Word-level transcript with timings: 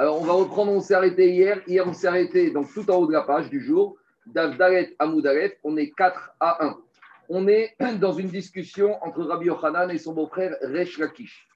Alors, 0.00 0.18
on 0.18 0.24
va 0.24 0.32
reprendre, 0.32 0.72
on 0.72 0.80
s'est 0.80 0.94
arrêté 0.94 1.30
hier. 1.30 1.60
Hier, 1.66 1.86
on 1.86 1.92
s'est 1.92 2.06
arrêté 2.06 2.50
donc 2.50 2.72
tout 2.72 2.90
en 2.90 2.96
haut 2.96 3.06
de 3.06 3.12
la 3.12 3.20
page 3.20 3.50
du 3.50 3.60
jour. 3.60 3.98
Davdaret 4.24 4.96
Amoudaret, 4.98 5.58
on 5.62 5.76
est 5.76 5.90
4 5.90 6.36
à 6.40 6.64
1. 6.64 6.78
On 7.28 7.46
est 7.46 7.76
dans 8.00 8.14
une 8.14 8.28
discussion 8.28 8.96
entre 9.04 9.22
Rabbi 9.22 9.48
Yochanan 9.48 9.90
et 9.90 9.98
son 9.98 10.14
beau-frère 10.14 10.56
Resh 10.62 10.96
Lakish. 10.96 11.46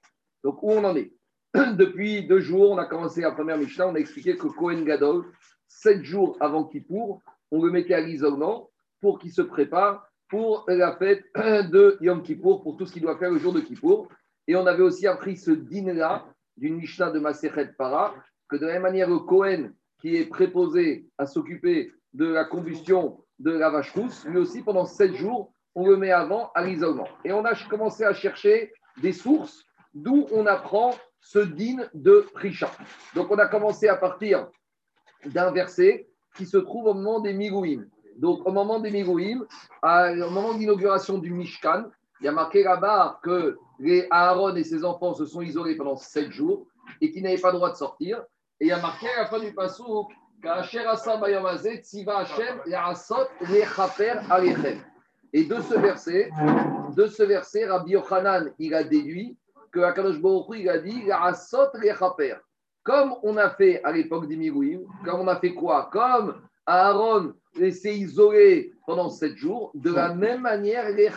Donc, 0.43 0.61
où 0.61 0.69
on 0.69 0.83
en 0.83 0.95
est? 0.95 1.11
Depuis 1.55 2.27
deux 2.27 2.39
jours, 2.39 2.69
on 2.69 2.77
a 2.77 2.85
commencé 2.85 3.21
la 3.21 3.31
première 3.31 3.57
Mishnah, 3.57 3.87
on 3.87 3.95
a 3.95 3.97
expliqué 3.97 4.37
que 4.37 4.45
Kohen 4.45 4.85
Gadol, 4.85 5.25
sept 5.67 6.03
jours 6.03 6.37
avant 6.39 6.65
Kippour, 6.65 7.23
on 7.49 7.63
le 7.63 7.71
mettait 7.71 7.95
à 7.95 7.99
l'isolement 7.99 8.69
pour 9.01 9.17
qu'il 9.17 9.31
se 9.31 9.41
prépare 9.41 10.07
pour 10.29 10.65
la 10.67 10.95
fête 10.97 11.23
de 11.35 11.97
Yom 11.99 12.21
Kippour, 12.21 12.61
pour 12.61 12.77
tout 12.77 12.85
ce 12.85 12.93
qu'il 12.93 13.01
doit 13.01 13.17
faire 13.17 13.31
le 13.31 13.39
jour 13.39 13.53
de 13.53 13.61
Kippour. 13.61 14.07
Et 14.47 14.55
on 14.55 14.67
avait 14.67 14.83
aussi 14.83 15.07
appris 15.07 15.35
ce 15.35 15.49
dîner-là 15.49 16.27
d'une 16.57 16.75
Mishnah 16.75 17.09
de 17.09 17.19
Masechet 17.19 17.73
Para, 17.77 18.13
que 18.49 18.55
de 18.55 18.65
la 18.65 18.73
même 18.73 18.83
manière, 18.83 19.09
le 19.09 19.19
Kohen 19.19 19.73
qui 19.99 20.15
est 20.17 20.25
préposé 20.25 21.07
à 21.17 21.25
s'occuper 21.25 21.91
de 22.13 22.25
la 22.25 22.45
combustion 22.45 23.23
de 23.39 23.51
la 23.51 23.69
vache 23.69 23.91
rousse, 23.91 24.25
lui 24.25 24.37
aussi, 24.37 24.61
pendant 24.61 24.85
sept 24.85 25.15
jours, 25.15 25.51
on 25.73 25.87
le 25.87 25.97
met 25.97 26.11
avant 26.11 26.51
à 26.55 26.63
l'isolement. 26.63 27.07
Et 27.23 27.33
on 27.33 27.43
a 27.43 27.53
commencé 27.69 28.03
à 28.03 28.13
chercher 28.13 28.71
des 29.01 29.11
sources 29.11 29.65
d'où 29.93 30.25
on 30.31 30.45
apprend 30.45 30.93
ce 31.19 31.39
dîne 31.39 31.89
de 31.93 32.25
Prisha. 32.33 32.71
Donc, 33.15 33.31
on 33.31 33.37
a 33.37 33.47
commencé 33.47 33.87
à 33.87 33.95
partir 33.95 34.47
d'un 35.25 35.51
verset 35.51 36.07
qui 36.35 36.45
se 36.45 36.57
trouve 36.57 36.85
au 36.85 36.93
moment 36.93 37.19
des 37.19 37.33
Migouim. 37.33 37.85
Donc, 38.17 38.45
au 38.45 38.51
moment 38.51 38.79
des 38.79 38.91
Migouim, 38.91 39.45
au 39.83 40.29
moment 40.29 40.53
d'inauguration 40.53 41.17
du 41.17 41.31
Mishkan, 41.31 41.85
il 42.21 42.25
y 42.25 42.27
a 42.29 42.31
marqué 42.31 42.63
là-bas 42.63 43.19
que 43.23 43.57
les 43.79 44.07
Aaron 44.09 44.55
et 44.55 44.63
ses 44.63 44.85
enfants 44.85 45.13
se 45.13 45.25
sont 45.25 45.41
isolés 45.41 45.75
pendant 45.75 45.97
sept 45.97 46.31
jours 46.31 46.67
et 47.01 47.11
qu'ils 47.11 47.23
n'avaient 47.23 47.41
pas 47.41 47.51
le 47.51 47.57
droit 47.57 47.71
de 47.71 47.75
sortir. 47.75 48.23
Et 48.65 48.69
il 48.69 48.71
y 48.71 48.73
a 48.73 48.81
marqué 48.81 49.07
à 49.09 49.21
la 49.21 49.27
fin 49.27 49.37
du 49.37 49.53
Passouk 49.53 50.11
et 55.33 55.43
de 55.43 55.61
ce 55.61 55.79
verset, 55.79 56.31
de 56.95 57.05
ce 57.05 57.21
verset, 57.21 57.67
Rabbi 57.67 57.91
Yochanan, 57.91 58.51
il 58.57 58.73
a 58.73 58.83
déduit 58.83 59.37
que 59.71 59.81
Akadosh 59.81 60.19
Baruch 60.19 60.57
il 60.57 60.67
a 60.67 60.79
dit 60.79 61.03
Comme 62.81 63.13
on 63.21 63.37
a 63.37 63.51
fait 63.51 63.83
à 63.83 63.91
l'époque 63.91 64.27
des 64.27 64.35
Mirouim, 64.35 64.79
comme 65.03 65.19
on 65.19 65.27
a 65.27 65.35
fait 65.35 65.53
quoi? 65.53 65.91
Comme 65.91 66.41
Aaron 66.65 67.35
s'est 67.53 67.95
isolé 67.95 68.73
pendant 68.87 69.11
sept 69.11 69.35
jours, 69.35 69.69
de 69.75 69.93
la 69.93 70.11
même 70.15 70.41
manière 70.41 70.89
les. 70.89 71.11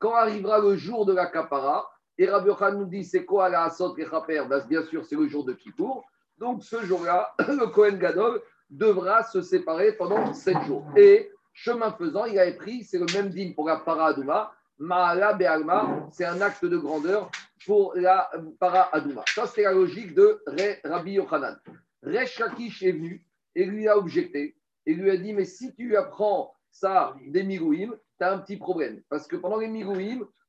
Quand 0.00 0.14
arrivera 0.16 0.58
le 0.58 0.74
jour 0.74 1.06
de 1.06 1.14
la 1.14 1.26
Kapara, 1.26 1.88
et 2.18 2.28
Rabbi 2.28 2.48
Yochanan 2.48 2.80
nous 2.80 2.86
dit 2.86 3.04
c'est 3.04 3.24
quoi 3.24 3.48
la 3.50 3.62
Asot 3.62 3.94
les 3.94 4.06
ben, 4.48 4.64
Bien 4.68 4.82
sûr, 4.82 5.04
c'est 5.04 5.14
le 5.14 5.28
jour 5.28 5.44
de 5.44 5.52
Kippour. 5.52 6.04
Donc 6.38 6.62
ce 6.64 6.84
jour-là, 6.84 7.34
le 7.48 7.66
Kohen 7.66 7.98
Gadol 7.98 8.42
devra 8.70 9.22
se 9.22 9.42
séparer 9.42 9.92
pendant 9.92 10.32
sept 10.32 10.60
jours. 10.66 10.84
Et 10.96 11.30
chemin 11.52 11.92
faisant, 11.92 12.24
il 12.26 12.38
avait 12.38 12.56
pris, 12.56 12.84
c'est 12.84 12.98
le 12.98 13.06
même 13.14 13.30
dîme 13.30 13.54
pour 13.54 13.68
la 13.68 13.76
Para 13.76 14.08
Adouma, 14.08 14.52
Maala 14.78 15.32
Be'alma, 15.32 16.08
c'est 16.12 16.26
un 16.26 16.40
acte 16.42 16.64
de 16.64 16.76
grandeur 16.76 17.30
pour 17.64 17.94
la 17.94 18.30
Para 18.60 18.94
Adouma. 18.94 19.22
Ça, 19.34 19.46
c'est 19.46 19.62
la 19.62 19.72
logique 19.72 20.14
de 20.14 20.42
Rabbi 20.84 21.12
Yochanan. 21.12 21.56
Resh 22.02 22.38
Lakish 22.38 22.82
est 22.82 22.92
venu 22.92 23.24
et 23.54 23.64
lui 23.64 23.88
a 23.88 23.96
objecté 23.96 24.56
et 24.84 24.94
lui 24.94 25.10
a 25.10 25.16
dit 25.16 25.32
Mais 25.32 25.44
si 25.44 25.74
tu 25.74 25.96
apprends 25.96 26.52
ça 26.70 27.16
des 27.26 27.46
tu 27.46 28.24
as 28.24 28.32
un 28.32 28.38
petit 28.38 28.56
problème. 28.56 29.02
Parce 29.08 29.26
que 29.26 29.36
pendant 29.36 29.56
les 29.56 29.68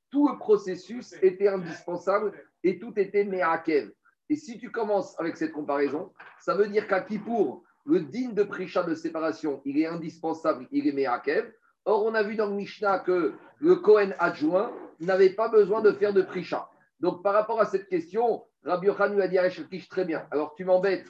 tout 0.09 0.29
le 0.29 0.37
processus 0.37 1.15
était 1.21 1.47
indispensable 1.47 2.31
et 2.63 2.79
tout 2.79 2.93
était 2.97 3.23
Me'akev. 3.23 3.91
Et 4.29 4.35
si 4.35 4.57
tu 4.59 4.71
commences 4.71 5.17
avec 5.19 5.37
cette 5.37 5.51
comparaison, 5.51 6.11
ça 6.39 6.55
veut 6.55 6.67
dire 6.67 6.87
qu'à 6.87 7.01
Kippour, 7.01 7.63
le 7.85 8.01
digne 8.01 8.33
de 8.33 8.43
Prisha 8.43 8.83
de 8.83 8.93
séparation, 8.93 9.61
il 9.65 9.79
est 9.79 9.85
indispensable, 9.85 10.67
il 10.71 10.87
est 10.87 10.91
Me'akev. 10.91 11.51
Or, 11.85 12.03
on 12.05 12.13
a 12.13 12.23
vu 12.23 12.35
dans 12.35 12.47
le 12.47 12.55
Mishnah 12.55 12.99
que 12.99 13.33
le 13.59 13.75
Kohen 13.77 14.13
adjoint 14.19 14.73
n'avait 14.99 15.29
pas 15.29 15.47
besoin 15.47 15.81
de 15.81 15.91
faire 15.93 16.13
de 16.13 16.21
Prisha. 16.21 16.69
Donc, 16.99 17.23
par 17.23 17.33
rapport 17.33 17.61
à 17.61 17.65
cette 17.65 17.87
question, 17.87 18.43
Rabbi 18.65 18.87
Yochan 18.87 19.13
lui 19.13 19.21
a 19.21 19.27
dit 19.27 19.37
à 19.37 19.49
très 19.89 20.03
bien, 20.03 20.27
alors 20.31 20.53
tu 20.55 20.65
m'embêtes, 20.65 21.05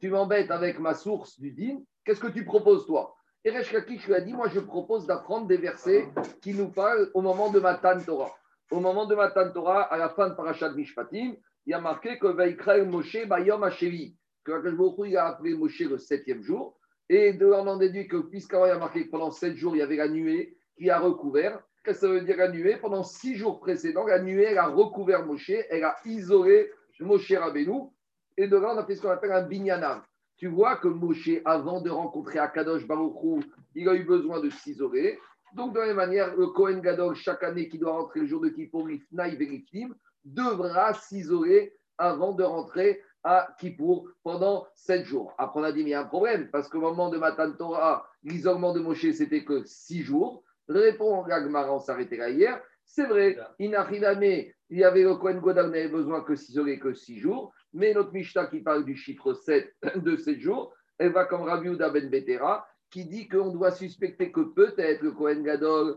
tu 0.00 0.08
m'embêtes 0.08 0.50
avec 0.50 0.78
ma 0.78 0.94
source 0.94 1.38
du 1.38 1.50
din, 1.52 1.80
qu'est-ce 2.04 2.20
que 2.20 2.28
tu 2.28 2.44
proposes 2.44 2.86
toi? 2.86 3.14
Et 3.44 3.50
Resh 3.50 3.72
lui 3.72 4.14
a 4.14 4.20
dit, 4.20 4.32
moi 4.32 4.48
je 4.48 4.60
propose 4.60 5.06
d'apprendre 5.06 5.46
des 5.48 5.56
versets 5.56 6.08
qui 6.40 6.54
nous 6.54 6.68
parlent 6.68 7.10
au 7.12 7.20
moment 7.20 7.50
de 7.50 7.60
Matan 7.60 7.98
Torah. 8.00 8.32
Au 8.70 8.80
moment 8.80 9.04
de 9.04 9.14
Matan 9.14 9.50
Torah, 9.52 9.82
à 9.82 9.98
la 9.98 10.08
fin 10.08 10.28
de 10.28 10.34
Parashat 10.34 10.70
Mishpatim, 10.70 11.34
il 11.66 11.70
y 11.70 11.74
a 11.74 11.80
marqué 11.80 12.18
que 12.18 12.26
Vaikrael 12.26 12.88
Moshe 12.88 13.26
Bayom 13.26 13.62
Hashevi, 13.62 14.16
que 14.44 14.52
Akash 14.52 14.74
il 15.06 15.16
a 15.16 15.26
appelé 15.26 15.54
Moshe 15.54 15.80
le 15.80 15.98
septième 15.98 16.42
jour. 16.42 16.78
Et 17.08 17.32
de 17.32 17.52
en 17.52 17.76
déduit 17.76 18.08
que, 18.08 18.16
puisqu'avant 18.16 18.66
il 18.66 18.70
y 18.70 18.72
a 18.72 18.78
marqué 18.78 19.06
que 19.06 19.10
pendant 19.10 19.30
sept 19.30 19.56
jours, 19.56 19.76
il 19.76 19.80
y 19.80 19.82
avait 19.82 19.96
la 19.96 20.08
nuée 20.08 20.56
qui 20.76 20.88
a 20.90 20.98
recouvert. 20.98 21.62
Qu'est-ce 21.84 22.00
que 22.00 22.06
ça 22.06 22.12
veut 22.12 22.20
dire 22.22 22.36
la 22.36 22.48
nuée? 22.48 22.76
Pendant 22.76 23.02
six 23.02 23.34
jours 23.34 23.60
précédents, 23.60 24.06
la 24.06 24.20
nuée, 24.20 24.44
elle 24.44 24.58
a 24.58 24.68
recouvert 24.68 25.26
Moshe, 25.26 25.50
elle 25.50 25.84
a 25.84 25.96
isolé 26.04 26.70
Moshe 27.00 27.32
Rabbeinu. 27.32 27.90
Et 28.36 28.46
de 28.48 28.56
là, 28.56 28.72
on 28.74 28.78
a 28.78 28.86
fait 28.86 28.94
ce 28.94 29.02
qu'on 29.02 29.10
appelle 29.10 29.32
un 29.32 29.42
binyanam. 29.42 30.02
Tu 30.36 30.48
vois 30.48 30.76
que 30.76 30.88
Moshe, 30.88 31.30
avant 31.44 31.80
de 31.80 31.90
rencontrer 31.90 32.38
Akadosh 32.38 32.86
Baruchou, 32.86 33.40
il 33.74 33.88
a 33.88 33.94
eu 33.94 34.04
besoin 34.04 34.40
de 34.40 34.50
s'isoler. 34.50 35.18
Donc, 35.54 35.74
de 35.74 35.80
la 35.80 35.86
même 35.86 35.96
manière, 35.96 36.34
le 36.34 36.46
Kohen 36.46 36.80
Gadol, 36.80 37.14
chaque 37.14 37.42
année 37.42 37.68
qui 37.68 37.78
doit 37.78 37.92
rentrer 37.92 38.20
le 38.20 38.26
jour 38.26 38.40
de 38.40 38.48
Kippour, 38.48 38.90
Ifnaï 38.90 39.36
Verifim, 39.36 39.94
devra 40.24 40.94
s'isoler 40.94 41.76
avant 41.98 42.32
de 42.32 42.42
rentrer 42.42 43.00
à 43.24 43.54
Kippour 43.58 44.08
pendant 44.22 44.66
sept 44.74 45.04
jours. 45.04 45.32
Après, 45.38 45.60
on 45.60 45.64
a 45.64 45.72
dit, 45.72 45.84
mais 45.84 45.90
il 45.90 45.92
y 45.92 45.94
a 45.94 46.00
un 46.00 46.06
problème, 46.06 46.48
parce 46.50 46.68
qu'au 46.68 46.80
moment 46.80 47.08
de 47.08 47.18
Matan 47.18 47.52
Torah, 47.52 48.08
l'isolement 48.24 48.72
de 48.72 48.80
Moshe, 48.80 49.10
c'était 49.12 49.44
que 49.44 49.62
six 49.64 50.02
jours. 50.02 50.42
Répond 50.68 51.22
Gagmara, 51.24 51.74
on 51.74 51.80
s'arrêtait 51.80 52.16
là 52.16 52.30
hier. 52.30 52.60
C'est 52.84 53.06
vrai, 53.06 53.38
Inachidame, 53.58 54.22
il 54.22 54.78
y 54.78 54.84
avait 54.84 55.02
le 55.02 55.14
Kohen 55.16 55.40
Godal 55.40 55.70
n'avait 55.70 55.88
besoin 55.88 56.22
que 56.22 56.34
s'isoler 56.34 56.78
que 56.78 56.94
six 56.94 57.18
jours, 57.18 57.52
mais 57.72 57.94
notre 57.94 58.12
Mishnah 58.12 58.46
qui 58.46 58.60
parle 58.60 58.84
du 58.84 58.96
chiffre 58.96 59.34
7 59.34 59.74
de 59.96 60.16
sept 60.16 60.40
jours, 60.40 60.74
elle 60.98 61.12
va 61.12 61.24
comme 61.24 61.42
Rabbi 61.42 61.68
Uda 61.68 61.90
Ben 61.90 62.10
Betera, 62.10 62.66
qui 62.90 63.04
dit 63.06 63.28
qu'on 63.28 63.50
doit 63.50 63.70
suspecter 63.70 64.30
que 64.30 64.40
peut-être 64.40 65.02
le 65.02 65.12
Kohen 65.12 65.42
Gadol, 65.42 65.96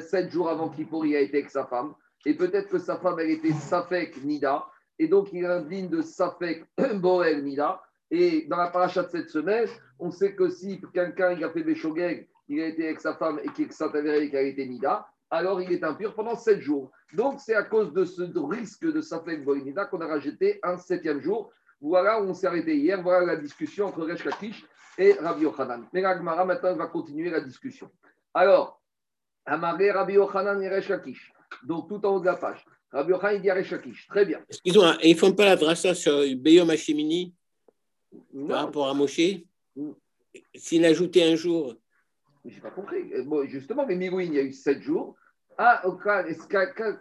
sept 0.00 0.30
jours 0.30 0.48
avant 0.48 0.70
Kippour, 0.70 1.06
il 1.06 1.16
a 1.16 1.20
été 1.20 1.38
avec 1.38 1.50
sa 1.50 1.66
femme, 1.66 1.94
et 2.26 2.34
peut-être 2.34 2.68
que 2.68 2.78
sa 2.78 2.98
femme, 2.98 3.18
elle 3.18 3.30
était 3.30 3.52
Safek 3.52 4.22
Nida, 4.22 4.66
et 4.98 5.08
donc 5.08 5.32
il 5.32 5.46
indigne 5.46 5.88
de 5.88 6.02
Safek 6.02 6.64
Boel 6.96 7.42
Nida. 7.42 7.82
Et 8.10 8.46
dans 8.48 8.56
la 8.56 8.68
paracha 8.68 9.04
de 9.04 9.08
cette 9.08 9.30
semaine, 9.30 9.68
on 9.98 10.10
sait 10.10 10.34
que 10.34 10.50
si 10.50 10.80
quelqu'un 10.92 11.40
a 11.42 11.50
fait 11.50 11.62
Béchogeg, 11.62 12.28
il 12.48 12.60
a 12.60 12.66
été 12.66 12.86
avec 12.86 13.00
sa 13.00 13.14
femme 13.14 13.40
et 13.42 13.48
qu'il 13.50 13.72
s'est 13.72 13.84
avéré 13.84 14.28
qu'il 14.28 14.36
a 14.36 14.42
été 14.42 14.66
Nida, 14.66 15.06
alors 15.30 15.62
il 15.62 15.72
est 15.72 15.84
impur 15.84 16.14
pendant 16.14 16.34
sept 16.34 16.60
jours. 16.60 16.90
Donc 17.14 17.40
c'est 17.40 17.54
à 17.54 17.62
cause 17.62 17.92
de 17.92 18.04
ce 18.04 18.22
risque 18.36 18.84
de 18.84 19.00
Safek 19.00 19.44
Boel 19.44 19.62
Nida 19.62 19.86
qu'on 19.86 20.00
a 20.00 20.06
rajouté 20.06 20.58
un 20.62 20.76
septième 20.76 21.20
jour. 21.20 21.52
Voilà 21.80 22.20
où 22.20 22.26
on 22.26 22.34
s'est 22.34 22.48
arrêté 22.48 22.76
hier. 22.76 23.00
Voilà 23.00 23.24
la 23.24 23.36
discussion 23.36 23.86
entre 23.86 24.04
Resh 24.04 24.24
Lakish 24.24 24.66
et 24.98 25.12
Rabbi 25.12 25.42
Yochanan. 25.42 25.86
Mais 25.92 26.02
Gmara 26.02 26.44
maintenant 26.44 26.76
va 26.76 26.88
continuer 26.88 27.30
la 27.30 27.40
discussion. 27.40 27.90
Alors, 28.34 28.82
Amaré 29.46 29.92
Rabbi 29.92 30.14
Yochanan 30.14 30.60
et 30.62 30.68
Resh 30.68 30.88
Lakish. 30.88 31.32
Donc 31.64 31.88
tout 31.88 32.04
en 32.06 32.16
haut 32.16 32.20
de 32.20 32.26
la 32.26 32.36
page. 32.36 32.64
Rabbi 32.92 33.10
Yochanan, 33.10 33.36
il 33.36 33.42
dit 33.42 33.50
à 33.50 33.62
Très 34.08 34.24
bien. 34.24 34.40
Ils 34.64 34.74
ne 34.74 35.14
font 35.14 35.32
pas 35.32 35.44
la 35.44 35.56
drassa 35.56 35.94
sur 35.94 36.22
Beyom 36.36 36.70
Hashemini 36.70 37.34
par 38.48 38.66
rapport 38.66 38.88
à 38.88 38.94
Moshe 38.94 39.20
S'il 40.54 40.84
ajoutait 40.84 41.22
un 41.22 41.36
jour. 41.36 41.74
Je 42.44 42.54
n'ai 42.54 42.60
pas 42.60 42.70
compris. 42.70 43.04
Bon, 43.24 43.46
justement, 43.46 43.86
mais 43.86 43.96
Mirouin, 43.96 44.24
il 44.24 44.34
y 44.34 44.38
a 44.38 44.42
eu 44.42 44.52
sept 44.52 44.82
jours. 44.82 45.14
Ah, 45.56 45.82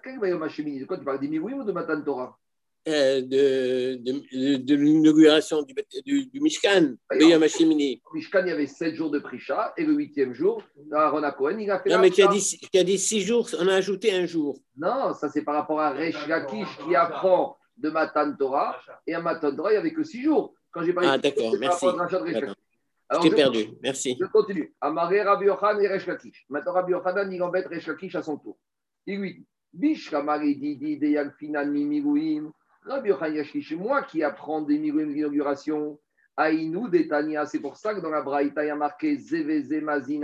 quel 0.03 0.19
Beyom 0.19 0.43
Hashemini? 0.43 0.79
De 0.81 0.85
quoi 0.85 0.97
tu 0.97 1.05
parles? 1.05 1.19
Des 1.19 1.27
Mirouin 1.27 1.53
ou 1.53 1.63
de 1.63 1.71
Matan 1.71 2.01
Torah? 2.01 2.37
Euh, 2.89 3.21
de, 3.21 3.95
de, 3.95 4.57
de 4.57 4.75
l'inauguration 4.75 5.61
du, 5.61 5.73
du, 6.05 6.25
du, 6.27 6.39
Mishkan, 6.41 6.95
Beyom 7.11 7.43
Hashemini. 7.43 8.01
Au 8.05 8.15
Mishkan, 8.15 8.41
il 8.45 8.49
y 8.49 8.51
avait 8.51 8.67
sept 8.67 8.95
jours 8.95 9.09
de 9.11 9.19
Prisha 9.19 9.73
et 9.77 9.85
le 9.85 9.93
huitième 9.93 10.33
jour, 10.33 10.61
Aaron 10.91 11.21
Cohen, 11.37 11.59
il 11.59 11.71
a 11.71 11.79
fait. 11.79 11.89
Non, 11.89 11.99
mais 11.99 12.09
tu 12.09 12.21
as, 12.21 12.27
dit, 12.27 12.59
tu 12.71 12.79
as 12.79 12.83
dit 12.83 12.97
six 12.97 13.21
jours, 13.21 13.49
on 13.59 13.67
a 13.67 13.75
ajouté 13.75 14.13
un 14.13 14.25
jour. 14.25 14.59
Non, 14.77 15.13
ça 15.13 15.29
c'est 15.29 15.43
par 15.43 15.55
rapport 15.55 15.79
à 15.79 15.91
Resh 15.91 16.27
Lakish 16.27 16.77
qui 16.85 16.95
apprend 16.95 17.57
de 17.77 17.89
Matan 17.89 18.33
Torah 18.35 18.77
et 19.07 19.13
à 19.13 19.21
Matan 19.21 19.55
Torah, 19.55 19.71
il 19.71 19.73
n'y 19.73 19.79
avait 19.79 19.93
que 19.93 20.03
six 20.03 20.21
jours. 20.21 20.53
Quand 20.71 20.83
j'ai 20.83 20.93
parlé 20.93 21.09
ah, 21.11 21.17
d'accord, 21.17 21.55
merci. 21.59 21.85
Alors, 23.11 23.23
je 23.23 23.29
t'ai 23.29 23.35
perdu, 23.35 23.69
merci. 23.81 24.15
Je 24.19 24.25
continue. 24.27 24.73
Amaré 24.79 25.23
Rabbi 25.23 25.45
Yochan 25.45 25.79
et 25.79 25.87
Resh 25.87 26.05
Lakish. 26.05 26.45
Maintenant, 26.49 26.73
Rabbi 26.73 26.91
Yochanan, 26.91 27.31
il 27.31 27.41
embête 27.41 27.67
Resh 27.67 27.87
Lakish 27.87 28.13
à 28.15 28.21
son 28.21 28.37
tour. 28.37 28.57
Il 29.07 29.19
lui 29.19 29.33
dit 29.33 29.47
Bish 29.73 30.11
Kamari 30.11 30.55
Didi 30.55 30.97
Deyag 30.97 31.33
Finan 31.39 31.65
Mimiruim. 31.65 32.51
Rabbi 32.83 33.09
Yochanan 33.09 33.83
moi 33.83 34.03
qui 34.03 34.23
apprends 34.23 34.61
des 34.61 34.79
Miruim 34.79 35.13
d'inauguration, 35.13 35.99
Aïnou, 36.37 36.87
Detania, 36.87 37.45
c'est 37.45 37.59
pour 37.59 37.75
ça 37.75 37.93
que 37.93 37.99
dans 37.99 38.09
la 38.09 38.21
Braïta, 38.21 38.63
il 38.63 38.67
y 38.67 38.71
a 38.71 38.75
marqué 38.75 39.17
Zeveze 39.17 39.71
Mazin. 39.81 40.21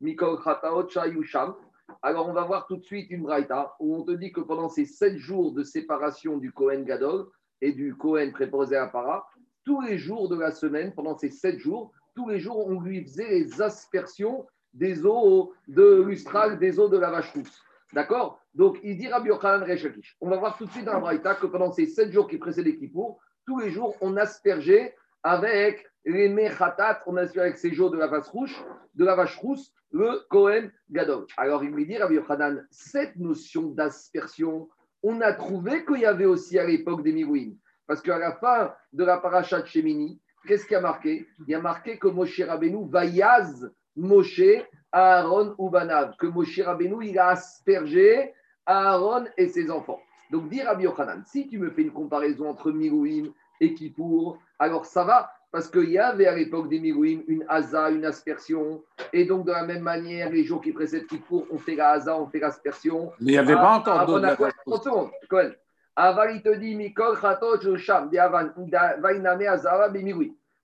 Mikol. 0.00 0.38
Alors, 2.02 2.28
on 2.28 2.32
va 2.32 2.44
voir 2.44 2.66
tout 2.66 2.76
de 2.76 2.84
suite 2.84 3.10
une 3.10 3.22
braïta 3.22 3.74
où 3.80 3.94
on 3.96 4.02
te 4.02 4.12
dit 4.12 4.32
que 4.32 4.40
pendant 4.40 4.68
ces 4.68 4.86
sept 4.86 5.16
jours 5.18 5.52
de 5.52 5.62
séparation 5.62 6.38
du 6.38 6.52
Kohen 6.52 6.84
Gadol, 6.84 7.26
et 7.60 7.72
du 7.72 7.94
Cohen 7.94 8.30
préposé 8.32 8.76
à 8.76 8.86
Para, 8.86 9.26
tous 9.64 9.80
les 9.82 9.98
jours 9.98 10.28
de 10.28 10.36
la 10.36 10.50
semaine, 10.50 10.94
pendant 10.94 11.16
ces 11.16 11.30
sept 11.30 11.58
jours, 11.58 11.92
tous 12.14 12.28
les 12.28 12.40
jours, 12.40 12.66
on 12.66 12.80
lui 12.80 13.02
faisait 13.04 13.28
les 13.28 13.62
aspersions 13.62 14.46
des 14.72 15.04
eaux 15.04 15.52
de 15.68 16.02
l'ustral, 16.02 16.58
des 16.58 16.78
eaux 16.78 16.88
de 16.88 16.98
la 16.98 17.10
vache 17.10 17.32
rousse. 17.34 17.62
D'accord? 17.92 18.39
Donc, 18.54 18.78
il 18.82 18.96
dit 18.96 19.08
Rabbi 19.08 19.28
Yochanan 19.28 19.68
Rechakish. 19.68 20.16
On 20.20 20.28
va 20.28 20.36
voir 20.36 20.56
tout 20.56 20.66
de 20.66 20.70
suite 20.70 20.84
dans 20.84 20.94
la 20.94 21.00
Braïta 21.00 21.34
que 21.34 21.46
pendant 21.46 21.70
ces 21.70 21.86
sept 21.86 22.10
jours 22.10 22.28
qui 22.28 22.38
précédaient 22.38 22.76
Kippour, 22.76 23.20
tous 23.46 23.58
les 23.58 23.70
jours, 23.70 23.96
on 24.00 24.16
aspergeait 24.16 24.94
avec 25.22 25.86
les 26.04 26.28
mechatat, 26.28 27.02
on 27.06 27.16
aspergeait 27.16 27.48
avec 27.48 27.58
ces 27.58 27.72
jours 27.72 27.90
de 27.90 27.98
la 27.98 28.06
vache 28.06 28.28
rouge, 28.28 28.64
de 28.94 29.04
la 29.04 29.14
vache 29.14 29.36
rousse, 29.36 29.72
le 29.92 30.24
Kohen 30.28 30.70
Gadol. 30.90 31.26
Alors, 31.36 31.64
il 31.64 31.70
lui 31.70 31.86
dit 31.86 31.96
Rabbi 31.96 32.14
Yochanan, 32.14 32.66
cette 32.70 33.16
notion 33.16 33.68
d'aspersion, 33.68 34.68
on 35.02 35.20
a 35.20 35.32
trouvé 35.32 35.84
qu'il 35.84 36.00
y 36.00 36.06
avait 36.06 36.26
aussi 36.26 36.58
à 36.58 36.66
l'époque 36.66 37.02
des 37.02 37.12
Mirouines. 37.12 37.56
Parce 37.86 38.02
qu'à 38.02 38.18
la 38.18 38.32
fin 38.32 38.74
de 38.92 39.04
la 39.04 39.18
paracha 39.18 39.60
de 39.60 39.66
Shemini, 39.66 40.20
qu'est-ce 40.46 40.66
qui 40.66 40.74
a 40.74 40.80
marqué? 40.80 41.26
Il 41.40 41.50
y 41.50 41.54
a 41.54 41.60
marqué 41.60 41.98
que 41.98 42.08
Moshe 42.08 42.40
Rabbeinu 42.40 42.88
vayaz 42.88 43.68
Moshe, 43.96 44.64
Aaron 44.92 45.54
ou 45.58 45.70
Banav, 45.70 46.16
que 46.16 46.26
Moshe 46.26 46.60
Rabbeinu, 46.60 47.04
il 47.04 47.18
a 47.18 47.28
aspergé 47.28 48.32
Aaron 48.70 49.24
et 49.36 49.48
ses 49.48 49.70
enfants. 49.70 50.00
Donc, 50.30 50.48
dire 50.48 50.66
Rabbi 50.66 50.84
Yochanan, 50.84 51.22
si 51.26 51.48
tu 51.48 51.58
me 51.58 51.70
fais 51.70 51.82
une 51.82 51.92
comparaison 51.92 52.48
entre 52.48 52.70
Mirouim 52.70 53.32
et 53.60 53.74
Kippour, 53.74 54.38
alors 54.58 54.86
ça 54.86 55.04
va, 55.04 55.32
parce 55.50 55.68
qu'il 55.68 55.90
y 55.90 55.98
avait 55.98 56.26
à 56.26 56.36
l'époque 56.36 56.68
des 56.68 56.78
Mirouim 56.78 57.22
une 57.26 57.44
Haza, 57.48 57.90
une 57.90 58.04
aspersion, 58.04 58.82
et 59.12 59.24
donc 59.24 59.44
de 59.46 59.50
la 59.50 59.64
même 59.64 59.82
manière, 59.82 60.30
les 60.30 60.44
jours 60.44 60.60
qui 60.60 60.72
précèdent 60.72 61.06
Kippour, 61.06 61.46
on 61.50 61.58
fait 61.58 61.74
la 61.74 61.90
Haza, 61.90 62.16
on 62.16 62.26
fait 62.28 62.38
l'aspersion. 62.38 63.10
Mais 63.20 63.32
il 63.32 63.32
n'y 63.32 63.38
avait 63.38 63.54
pas 63.54 63.78
encore 63.78 64.06
d'autres. 64.06 64.36
Aval, 65.96 66.36
il 66.36 66.42
te 66.42 66.54
dit, 66.56 66.76
Mikol, 66.76 67.18
Sham, 67.76 68.08
Vainame. 68.10 69.42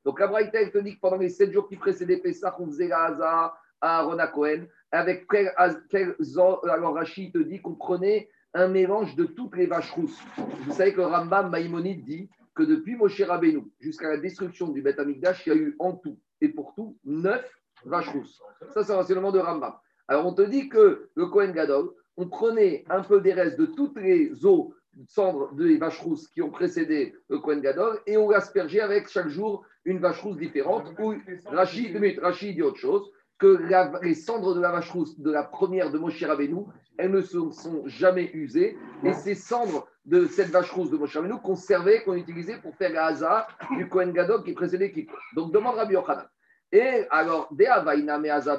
Donc, 0.04 0.20
la 0.20 0.28
Braïta, 0.28 0.64
te 0.70 0.78
dit 0.78 0.94
que 0.94 1.00
pendant 1.00 1.16
les 1.16 1.28
sept 1.28 1.52
jours 1.52 1.68
qui 1.68 1.76
précédaient 1.76 2.18
Pessah, 2.18 2.54
on 2.60 2.66
faisait 2.66 2.86
la 2.86 3.06
Haza 3.06 3.54
à 3.80 3.98
Aaron 3.98 4.18
Cohen. 4.32 4.66
Avec 4.92 5.26
quel, 5.28 5.52
quel, 5.90 6.16
alors 6.70 6.94
Rachid 6.94 7.32
te 7.32 7.38
dit 7.38 7.60
qu'on 7.60 7.74
prenait 7.74 8.28
un 8.54 8.68
mélange 8.68 9.16
de 9.16 9.24
toutes 9.24 9.56
les 9.56 9.66
vaches 9.66 9.90
rousses. 9.90 10.20
Vous 10.64 10.72
savez 10.72 10.94
que 10.94 11.00
Rambam 11.00 11.50
Maïmonide 11.50 12.04
dit 12.04 12.30
que 12.54 12.62
depuis 12.62 12.96
Moshe 12.96 13.20
Rabbeinu 13.20 13.64
jusqu'à 13.80 14.08
la 14.08 14.16
destruction 14.16 14.68
du 14.68 14.80
Beth 14.80 14.98
Amikdash, 14.98 15.46
il 15.46 15.48
y 15.50 15.52
a 15.52 15.58
eu 15.58 15.76
en 15.78 15.92
tout 15.92 16.18
et 16.40 16.48
pour 16.48 16.74
tout 16.74 16.96
neuf 17.04 17.44
vaches 17.84 18.08
rousses. 18.08 18.40
Ça, 18.70 18.82
c'est 18.82 18.92
l'enseignement 18.92 19.32
de 19.32 19.38
Rambam. 19.38 19.74
Alors, 20.08 20.26
on 20.26 20.32
te 20.32 20.42
dit 20.42 20.68
que 20.68 21.08
le 21.14 21.26
Cohen 21.26 21.50
Gadol, 21.50 21.90
on 22.16 22.28
prenait 22.28 22.84
un 22.88 23.02
peu 23.02 23.20
des 23.20 23.32
restes 23.32 23.58
de 23.58 23.66
toutes 23.66 23.98
les 23.98 24.44
eaux 24.46 24.74
cendres 25.08 25.52
des 25.54 25.76
vaches 25.76 26.00
rousses 26.00 26.28
qui 26.28 26.40
ont 26.40 26.50
précédé 26.50 27.14
le 27.28 27.38
Kohen 27.38 27.60
Gadol 27.60 28.00
et 28.06 28.16
on 28.16 28.30
l'aspergeait 28.30 28.80
avec 28.80 29.08
chaque 29.08 29.28
jour 29.28 29.64
une 29.84 29.98
vache 29.98 30.20
rousse 30.22 30.38
différente. 30.38 30.94
Rachid, 31.46 32.18
Rachid 32.20 32.54
dit 32.54 32.62
autre 32.62 32.78
chose 32.78 33.12
que 33.38 34.00
les 34.02 34.14
cendres 34.14 34.54
de 34.54 34.60
la 34.60 34.72
vache 34.72 34.90
rousse 34.90 35.18
de 35.20 35.30
la 35.30 35.42
première 35.42 35.90
de 35.90 35.98
Moshe 35.98 36.22
Rabbeinu, 36.22 36.64
elles 36.96 37.10
ne 37.10 37.20
se 37.20 37.50
sont 37.50 37.82
jamais 37.86 38.30
usées. 38.32 38.78
Et 39.04 39.12
ces 39.12 39.34
cendres 39.34 39.86
de 40.04 40.26
cette 40.26 40.48
vache 40.48 40.70
rousse 40.70 40.90
de 40.90 40.96
Moshe 40.96 41.14
Rabbeinu 41.16 41.38
qu'on 41.42 41.56
servait, 41.56 42.02
qu'on 42.02 42.14
utilisait 42.14 42.58
pour 42.58 42.74
faire 42.76 42.92
la 42.92 43.06
haza 43.06 43.46
du 43.76 43.88
Kohen 43.88 44.12
Gadol 44.12 44.42
qui 44.42 44.52
précédait 44.52 44.90
qui. 44.90 45.06
Donc 45.34 45.52
demande 45.52 45.76
Rabbi 45.76 45.94
Yochanan. 45.94 46.26
Et 46.72 47.04
alors, 47.10 47.48
des 47.52 47.66
Avaina 47.66 48.18
Mehaza 48.18 48.58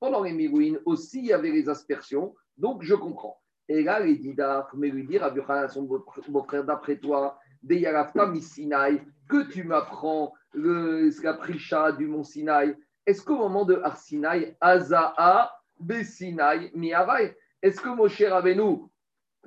pendant 0.00 0.22
les 0.22 0.32
Mirouin 0.32 0.78
aussi, 0.86 1.18
il 1.18 1.26
y 1.26 1.32
avait 1.32 1.50
les 1.50 1.68
aspersions. 1.68 2.34
Donc 2.56 2.82
je 2.82 2.94
comprends. 2.94 3.38
Et 3.68 3.82
là, 3.82 4.00
les 4.00 4.16
Didar, 4.16 4.70
mais 4.74 4.88
lui 4.88 5.06
dire, 5.06 5.20
Rabbi 5.20 5.40
Yochanan, 5.40 5.68
son 5.68 5.82
beau-frère, 5.82 6.64
d'après 6.64 6.96
toi, 6.96 7.38
des 7.62 7.80
Yarafta 7.80 8.32
Sinaï, 8.40 9.02
que 9.28 9.46
tu 9.50 9.62
m'apprends 9.64 10.32
la 10.54 11.34
prisha 11.34 11.92
du 11.92 12.06
mont 12.06 12.24
Sinaï, 12.24 12.74
est-ce 13.06 13.22
qu'au 13.22 13.36
moment 13.36 13.64
de 13.64 13.80
Arsinaï, 13.82 14.56
Azaa, 14.60 15.52
Besinaï, 15.78 16.70
Miavai, 16.74 17.36
est-ce 17.62 17.80
que 17.80 17.88
Moshe 17.88 18.22
Rabbeinu, 18.22 18.88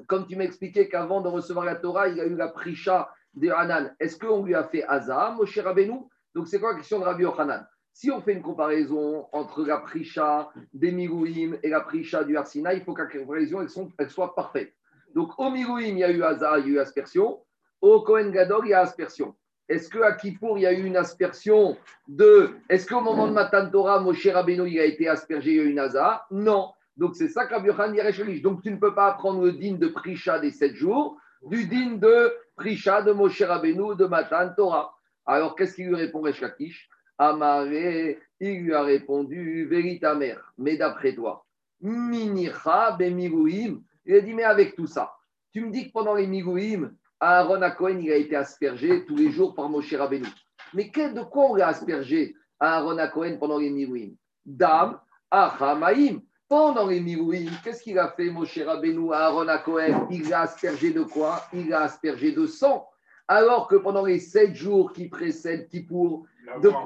comme 0.08 0.28
tu 0.28 0.36
m'expliquais 0.36 0.90
qu'avant 0.90 1.22
de 1.22 1.28
recevoir 1.28 1.66
la 1.66 1.76
Torah, 1.76 2.08
il 2.08 2.18
y 2.18 2.22
a 2.22 2.26
eu 2.26 2.36
la 2.36 2.48
prisha 2.48 3.14
de 3.34 3.50
Hanan, 3.50 3.96
est-ce 4.00 4.18
qu'on 4.18 4.44
lui 4.44 4.56
a 4.56 4.64
fait 4.64 4.84
Azaa, 4.84 5.32
Moshe 5.32 5.58
Rabbeinu? 5.58 6.00
Donc 6.34 6.48
c'est 6.48 6.60
quoi 6.60 6.72
la 6.72 6.78
question 6.78 7.00
de 7.00 7.06
Rabbi 7.06 7.24
Yochanan? 7.24 7.66
Si 7.94 8.10
on 8.10 8.22
fait 8.22 8.34
une 8.34 8.42
comparaison 8.42 9.28
entre 9.32 9.64
la 9.64 9.78
prisha 9.78 10.50
des 10.74 10.92
Mirouim 10.92 11.58
et 11.62 11.70
la 11.70 11.82
prisha 11.82 12.24
du 12.24 12.36
Arsina, 12.36 12.74
il 12.74 12.82
faut 12.84 12.94
que 12.94 13.04
la 13.04 13.08
comparaison 13.08 13.64
soit 14.08 14.34
parfaite. 14.34 14.74
Donc 15.14 15.38
au 15.38 15.52
Mirouim, 15.52 15.82
il 15.82 16.00
y 16.00 16.04
a 16.04 16.10
eu 16.10 16.24
Hazara, 16.24 16.58
il 16.58 16.66
y 16.66 16.70
a 16.70 16.74
eu 16.74 16.80
aspersion. 16.80 17.40
Au 17.82 18.02
Kohen 18.02 18.32
Gadol, 18.32 18.66
il 18.66 18.70
y 18.70 18.74
a 18.74 18.80
aspersion. 18.80 19.36
Est-ce 19.74 19.90
qu'à 19.90 20.12
Kippour, 20.12 20.60
il 20.60 20.62
y 20.62 20.68
a 20.68 20.72
eu 20.72 20.84
une 20.84 20.98
aspersion 20.98 21.76
de. 22.08 22.52
Est-ce 22.70 22.86
qu'au 22.86 23.02
moment 23.02 23.28
de 23.28 23.34
Matan 23.34 23.72
Torah, 23.72 24.00
Moshe 24.00 24.28
Rabbeinu, 24.28 24.70
il 24.70 24.80
a 24.80 24.86
été 24.86 25.08
aspergé, 25.08 25.52
il 25.52 25.58
y 25.58 25.60
a 25.60 25.64
eu 25.64 25.72
une 25.72 25.90
Non. 26.30 26.70
Donc 26.96 27.16
c'est 27.16 27.28
ça 27.28 27.48
qu'Abiyochan 27.48 27.92
dit 27.92 28.42
Donc 28.42 28.62
tu 28.62 28.70
ne 28.70 28.78
peux 28.78 28.94
pas 28.94 29.08
apprendre 29.08 29.44
le 29.44 29.54
din 29.54 29.74
de 29.74 29.88
Prisha 29.88 30.38
des 30.38 30.52
sept 30.52 30.76
jours 30.76 31.18
du 31.42 31.66
din 31.66 31.94
de 31.94 32.32
Prisha 32.56 33.02
de 33.02 33.14
Moshe 33.14 33.42
Rabbeinu 33.42 33.96
de 33.96 34.06
Matan 34.06 34.54
Torah. 34.56 34.94
Alors 35.26 35.56
qu'est-ce 35.56 35.74
qu'il 35.74 35.88
lui 35.88 35.96
répond 35.96 36.22
Reshkakish 36.22 36.88
Amaré, 37.18 38.20
il 38.40 38.62
lui 38.62 38.74
a 38.76 38.84
répondu, 38.84 39.66
vérita 39.66 40.14
mère, 40.14 40.54
mais 40.58 40.78
d'après 40.78 41.14
toi, 41.14 41.46
Minicha 41.82 42.92
bemirouim. 42.92 43.82
Il 44.06 44.16
a 44.16 44.22
dit, 44.22 44.34
mais 44.34 44.44
avec 44.44 44.76
tout 44.76 44.88
ça, 44.88 45.14
tu 45.52 45.62
me 45.62 45.72
dis 45.72 45.88
que 45.88 45.92
pendant 45.94 46.16
les 46.16 46.28
mirouim, 46.28 46.92
Aaron 47.26 47.62
Cohen, 47.78 48.00
il 48.02 48.12
a 48.12 48.18
été 48.18 48.36
aspergé 48.36 49.06
tous 49.06 49.16
les 49.16 49.32
jours 49.32 49.56
par 49.56 49.70
Moshe 49.70 49.94
Rabbeinu. 49.94 50.28
Mais 50.74 50.92
de 50.94 51.22
quoi 51.24 51.52
on 51.52 51.56
l'a 51.56 51.70
aspergé 51.70 52.36
Aaron 52.60 52.98
Cohen 53.14 53.38
pendant 53.40 53.60
les 53.60 53.70
mirouim 53.70 54.10
Dam, 54.46 55.00
Achamaim. 55.32 56.20
Pendant 56.50 56.86
les 56.86 57.00
mirouim, 57.00 57.46
qu'est-ce 57.64 57.82
qu'il 57.82 57.98
a 57.98 58.10
fait 58.10 58.30
Moshe 58.30 58.60
Rabbeinu 58.60 59.14
à 59.14 59.28
Aaron 59.28 59.48
Cohen 59.64 60.06
Il 60.12 60.28
l'a 60.28 60.42
aspergé 60.42 60.92
de 60.92 61.04
quoi? 61.04 61.44
Il 61.54 61.70
l'a 61.70 61.84
aspergé 61.84 62.34
de 62.34 62.46
sang. 62.46 62.90
Alors 63.30 63.70
que 63.70 63.78
pendant 63.78 64.06
les 64.06 64.20
sept 64.20 64.54
jours 64.54 64.92
qui 64.92 65.08
précèdent 65.08 65.70
Kippour, 65.70 66.26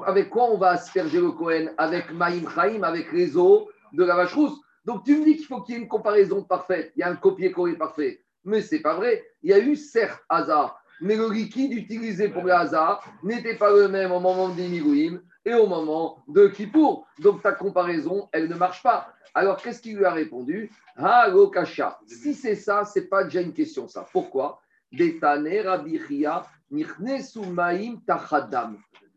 avec 0.06 0.30
quoi 0.30 0.52
on 0.52 0.56
va 0.56 0.70
asperger 0.70 1.20
le 1.20 1.32
Cohen 1.32 1.66
Avec 1.78 2.12
Maïm 2.12 2.48
Chaim, 2.54 2.84
avec 2.84 3.12
les 3.12 3.36
eaux 3.36 3.68
de 3.92 4.04
la 4.04 4.14
vache 4.14 4.34
rousse. 4.34 4.60
Donc 4.84 5.04
tu 5.04 5.18
me 5.18 5.24
dis 5.24 5.36
qu'il 5.36 5.46
faut 5.46 5.62
qu'il 5.62 5.74
y 5.74 5.78
ait 5.78 5.82
une 5.82 5.88
comparaison 5.88 6.44
parfaite, 6.44 6.92
il 6.94 7.00
y 7.00 7.02
a 7.02 7.10
un 7.10 7.16
copier-coller 7.16 7.76
parfait. 7.76 8.22
Mais 8.48 8.62
c'est 8.62 8.80
pas 8.80 8.94
vrai. 8.94 9.22
Il 9.42 9.50
y 9.50 9.52
a 9.52 9.58
eu 9.58 9.76
certes 9.76 10.24
hasard, 10.30 10.82
mais 11.02 11.16
le 11.16 11.30
liquide 11.30 11.70
utilisé 11.74 12.30
pour 12.30 12.44
le 12.44 12.52
hasard 12.52 13.04
n'était 13.22 13.56
pas 13.56 13.70
le 13.70 13.88
même 13.88 14.10
au 14.10 14.20
moment 14.20 14.48
des 14.48 14.68
Mirouim 14.68 15.20
et 15.44 15.52
au 15.52 15.66
moment 15.66 16.24
de 16.28 16.48
Kippour. 16.48 17.06
Donc 17.18 17.42
ta 17.42 17.52
comparaison, 17.52 18.26
elle 18.32 18.48
ne 18.48 18.54
marche 18.54 18.82
pas. 18.82 19.12
Alors 19.34 19.58
qu'est-ce 19.58 19.82
qu'il 19.82 19.98
lui 19.98 20.06
a 20.06 20.12
répondu? 20.12 20.70
Ha 20.96 21.30
kasha. 21.52 22.00
Si 22.06 22.32
c'est 22.32 22.54
ça, 22.54 22.86
c'est 22.86 23.08
pas 23.08 23.24
déjà 23.24 23.42
une 23.42 23.52
question 23.52 23.86
ça. 23.86 24.06
Pourquoi? 24.10 24.62
Il 24.90 25.20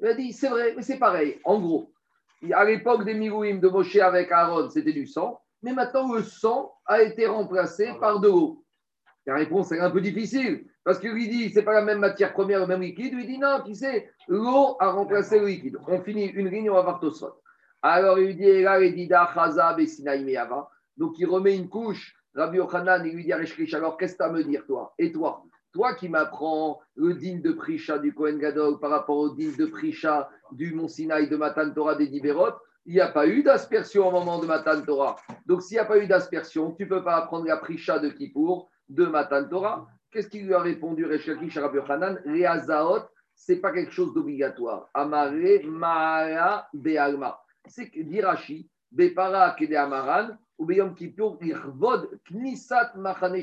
a 0.03 0.13
dit, 0.13 0.33
c'est 0.33 0.49
vrai, 0.49 0.73
mais 0.75 0.81
c'est 0.83 0.99
pareil. 0.99 1.39
En 1.45 1.57
gros, 1.57 1.93
à 2.51 2.65
l'époque 2.65 3.05
des 3.05 3.13
Mirouim 3.13 3.59
de 3.59 3.69
Moshe 3.69 3.95
avec 3.95 4.29
Aaron, 4.29 4.69
c'était 4.69 4.91
du 4.91 5.07
sang, 5.07 5.39
mais 5.63 5.71
maintenant 5.71 6.13
le 6.13 6.21
sang 6.21 6.73
a 6.85 7.01
été 7.01 7.27
remplacé 7.27 7.93
par 8.01 8.19
de 8.19 8.27
l'eau. 8.27 8.60
La 9.27 9.35
réponse 9.35 9.71
est 9.71 9.79
un 9.79 9.91
peu 9.91 10.01
difficile, 10.01 10.65
parce 10.83 10.97
qu'il 10.99 11.11
lui 11.11 11.29
dit, 11.29 11.51
c'est 11.51 11.61
pas 11.61 11.73
la 11.73 11.83
même 11.83 11.99
matière 11.99 12.33
première, 12.33 12.59
le 12.59 12.67
même 12.67 12.81
liquide. 12.81 13.11
Il 13.11 13.17
lui 13.17 13.27
dit, 13.27 13.37
non, 13.37 13.61
tu 13.63 13.75
sais, 13.75 14.09
l'eau 14.27 14.77
a 14.79 14.89
remplacé 14.91 15.39
le 15.39 15.47
liquide. 15.47 15.77
On 15.87 16.01
finit 16.01 16.25
une 16.25 16.49
ligne, 16.49 16.71
on 16.71 16.75
va 16.75 16.81
voir 16.81 16.99
Tosfot. 16.99 17.41
Alors 17.83 18.19
il 18.19 18.27
lui 18.27 18.35
dit, 18.35 18.95
dit, 18.95 19.09
Donc 20.97 21.19
il 21.19 21.25
remet 21.25 21.55
une 21.55 21.69
couche. 21.69 22.15
Rabbi 22.33 22.57
Yochanan, 22.57 23.05
il 23.05 23.15
lui 23.15 23.25
dit, 23.25 23.33
alors 23.73 23.97
qu'est-ce 23.97 24.13
que 24.13 24.17
tu 24.17 24.23
as 24.23 24.27
à 24.27 24.31
me 24.31 24.43
dire, 24.43 24.65
toi? 24.65 24.93
Et 24.97 25.11
toi? 25.11 25.43
Toi 25.73 25.95
qui 25.95 26.09
m'apprends 26.09 26.81
le 26.95 27.13
digne 27.13 27.41
de 27.41 27.51
Prisha 27.53 27.97
du 27.97 28.13
Kohen 28.13 28.37
Gadol 28.39 28.79
par 28.79 28.89
rapport 28.89 29.17
au 29.17 29.29
digne 29.35 29.55
de 29.55 29.65
Prisha 29.65 30.29
du 30.51 30.73
Mont 30.73 30.87
Sinaï 30.87 31.29
de 31.29 31.37
Matan 31.37 31.71
Torah 31.71 31.95
des 31.95 32.07
Diberot, 32.07 32.53
il 32.85 32.95
n'y 32.95 32.99
a 32.99 33.07
pas 33.07 33.27
eu 33.27 33.43
d'aspersion 33.43 34.07
au 34.07 34.11
moment 34.11 34.39
de 34.39 34.47
Matan 34.47 34.81
Torah. 34.81 35.15
Donc 35.45 35.61
s'il 35.61 35.75
n'y 35.75 35.79
a 35.79 35.85
pas 35.85 35.97
eu 35.97 36.07
d'aspersion, 36.07 36.71
tu 36.71 36.83
ne 36.83 36.89
peux 36.89 37.03
pas 37.03 37.15
apprendre 37.17 37.45
la 37.45 37.57
Prisha 37.57 37.99
de 37.99 38.09
Kippour 38.09 38.70
de 38.89 39.05
Matan 39.05 39.47
Torah. 39.47 39.87
Qu'est-ce 40.11 40.27
qu'il 40.27 40.45
lui 40.45 40.53
a 40.53 40.59
répondu 40.59 41.05
Rechakish 41.05 41.57
Rabbi 41.57 41.79
Hanan 41.87 42.21
Les 42.25 42.45
ce 43.33 43.53
n'est 43.53 43.59
pas 43.59 43.71
quelque 43.71 43.91
chose 43.91 44.13
d'obligatoire. 44.13 44.89
Amare 44.93 45.63
Mara 45.65 46.67
Be'alma. 46.73 47.41
C'est 47.65 47.89
que 47.89 48.01
d'Irachi, 48.01 48.69
Bepara 48.91 49.51
Kede 49.51 49.73
Amaran, 49.73 50.37
ou 50.57 50.65
Beyom 50.65 50.93
Kippour, 50.93 51.37
Irvod 51.41 52.19
Knisat 52.29 52.93
Machane. 52.95 53.41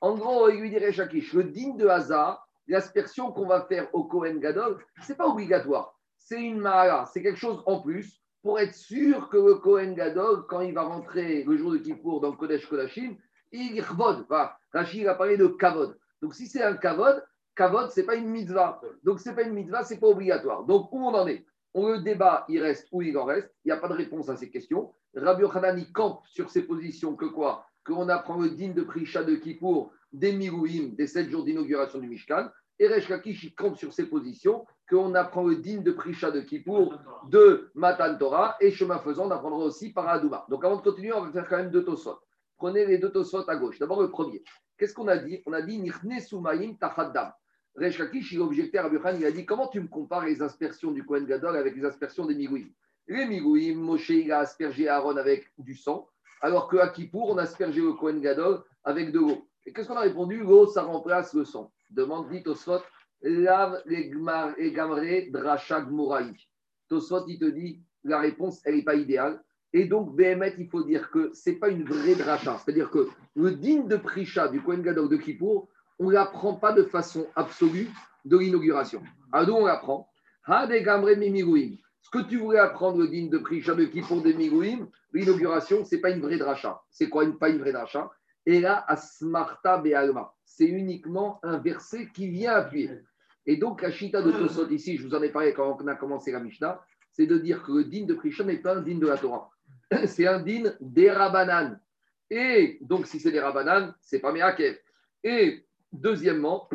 En 0.00 0.14
gros, 0.14 0.48
il 0.48 0.60
lui 0.60 0.70
dirait 0.70 0.92
Shakish, 0.92 1.32
le 1.34 1.44
digne 1.44 1.76
de 1.76 1.86
hasard, 1.88 2.48
l'aspersion 2.68 3.32
qu'on 3.32 3.46
va 3.46 3.62
faire 3.62 3.88
au 3.94 4.04
Kohen 4.04 4.38
Gadol, 4.38 4.78
ce 5.02 5.12
n'est 5.12 5.16
pas 5.16 5.26
obligatoire. 5.26 5.98
C'est 6.16 6.40
une 6.40 6.60
mara, 6.60 7.06
c'est 7.06 7.22
quelque 7.22 7.38
chose 7.38 7.62
en 7.66 7.80
plus 7.80 8.20
pour 8.42 8.60
être 8.60 8.74
sûr 8.74 9.28
que 9.28 9.36
le 9.36 9.56
Kohen 9.56 9.94
Gadol, 9.94 10.46
quand 10.46 10.60
il 10.60 10.72
va 10.72 10.82
rentrer 10.82 11.42
le 11.44 11.56
jour 11.56 11.72
de 11.72 11.78
Kippour 11.78 12.20
dans 12.20 12.30
le 12.30 12.36
Kodesh 12.36 12.66
Kodashim, 12.66 13.16
il 13.52 13.80
revode. 13.80 14.26
Rachid 14.72 15.06
a 15.06 15.14
parlé 15.14 15.36
de 15.36 15.46
kavod. 15.46 15.96
Donc 16.20 16.34
si 16.34 16.46
c'est 16.46 16.62
un 16.62 16.76
kavod, 16.76 17.22
Kavod, 17.58 17.90
ce 17.90 17.98
n'est 17.98 18.06
pas 18.06 18.14
une 18.14 18.28
mitzvah. 18.28 18.80
Donc, 19.02 19.18
ce 19.18 19.28
n'est 19.28 19.34
pas 19.34 19.42
une 19.42 19.52
mitzvah, 19.52 19.82
ce 19.82 19.92
n'est 19.92 20.00
pas 20.00 20.06
obligatoire. 20.06 20.64
Donc, 20.64 20.92
où 20.92 21.04
on 21.04 21.12
en 21.12 21.26
est? 21.26 21.44
On, 21.74 21.88
Le 21.88 21.98
débat, 21.98 22.44
il 22.48 22.62
reste 22.62 22.86
où 22.92 23.02
il 23.02 23.18
en 23.18 23.24
reste. 23.24 23.52
Il 23.64 23.68
n'y 23.68 23.72
a 23.72 23.78
pas 23.78 23.88
de 23.88 23.94
réponse 23.94 24.28
à 24.28 24.36
ces 24.36 24.48
questions. 24.48 24.92
Rabbi 25.16 25.42
Yochanan, 25.42 25.76
il 25.76 25.90
campe 25.90 26.24
sur 26.28 26.50
ses 26.50 26.62
positions 26.62 27.16
que 27.16 27.24
quoi? 27.24 27.66
Qu'on 27.84 28.08
apprend 28.08 28.38
le 28.38 28.50
digne 28.50 28.74
de 28.74 28.82
Prisha 28.82 29.24
de 29.24 29.34
Kippour 29.34 29.90
des 30.12 30.32
Mirouim, 30.32 30.94
des 30.96 31.08
sept 31.08 31.30
jours 31.30 31.42
d'inauguration 31.44 31.98
du 31.98 32.08
Mishkan. 32.08 32.48
Et 32.78 32.86
Resh 32.86 33.08
Lakish, 33.08 33.42
il 33.42 33.54
campe 33.56 33.76
sur 33.76 33.92
ses 33.92 34.06
positions 34.06 34.64
qu'on 34.88 35.16
apprend 35.16 35.42
le 35.42 35.56
digne 35.56 35.82
de 35.82 35.90
Prisha 35.90 36.30
de 36.30 36.42
Kippour 36.42 36.94
de 37.28 37.72
Matan 37.74 38.16
Torah. 38.18 38.56
Et 38.60 38.70
chemin 38.70 39.00
faisant, 39.00 39.26
on 39.26 39.32
apprendra 39.32 39.58
aussi 39.64 39.92
par 39.92 40.08
Adouma. 40.08 40.46
Donc, 40.48 40.64
avant 40.64 40.76
de 40.76 40.82
continuer, 40.82 41.12
on 41.12 41.22
va 41.22 41.32
faire 41.32 41.48
quand 41.48 41.56
même 41.56 41.72
deux 41.72 41.84
tosot. 41.84 42.20
Prenez 42.58 42.84
les 42.86 42.98
deux 42.98 43.10
tosot 43.10 43.48
à 43.48 43.56
gauche. 43.56 43.78
D'abord, 43.78 44.02
le 44.02 44.10
premier. 44.10 44.42
Qu'est-ce 44.76 44.92
qu'on 44.92 45.08
a 45.08 45.16
dit? 45.16 45.42
On 45.46 45.52
a 45.52 45.62
dit 45.62 45.78
Nichne 45.78 46.20
Soumaïm 46.20 46.76
Tachaddam. 46.76 47.32
Resh 47.76 47.98
Lakish, 47.98 48.32
il 48.32 48.40
objectait 48.40 48.78
à 48.78 48.90
il 49.16 49.24
a 49.24 49.30
dit 49.30 49.46
Comment 49.46 49.68
tu 49.68 49.80
me 49.80 49.86
compares 49.86 50.24
les 50.24 50.42
aspersions 50.42 50.90
du 50.90 51.04
Kohen 51.04 51.24
Gadol 51.24 51.56
avec 51.56 51.76
les 51.76 51.84
aspersions 51.84 52.26
des 52.26 52.34
Migouim 52.34 52.66
Les 53.06 53.24
Migouim, 53.26 53.76
Moshe, 53.76 54.10
il 54.10 54.32
a 54.32 54.40
aspergé 54.40 54.88
Aaron 54.88 55.16
avec 55.16 55.52
du 55.58 55.76
sang, 55.76 56.08
alors 56.40 56.68
qu'à 56.68 56.88
Kippour, 56.88 57.30
on 57.30 57.38
a 57.38 57.42
aspergé 57.42 57.80
le 57.80 57.92
Kohen 57.92 58.20
Gadol 58.20 58.64
avec 58.82 59.12
de 59.12 59.20
l'eau. 59.20 59.48
Et 59.64 59.72
qu'est-ce 59.72 59.86
qu'on 59.86 59.96
a 59.96 60.00
répondu? 60.00 60.38
L'eau, 60.38 60.66
ça 60.66 60.82
remplace 60.82 61.34
le 61.34 61.44
sang. 61.44 61.72
Demande 61.90 62.28
dit 62.30 62.42
Tosfot 62.42 62.80
Lav 63.22 63.82
et 63.86 64.10
Gamre 64.72 65.30
Drachag 65.30 65.88
Moraï. 65.90 66.32
Tosfot, 66.88 67.26
il 67.28 67.38
te 67.38 67.44
dit 67.44 67.80
La 68.02 68.18
réponse, 68.18 68.60
elle 68.64 68.76
n'est 68.76 68.84
pas 68.84 68.96
idéale. 68.96 69.40
Et 69.72 69.84
donc, 69.84 70.16
BMT, 70.16 70.54
il 70.58 70.68
faut 70.68 70.82
dire 70.82 71.10
que 71.10 71.30
ce 71.34 71.50
n'est 71.50 71.56
pas 71.56 71.68
une 71.68 71.84
vraie 71.84 72.14
dracha. 72.14 72.58
C'est-à-dire 72.58 72.90
que 72.90 73.08
le 73.36 73.52
digne 73.52 73.86
de 73.86 73.96
Prisha 73.96 74.48
du 74.48 74.62
Kohen 74.62 74.82
Gadol 74.82 75.08
de 75.08 75.16
Kippour, 75.16 75.68
on 75.98 76.08
ne 76.08 76.14
l'apprend 76.14 76.54
pas 76.54 76.72
de 76.72 76.84
façon 76.84 77.26
absolue 77.36 77.88
de 78.24 78.38
l'inauguration. 78.38 79.02
À 79.32 79.44
d'où 79.44 79.52
on 79.52 79.66
l'apprend? 79.66 80.08
Ce 80.46 82.10
que 82.10 82.26
tu 82.26 82.38
voulais 82.38 82.58
apprendre, 82.58 82.98
le 82.98 83.08
digne 83.08 83.28
de 83.28 83.38
Prisha 83.38 83.74
de 83.74 83.84
Kippour 83.84 84.22
de 84.22 84.32
Migouim, 84.32 84.88
l'inauguration, 85.12 85.84
ce 85.84 85.94
n'est 85.94 86.00
pas 86.00 86.10
une 86.10 86.20
vraie 86.20 86.38
dracha. 86.38 86.80
C'est 86.90 87.10
quoi 87.10 87.24
une, 87.24 87.36
pas 87.36 87.50
une 87.50 87.58
vraie 87.58 87.72
dracha 87.72 88.10
Et 88.46 88.60
là, 88.60 88.84
Asmarta 88.88 89.78
Be'alma. 89.78 90.32
C'est 90.46 90.66
uniquement 90.66 91.38
un 91.42 91.58
verset 91.58 92.08
qui 92.14 92.28
vient 92.28 92.52
appuyer. 92.52 93.00
Et 93.44 93.56
donc, 93.56 93.82
la 93.82 93.90
chita 93.90 94.22
de 94.22 94.30
Tosot, 94.30 94.68
ici, 94.70 94.96
je 94.96 95.06
vous 95.06 95.14
en 95.14 95.22
ai 95.22 95.28
parlé 95.30 95.52
quand 95.52 95.76
on 95.80 95.86
a 95.86 95.94
commencé 95.94 96.32
la 96.32 96.40
Mishnah, 96.40 96.80
c'est 97.12 97.26
de 97.26 97.36
dire 97.36 97.62
que 97.62 97.72
le 97.72 97.84
digne 97.84 98.06
de 98.06 98.14
Prisha 98.14 98.44
n'est 98.44 98.58
pas 98.58 98.76
un 98.76 98.82
digne 98.82 99.00
de 99.00 99.06
la 99.06 99.18
Torah. 99.18 99.50
C'est 100.06 100.26
un 100.26 100.44
des 100.80 101.10
Rabanan. 101.10 101.78
Et 102.30 102.78
donc, 102.82 103.06
si 103.06 103.20
c'est 103.20 103.30
des 103.30 103.40
Rabanan, 103.40 103.94
c'est 104.02 104.18
pas 104.18 104.32
Meakev. 104.32 104.76
Et 105.24 105.64
Deuxièmement, 105.92 106.68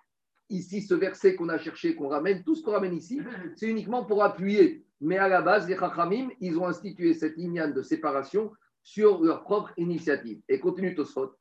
ici, 0.50 0.82
ce 0.82 0.94
verset 0.94 1.34
qu'on 1.34 1.48
a 1.48 1.58
cherché, 1.58 1.94
qu'on 1.94 2.08
ramène, 2.08 2.44
tout 2.44 2.54
ce 2.54 2.62
qu'on 2.62 2.72
ramène 2.72 2.94
ici, 2.94 3.20
c'est 3.56 3.68
uniquement 3.68 4.04
pour 4.04 4.22
appuyer. 4.22 4.84
Mais 5.00 5.16
à 5.18 5.28
la 5.28 5.42
base, 5.42 5.68
les 5.68 5.76
Chachamim, 5.76 6.28
ils 6.40 6.58
ont 6.58 6.66
institué 6.66 7.14
cette 7.14 7.36
lignane 7.36 7.72
de 7.72 7.82
séparation 7.82 8.52
sur 8.82 9.22
leur 9.22 9.44
propre 9.44 9.72
initiative. 9.76 10.40
Et 10.48 10.58
continue 10.60 10.94
Tosfot. 10.94 11.34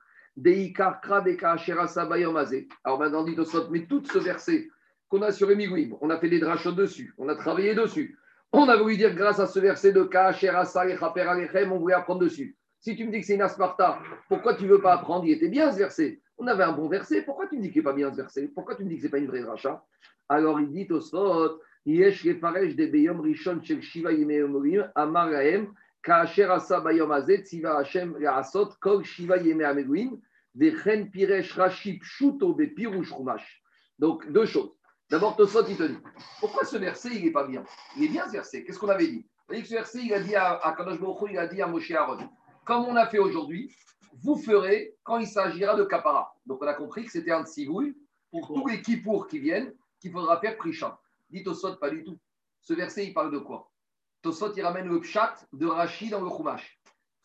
Alors 2.83 2.99
maintenant, 2.99 3.23
dit 3.23 3.35
Tosfot, 3.35 3.69
mais 3.69 3.87
tout 3.87 4.03
ce 4.05 4.19
verset 4.19 4.69
qu'on 5.09 5.21
a 5.21 5.31
sur 5.31 5.49
Emigouim, 5.49 5.97
on 6.01 6.09
a 6.09 6.19
fait 6.19 6.29
des 6.29 6.39
drachos 6.39 6.73
dessus, 6.73 7.13
on 7.17 7.29
a 7.29 7.35
travaillé 7.35 7.73
dessus. 7.73 8.19
On 8.53 8.69
a 8.69 8.77
voulu 8.77 8.97
dire, 8.97 9.13
grâce 9.13 9.39
à 9.39 9.47
ce 9.47 9.59
verset 9.59 9.91
de 9.91 10.03
Kacherasa 10.03 10.87
et 10.87 10.97
on 10.99 11.79
voulait 11.79 11.93
apprendre 11.93 12.21
dessus. 12.21 12.57
Si 12.79 12.95
tu 12.95 13.05
me 13.05 13.11
dis 13.11 13.19
que 13.19 13.25
c'est 13.25 13.35
une 13.35 13.41
asparta, 13.41 13.99
pourquoi 14.29 14.55
tu 14.55 14.63
ne 14.63 14.69
veux 14.69 14.81
pas 14.81 14.93
apprendre? 14.93 15.25
Il 15.25 15.31
était 15.31 15.49
bien 15.49 15.71
ce 15.71 15.77
verset. 15.77 16.21
On 16.37 16.47
avait 16.47 16.63
un 16.63 16.71
bon 16.71 16.87
verset. 16.87 17.23
Pourquoi 17.23 17.47
tu 17.47 17.57
me 17.57 17.61
dis 17.61 17.71
qu'il 17.71 17.79
n'est 17.79 17.83
pas 17.83 17.93
bien 17.93 18.11
ce 18.11 18.17
verset? 18.17 18.47
Pourquoi 18.53 18.75
tu 18.75 18.83
me 18.83 18.89
dis 18.89 18.95
que 18.95 19.01
ce 19.01 19.05
n'est 19.07 19.11
pas 19.11 19.17
une 19.17 19.27
vraie 19.27 19.43
rachat 19.43 19.83
Alors 20.29 20.59
il 20.61 20.71
dit 20.71 20.87
au 20.91 21.01
Sot, 21.01 21.59
Yesh 21.85 22.23
Lefaresh 22.23 22.75
de 22.75 22.85
Beyom 22.85 23.19
Rishon 23.19 23.61
Shel 23.63 23.81
Shiva 23.81 24.13
Yeme 24.13 24.89
Amar 24.95 25.31
Lahem, 25.31 25.73
Kaasher 26.03 26.49
Asa 26.51 26.79
Bayom 26.79 27.11
Azet, 27.11 27.43
Tziva 27.43 27.79
Hashem 27.79 28.15
Asot, 28.25 28.69
Kol 28.79 29.03
Shiva 29.03 29.37
Yeme 29.37 29.63
Ameguim, 29.63 30.19
Vechen 30.55 31.09
Piresh 31.11 31.53
Rashi 31.55 31.99
Pshuto 31.99 32.53
Be 32.53 32.73
Pirush 32.73 33.11
Rumash. 33.11 33.61
Donc, 33.99 34.31
deux 34.31 34.45
choses. 34.45 34.71
D'abord, 35.09 35.35
Tosot, 35.35 35.65
il 35.67 35.77
te 35.77 35.83
dit 35.83 35.97
pourquoi 36.39 36.65
ce 36.65 36.77
verset, 36.77 37.09
il 37.15 37.25
n'est 37.25 37.31
pas 37.31 37.45
bien? 37.45 37.63
Il 37.95 38.03
est 38.03 38.09
bien 38.09 38.25
ce 38.27 38.33
verset. 38.33 38.63
Qu'est-ce 38.63 38.79
qu'on 38.79 38.89
avait 38.89 39.07
dit? 39.07 39.25
Que 39.47 39.63
ce 39.63 39.73
verset, 39.73 39.99
il 40.03 40.13
a 40.13 40.19
dit 40.19 40.35
à, 40.35 40.55
à 40.57 40.73
Kadosh 40.73 40.99
Baruch 40.99 41.29
il 41.31 41.37
a 41.37 41.47
dit 41.47 41.61
à 41.61 41.67
Moshe 41.67 41.91
Aaron 41.91 42.29
comme 42.65 42.83
on 42.83 42.97
a 42.97 43.07
fait 43.07 43.19
aujourd'hui, 43.19 43.73
vous 44.21 44.35
ferez 44.35 44.93
quand 45.03 45.19
il 45.19 45.27
s'agira 45.27 45.75
de 45.75 45.85
kapara. 45.85 46.35
Donc 46.45 46.61
on 46.61 46.67
a 46.67 46.73
compris 46.73 47.05
que 47.05 47.11
c'était 47.11 47.31
un 47.31 47.45
tsigouille 47.45 47.95
pour 48.29 48.45
tous 48.47 48.67
les 48.67 48.81
kippours 48.81 49.27
qui 49.27 49.39
viennent, 49.39 49.73
qu'il 50.01 50.11
faudra 50.11 50.37
faire 50.41 50.57
prisha. 50.57 50.99
Dit 51.29 51.43
Tosot, 51.43 51.77
pas 51.77 51.89
du 51.89 52.03
tout. 52.03 52.19
Ce 52.61 52.73
verset, 52.73 53.05
il 53.05 53.13
parle 53.13 53.31
de 53.31 53.37
quoi? 53.37 53.71
Tosot, 54.21 54.53
il 54.53 54.63
ramène 54.63 54.89
le 54.89 54.99
pshat 54.99 55.33
de 55.53 55.65
Rashi 55.65 56.09
dans 56.09 56.19
le 56.19 56.29
chumash. 56.29 56.77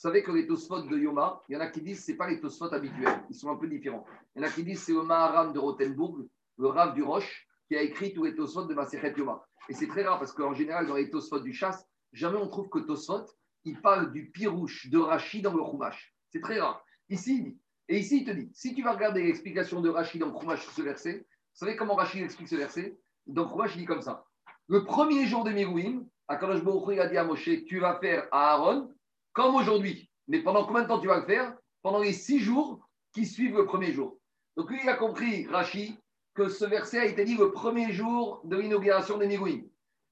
Vous 0.03 0.09
savez 0.09 0.23
que 0.23 0.33
les 0.33 0.49
Tosfot 0.49 0.83
de 0.83 0.99
Yoma, 0.99 1.43
il 1.49 1.53
y 1.53 1.57
en 1.57 1.61
a 1.61 1.69
qui 1.69 1.81
disent 1.81 2.05
que 2.05 2.13
ce 2.13 2.17
pas 2.17 2.29
les 2.29 2.41
Tosfot 2.41 2.73
habituels, 2.75 3.23
ils 3.31 3.37
sont 3.37 3.51
un 3.51 3.57
peu 3.57 3.69
différents. 3.69 4.05
Il 4.35 4.43
y 4.43 4.45
en 4.45 4.49
a 4.49 4.51
qui 4.51 4.65
disent 4.65 4.83
c'est 4.83 4.93
le 4.93 5.03
Maharam 5.03 5.53
de 5.53 5.61
Rothenburg, 5.61 6.27
le 6.59 6.67
Rav 6.67 6.95
du 6.95 7.05
Roche, 7.05 7.47
qui 7.73 7.79
a 7.79 7.83
écrit 7.83 8.13
tous 8.13 8.25
les 8.25 8.35
Tosfot 8.35 8.67
de 8.67 8.75
Masechet 8.75 9.15
Yoma. 9.17 9.43
Et 9.71 9.73
c'est 9.73 9.87
très 9.87 10.03
rare 10.03 10.19
parce 10.19 10.33
qu'en 10.33 10.53
général, 10.53 10.87
dans 10.87 10.97
les 10.97 11.09
Tosfot 11.09 11.41
du 11.41 11.55
chasse, 11.55 11.89
jamais 12.13 12.37
on 12.37 12.47
trouve 12.47 12.69
que 12.69 12.81
Tosfot, 12.81 13.25
il 13.65 13.81
parle 13.81 14.13
du 14.13 14.31
pirouche 14.31 14.91
de 14.91 14.99
Rashi 14.99 15.41
dans 15.41 15.55
le 15.55 15.65
Chumash. 15.65 16.15
C'est 16.29 16.43
très 16.43 16.61
rare. 16.61 16.85
Ici, 17.09 17.57
et 17.89 17.99
ici, 17.99 18.19
il 18.19 18.25
te 18.27 18.31
dit, 18.33 18.51
si 18.53 18.75
tu 18.75 18.83
vas 18.83 18.93
regarder 18.93 19.23
l'explication 19.23 19.81
de 19.81 19.89
Rashi 19.89 20.19
dans 20.19 20.27
le 20.27 20.57
sur 20.59 20.71
ce 20.71 20.83
verset, 20.83 21.21
vous 21.21 21.25
savez 21.55 21.75
comment 21.75 21.95
Rashi 21.95 22.21
explique 22.21 22.49
ce 22.49 22.57
verset? 22.57 22.99
Dans 23.27 23.45
le 23.45 23.71
il 23.71 23.79
dit 23.79 23.85
comme 23.87 24.03
ça. 24.03 24.27
Le 24.69 24.85
premier 24.85 25.25
jour 25.25 25.43
de 25.43 25.51
Mirouim, 25.51 26.05
Akadosh 26.29 26.63
Baruch 26.63 26.99
a 26.99 27.09
dit 27.09 27.17
à 27.17 27.25
Moshe, 27.25 27.65
tu 27.67 27.81
vas 27.81 27.99
faire 28.01 28.29
à 28.33 28.53
Aaron 28.53 28.93
comme 29.33 29.55
aujourd'hui. 29.55 30.11
Mais 30.29 30.43
pendant 30.43 30.67
combien 30.67 30.83
de 30.83 30.89
temps 30.89 31.01
tu 31.01 31.09
vas 31.09 31.21
le 31.21 31.27
faire? 31.27 31.57
Pendant 31.81 32.01
les 32.01 32.13
six 32.13 32.39
jours 32.39 32.87
qui 33.15 33.25
suivent 33.25 33.57
le 33.57 33.65
premier 33.65 33.93
jour. 33.93 34.19
Donc 34.59 34.69
lui, 34.69 34.79
il 34.83 34.89
a 34.91 34.95
compris, 34.95 35.47
Rashi, 35.47 35.99
que 36.35 36.49
ce 36.49 36.65
verset 36.65 36.99
a 36.99 37.05
été 37.05 37.25
dit 37.25 37.37
le 37.37 37.53
premier 37.53 37.93
jour 37.93 38.41
de 38.45 38.57
l'inauguration 38.57 39.19
des 39.19 39.27
Mirouim. 39.27 39.61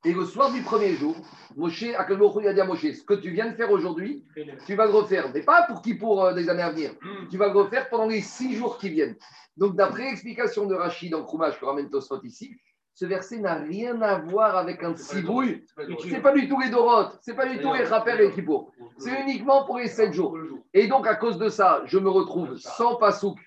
Et 0.05 0.15
le 0.15 0.25
soir 0.25 0.51
du 0.51 0.63
premier 0.63 0.95
jour, 0.95 1.15
Moshe, 1.57 1.83
a 1.83 2.05
dit 2.05 2.61
à 2.61 2.65
Moshe, 2.65 2.93
ce 2.93 3.03
que 3.03 3.15
tu 3.15 3.31
viens 3.31 3.51
de 3.51 3.55
faire 3.55 3.71
aujourd'hui, 3.71 4.25
tu 4.67 4.75
vas 4.75 4.87
le 4.87 4.93
refaire, 4.93 5.31
mais 5.35 5.43
pas 5.43 5.65
pour 5.65 5.83
qui 5.83 5.95
pour 5.95 6.25
euh, 6.25 6.33
des 6.33 6.49
années 6.49 6.63
à 6.63 6.71
venir, 6.71 6.93
hmm. 7.03 7.29
tu 7.31 7.37
vas 7.37 7.49
le 7.49 7.59
refaire 7.59 7.91
pendant 7.91 8.07
les 8.07 8.23
six 8.23 8.55
jours 8.55 8.79
qui 8.79 8.89
viennent. 8.89 9.17
Donc, 9.59 9.77
d'après 9.77 10.05
l'explication 10.05 10.65
de 10.65 10.75
Rachid 10.75 11.11
dans 11.13 11.23
Krumash, 11.23 11.61
que 11.61 11.67
ramène 11.67 11.91
Tosfot 11.91 12.23
ici, 12.23 12.57
ce 12.95 13.05
verset 13.05 13.39
n'a 13.39 13.55
rien 13.55 14.01
à 14.03 14.19
voir 14.19 14.57
avec 14.57 14.83
un 14.83 14.97
cibouille. 14.97 15.65
C'est 16.09 16.21
pas 16.21 16.33
du 16.33 16.49
tout 16.49 16.61
les 16.61 16.71
Dorotes, 16.71 17.19
c'est 17.23 17.35
pas 17.35 17.47
du 17.47 17.59
tout 17.59 17.73
les 17.73 17.85
Rapper 17.85 18.23
et 18.25 18.31
Kippour. 18.31 18.73
C'est 18.99 19.21
uniquement 19.23 19.65
pour 19.65 19.79
les 19.79 19.89
sept 19.89 20.13
jours. 20.13 20.37
Et 20.75 20.87
donc, 20.87 21.07
à 21.07 21.15
cause 21.15 21.39
de 21.39 21.49
ça, 21.49 21.83
je 21.87 21.99
me 21.99 22.09
retrouve 22.09 22.57
sans 22.57 22.97
pasouk. 22.97 23.39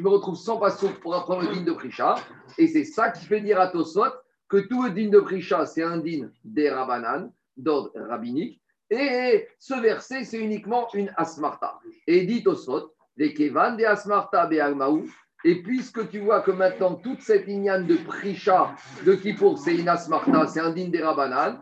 Je 0.00 0.04
me 0.06 0.08
retrouve 0.08 0.34
sans 0.34 0.56
pasouk 0.56 0.98
pour 1.00 1.14
apprendre 1.14 1.42
le 1.42 1.52
digne 1.52 1.66
de 1.66 1.72
Prisha. 1.72 2.14
Et 2.56 2.68
c'est 2.68 2.84
ça 2.84 3.10
qui 3.10 3.26
fait 3.26 3.42
dire 3.42 3.60
à 3.60 3.66
Tosfot 3.66 4.08
que 4.48 4.56
tout 4.56 4.82
le 4.82 4.92
din 4.92 5.10
de 5.10 5.20
Prisha, 5.20 5.66
c'est 5.66 5.82
un 5.82 5.98
din 5.98 6.30
des 6.42 6.70
Rabanan, 6.70 7.30
d'ordre 7.54 7.90
rabbinique, 8.08 8.62
et 8.88 9.46
ce 9.58 9.74
verset, 9.78 10.24
c'est 10.24 10.38
uniquement 10.38 10.88
une 10.94 11.12
asmarta. 11.18 11.78
Et 12.06 12.24
dit 12.24 12.42
Tosot, 12.42 12.94
les 13.18 13.34
Kevan 13.34 13.76
de 13.76 13.84
asmarta 13.84 14.48
et 15.44 15.62
puisque 15.62 16.08
tu 16.08 16.20
vois 16.20 16.40
que 16.40 16.50
maintenant 16.50 16.94
toute 16.94 17.20
cette 17.20 17.46
lignane 17.46 17.86
de 17.86 17.96
Prisha 17.96 18.74
de 19.04 19.14
Kippour, 19.16 19.58
c'est 19.58 19.76
une 19.76 19.88
asmarta, 19.90 20.46
c'est 20.46 20.60
un 20.60 20.70
din 20.70 20.88
des 20.88 21.02
Rabanan, 21.02 21.60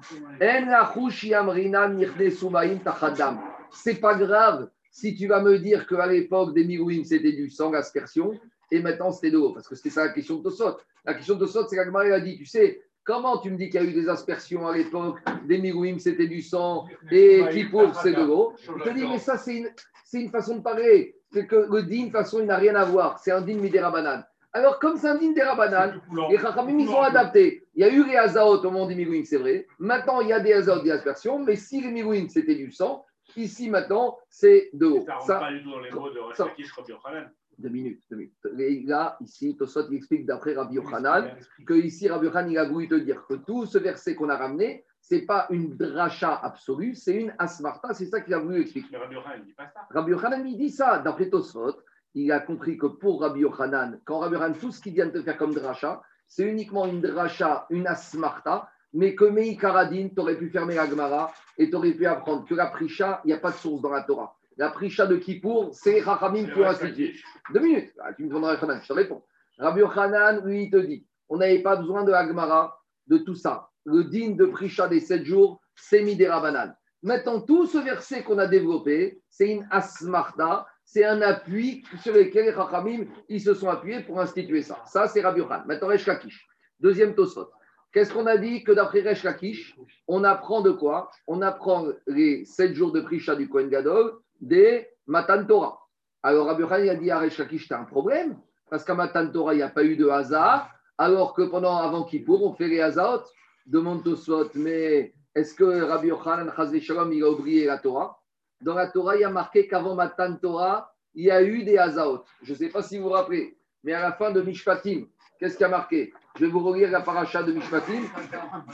c'est 3.72 4.00
pas 4.00 4.14
grave 4.14 4.70
si 4.90 5.14
tu 5.14 5.26
vas 5.26 5.40
me 5.42 5.58
dire 5.58 5.86
qu'à 5.86 6.06
l'époque 6.06 6.54
des 6.54 6.64
Mirouim, 6.64 7.04
c'était 7.04 7.32
du 7.32 7.50
sang 7.50 7.72
aspersion, 7.74 8.32
et 8.70 8.80
maintenant 8.80 9.12
c'était 9.12 9.30
de 9.30 9.38
l'eau, 9.38 9.52
parce 9.52 9.68
que 9.68 9.74
c'était 9.74 9.90
ça 9.90 10.04
la 10.04 10.12
question 10.12 10.36
de 10.36 10.42
Tosot. 10.42 10.76
La 11.04 11.14
question 11.14 11.34
de 11.34 11.40
Tosot, 11.40 11.66
c'est 11.68 11.76
qu'Agmaré 11.76 12.12
a 12.12 12.20
dit, 12.20 12.36
tu 12.36 12.46
sais, 12.46 12.82
comment 13.04 13.38
tu 13.38 13.50
me 13.50 13.56
dis 13.56 13.70
qu'il 13.70 13.80
y 13.80 13.84
a 13.84 13.86
eu 13.86 13.92
des 13.92 14.08
aspersions 14.08 14.66
à 14.66 14.76
l'époque, 14.76 15.18
des 15.46 15.58
Mirouim, 15.58 15.98
c'était 15.98 16.26
du 16.26 16.42
sang, 16.42 16.86
et 17.10 17.42
Kippour, 17.50 17.94
c'est 18.02 18.12
de 18.12 18.22
l'eau? 18.22 18.52
Je 18.60 18.84
te 18.84 18.94
dis, 18.94 19.06
mais 19.06 19.18
ça, 19.18 19.38
c'est 19.38 19.56
une, 19.56 19.70
une, 20.12 20.30
façon 20.30 20.56
de 20.56 20.62
parler. 20.62 21.14
C'est 21.32 21.46
que 21.46 21.66
le 21.70 21.82
din, 21.82 21.98
de 21.98 22.02
toute 22.04 22.12
façon, 22.12 22.40
il 22.40 22.46
n'a 22.46 22.56
rien 22.56 22.74
à 22.74 22.84
voir. 22.84 23.18
C'est 23.18 23.30
un 23.30 23.40
din 23.40 23.56
midérabanan. 23.56 24.24
Alors, 24.52 24.78
comme 24.78 24.96
c'est 24.96 25.08
un 25.08 25.16
din 25.16 25.32
rabanan, 25.44 26.00
les 26.30 26.38
Chachamim, 26.38 26.78
ils 26.78 26.88
ont 26.88 27.02
adapté. 27.02 27.66
Il 27.74 27.82
y 27.82 27.84
a 27.84 27.90
eu 27.90 28.04
les 28.06 28.16
azaot 28.16 28.64
au 28.64 28.70
moment 28.70 28.86
des 28.86 28.94
Mirouim, 28.94 29.22
c'est 29.24 29.36
vrai. 29.36 29.66
Maintenant, 29.78 30.20
il 30.20 30.28
y 30.28 30.32
a 30.32 30.40
des 30.40 30.52
azaot, 30.54 30.82
des 30.82 30.90
aspersions, 30.90 31.38
mais 31.38 31.56
si 31.56 31.80
les 31.80 31.90
Mirouim, 31.90 32.28
c'était 32.28 32.54
du 32.54 32.72
sang, 32.72 33.04
Ici, 33.36 33.70
maintenant, 33.70 34.18
c'est 34.28 34.70
de 34.72 34.86
l'eau. 34.86 35.06
Ça 35.26 35.34
ne 35.34 35.40
pas 35.40 35.52
du 35.52 35.62
tout 35.62 35.70
dans 35.70 35.80
les 35.80 35.90
mots 35.90 36.10
de 36.10 36.18
Rabbi 36.18 36.62
Yochanan. 36.88 37.30
Deux 37.58 37.68
minutes, 37.70 38.02
deux 38.10 38.16
minutes. 38.16 38.34
Et 38.58 38.82
là, 38.84 39.16
ici, 39.20 39.56
Tosot 39.56 39.90
explique 39.90 40.26
d'après 40.26 40.54
Rabbi 40.54 40.74
Yochanan 40.76 41.36
que 41.66 41.74
ici, 41.74 42.08
Rabbi 42.08 42.26
Yochanan, 42.26 42.50
il 42.50 42.58
a 42.58 42.64
voulu 42.68 42.88
te 42.88 42.94
dire 42.94 43.26
que 43.26 43.34
tout 43.34 43.66
ce 43.66 43.78
verset 43.78 44.14
qu'on 44.14 44.28
a 44.28 44.36
ramené, 44.36 44.84
ce 45.00 45.16
n'est 45.16 45.26
pas 45.26 45.46
une 45.50 45.76
dracha 45.76 46.34
absolue, 46.34 46.94
c'est 46.94 47.16
une 47.16 47.34
asmarta, 47.38 47.94
c'est 47.94 48.06
ça 48.06 48.20
qu'il 48.20 48.34
a 48.34 48.38
voulu 48.38 48.60
expliquer. 48.60 48.88
Mais 48.92 48.98
Rabbi 48.98 49.14
Yochanan 49.14 49.40
ne 49.40 49.44
dit 49.44 49.54
pas 49.54 49.68
ça. 49.68 49.86
Rabbi 49.90 50.12
Yochanan, 50.12 50.46
il 50.46 50.56
dit 50.56 50.70
ça, 50.70 50.98
d'après 50.98 51.28
Tosot. 51.30 51.76
il 52.14 52.30
a 52.30 52.40
compris 52.40 52.78
que 52.78 52.86
pour 52.86 53.20
Rabbi 53.20 53.40
Yochanan, 53.40 54.00
quand 54.04 54.20
Rabbi 54.20 54.34
Yochanan, 54.34 54.56
tout 54.58 54.70
ce 54.70 54.80
qu'il 54.80 54.94
vient 54.94 55.06
de 55.06 55.12
te 55.12 55.22
faire 55.22 55.36
comme 55.36 55.52
dracha, 55.52 56.02
c'est 56.28 56.44
uniquement 56.44 56.86
une 56.86 57.00
dracha, 57.00 57.66
une 57.70 57.86
asmarta, 57.86 58.68
mais 58.92 59.14
que 59.14 59.24
Meikaradin, 59.24 60.08
tu 60.08 60.20
aurais 60.20 60.36
pu 60.36 60.50
fermer 60.50 60.74
la 60.74 60.88
Gemara 60.88 61.32
et 61.56 61.68
tu 61.68 61.76
aurais 61.76 61.92
pu 61.92 62.06
apprendre 62.06 62.46
que 62.46 62.54
la 62.54 62.66
prisha, 62.66 63.20
il 63.24 63.28
n'y 63.28 63.32
a 63.34 63.38
pas 63.38 63.50
de 63.50 63.56
source 63.56 63.82
dans 63.82 63.90
la 63.90 64.02
Torah. 64.02 64.34
La 64.56 64.70
prisha 64.70 65.06
de 65.06 65.16
Kippour, 65.16 65.70
c'est 65.72 66.00
Rachamim 66.00 66.46
qui 66.46 66.58
ont 66.58 66.66
institué. 66.66 67.14
Deux 67.52 67.60
minutes, 67.60 67.92
ah, 68.02 68.12
tu 68.12 68.24
me 68.24 68.28
demanderas 68.28 68.54
Yochanan, 68.54 68.80
je 68.82 68.88
te 68.88 68.92
réponds. 68.92 69.22
Rabbi 69.58 69.80
Yochanan, 69.80 70.44
lui, 70.44 70.64
il 70.64 70.70
te 70.70 70.78
dit 70.78 71.06
on 71.28 71.36
n'avait 71.36 71.62
pas 71.62 71.76
besoin 71.76 72.04
de 72.04 72.10
la 72.10 72.26
Gemara, 72.26 72.80
de 73.06 73.18
tout 73.18 73.34
ça. 73.34 73.68
Le 73.84 74.04
digne 74.04 74.36
de 74.36 74.46
prisha 74.46 74.88
des 74.88 75.00
sept 75.00 75.24
jours, 75.24 75.60
c'est 75.76 76.02
Midera 76.02 76.40
Banane. 76.40 76.74
Maintenant, 77.02 77.40
tout 77.40 77.66
ce 77.66 77.78
verset 77.78 78.24
qu'on 78.24 78.38
a 78.38 78.46
développé, 78.46 79.22
c'est 79.28 79.50
une 79.50 79.66
asmarta, 79.70 80.66
c'est 80.84 81.04
un 81.04 81.22
appui 81.22 81.84
sur 82.02 82.14
lequel 82.14 82.46
les 82.46 82.52
Chachamim, 82.52 83.04
ils 83.28 83.40
se 83.40 83.54
sont 83.54 83.68
appuyés 83.68 84.00
pour 84.00 84.20
instituer 84.20 84.62
ça. 84.62 84.82
Ça, 84.86 85.06
c'est 85.06 85.20
Rabbi 85.20 85.40
Yochanan. 85.40 85.66
Maintenant, 85.66 85.88
Resh 85.88 86.06
Lakish. 86.06 86.46
Deuxième 86.80 87.14
Tosfot. 87.14 87.50
Qu'est-ce 87.92 88.12
qu'on 88.12 88.26
a 88.26 88.36
dit 88.36 88.64
que 88.64 88.72
d'après 88.72 89.00
Resh 89.00 89.22
Lakish, 89.22 89.74
on 90.06 90.22
apprend 90.22 90.60
de 90.60 90.70
quoi? 90.70 91.10
On 91.26 91.40
apprend 91.40 91.86
les 92.06 92.44
sept 92.44 92.74
jours 92.74 92.92
de 92.92 93.00
Prisha 93.00 93.34
du 93.34 93.48
Kohen 93.48 93.70
Gadol 93.70 94.18
des 94.40 94.88
Matan 95.06 95.44
Torah. 95.46 95.80
Alors 96.22 96.46
Rabbi 96.46 96.62
Yochanan 96.62 96.88
a 96.90 96.94
dit 96.96 97.10
à 97.10 97.18
Resh 97.18 97.38
Lakish, 97.38 97.68
t'as 97.68 97.80
un 97.80 97.84
problème? 97.84 98.38
Parce 98.68 98.84
qu'à 98.84 98.94
Matan 98.94 99.30
Torah, 99.30 99.54
il 99.54 99.58
n'y 99.58 99.62
a 99.62 99.70
pas 99.70 99.84
eu 99.84 99.96
de 99.96 100.06
hasard, 100.08 100.70
alors 100.98 101.32
que 101.32 101.42
pendant 101.42 101.76
avant 101.76 102.04
Kippour, 102.04 102.44
on 102.44 102.52
fait 102.52 102.68
les 102.68 102.80
Hazaot. 102.80 103.22
Demande 103.64 104.04
Tosfot, 104.04 104.50
mais 104.54 105.14
est-ce 105.34 105.54
que 105.54 105.64
Rabbi 105.64 106.08
Yochanan, 106.08 106.52
Shalom, 106.80 107.12
il 107.12 107.22
a 107.22 107.30
oublié 107.30 107.64
la 107.64 107.78
Torah? 107.78 108.20
Dans 108.60 108.74
la 108.74 108.88
Torah, 108.88 109.16
il 109.16 109.20
y 109.20 109.24
a 109.24 109.30
marqué 109.30 109.66
qu'avant 109.66 109.94
Matan 109.94 110.36
Torah, 110.36 110.92
il 111.14 111.24
y 111.24 111.30
a 111.30 111.42
eu 111.42 111.64
des 111.64 111.78
Hazaot. 111.78 112.24
Je 112.42 112.52
ne 112.52 112.58
sais 112.58 112.68
pas 112.68 112.82
si 112.82 112.98
vous 112.98 113.04
vous 113.04 113.10
rappelez, 113.10 113.56
mais 113.82 113.94
à 113.94 114.00
la 114.00 114.12
fin 114.12 114.30
de 114.30 114.42
Mishpatim, 114.42 115.06
qu'est-ce 115.38 115.56
qui 115.56 115.64
a 115.64 115.68
marqué? 115.68 116.12
Je 116.38 116.44
vais 116.44 116.52
vous 116.52 116.60
relire 116.60 116.92
la 116.92 117.00
paracha 117.00 117.42
de 117.42 117.52
Mishpatim 117.52 118.04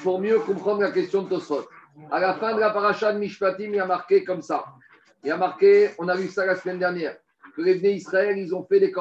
pour 0.03 0.21
mieux 0.21 0.39
comprendre 0.41 0.83
la 0.83 0.91
question 0.91 1.23
de 1.23 1.31
Tosfot. 1.31 1.67
À 2.11 2.21
la 2.21 2.35
fin 2.35 2.55
de 2.55 2.61
la 2.61 2.69
paracha 2.69 3.11
de 3.11 3.19
Mishpatim, 3.19 3.69
il 3.69 3.77
y 3.77 3.81
a 3.81 3.87
marqué 3.87 4.23
comme 4.23 4.43
ça. 4.43 4.67
Il 5.23 5.29
y 5.29 5.31
a 5.31 5.39
marqué, 5.39 5.93
on 5.99 6.07
a 6.09 6.15
vu 6.15 6.29
ça 6.29 6.45
la 6.45 6.57
semaine 6.57 6.79
dernière, 6.79 7.17
que 7.57 7.63
les 7.63 7.79
venus 7.79 8.03
Israël, 8.03 8.37
ils 8.37 8.55
ont 8.55 8.65
fait 8.65 8.81
des 8.81 8.91
et 8.91 8.93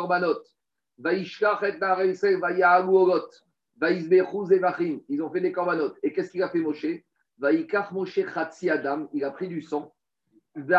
Ils 5.09 5.21
ont 5.21 5.29
fait 5.29 5.41
des 5.41 5.51
korbanot. 5.51 5.95
Et 6.01 6.13
qu'est-ce 6.13 6.31
qu'il 6.31 6.41
a 6.41 6.47
fait 6.47 6.59
Moshe? 6.59 6.85
Il 6.85 7.03
a 9.25 9.31
pris 9.31 9.49
du 9.49 9.61
sang. 9.61 9.93
Une 10.55 10.69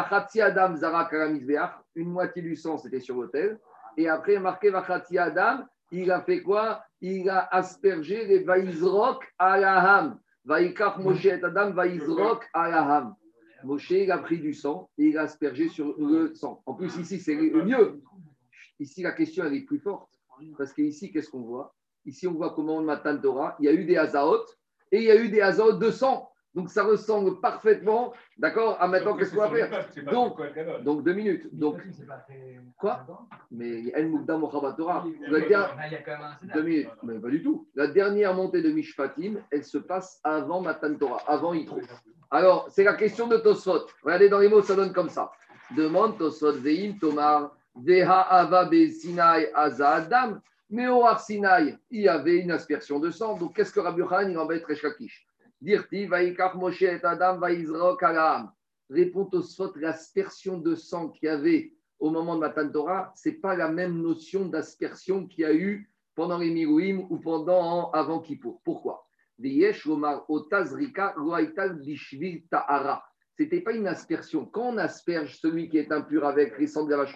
moitié 2.08 2.40
du 2.40 2.56
sang, 2.56 2.78
c'était 2.78 3.00
sur 3.00 3.16
l'autel. 3.16 3.60
Et 3.98 4.08
après, 4.08 4.38
marqué 4.38 4.70
Vachatsi 4.70 5.18
Adam, 5.18 5.66
il 6.02 6.10
a 6.10 6.20
fait 6.22 6.42
quoi? 6.42 6.84
Il 7.00 7.28
a 7.28 7.48
aspergé 7.52 8.26
les 8.26 8.40
Vaizrok 8.40 9.24
Alaham. 9.38 10.18
Vaikach 10.44 10.98
Moshe 10.98 11.24
et 11.24 11.42
Adam 11.42 11.70
Vaizrok 11.70 12.44
Alaham. 12.52 13.14
Moshe, 13.62 13.90
il 13.90 14.12
a 14.12 14.18
pris 14.18 14.38
du 14.38 14.52
sang 14.52 14.90
et 14.98 15.06
il 15.06 15.18
a 15.18 15.22
aspergé 15.22 15.68
sur 15.68 15.94
le 15.98 16.34
sang. 16.34 16.62
En 16.66 16.74
plus, 16.74 16.94
ici, 16.98 17.18
c'est 17.18 17.34
mieux. 17.34 18.02
Ici, 18.78 19.02
la 19.02 19.12
question, 19.12 19.44
est 19.46 19.60
plus 19.62 19.78
forte. 19.78 20.10
Parce 20.58 20.72
qu'ici, 20.72 21.10
qu'est-ce 21.10 21.30
qu'on 21.30 21.42
voit? 21.42 21.74
Ici, 22.04 22.26
on 22.26 22.34
voit 22.34 22.54
comment 22.54 22.80
le 22.80 22.86
matin 22.86 23.16
Torah, 23.16 23.56
il 23.60 23.64
y 23.64 23.68
a 23.68 23.72
eu 23.72 23.84
des 23.84 23.96
Hazaot 23.96 24.44
et 24.92 24.98
il 24.98 25.04
y 25.04 25.10
a 25.10 25.16
eu 25.16 25.30
des 25.30 25.40
Hazaot 25.40 25.78
de 25.78 25.90
sang. 25.90 26.30
Donc 26.54 26.70
ça 26.70 26.84
ressemble 26.84 27.40
parfaitement, 27.40 28.12
d'accord, 28.38 28.76
à 28.80 28.86
maintenant 28.86 29.16
qu'est-ce 29.16 29.34
qu'on 29.34 29.40
va 29.40 29.50
faire 29.50 29.88
donc, 30.12 30.38
donc 30.84 31.02
deux 31.02 31.12
minutes. 31.12 31.48
Donc, 31.52 31.82
quoi 32.78 33.04
Mais 33.50 33.88
El 33.92 34.08
Mugdam 34.10 34.48
Torah. 34.76 35.04
Deux 36.54 36.62
minutes, 36.62 36.90
mais 37.02 37.18
pas 37.18 37.28
du 37.28 37.42
tout. 37.42 37.66
La 37.74 37.88
dernière 37.88 38.34
montée 38.34 38.62
de 38.62 38.70
Mishpatim, 38.70 39.40
elle 39.50 39.64
se 39.64 39.78
passe 39.78 40.20
avant 40.22 40.60
Matan 40.60 40.94
Torah, 40.94 41.22
avant 41.26 41.54
Yitro. 41.54 41.80
Alors, 42.30 42.68
c'est 42.70 42.84
la 42.84 42.94
question 42.94 43.26
de 43.26 43.36
Tosfot. 43.38 43.86
Regardez 44.04 44.28
dans 44.28 44.38
les 44.38 44.48
mots, 44.48 44.62
ça 44.62 44.76
donne 44.76 44.92
comme 44.92 45.08
ça. 45.08 45.32
Demande 45.76 46.18
Tosfot 46.18 46.52
Veim 46.52 46.96
Tomar 47.00 47.56
Veha 47.74 48.20
Ava 48.20 48.66
Be 48.66 48.90
Sinai 48.90 49.50
Adam. 49.54 50.38
Mais 50.70 50.86
au 50.88 51.04
Sinai, 51.18 51.76
il 51.90 52.02
y 52.02 52.08
avait 52.08 52.38
une 52.38 52.52
aspersion 52.52 53.00
de 53.00 53.10
sang. 53.10 53.36
Donc, 53.36 53.56
qu'est-ce 53.56 53.72
que 53.72 53.80
Rabbi 53.80 54.00
Yochanan, 54.00 54.30
il 54.30 54.38
en 54.38 54.46
va 54.46 54.54
être 54.54 54.66
Reshkakish 54.66 55.26
Dirti, 55.64 56.04
Vaikach 56.04 56.54
Moshe 56.56 56.82
et 56.82 57.02
Adam, 57.02 57.38
Vaizrok 57.38 58.02
Alam. 58.02 58.52
Répond 58.90 59.30
au 59.32 59.40
Sot, 59.40 59.72
l'aspersion 59.76 60.58
de 60.58 60.74
sang 60.74 61.08
qu'il 61.08 61.26
y 61.26 61.30
avait 61.30 61.72
au 61.98 62.10
moment 62.10 62.34
de 62.34 62.40
Matan 62.40 62.68
Torah, 62.68 63.14
ce 63.16 63.30
n'est 63.30 63.36
pas 63.36 63.56
la 63.56 63.70
même 63.70 64.02
notion 64.02 64.44
d'aspersion 64.44 65.26
qu'il 65.26 65.40
y 65.40 65.44
a 65.46 65.54
eu 65.54 65.90
pendant 66.14 66.36
les 66.36 66.66
ou 66.66 67.18
pendant 67.18 67.90
avant 67.92 68.20
Kippour. 68.20 68.60
Pourquoi? 68.62 69.06
C'était 73.36 73.60
pas 73.62 73.72
une 73.72 73.86
aspersion. 73.86 74.44
Quand 74.44 74.68
on 74.68 74.76
asperge 74.76 75.38
celui 75.38 75.70
qui 75.70 75.78
est 75.78 75.90
impur 75.90 76.26
avec 76.26 76.58
les 76.58 76.66
cendres 76.66 76.90
de 76.90 76.94
la 76.94 77.06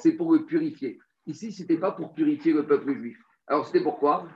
c'est 0.00 0.12
pour 0.12 0.32
le 0.32 0.46
purifier. 0.46 0.98
Ici, 1.26 1.52
ce 1.52 1.60
n'était 1.60 1.76
pas 1.76 1.92
pour 1.92 2.14
purifier 2.14 2.54
le 2.54 2.66
peuple 2.66 2.94
juif. 2.94 3.18
Alors, 3.46 3.66
c'était 3.66 3.82
pourquoi? 3.82 4.26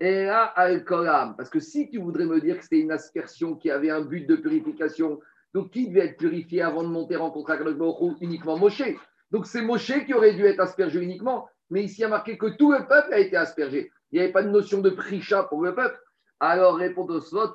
Parce 0.00 1.50
que 1.50 1.60
si 1.60 1.88
tu 1.90 1.98
voudrais 1.98 2.26
me 2.26 2.40
dire 2.40 2.56
que 2.58 2.62
c'était 2.62 2.80
une 2.80 2.92
aspersion 2.92 3.56
qui 3.56 3.70
avait 3.70 3.90
un 3.90 4.02
but 4.02 4.26
de 4.26 4.36
purification, 4.36 5.20
donc 5.54 5.70
qui 5.70 5.88
devait 5.88 6.06
être 6.06 6.16
purifié 6.18 6.62
avant 6.62 6.82
de 6.82 6.88
monter 6.88 7.16
rencontrer 7.16 7.54
Akadosh 7.54 8.16
uniquement 8.20 8.58
Moshe 8.58 8.82
Donc 9.30 9.46
c'est 9.46 9.62
Moshe 9.62 10.04
qui 10.04 10.14
aurait 10.14 10.34
dû 10.34 10.44
être 10.44 10.60
aspergé 10.60 11.00
uniquement, 11.00 11.48
mais 11.70 11.84
ici 11.84 12.00
il 12.00 12.02
y 12.02 12.04
a 12.04 12.08
marqué 12.08 12.38
que 12.38 12.46
tout 12.46 12.72
le 12.72 12.86
peuple 12.86 13.12
a 13.12 13.18
été 13.18 13.36
aspergé. 13.36 13.90
Il 14.10 14.18
n'y 14.18 14.24
avait 14.24 14.32
pas 14.32 14.42
de 14.42 14.50
notion 14.50 14.80
de 14.80 14.90
prisha 14.90 15.44
pour 15.44 15.62
le 15.62 15.74
peuple. 15.74 15.98
Alors 16.40 16.76
répond 16.76 17.04
au 17.06 17.20
slot, 17.20 17.52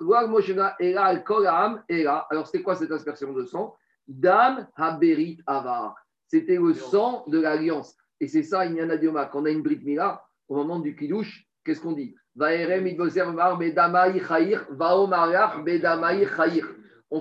alors 2.29 2.47
c'était 2.47 2.63
quoi 2.63 2.75
cette 2.75 2.91
aspersion 2.91 3.31
de 3.31 3.45
sang? 3.45 3.75
Dam 4.07 4.67
Haberit 4.75 5.39
Avar. 5.47 5.95
C'était 6.27 6.57
le 6.57 6.73
sang 6.73 7.23
de 7.27 7.39
l'alliance. 7.39 7.95
Et 8.19 8.27
c'est 8.27 8.43
ça, 8.43 8.65
il 8.65 8.75
y 8.75 8.81
en 8.81 8.89
a 8.89 9.25
quand 9.25 9.41
on 9.41 9.45
a 9.45 9.49
une 9.49 9.61
Brit 9.61 9.79
Mila, 9.83 10.23
au 10.49 10.55
moment 10.55 10.79
du 10.79 10.95
Kiddush, 10.95 11.47
qu'est-ce 11.63 11.79
qu'on 11.79 11.93
dit? 11.93 12.15
On 12.35 12.45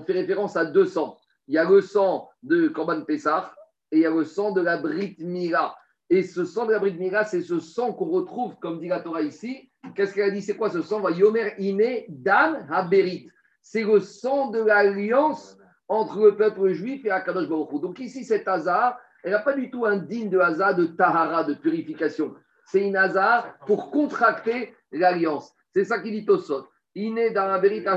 fait 0.01 0.13
référence 0.13 0.57
à 0.57 0.65
deux 0.65 0.85
sangs. 0.85 1.19
Il 1.47 1.53
y 1.53 1.57
a 1.57 1.69
le 1.69 1.81
sang 1.81 2.29
de 2.41 2.67
Korban 2.69 3.01
Pessah 3.01 3.53
et 3.91 3.97
il 3.97 4.01
y 4.01 4.05
a 4.05 4.09
le 4.09 4.23
sang 4.23 4.51
de 4.51 4.61
la 4.61 4.77
Brit 4.77 5.17
Mila. 5.19 5.75
Et 6.09 6.23
ce 6.23 6.45
sang 6.45 6.65
de 6.65 6.71
la 6.71 6.79
Brit 6.79 6.97
Mila, 6.97 7.25
c'est 7.25 7.41
ce 7.41 7.59
sang 7.59 7.93
qu'on 7.93 8.09
retrouve, 8.09 8.55
comme 8.59 8.79
dit 8.79 8.87
la 8.87 9.01
Torah 9.01 9.21
ici. 9.21 9.69
Qu'est-ce 9.95 10.15
qu'elle 10.15 10.29
a 10.29 10.31
dit? 10.31 10.41
C'est 10.41 10.55
quoi 10.55 10.69
ce 10.69 10.81
sang? 10.81 11.07
Yomer 11.09 11.53
Ine 11.59 12.05
Dan 12.09 12.65
Haberit. 12.71 13.29
C'est 13.61 13.83
le 13.83 13.99
sang 13.99 14.49
de 14.49 14.59
l'alliance 14.59 15.57
entre 15.87 16.25
le 16.25 16.35
peuple 16.35 16.73
juif 16.73 17.05
et 17.05 17.11
Akadosh 17.11 17.47
Baruch 17.47 17.81
Donc 17.81 17.99
ici, 17.99 18.23
cet 18.23 18.47
hasard, 18.47 18.97
elle 19.23 19.31
n'a 19.31 19.39
pas 19.39 19.53
du 19.53 19.69
tout 19.69 19.85
un 19.85 19.97
digne 19.97 20.29
de 20.29 20.39
hasard 20.39 20.75
de 20.75 20.85
tahara, 20.85 21.43
de 21.43 21.53
purification. 21.53 22.33
C'est 22.65 22.85
une 22.85 22.95
hasard 22.95 23.57
pour 23.67 23.91
contracter 23.91 24.73
l'alliance. 24.93 25.53
C'est 25.73 25.85
ça 25.85 25.99
qu'il 25.99 26.11
dit 26.11 26.25
Tosot. 26.25 26.67
Il 26.95 27.17
est 27.17 27.31
dans 27.31 27.47
la 27.47 27.57
vérité 27.57 27.89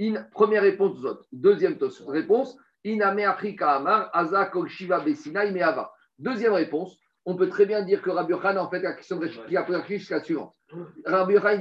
In, 0.00 0.24
première 0.32 0.62
réponse 0.62 0.94
Tosot. 0.94 1.20
Deuxième 1.32 1.76
réponse. 2.06 2.56
Iname 2.84 3.20
Afrika 3.20 3.72
Amar, 3.72 4.10
Aza 4.12 4.46
Kol 4.46 4.68
Shiva 4.68 5.00
Besina 5.00 5.50
Meava. 5.50 5.92
Deuxième 6.18 6.52
réponse. 6.52 6.98
On 7.24 7.36
peut 7.36 7.48
très 7.48 7.66
bien 7.66 7.82
dire 7.82 8.00
que 8.00 8.08
Rabbi 8.08 8.32
Khan, 8.40 8.56
en 8.56 8.70
fait, 8.70 8.80
la 8.80 8.94
question 8.94 9.18
de 9.18 9.26
qui 9.26 9.56
a 9.56 9.62
pris 9.62 10.00
c'est 10.00 10.14
la 10.14 10.22
suivante. 10.22 10.54
Rabbi 11.04 11.34
Khan 11.34 11.58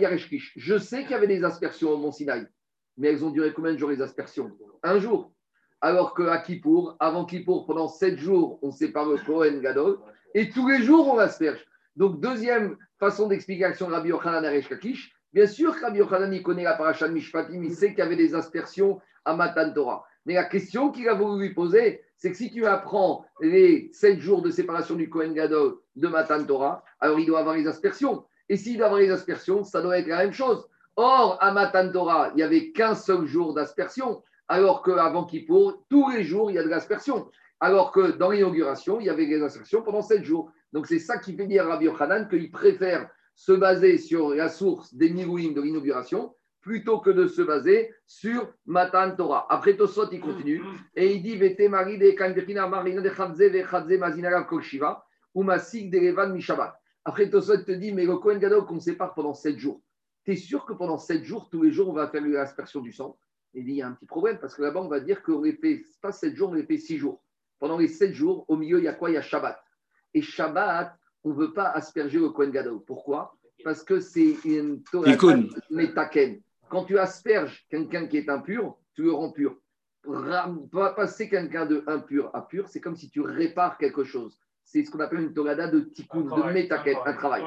Je 0.56 0.78
sais 0.78 1.02
qu'il 1.02 1.12
y 1.12 1.13
avait 1.15 1.28
des 1.28 1.43
aspersions 1.43 1.89
au 1.89 1.97
Mont 1.97 2.12
Sinaï, 2.12 2.47
mais 2.95 3.10
elles 3.10 3.26
ont 3.26 3.32
duré 3.32 3.52
combien 3.52 3.73
de 3.73 3.78
jours 3.78 3.89
les 3.89 4.02
aspersions? 4.02 4.52
Un 4.84 5.00
jour. 5.00 5.34
Alors 5.82 6.13
qu'à 6.13 6.38
Kippour, 6.38 6.95
avant 7.00 7.26
Kippour, 7.26 7.65
pendant 7.65 7.88
sept 7.88 8.17
jours, 8.17 8.60
on 8.62 8.71
sépare 8.71 9.08
le 9.08 9.17
Kohen 9.17 9.60
Gadol, 9.60 10.00
et 10.34 10.50
tous 10.50 10.67
les 10.67 10.82
jours, 10.82 11.08
on 11.13 11.17
asperge. 11.17 11.63
Donc, 11.95 12.21
deuxième 12.21 12.78
façon 13.00 13.28
d'explication 13.28 13.88
Rabbi 13.88 14.10
Yochanan 14.10 14.46
Aresh 14.46 14.70
Kakish. 14.70 15.14
Bien 15.34 15.48
sûr 15.48 15.74
Rabbi 15.74 16.00
Yochanan, 16.00 16.34
il 16.34 16.44
connaît 16.44 16.64
la 16.64 16.74
paracha 16.74 17.08
de 17.08 17.14
Mishpatim, 17.14 17.64
il 17.64 17.74
sait 17.74 17.90
qu'il 17.90 18.00
y 18.00 18.02
avait 18.02 18.16
des 18.16 18.36
aspersions 18.36 19.00
à 19.26 19.36
Matan 19.36 19.72
Torah. 19.74 20.06
Mais 20.26 20.34
la 20.34 20.46
question 20.46 20.92
qu'il 20.92 21.08
a 21.08 21.14
voulu 21.14 21.48
lui 21.48 21.54
poser, 21.54 22.02
c'est 22.18 22.32
que 22.32 22.38
si 22.38 22.52
tu 22.52 22.66
apprends 22.66 23.26
les 23.40 23.90
sept 23.94 24.20
jours 24.20 24.42
de 24.42 24.50
séparation 24.50 24.96
du 24.96 25.10
Kohen 25.10 25.34
Gadol 25.34 25.78
de 25.96 26.08
Matan 26.08 26.44
Torah, 26.44 26.84
alors 27.00 27.20
il 27.20 27.26
doit 27.26 27.40
avoir 27.40 27.56
les 27.56 27.68
aspersions. 27.68 28.26
Et 28.50 28.58
s'il 28.58 28.78
doit 28.78 28.88
avoir 28.88 29.02
les 29.02 29.12
aspersions, 29.12 29.64
ça 29.64 29.82
doit 29.82 30.00
être 30.00 30.08
la 30.08 30.18
même 30.18 30.34
chose. 30.34 30.68
Or, 30.96 31.38
à 31.42 31.52
Matan 31.52 31.92
Torah, 31.92 32.32
il 32.34 32.38
n'y 32.38 32.44
avait 32.44 32.72
qu'un 32.72 32.96
seul 32.96 33.26
jour 33.26 33.54
d'aspersion, 33.54 34.24
alors 34.48 34.82
qu'avant 34.82 35.26
Kippour, 35.26 35.84
tous 35.90 36.10
les 36.10 36.24
jours, 36.24 36.50
il 36.50 36.56
y 36.56 36.60
a 36.60 36.64
de 36.64 36.70
l'aspersion. 36.70 37.30
Alors 37.60 37.92
que 37.92 38.12
dans 38.12 38.32
l'inauguration, 38.32 39.00
il 39.00 39.06
y 39.06 39.10
avait 39.10 39.28
des 39.28 39.42
aspersions 39.44 39.82
pendant 39.82 40.02
sept 40.02 40.24
jours. 40.24 40.52
Donc 40.73 40.88
c'est 40.88 40.99
ça 40.99 41.17
qui 41.17 41.36
fait 41.36 41.47
dire 41.47 41.65
à 41.65 41.73
Rabbi 41.73 41.86
Yochanan 41.86 42.27
qu'il 42.27 42.51
préfère 42.51 43.10
se 43.36 43.51
baser 43.51 43.97
sur 43.97 44.30
la 44.30 44.49
source 44.49 44.93
des 44.93 45.10
Mirouim 45.10 45.53
de 45.53 45.62
l'inauguration 45.62 46.34
plutôt 46.62 46.99
que 46.99 47.10
de 47.10 47.27
se 47.27 47.41
baser 47.41 47.93
sur 48.06 48.53
Matan 48.65 49.15
Torah. 49.15 49.47
Après 49.49 49.77
Tosot, 49.77 50.12
il 50.12 50.19
continue 50.19 50.62
et 50.95 51.13
il 51.13 51.21
dit 51.21 51.38
Vete 51.38 51.69
Mari 51.69 51.97
de 51.97 52.67
Marina 52.67 53.01
de 53.01 53.10
ve 53.10 53.97
Mazinara 53.97 54.47
ou 55.34 55.43
Masik 55.43 55.89
de 55.91 55.99
Levan 55.99 56.34
Mishabat. 56.34 56.77
Après 57.06 57.30
Tosot 57.30 57.63
te 57.63 57.71
dit 57.71 57.93
Mais 57.93 58.06
le 58.06 58.17
Kohen 58.17 58.38
Gadol 58.38 58.65
qu'on 58.65 58.82
sépare 58.82 59.13
pendant 59.13 59.34
7 59.34 59.58
jours. 59.58 59.82
Tu 60.25 60.34
es 60.34 60.36
sûr 60.36 60.65
que 60.65 60.73
pendant 60.73 60.97
7 60.97 61.23
jours, 61.23 61.47
tous 61.49 61.62
les 61.62 61.71
jours, 61.71 61.88
on 61.88 61.93
va 61.93 62.10
faire 62.10 62.21
l'aspersion 62.21 62.82
du 62.82 62.91
sang? 62.91 63.17
Il 63.53 63.63
dit 63.63 63.71
Il 63.71 63.77
y 63.77 63.82
a 63.82 63.88
un 63.88 63.93
petit 63.93 64.06
problème 64.06 64.38
parce 64.39 64.56
que 64.56 64.62
là-bas, 64.62 64.82
on 64.82 64.89
va 64.89 64.99
dire 64.99 65.23
qu'on 65.23 65.41
les 65.41 65.53
fait 65.53 65.86
pas 66.01 66.12
7 66.12 66.36
jours, 66.36 66.49
on 66.49 66.53
les 66.53 66.65
fait 66.65 66.77
6 66.77 66.97
jours. 66.97 67.23
Pendant 67.60 67.77
les 67.77 67.88
7 67.88 68.13
jours, 68.13 68.43
au 68.49 68.58
milieu, 68.58 68.80
il 68.80 68.84
y 68.84 68.88
a 68.89 68.93
quoi? 68.93 69.10
Il 69.10 69.13
y 69.13 69.17
a 69.17 69.21
Shabbat. 69.21 69.58
Et 70.13 70.22
Shabbat, 70.22 70.96
on 71.24 71.30
ne 71.30 71.36
veut 71.36 71.54
pas 71.54 71.70
asperger 71.70 72.20
le 72.20 72.30
Kohen 72.30 72.52
Gadol. 72.52 72.80
Pourquoi? 72.86 73.36
Parce 73.63 73.84
que 73.84 74.00
c'est 74.00 74.38
une 74.46 74.84
Torah 74.84 75.12
métaken. 75.70 76.41
Quand 76.70 76.86
tu 76.86 76.98
asperges 76.98 77.65
quelqu'un 77.70 78.08
qui 78.08 78.17
est 78.17 78.30
impur, 78.30 78.78
tu 78.93 79.04
le 79.04 79.12
rends 79.12 79.32
pur. 79.32 79.56
Passer 80.96 81.28
quelqu'un 81.28 81.65
de 81.65 81.84
impur 81.88 82.30
à 82.34 82.41
pur, 82.41 82.67
c'est 82.70 82.80
comme 82.80 82.96
si 82.96 83.10
tu 83.10 83.22
répares 83.22 83.78
quelque 83.78 84.04
chose. 84.04 84.38
C'est 84.63 84.84
ce 84.84 84.91
qu'on 84.91 85.00
appelle 85.00 85.22
une 85.22 85.34
torada 85.34 85.67
de 85.67 85.80
tikkun, 85.80 86.22
de 86.22 86.54
métaken, 86.54 86.98
un 87.06 87.13
travail. 87.13 87.43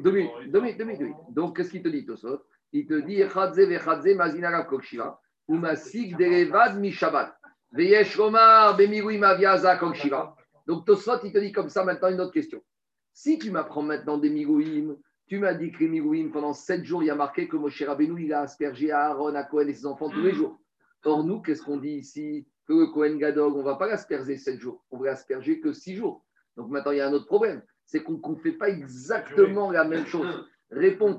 Deux 0.00 0.10
minutes, 0.12 0.50
deux 0.50 0.60
minutes, 0.84 1.14
Donc, 1.30 1.56
qu'est-ce 1.56 1.70
qu'il 1.70 1.82
te 1.82 1.88
dit, 1.88 2.04
Tosot? 2.04 2.42
Il 2.72 2.86
te 2.86 2.94
dit 2.94 3.20
Echadze 3.22 3.60
vechadze 3.60 4.14
mazinara 4.14 4.64
kokshiva, 4.64 5.20
ou 5.48 5.56
masik 5.56 6.16
derevad 6.18 6.78
mi 6.78 6.92
shabbat. 6.92 7.32
Veyesh 7.72 8.16
romar 8.16 8.76
bemiruim 8.76 9.22
aviaza 9.22 9.76
kokshiva. 9.76 10.36
Donc, 10.68 10.84
Tosot, 10.84 11.24
il 11.24 11.32
te 11.32 11.38
dit 11.38 11.50
comme 11.50 11.70
ça 11.70 11.82
maintenant 11.82 12.10
une 12.10 12.20
autre 12.20 12.32
question. 12.32 12.62
Si 13.14 13.38
tu 13.38 13.50
m'apprends 13.50 13.82
maintenant 13.82 14.18
des 14.18 14.28
mirouim, 14.28 14.96
tu 15.26 15.38
m'as 15.38 15.54
dit 15.54 15.72
que 15.72 15.78
les 15.80 15.88
mirouim, 15.88 16.28
pendant 16.30 16.52
sept 16.52 16.84
jours, 16.84 17.02
il 17.02 17.06
y 17.06 17.10
a 17.10 17.14
marqué 17.14 17.48
que 17.48 17.56
Moshe 17.56 17.82
Rabbeinu, 17.82 18.22
il 18.22 18.32
a 18.34 18.42
aspergé 18.42 18.92
à 18.92 19.06
Aaron, 19.06 19.34
à 19.34 19.44
Cohen 19.44 19.66
et 19.66 19.74
ses 19.74 19.86
enfants 19.86 20.10
tous 20.10 20.20
les 20.20 20.32
jours. 20.32 20.60
Or, 21.04 21.24
nous, 21.24 21.40
qu'est-ce 21.40 21.62
qu'on 21.62 21.78
dit 21.78 21.94
ici? 21.94 22.46
Que 22.66 22.74
le 22.74 22.86
Cohen 22.88 23.16
Gadog, 23.16 23.54
on 23.54 23.60
ne 23.60 23.64
va 23.64 23.76
pas 23.76 23.86
l'asperger 23.86 24.36
sept 24.36 24.60
jours, 24.60 24.84
on 24.90 24.98
va 24.98 25.06
l'asperger 25.06 25.58
que 25.58 25.72
six 25.72 25.96
jours. 25.96 26.22
Donc 26.56 26.68
maintenant, 26.68 26.92
il 26.92 26.98
y 26.98 27.00
a 27.00 27.08
un 27.08 27.12
autre 27.14 27.26
problème, 27.26 27.62
c'est 27.86 28.02
qu'on 28.02 28.20
ne 28.22 28.36
fait 28.36 28.52
pas 28.52 28.68
exactement 28.68 29.70
la 29.70 29.84
même 29.84 30.04
chose. 30.06 30.46
Réponds 30.70 31.14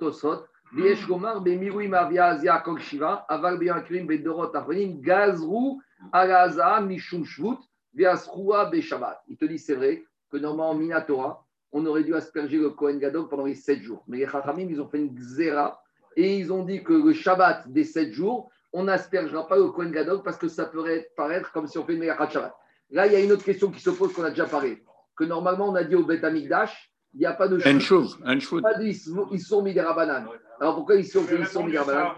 Afrenim, 4.56 5.02
Gazrou, 5.02 5.82
Alaza, 6.12 6.82
Mishum 6.82 7.26
Shvut. 7.26 7.58
Il 7.96 9.38
te 9.38 9.46
dit, 9.46 9.60
c'est 9.60 9.76
vrai 9.76 10.04
que 10.32 10.38
normalement, 10.38 10.76
Minatora, 10.76 11.46
on 11.72 11.86
aurait 11.86 12.04
dû 12.04 12.16
asperger 12.16 12.58
le 12.58 12.72
Kohen 12.72 13.00
Gadol 13.00 13.28
pendant 13.28 13.46
les 13.46 13.56
sept 13.56 13.82
jours. 13.82 14.04
Mais 14.08 14.18
les 14.18 14.28
Chachamim, 14.28 14.68
ils 14.70 14.82
ont 14.82 14.88
fait 14.88 15.00
une 15.00 15.14
xéra 15.14 15.82
et 16.16 16.38
ils 16.38 16.52
ont 16.52 16.64
dit 16.64 16.84
que 16.84 16.94
le 16.94 17.14
Shabbat 17.14 17.72
des 17.72 17.84
sept 17.84 18.12
jours, 18.12 18.50
on 18.74 18.84
n'aspergera 18.84 19.48
pas 19.48 19.58
le 19.58 19.70
Kohen 19.70 19.92
Gadol 19.92 20.22
parce 20.24 20.38
que 20.38 20.48
ça 20.48 20.66
pourrait 20.66 21.10
paraître 21.16 21.52
comme 21.52 21.68
si 21.68 21.78
on 21.78 21.86
fait 21.86 21.94
une 21.94 22.00
Meyachat 22.00 22.30
Shabbat. 22.30 22.56
Là, 22.92 23.08
il 23.08 23.14
y 23.14 23.16
a 23.16 23.20
une 23.20 23.32
autre 23.32 23.44
question 23.44 23.70
qui 23.72 23.82
se 23.82 23.90
pose 23.90 24.14
qu'on 24.14 24.24
a 24.24 24.30
déjà 24.30 24.46
parlé. 24.46 24.84
Que 25.16 25.24
normalement, 25.24 25.70
on 25.70 25.76
a 25.76 25.84
dit 25.84 25.96
au 25.96 26.06
Bet 26.06 26.24
Amikdash, 26.24 26.92
il 27.14 27.20
n'y 27.20 27.26
a 27.26 27.34
pas 27.34 27.48
de 27.48 27.60
Un 27.68 27.80
chose, 27.80 28.20
un 28.24 28.40
chose. 28.40 28.62
Pas 28.62 28.82
ils 28.82 28.96
sont 28.96 29.62
mis 29.62 29.74
des 29.74 29.82
rabananes. 29.82 30.28
Alors 30.60 30.76
pourquoi 30.76 30.96
ils 30.96 31.06
sont, 31.06 31.26
ils 31.32 31.48
sont 31.48 31.64
mis 31.64 31.72
des 31.72 31.80
rabananes? 31.80 32.16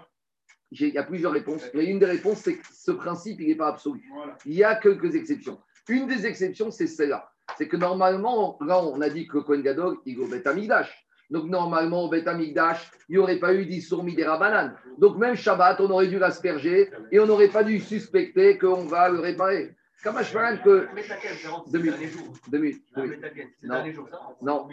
Il 0.71 0.88
y 0.89 0.97
a 0.97 1.03
plusieurs 1.03 1.34
réponses. 1.34 1.63
Mais 1.73 1.86
une 1.86 1.99
des 1.99 2.05
réponses, 2.05 2.39
c'est 2.39 2.57
que 2.57 2.65
ce 2.71 2.91
principe, 2.91 3.41
il 3.41 3.47
n'est 3.47 3.55
pas 3.55 3.67
absolu. 3.67 4.01
Il 4.45 4.53
y 4.53 4.63
a 4.63 4.75
quelques 4.75 5.15
exceptions. 5.15 5.60
Une 5.89 6.07
des 6.07 6.25
exceptions, 6.25 6.71
c'est 6.71 6.88
celle-là 6.88 7.31
c'est 7.57 7.67
que 7.67 7.77
normalement, 7.77 8.57
là, 8.62 8.84
on 8.84 9.01
a 9.01 9.10
dit 9.10 9.27
que 9.27 9.38
Kohen 9.39 9.62
Gadol, 9.62 9.97
il 10.05 10.19
est 10.19 10.23
au 10.23 10.27
Bet 10.27 10.43
Donc, 11.29 11.45
normalement, 11.45 12.05
au 12.05 12.13
il 12.13 12.53
n'y 13.10 13.17
aurait 13.17 13.39
pas 13.39 13.53
eu 13.53 13.65
d'Issour 13.65 14.03
Midera 14.03 14.38
banane. 14.38 14.75
Donc, 14.97 15.17
même 15.17 15.36
Shabbat, 15.36 15.79
on 15.81 15.89
aurait 15.89 16.07
dû 16.07 16.19
l'asperger 16.19 16.89
et 17.12 17.19
on 17.19 17.25
n'aurait 17.25 17.49
pas 17.49 17.63
dû 17.63 17.79
suspecter 17.79 18.57
qu'on 18.57 18.86
va 18.86 19.10
le 19.10 19.19
réparer. 19.19 19.75
Kamash 20.03 20.34
que. 20.63 20.88
Deux 21.71 21.79
minutes. 21.79 22.17
Deux 22.49 22.57
minutes. 22.57 22.84
Non, 23.62 23.84
non. 24.41 24.67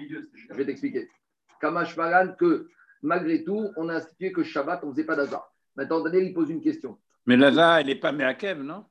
je 0.49 0.55
vais 0.55 0.65
t'expliquer. 0.65 1.09
Kamash 1.61 1.95
que 2.39 2.69
malgré 3.03 3.45
tout, 3.45 3.69
on 3.77 3.89
a 3.89 3.97
institué 3.97 4.33
que 4.33 4.43
Shabbat, 4.43 4.81
on 4.85 4.89
ne 4.89 4.93
faisait 4.93 5.05
pas 5.05 5.17
d'Azar. 5.17 5.53
Maintenant, 5.77 6.01
Daniel, 6.01 6.25
il 6.25 6.35
pose 6.35 6.51
une 6.51 6.61
question. 6.61 6.99
Mais 7.27 7.37
l'Azar, 7.37 7.79
elle 7.79 7.87
n'est 7.87 7.95
pas 7.95 8.13
Meakev, 8.13 8.63
non? 8.63 8.85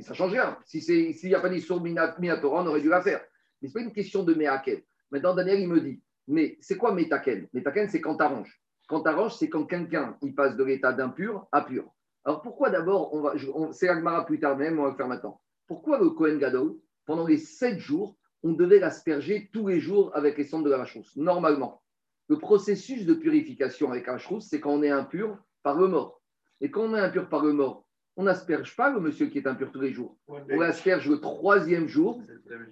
Ça 0.00 0.14
change 0.14 0.32
rien. 0.32 0.58
S'il 0.64 1.14
n'y 1.24 1.34
a 1.34 1.40
pas 1.40 1.48
d'Issour 1.48 1.82
Minatora, 1.82 2.62
on 2.62 2.66
aurait 2.66 2.80
dû 2.80 2.88
la 2.88 3.02
faire. 3.02 3.20
Mais 3.60 3.68
ce 3.68 3.78
n'est 3.78 3.84
pas 3.84 3.88
une 3.88 3.94
question 3.94 4.22
de 4.22 4.34
Meaken. 4.34 4.80
Maintenant, 5.10 5.34
Daniel, 5.34 5.60
il 5.60 5.68
me 5.68 5.80
dit, 5.80 6.00
mais 6.26 6.56
c'est 6.60 6.76
quoi 6.76 6.92
Metaken 6.92 7.48
Metaken, 7.52 7.88
c'est 7.88 8.00
quand 8.00 8.16
tu 8.16 8.22
arranges. 8.22 8.60
Quand 8.88 9.02
tu 9.02 9.08
arranges, 9.08 9.36
c'est 9.36 9.48
quand 9.48 9.64
quelqu'un 9.64 10.16
il 10.22 10.34
passe 10.34 10.56
de 10.56 10.64
l'état 10.64 10.92
d'impur 10.92 11.46
à 11.52 11.62
pur. 11.62 11.92
Alors 12.24 12.42
pourquoi 12.42 12.70
d'abord, 12.70 13.14
on 13.14 13.20
va, 13.20 13.34
c'est 13.72 13.88
Agmara 13.88 14.26
plus 14.26 14.40
tard 14.40 14.56
même, 14.56 14.78
on 14.78 14.84
va 14.84 14.90
le 14.90 14.96
faire 14.96 15.08
maintenant. 15.08 15.40
Pourquoi 15.68 15.98
le 15.98 16.10
Kohen 16.10 16.38
Gadol, 16.38 16.76
pendant 17.04 17.26
les 17.26 17.38
sept 17.38 17.78
jours, 17.78 18.16
on 18.42 18.52
devait 18.52 18.78
l'asperger 18.78 19.48
tous 19.52 19.68
les 19.68 19.80
jours 19.80 20.10
avec 20.14 20.36
les 20.36 20.44
cendres 20.44 20.64
de 20.64 20.70
la 20.70 20.78
vache 20.78 20.98
Normalement, 21.16 21.82
le 22.28 22.38
processus 22.38 23.06
de 23.06 23.14
purification 23.14 23.90
avec 23.90 24.06
la 24.06 24.18
c'est 24.40 24.60
quand 24.60 24.72
on 24.72 24.82
est 24.82 24.90
impur 24.90 25.38
par 25.66 25.76
le 25.76 25.88
mort. 25.88 26.22
Et 26.60 26.70
quand 26.70 26.82
on 26.82 26.94
est 26.94 27.00
impur 27.00 27.28
par 27.28 27.44
le 27.44 27.52
mort, 27.52 27.88
on 28.16 28.22
n'asperge 28.22 28.76
pas 28.76 28.88
le 28.88 29.00
monsieur 29.00 29.26
qui 29.26 29.38
est 29.38 29.48
impur 29.48 29.72
tous 29.72 29.80
les 29.80 29.92
jours. 29.92 30.16
On 30.28 30.60
l'asperge 30.60 31.08
le 31.10 31.20
troisième 31.20 31.88
jour 31.88 32.22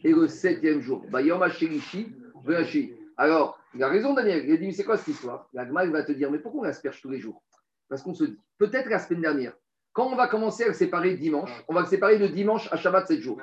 et 0.05 0.13
le 0.13 0.29
septième 0.29 0.81
jour. 0.81 1.05
Bah, 1.11 1.19
Alors, 3.17 3.59
il 3.75 3.83
a 3.83 3.89
raison, 3.89 4.15
Daniel. 4.15 4.45
Il 4.47 4.53
a 4.53 4.57
dit, 4.59 4.67
mais 4.67 4.73
c'est 4.73 4.85
quoi 4.85 4.97
cette 4.97 5.09
histoire? 5.09 5.49
La 5.53 5.65
il 5.85 5.91
va 5.91 6.05
te 6.05 6.13
dire, 6.13 6.31
mais 6.31 6.39
pourquoi 6.39 6.61
on 6.61 6.65
l'asperge 6.65 7.03
tous 7.03 7.11
les 7.11 7.19
jours? 7.19 7.43
Parce 7.89 8.01
qu'on 8.01 8.15
se 8.15 8.25
dit, 8.25 8.39
peut-être 8.59 8.89
la 8.89 9.01
semaine 9.01 9.23
dernière, 9.23 9.55
quand 9.93 10.07
on 10.07 10.15
va 10.15 10.29
commencer 10.29 10.63
à 10.63 10.69
le 10.69 10.75
séparer 10.75 11.17
dimanche, 11.17 11.51
on 11.67 11.75
va 11.75 11.81
le 11.81 11.89
séparer 11.89 12.21
de 12.21 12.29
dimanche 12.29 12.73
à 12.73 12.77
Shabbat 12.77 13.09
7 13.09 13.21
jours. 13.21 13.41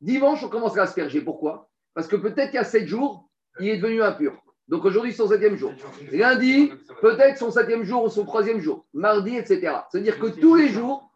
Dimanche, 0.00 0.42
on 0.42 0.48
commence 0.48 0.72
à 0.72 0.78
l'asperger. 0.78 1.20
Pourquoi? 1.20 1.70
Parce 1.94 2.08
que 2.08 2.16
peut-être 2.16 2.50
qu'il 2.50 2.56
y 2.56 2.58
a 2.58 2.64
7 2.64 2.88
jours, 2.88 3.30
il 3.60 3.68
est 3.68 3.78
devenu 3.78 4.02
impur. 4.02 4.42
Donc 4.68 4.84
aujourd'hui, 4.84 5.12
son 5.12 5.28
septième 5.28 5.56
jour. 5.56 5.72
Lundi, 6.12 6.70
peut-être 7.00 7.38
son 7.38 7.50
septième 7.50 7.84
jour 7.84 8.04
ou 8.04 8.08
son 8.08 8.24
troisième 8.24 8.60
jour. 8.60 8.84
Mardi, 8.92 9.36
etc. 9.36 9.76
C'est-à-dire 9.90 10.18
que 10.18 10.26
tous 10.26 10.54
les 10.54 10.68
jours, 10.68 11.10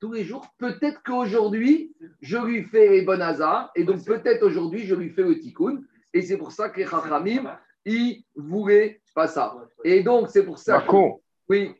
tous 0.00 0.12
les 0.12 0.24
jours, 0.24 0.46
peut-être 0.58 1.00
qu'aujourd'hui, 1.04 1.94
je 2.20 2.36
lui 2.38 2.64
fais 2.64 2.88
les 2.88 3.02
bonnes 3.02 3.22
hasards. 3.22 3.70
Et 3.76 3.84
donc 3.84 4.04
peut-être 4.04 4.42
aujourd'hui, 4.42 4.86
je 4.86 4.94
lui 4.94 5.10
fais 5.10 5.22
le 5.22 5.38
tikkun. 5.38 5.82
Et 6.12 6.22
c'est 6.22 6.36
pour 6.36 6.50
ça 6.50 6.68
que 6.68 6.80
les 6.80 6.86
Chachamim, 6.86 7.56
ils 7.84 8.24
voulaient 8.34 9.00
pas 9.14 9.28
ça. 9.28 9.56
Et 9.84 10.02
donc 10.02 10.28
c'est 10.30 10.44
pour 10.44 10.58
ça. 10.58 10.78
Marco, 10.78 11.22
oui. 11.48 11.72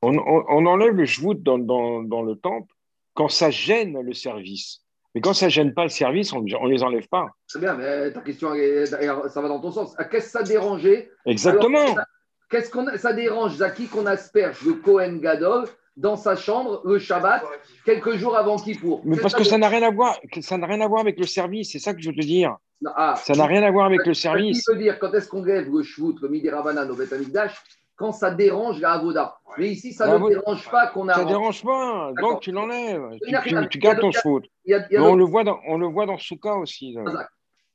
On, 0.00 0.16
enlève 0.16 0.94
le 0.94 1.04
shvout 1.04 1.34
dans, 1.34 1.58
dans 1.58 2.22
le 2.22 2.36
temple 2.36 2.72
quand 3.14 3.28
ça 3.28 3.50
gêne 3.50 4.00
le 4.00 4.14
service. 4.14 4.80
Mais 5.14 5.20
quand 5.20 5.32
ça 5.32 5.46
ne 5.46 5.50
gêne 5.50 5.74
pas 5.74 5.84
le 5.84 5.90
service, 5.90 6.32
on 6.32 6.42
ne 6.42 6.68
les 6.68 6.82
enlève 6.82 7.08
pas. 7.08 7.28
C'est 7.46 7.60
bien, 7.60 7.74
mais 7.74 8.12
ta 8.12 8.20
question, 8.20 8.52
ça 8.86 9.40
va 9.40 9.48
dans 9.48 9.60
ton 9.60 9.72
sens. 9.72 9.94
Qu'est-ce 10.10 10.26
que 10.26 10.30
ça 10.30 10.42
dérangeait 10.42 11.10
Exactement. 11.26 11.96
Qu'est-ce 12.50 12.70
qu'on 12.70 12.86
ça 12.96 13.12
dérange 13.12 13.56
Zaki 13.56 13.88
qu'on 13.88 14.06
asperge 14.06 14.62
le 14.62 14.74
Kohen 14.74 15.20
Gadol 15.20 15.66
dans 15.96 16.16
sa 16.16 16.34
chambre 16.36 16.80
le 16.84 16.98
Shabbat 16.98 17.42
quelques 17.84 18.16
jours 18.16 18.36
avant 18.36 18.56
Kippour 18.56 19.02
Mais 19.04 19.18
parce 19.18 19.34
que 19.34 19.44
ça 19.44 19.58
n'a 19.58 19.68
rien 19.68 19.82
à 19.82 19.90
voir, 19.90 20.18
ça 20.40 20.56
n'a 20.56 20.66
rien 20.66 20.80
à 20.80 20.88
voir 20.88 21.00
avec 21.00 21.18
le 21.18 21.26
service. 21.26 21.72
C'est 21.72 21.78
ça 21.78 21.92
que 21.92 22.00
je 22.00 22.08
veux 22.08 22.16
te 22.16 22.20
dire. 22.20 22.56
Ah, 22.96 23.16
ça 23.16 23.34
n'a 23.34 23.44
rien 23.44 23.62
à 23.64 23.70
voir 23.70 23.86
avec 23.86 24.06
le 24.06 24.14
service. 24.14 24.64
Tu 24.64 24.72
veux 24.72 24.78
dire 24.78 24.98
quand 24.98 25.12
est-ce 25.12 25.28
qu'on 25.28 25.42
lève 25.42 25.68
le 25.70 25.82
shvout, 25.82 26.16
le 26.22 26.28
midi 26.28 26.48
Rabanan 26.48 26.88
au 26.90 26.94
Beth 26.94 27.12
quand 27.98 28.12
ça 28.12 28.30
dérange 28.30 28.80
la 28.80 28.92
Avoda. 28.92 29.38
Mais 29.58 29.70
ici, 29.70 29.92
ça 29.92 30.06
ne 30.06 30.28
dérange 30.28 30.70
pas 30.70 30.86
qu'on 30.86 31.08
a. 31.08 31.14
Ça 31.14 31.24
ne 31.24 31.28
dérange 31.28 31.62
pas, 31.62 32.12
donc 32.18 32.40
tu 32.40 32.52
l'enlèves. 32.52 33.18
Tu, 33.68 33.78
gardes 33.78 34.00
ton 34.00 34.12
foot. 34.12 34.46
On, 34.96 35.16
le 35.16 35.24
voit 35.24 35.44
dans, 35.44 35.58
on 35.66 35.76
le 35.76 35.88
voit 35.88 36.06
dans 36.06 36.16
Souka 36.16 36.54
aussi. 36.54 36.96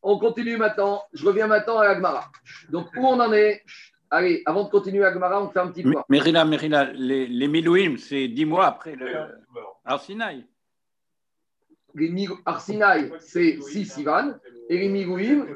On 0.01 0.17
continue 0.17 0.57
maintenant. 0.57 1.03
Je 1.13 1.25
reviens 1.25 1.47
maintenant 1.47 1.79
à 1.79 1.87
Agmara. 1.87 2.31
Donc, 2.69 2.87
où 2.95 3.05
on 3.05 3.19
en 3.19 3.31
est? 3.33 3.63
Allez, 4.09 4.43
avant 4.45 4.63
de 4.63 4.69
continuer 4.69 5.03
Agmara, 5.03 5.43
on 5.43 5.49
fait 5.49 5.59
un 5.59 5.67
petit 5.67 5.83
point. 5.83 6.03
Mérila, 6.07 6.45
Mérila, 6.45 6.85
les, 6.93 7.27
les 7.27 7.47
Milouim, 7.47 7.97
c'est 7.97 8.27
dix 8.27 8.45
mois 8.45 8.67
après 8.67 8.95
le 8.95 9.07
Arsinaï. 9.83 10.45
Les 11.95 12.27
Arsinaï, 12.45 13.11
c'est 13.19 13.59
6 13.61 13.97
Ivan. 13.97 14.33
Et 14.69 14.77
les 14.77 14.89
Milouim, 14.89 15.47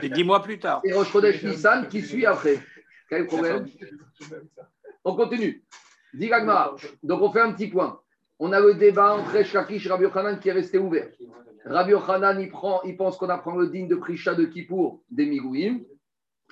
c'est 0.00 0.08
dix 0.08 0.24
mois 0.24 0.42
plus 0.42 0.58
tard. 0.58 0.80
Et 0.84 0.92
Rosh 0.92 1.14
Nissan 1.42 1.88
qui 1.88 2.02
suit 2.02 2.26
après. 2.26 2.58
Quel 3.10 3.26
problème 3.26 3.66
On 5.04 5.16
continue. 5.16 5.62
Donc 7.02 7.20
on 7.20 7.32
fait 7.32 7.40
un 7.40 7.52
petit 7.52 7.68
point. 7.68 8.00
On 8.38 8.52
a 8.52 8.60
le 8.60 8.74
débat 8.74 9.16
entre 9.16 9.42
Shakish 9.44 9.84
et 9.84 9.88
Rabbi 9.88 10.04
Yochanan 10.04 10.38
qui 10.38 10.48
est 10.48 10.52
resté 10.52 10.78
ouvert. 10.78 11.08
Rabbi 11.66 11.90
Yochanan, 11.90 12.40
il, 12.40 12.48
prend, 12.48 12.80
il 12.84 12.96
pense 12.96 13.18
qu'on 13.18 13.28
apprend 13.28 13.56
le 13.56 13.66
digne 13.66 13.88
de 13.88 13.96
Prisha 13.96 14.34
de 14.34 14.44
Kippour 14.46 15.02
des 15.10 15.26
Migouim. 15.26 15.80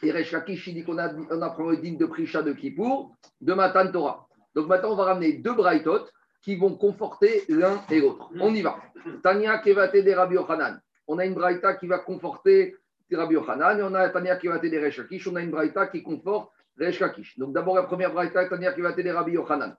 Et 0.03 0.13
Resh 0.13 0.35
il 0.49 0.75
dit 0.75 0.85
qu'on 0.85 0.99
on 0.99 1.43
apprend 1.43 1.71
le 1.71 1.77
digne 1.79 1.97
de 1.97 2.07
Prisha 2.07 2.43
de 2.43 2.53
Kippour 2.53 3.17
de 3.41 3.55
Matan 3.55 3.91
Torah. 3.91 4.29
Donc 4.55 4.67
maintenant, 4.67 4.93
on 4.93 4.97
va 4.97 5.05
ramener 5.05 5.35
deux 5.35 5.55
Braithot 5.55 6.07
qui 6.43 6.57
vont 6.57 6.75
conforter 6.75 7.45
l'un 7.49 7.83
et 7.91 8.01
l'autre. 8.01 8.31
On 8.41 8.55
y 8.55 8.63
va. 8.63 8.79
Tania 9.23 9.59
Kevate 9.59 9.97
de 9.97 10.13
Rabbi 10.13 10.35
Yochanan. 10.35 10.81
On 11.07 11.19
a 11.19 11.25
une 11.25 11.35
Braïta 11.35 11.75
qui 11.75 11.87
va 11.87 11.99
conforter 11.99 12.77
Rabbi 13.17 13.35
Yochanan, 13.35 13.79
et 13.79 13.83
on 13.83 13.95
a 13.95 14.09
Tania 14.11 14.37
qui 14.37 14.49
va 14.49 14.59
t'aider 14.59 14.79
Rechakish, 14.79 15.27
on 15.29 15.37
a 15.37 15.41
une 15.41 15.51
braïta 15.51 15.87
qui 15.87 16.03
conforte 16.03 16.53
Resh 16.79 17.01
Lakish. 17.01 17.39
Donc 17.39 17.53
d'abord, 17.53 17.75
la 17.75 17.83
première 17.83 18.13
braïta, 18.13 18.47
Tania 18.49 18.73
qui 18.73 18.81
va 18.81 18.93
t'aider 18.93 19.11
Rabbi 19.11 19.33
Yochanan. 19.33 19.77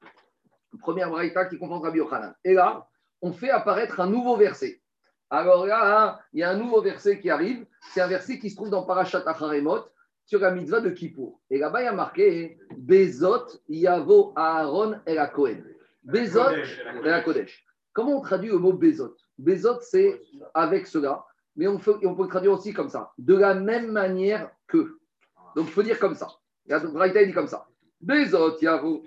Première 0.80 1.10
braïta 1.10 1.46
qui 1.46 1.58
comprend 1.58 1.80
Rabbi 1.80 2.00
Yochanan. 2.00 2.34
Et 2.44 2.54
là, 2.54 2.88
on 3.22 3.32
fait 3.32 3.50
apparaître 3.50 4.00
un 4.00 4.08
nouveau 4.08 4.36
verset. 4.36 4.82
Alors 5.30 5.66
là, 5.66 5.80
hein, 5.84 6.20
il 6.34 6.40
y 6.40 6.44
a 6.44 6.50
un 6.50 6.56
nouveau 6.56 6.82
verset 6.82 7.20
qui 7.20 7.30
arrive. 7.30 7.66
C'est 7.94 8.02
un 8.02 8.08
verset 8.08 8.40
qui 8.40 8.50
se 8.50 8.56
trouve 8.56 8.70
dans 8.70 8.84
Parashat 8.84 9.24
Acharemot 9.26 9.86
sur 10.26 10.40
la 10.40 10.52
mitzvah 10.52 10.82
de 10.82 10.90
Kippour. 10.90 11.40
Et 11.50 11.60
là-bas, 11.60 11.82
il 11.82 11.86
y 11.86 11.88
a 11.88 11.94
marqué 11.94 12.60
Bezot 12.78 13.46
Yavo 13.68 14.34
Aaron 14.36 15.00
El 15.06 15.30
Kohen. 15.34 15.64
Bezot 16.04 16.52
El 17.04 17.24
Kodesh. 17.24 17.66
Comment 17.94 18.18
on 18.18 18.22
traduit 18.22 18.50
le 18.50 18.58
mot 18.58 18.74
Bezot? 18.74 19.16
Bezot, 19.38 19.82
c'est 19.82 20.22
avec 20.54 20.88
cela, 20.88 21.26
mais 21.60 21.68
on, 21.68 21.78
peut, 21.78 22.00
le 22.02 22.28
traduire 22.28 22.54
aussi 22.54 22.72
comme 22.72 22.88
ça. 22.88 23.12
De 23.18 23.36
la 23.36 23.54
même 23.54 23.92
manière 23.92 24.50
que. 24.66 24.98
Donc, 25.58 25.66
il 25.68 25.72
faut 25.74 25.84
dire 25.84 26.00
comme 26.00 26.16
ça. 26.16 26.30
Braïta 26.66 27.26
dit 27.26 27.34
comme 27.34 27.48
ça. 27.48 27.68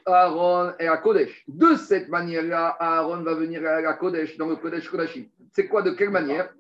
Aaron 0.04 0.72
El 0.78 1.00
Kodesh. 1.02 1.44
De 1.48 1.76
cette 1.76 2.10
manière-là, 2.10 2.76
Aaron 2.78 3.22
va 3.22 3.32
venir 3.32 3.66
à 3.66 3.80
la 3.80 3.94
Kodesh, 3.94 4.36
dans 4.36 4.48
le 4.48 4.56
Kodesh 4.56 4.86
Kodashim. 4.90 5.24
C'est 5.52 5.66
quoi 5.66 5.80
De 5.80 5.92
quelle 5.92 6.10
manière? 6.10 6.52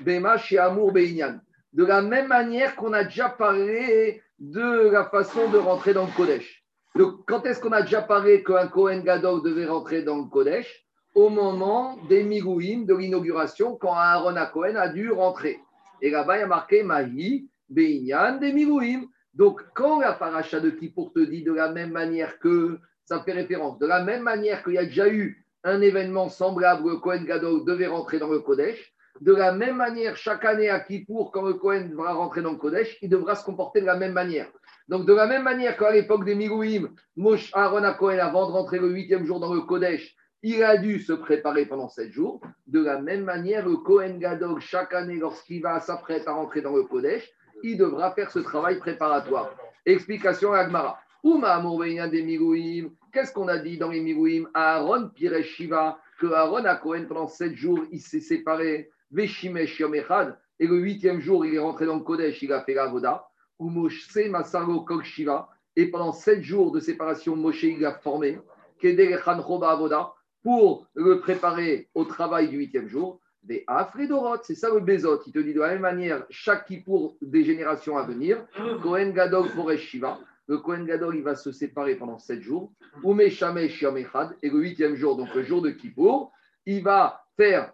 Bema 0.00 0.36
chez 0.36 0.58
Amour 0.58 0.90
Beinian. 0.90 1.38
De 1.72 1.84
la 1.84 2.02
même 2.02 2.26
manière 2.26 2.74
qu'on 2.74 2.92
a 2.92 3.04
déjà 3.04 3.28
parlé 3.28 4.20
de 4.40 4.88
la 4.88 5.04
façon 5.04 5.48
de 5.50 5.58
rentrer 5.58 5.94
dans 5.94 6.06
le 6.06 6.16
Kodesh. 6.16 6.64
Donc, 6.96 7.20
quand 7.24 7.46
est-ce 7.46 7.60
qu'on 7.60 7.70
a 7.70 7.82
déjà 7.82 8.02
parlé 8.02 8.42
qu'un 8.42 8.66
Kohen 8.66 9.04
Gadol 9.04 9.44
devait 9.44 9.66
rentrer 9.66 10.02
dans 10.02 10.16
le 10.16 10.24
Kodesh? 10.24 10.85
Au 11.16 11.30
moment 11.30 11.96
des 12.10 12.22
Migouim, 12.22 12.84
de 12.84 12.94
l'inauguration, 12.94 13.74
quand 13.74 13.94
Aaron 13.94 14.36
à 14.36 14.44
Kohen 14.44 14.76
a 14.76 14.88
dû 14.88 15.10
rentrer. 15.10 15.58
Et 16.02 16.10
là-bas, 16.10 16.36
il 16.36 16.40
y 16.40 16.42
a 16.42 16.46
marqué 16.46 16.82
Mahi, 16.82 17.48
Beinian, 17.70 18.36
des 18.36 18.52
Migouim. 18.52 19.06
Donc, 19.32 19.62
quand 19.74 19.98
la 19.98 20.12
paracha 20.12 20.60
de 20.60 20.68
Kippour 20.68 21.14
te 21.14 21.20
dit 21.20 21.42
de 21.42 21.54
la 21.54 21.72
même 21.72 21.90
manière 21.90 22.38
que, 22.38 22.78
ça 23.06 23.22
fait 23.22 23.32
référence, 23.32 23.78
de 23.78 23.86
la 23.86 24.04
même 24.04 24.24
manière 24.24 24.62
qu'il 24.62 24.74
y 24.74 24.78
a 24.78 24.84
déjà 24.84 25.08
eu 25.08 25.42
un 25.64 25.80
événement 25.80 26.28
semblable, 26.28 26.86
le 26.86 26.96
Kohen 26.96 27.24
Gadol 27.24 27.64
devait 27.64 27.86
rentrer 27.86 28.18
dans 28.18 28.28
le 28.28 28.40
Kodesh. 28.40 28.92
De 29.22 29.34
la 29.34 29.52
même 29.52 29.76
manière, 29.76 30.18
chaque 30.18 30.44
année 30.44 30.68
à 30.68 30.80
Kippour, 30.80 31.32
quand 31.32 31.46
le 31.46 31.54
Kohen 31.54 31.88
devra 31.88 32.12
rentrer 32.12 32.42
dans 32.42 32.52
le 32.52 32.58
Kodesh, 32.58 32.98
il 33.00 33.08
devra 33.08 33.36
se 33.36 33.44
comporter 33.46 33.80
de 33.80 33.86
la 33.86 33.96
même 33.96 34.12
manière. 34.12 34.48
Donc, 34.86 35.06
de 35.06 35.14
la 35.14 35.26
même 35.26 35.44
manière 35.44 35.78
qu'à 35.78 35.92
l'époque 35.92 36.26
des 36.26 36.34
Milouim, 36.34 36.90
Moshe 37.16 37.50
Aaron 37.54 37.84
à 37.84 37.94
Kohen, 37.94 38.20
avant 38.20 38.48
de 38.48 38.52
rentrer 38.52 38.78
le 38.78 38.90
huitième 38.90 39.24
jour 39.24 39.40
dans 39.40 39.54
le 39.54 39.62
Kodesh, 39.62 40.14
il 40.42 40.62
a 40.62 40.76
dû 40.76 41.00
se 41.00 41.12
préparer 41.12 41.66
pendant 41.66 41.88
sept 41.88 42.12
jours. 42.12 42.40
De 42.66 42.82
la 42.82 43.00
même 43.00 43.24
manière, 43.24 43.66
le 43.66 43.76
Kohen 43.76 44.18
Gadol, 44.18 44.60
chaque 44.60 44.94
année, 44.94 45.16
lorsqu'il 45.16 45.62
va 45.62 45.80
s'apprête 45.80 46.28
à 46.28 46.32
rentrer 46.32 46.60
dans 46.60 46.76
le 46.76 46.84
Kodesh, 46.84 47.28
il 47.62 47.78
devra 47.78 48.12
faire 48.12 48.30
ce 48.30 48.38
travail 48.38 48.78
préparatoire. 48.78 49.54
Explication 49.84 50.52
à 50.52 50.60
Agmara. 50.60 51.00
des 51.24 52.90
Qu'est-ce 53.12 53.32
qu'on 53.32 53.48
a 53.48 53.58
dit 53.58 53.78
dans 53.78 53.90
les 53.90 54.00
Milouim 54.00 54.48
Aaron 54.52 55.08
Piresh 55.08 55.54
Shiva, 55.54 55.98
que 56.20 56.26
Aaron 56.26 56.64
à 56.64 56.76
Kohen 56.76 57.06
pendant 57.06 57.28
sept 57.28 57.54
jours, 57.54 57.80
il 57.90 58.00
s'est 58.00 58.20
séparé. 58.20 58.90
Veshimesh 59.10 59.78
Yom 59.78 59.94
Echad, 59.94 60.36
et 60.58 60.66
le 60.66 60.78
huitième 60.78 61.20
jour, 61.20 61.46
il 61.46 61.54
est 61.54 61.60
rentré 61.60 61.86
dans 61.86 61.96
le 61.96 62.02
Kodesh, 62.02 62.42
il 62.42 62.52
a 62.52 62.62
fait 62.62 62.74
la 62.74 62.86
Voda. 62.86 63.26
Moshe 63.58 64.16
Masaro 64.28 64.80
Kol 64.82 65.02
Shiva, 65.04 65.48
et 65.76 65.90
pendant 65.90 66.12
sept 66.12 66.42
jours 66.42 66.72
de 66.72 66.80
séparation, 66.80 67.36
Moshe 67.36 67.62
il 67.62 67.84
a 67.84 67.92
formé. 67.92 68.38
Kedel 68.78 69.18
Avoda, 69.26 70.12
pour 70.46 70.86
le 70.94 71.18
préparer 71.18 71.88
au 71.96 72.04
travail 72.04 72.48
du 72.48 72.58
huitième 72.58 72.86
jour. 72.86 73.18
Des 73.42 73.64
Afredorot, 73.66 74.44
c'est 74.44 74.54
ça 74.54 74.72
le 74.72 74.78
Bézot. 74.78 75.20
Il 75.26 75.32
te 75.32 75.40
dit 75.40 75.52
de 75.52 75.58
la 75.58 75.70
même 75.70 75.80
manière, 75.80 76.24
chaque 76.30 76.72
pour 76.84 77.16
des 77.20 77.42
générations 77.42 77.98
à 77.98 78.04
venir, 78.04 78.46
Kohen 78.80 79.12
Gadol 79.12 79.48
Foresh 79.48 79.80
Shiva, 79.80 80.20
le 80.46 80.58
Kohen 80.58 80.86
Gadol, 80.86 81.16
il 81.16 81.24
va 81.24 81.34
se 81.34 81.50
séparer 81.50 81.96
pendant 81.96 82.20
sept 82.20 82.42
jours. 82.42 82.72
Umeshamesh 83.02 83.82
Yom 83.82 83.96
Echad, 83.96 84.36
et 84.40 84.48
le 84.48 84.60
huitième 84.60 84.94
jour, 84.94 85.16
donc 85.16 85.34
le 85.34 85.42
jour 85.42 85.62
de 85.62 85.70
Kippour, 85.70 86.30
il 86.64 86.84
va 86.84 87.24
faire 87.36 87.72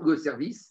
le 0.00 0.16
service. 0.16 0.70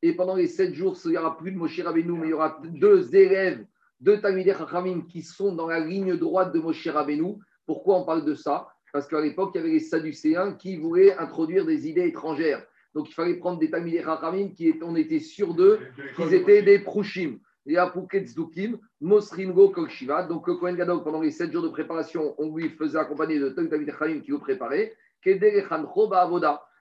Et 0.00 0.12
pendant 0.14 0.36
les 0.36 0.46
sept 0.46 0.74
jours, 0.74 0.96
il 1.04 1.10
n'y 1.10 1.18
aura 1.18 1.36
plus 1.36 1.50
de 1.50 1.58
Moshe 1.58 1.80
Rabbeinu, 1.80 2.12
mais 2.12 2.28
il 2.28 2.30
y 2.30 2.34
aura 2.34 2.60
deux 2.62 3.16
élèves 3.16 3.66
de 4.00 4.14
Talmidei 4.14 4.54
Chachamim 4.54 5.06
qui 5.08 5.22
sont 5.22 5.56
dans 5.56 5.66
la 5.66 5.80
ligne 5.80 6.16
droite 6.16 6.54
de 6.54 6.60
Moshe 6.60 6.86
Rabbeinu. 6.86 7.38
Pourquoi 7.66 7.98
on 7.98 8.04
parle 8.04 8.24
de 8.24 8.34
ça? 8.34 8.68
Parce 8.92 9.06
qu'à 9.06 9.20
l'époque, 9.20 9.52
il 9.54 9.58
y 9.58 9.60
avait 9.60 9.72
les 9.72 9.80
Sadducéens 9.80 10.52
qui 10.52 10.76
voulaient 10.76 11.16
introduire 11.16 11.64
des 11.64 11.88
idées 11.88 12.06
étrangères. 12.06 12.64
Donc 12.94 13.08
il 13.08 13.14
fallait 13.14 13.36
prendre 13.36 13.58
des 13.58 13.70
Talmidei 13.70 14.02
Chachamim 14.02 14.50
qui 14.50 14.74
on 14.82 14.96
était 14.96 15.20
sûr 15.20 15.54
d'eux, 15.54 15.80
qu'ils 16.16 16.34
étaient 16.34 16.62
des 16.62 16.78
Prushim. 16.78 17.38
Et 17.64 17.78
Apuketzukim, 17.78 18.78
Mosringo 19.00 19.70
Kolshiva. 19.70 20.24
Donc 20.24 20.46
le 20.46 20.56
Kohen 20.56 20.76
Gadol, 20.76 21.02
pendant 21.02 21.20
les 21.20 21.30
sept 21.30 21.52
jours 21.52 21.62
de 21.62 21.68
préparation, 21.68 22.34
on 22.36 22.54
lui 22.54 22.68
faisait 22.70 22.98
accompagner 22.98 23.38
de 23.38 23.48
Talmidei 23.48 23.92
Chachamim 23.92 24.20
qui 24.20 24.30
le 24.30 24.38
préparaient. 24.38 24.94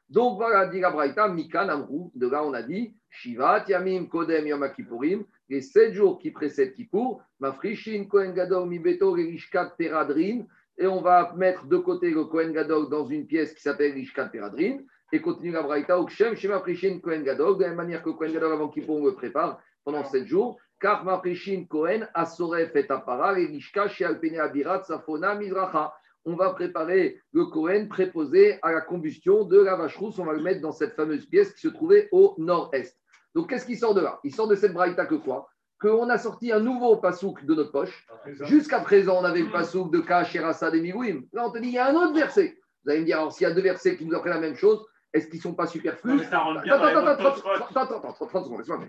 Donc 0.09 0.35
voilà, 0.35 0.67
dit 0.67 0.81
la 0.81 0.91
Braïta, 0.91 1.29
Mika 1.29 1.63
Namrou. 1.63 2.11
De 2.15 2.27
là, 2.27 2.43
on 2.43 2.53
a 2.53 2.61
dit 2.61 2.93
Shiva, 3.09 3.63
Yamim, 3.65 4.07
Kodem, 4.07 4.47
Yom 4.47 4.69
Kippourim. 4.75 5.23
Les 5.47 5.61
sept 5.61 5.93
jours 5.93 6.19
qui 6.19 6.31
précèdent 6.31 6.73
Kippour, 6.73 7.21
Mafrishin, 7.39 8.05
Kohen 8.09 8.33
Gadol, 8.33 8.67
Mibeto, 8.67 9.11
Rishkat, 9.13 9.75
Peradrin. 9.77 10.45
Et 10.77 10.87
on 10.87 11.01
va 11.01 11.33
mettre 11.35 11.65
de 11.65 11.77
côté 11.77 12.09
le 12.09 12.25
Kohen 12.25 12.51
Gadol 12.51 12.89
dans 12.89 13.05
une 13.05 13.27
pièce 13.27 13.53
qui 13.53 13.61
s'appelle 13.61 13.93
Rishkat, 13.93 14.27
Peradrin. 14.27 14.79
Et 15.13 15.21
continue 15.21 15.51
la 15.51 15.61
Braïta, 15.61 15.99
Ukshem, 15.99 16.35
Shema 16.35 16.59
Frishin, 16.59 16.99
Kohen 17.03 17.23
Gadol. 17.23 17.57
De 17.57 17.63
la 17.63 17.69
même 17.69 17.77
manière 17.77 18.03
que 18.03 18.09
Kohen 18.09 18.33
Gadol 18.33 18.53
avant 18.53 18.69
Kippour, 18.69 19.01
on 19.01 19.05
le 19.05 19.13
prépare 19.13 19.61
pendant 19.83 20.03
sept 20.05 20.25
jours. 20.25 20.57
Car 20.79 21.03
Mafrishin, 21.03 21.65
Kohen, 21.69 22.09
Asoref 22.13 22.75
et 22.75 22.89
Apara, 22.89 23.33
Rishka, 23.33 23.87
Shealpene 23.87 24.39
Abirat, 24.39 24.83
Safona, 24.83 25.35
Mizracha 25.35 25.93
on 26.25 26.35
va 26.35 26.51
préparer 26.51 27.19
le 27.33 27.45
Cohen 27.45 27.87
préposé 27.89 28.59
à 28.61 28.71
la 28.71 28.81
combustion 28.81 29.43
de 29.43 29.59
la 29.59 29.75
vache 29.75 29.97
rousse. 29.97 30.19
On 30.19 30.25
va 30.25 30.33
le 30.33 30.41
mettre 30.41 30.61
dans 30.61 30.71
cette 30.71 30.93
fameuse 30.93 31.25
pièce 31.25 31.53
qui 31.53 31.61
se 31.61 31.67
trouvait 31.67 32.09
au 32.11 32.35
nord-est. 32.37 32.97
Donc, 33.33 33.49
qu'est-ce 33.49 33.65
qui 33.65 33.75
sort 33.75 33.93
de 33.93 34.01
là? 34.01 34.19
Il 34.23 34.33
sort 34.33 34.47
de 34.47 34.55
cette 34.55 34.73
braïta 34.73 35.05
que 35.05 35.15
quoi? 35.15 35.47
Qu'on 35.81 36.09
a 36.09 36.17
sorti 36.17 36.51
un 36.51 36.59
nouveau 36.59 36.97
pasouk 36.97 37.43
de 37.45 37.55
notre 37.55 37.71
poche. 37.71 38.07
Jusqu'à 38.43 38.79
présent, 38.81 39.19
on 39.19 39.23
avait 39.23 39.41
le 39.41 39.51
pasouk 39.51 39.91
de 39.91 39.99
Kacherasa 39.99 40.69
des 40.69 40.81
Migouim. 40.81 41.21
Là, 41.33 41.47
on 41.47 41.51
te 41.51 41.57
dit, 41.57 41.69
il 41.69 41.73
y 41.73 41.79
a 41.79 41.87
un 41.87 41.95
autre 41.95 42.13
verset. 42.13 42.57
Vous 42.83 42.91
allez 42.91 43.01
me 43.01 43.05
dire, 43.05 43.17
alors, 43.17 43.31
s'il 43.31 43.47
y 43.47 43.51
a 43.51 43.53
deux 43.53 43.61
versets 43.61 43.97
qui 43.97 44.05
nous 44.05 44.15
apprennent 44.15 44.33
la 44.33 44.39
même 44.39 44.55
chose, 44.55 44.85
est-ce 45.13 45.27
qu'ils 45.27 45.37
ne 45.37 45.43
sont 45.43 45.55
pas 45.55 45.67
superflus 45.67 46.21
Attends, 46.21 46.55
attends, 46.57 47.07
attends, 47.07 47.99
attends, 47.99 48.27
30 48.27 48.45
secondes, 48.45 48.59
laisse-moi 48.59 48.79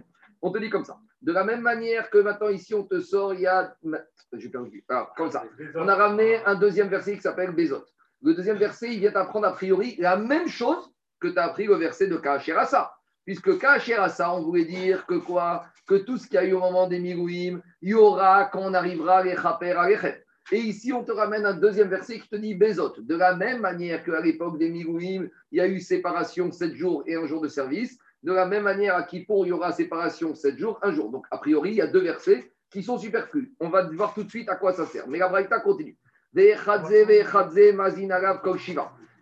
on 0.43 0.51
te 0.51 0.59
dit 0.59 0.69
comme 0.69 0.85
ça. 0.85 0.99
De 1.23 1.33
la 1.33 1.45
même 1.45 1.61
manière 1.61 2.11
que 2.11 2.19
maintenant, 2.19 2.49
ici, 2.49 2.75
on 2.75 2.83
te 2.83 3.01
sort, 3.01 3.33
il 3.33 3.41
y 3.41 3.47
a. 3.47 3.75
J'ai 4.33 4.49
perdu. 4.49 4.85
Alors, 4.89 5.15
comme 5.15 5.31
ça. 5.31 5.45
On 5.77 5.87
a 5.87 5.95
ramené 5.95 6.45
un 6.45 6.57
deuxième 6.57 6.89
verset 6.89 7.15
qui 7.15 7.23
s'appelle 7.23 7.53
Bézot. 7.53 7.85
Le 8.23 8.35
deuxième 8.35 8.57
verset, 8.57 8.93
il 8.93 9.01
vient 9.01 9.13
t'apprendre 9.13 9.47
a 9.47 9.53
priori 9.53 9.97
la 9.99 10.17
même 10.17 10.49
chose 10.49 10.93
que 11.21 11.29
tu 11.29 11.39
as 11.39 11.45
appris 11.45 11.67
le 11.67 11.77
verset 11.77 12.09
de 12.09 12.17
Kacherasa. 12.17 12.93
Puisque 13.25 13.59
Kacherasa, 13.59 14.35
on 14.35 14.43
voulait 14.43 14.65
dire 14.65 15.07
que 15.07 15.15
quoi? 15.15 15.65
Que 15.87 15.95
tout 15.95 16.17
ce 16.17 16.27
qu'il 16.27 16.35
y 16.35 16.39
a 16.39 16.45
eu 16.45 16.53
au 16.55 16.61
moment 16.61 16.89
des 16.89 16.99
Milouim, 16.99 17.61
il 17.81 17.91
y 17.91 17.95
aura 17.95 18.47
quand 18.47 18.63
on 18.63 18.75
arrivera 18.75 19.23
les 19.23 19.37
Chaper 19.37 19.73
à 19.73 19.89
Et 20.51 20.59
ici, 20.59 20.93
on 20.93 21.05
te 21.05 21.13
ramène 21.13 21.47
un 21.47 21.55
deuxième 21.55 21.89
verset 21.89 22.19
qui 22.19 22.29
te 22.29 22.37
dit 22.37 22.55
Bézot. 22.55 22.95
De 22.99 23.15
la 23.15 23.37
même 23.37 23.61
manière 23.61 24.03
qu'à 24.05 24.21
l'époque 24.21 24.59
des 24.59 24.71
Milouim, 24.71 25.29
il 25.51 25.59
y 25.59 25.61
a 25.61 25.69
eu 25.69 25.81
séparation 25.81 26.51
sept 26.51 26.75
jours 26.75 27.05
et 27.07 27.15
un 27.15 27.27
jour 27.27 27.41
de 27.41 27.49
service. 27.49 27.99
De 28.23 28.33
la 28.33 28.47
même 28.47 28.63
manière, 28.63 28.95
à 28.95 29.03
Kippour, 29.03 29.47
il 29.47 29.49
y 29.49 29.53
aura 29.53 29.73
séparation 29.73 30.35
7 30.35 30.57
jours, 30.57 30.79
un 30.83 30.93
jour. 30.93 31.11
Donc, 31.11 31.27
a 31.31 31.39
priori, 31.39 31.71
il 31.71 31.77
y 31.77 31.81
a 31.81 31.89
deux 31.89 32.03
versets 32.03 32.53
qui 32.71 32.83
sont 32.83 32.97
superflus. 32.97 33.53
On 33.59 33.69
va 33.69 33.83
voir 33.91 34.15
tout 34.15 34.23
de 34.23 34.31
suite 34.31 34.49
à 34.49 34.55
quoi 34.55 34.73
ça 34.73 34.87
sert. 34.87 35.09
Mais 35.09 35.19
la 35.19 35.29
Braïta 35.29 35.59
continue. 35.59 35.99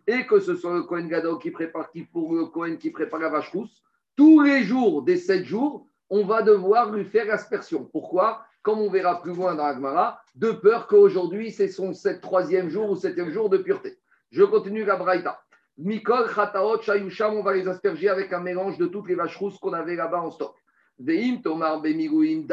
Et 0.06 0.26
que 0.26 0.40
ce 0.40 0.54
soit 0.54 0.74
le 0.74 0.82
Kohen 0.82 1.08
Gadol 1.08 1.38
qui 1.38 1.50
prépare 1.50 1.90
Kippour, 1.90 2.34
le 2.34 2.46
Kohen 2.46 2.76
qui 2.76 2.90
prépare 2.90 3.20
la 3.20 3.30
vache 3.30 3.50
rousse, 3.50 3.82
tous 4.20 4.42
les 4.42 4.64
jours 4.64 5.00
des 5.00 5.16
7 5.16 5.46
jours, 5.46 5.86
on 6.10 6.26
va 6.26 6.42
devoir 6.42 6.92
lui 6.92 7.06
faire 7.06 7.32
aspersion. 7.32 7.88
Pourquoi? 7.90 8.44
Comme 8.60 8.78
on 8.78 8.90
verra 8.90 9.22
plus 9.22 9.32
loin 9.32 9.54
dans 9.54 9.64
Agmara, 9.64 10.20
de 10.34 10.50
peur 10.50 10.88
qu'aujourd'hui, 10.88 11.50
c'est 11.50 11.68
son 11.68 11.94
7 11.94 12.20
troisième 12.20 12.68
jour 12.68 12.90
ou 12.90 12.96
septième 12.96 13.30
jour 13.30 13.48
de 13.48 13.56
pureté. 13.56 13.96
Je 14.30 14.42
continue 14.42 14.84
la 14.84 14.96
Braïta. 14.96 15.40
Mikol, 15.78 16.28
Chataot, 16.34 16.82
Shayusham, 16.82 17.32
on 17.32 17.42
va 17.42 17.54
les 17.54 17.66
asperger 17.66 18.10
avec 18.10 18.30
un 18.34 18.40
mélange 18.40 18.76
de 18.76 18.84
toutes 18.84 19.08
les 19.08 19.14
vaches 19.14 19.38
rousses 19.38 19.56
qu'on 19.56 19.72
avait 19.72 19.96
là-bas 19.96 20.20
en 20.20 20.30
stock. 20.30 20.54
Veim, 20.98 21.40
Tomar, 21.42 21.80
Bemiguim, 21.80 22.44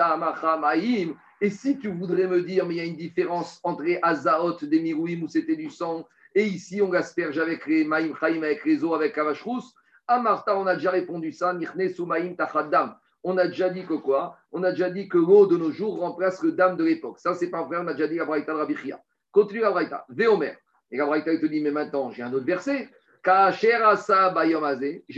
Maïm. 0.61 1.15
Et 1.41 1.49
si 1.49 1.77
tu 1.79 1.89
voudrais 1.89 2.27
me 2.27 2.43
dire, 2.43 2.65
mais 2.65 2.75
il 2.75 2.77
y 2.77 2.79
a 2.79 2.85
une 2.85 2.95
différence 2.95 3.59
entre 3.63 3.83
Azaot 4.03 4.55
des 4.61 4.93
où 4.93 5.27
c'était 5.27 5.57
du 5.57 5.69
sang, 5.69 6.07
et 6.33 6.45
ici 6.45 6.81
on 6.81 6.93
asperge 6.93 7.37
avec 7.37 7.67
les 7.67 7.83
Maïm 7.83 8.15
Chaim, 8.17 8.41
avec 8.41 8.63
les 8.63 8.85
os, 8.85 8.95
avec 8.95 9.17
la 9.17 9.25
vache 9.25 9.43
rousse, 9.43 9.73
à 10.07 10.19
Martha, 10.19 10.57
on 10.57 10.65
a 10.67 10.75
déjà 10.75 10.91
répondu 10.91 11.31
ça, 11.31 11.53
Nichne 11.53 11.89
Soumaïm 11.89 12.35
Tachaddam. 12.35 12.95
On 13.23 13.37
a 13.37 13.47
déjà 13.47 13.69
dit 13.69 13.85
que 13.85 13.95
quoi? 13.95 14.37
On 14.51 14.63
a 14.63 14.71
déjà 14.71 14.89
dit 14.89 15.09
que 15.09 15.17
l'eau 15.17 15.47
de 15.47 15.57
nos 15.57 15.71
jours 15.71 15.99
remplace 15.99 16.41
le 16.43 16.53
dame 16.53 16.77
de 16.77 16.83
l'époque. 16.83 17.19
Ça, 17.19 17.33
c'est 17.33 17.49
pas 17.49 17.63
vrai, 17.63 17.77
on 17.79 17.87
a 17.87 17.93
déjà 17.93 18.07
dit 18.07 18.15
la 18.15 18.25
Braïta 18.25 18.53
de 18.53 18.57
Rabichia. 18.57 19.01
Continue 19.31 19.61
la 19.61 19.71
Braïta. 19.71 20.05
Véomer. 20.09 20.53
Et 20.91 20.97
la 20.97 21.05
Braïta, 21.05 21.33
il 21.33 21.41
te 21.41 21.45
dit, 21.45 21.61
mais 21.61 21.71
maintenant, 21.71 22.11
j'ai 22.11 22.23
un 22.23 22.31
autre 22.31 22.45
verset. 22.45 22.89
J'ai 23.25 23.71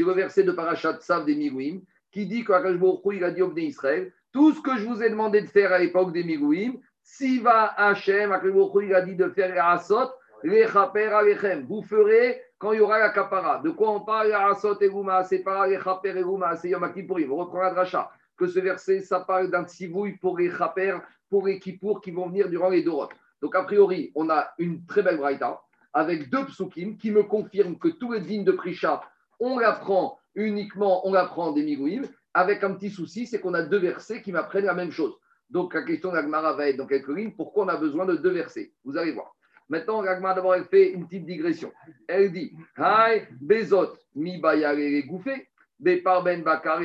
le 0.04 0.12
verset 0.14 0.44
de 0.44 0.52
Parashat 0.52 0.98
Sav 1.02 1.26
des 1.26 1.36
Migouim 1.36 1.82
qui 2.12 2.26
dit 2.26 2.44
qu'Akashbourkou, 2.44 3.12
il 3.12 3.24
a 3.24 3.32
dit 3.32 3.42
au 3.42 3.56
Israël 3.56 4.12
Tout 4.32 4.54
ce 4.54 4.62
que 4.62 4.78
je 4.78 4.86
vous 4.86 5.04
ai 5.04 5.10
demandé 5.10 5.42
de 5.42 5.48
faire 5.48 5.72
à 5.72 5.80
l'époque 5.80 6.12
des 6.12 6.24
Mirouim, 6.24 6.74
si 7.04 7.40
va 7.40 7.74
Hachem, 7.78 8.36
il 8.82 8.96
a 8.96 9.02
dit 9.02 9.16
de 9.16 9.30
faire 9.30 9.54
les 9.54 9.60
Asot. 9.60 10.10
Vous 10.44 11.82
ferez 11.84 12.42
quand 12.60 12.74
il 12.74 12.80
y 12.80 12.82
aura 12.82 13.00
la 13.00 13.10
Kapara. 13.10 13.60
De 13.60 13.72
quoi 13.72 13.90
on 13.90 14.02
parle 14.02 14.34
Asot 14.34 14.80
et 14.82 14.90
Gouma, 14.90 15.24
c'est 15.24 15.44
les 15.68 15.80
Chaper 15.82 16.16
et 16.16 16.22
Gouma, 16.22 16.56
c'est 16.58 16.70
Yom. 16.70 16.84
On 16.84 17.36
reprend 17.38 17.62
la 17.62 17.72
dracha. 17.72 18.12
Que 18.38 18.48
ce 18.48 18.60
verset, 18.60 19.00
ça 19.00 19.22
parle 19.22 19.50
d'un 19.50 19.66
tsivouille 19.66 20.18
pour 20.18 20.38
les 20.38 20.52
Chaper, 20.52 20.98
pour 21.30 21.48
les 21.48 21.60
Kippour 21.60 22.02
qui 22.02 22.12
vont 22.12 22.28
venir 22.28 22.50
durant 22.50 22.70
les 22.70 22.84
Dorot. 22.84 23.10
Donc, 23.42 23.56
a 23.56 23.64
priori, 23.64 24.12
on 24.14 24.30
a 24.30 24.50
une 24.58 24.86
très 24.86 25.02
belle 25.02 25.18
braïta 25.18 25.62
avec 25.94 26.30
deux 26.30 26.46
psukim 26.46 26.98
qui 26.98 27.12
me 27.12 27.24
confirment 27.24 27.78
que 27.80 27.88
tous 27.88 28.12
les 28.12 28.20
dînes 28.20 28.44
de 28.44 28.52
Prisha, 28.52 29.02
on 29.40 29.58
l'apprend 29.58 30.20
uniquement, 30.36 31.08
on 31.08 31.14
l'apprend 31.14 31.52
des 31.52 31.64
Migouim, 31.64 32.04
avec 32.34 32.64
un 32.64 32.74
petit 32.74 32.92
souci, 32.92 33.26
c'est 33.26 33.40
qu'on 33.40 33.54
a 33.54 33.64
deux 33.64 33.80
versets 33.80 34.22
qui 34.22 34.32
m'apprennent 34.32 34.66
la 34.66 34.74
même 34.74 34.92
chose. 34.92 35.18
Donc, 35.50 35.74
la 35.74 35.82
question 35.82 36.12
d'Agmara 36.12 36.54
va 36.54 36.70
être 36.70 36.78
dans 36.78 36.86
quelques 36.86 37.10
lignes, 37.10 37.32
pourquoi 37.32 37.66
on 37.66 37.70
a 37.70 37.78
besoin 37.78 38.06
de 38.06 38.16
deux 38.18 38.32
versets? 38.32 38.74
Vous 38.84 38.98
allez 38.98 39.14
voir. 39.14 39.34
Maintenant, 39.70 40.02
Agmara 40.02 40.34
d'abord, 40.34 40.56
elle 40.56 40.66
fait 40.66 40.92
une 40.92 41.08
petite 41.08 41.26
digression. 41.26 41.72
Elle 42.08 42.32
dit 42.32 42.52
Hai, 42.78 43.28
Bezot, 43.40 43.96
mi 44.16 44.42
ben 44.42 46.44
bakar 46.44 46.82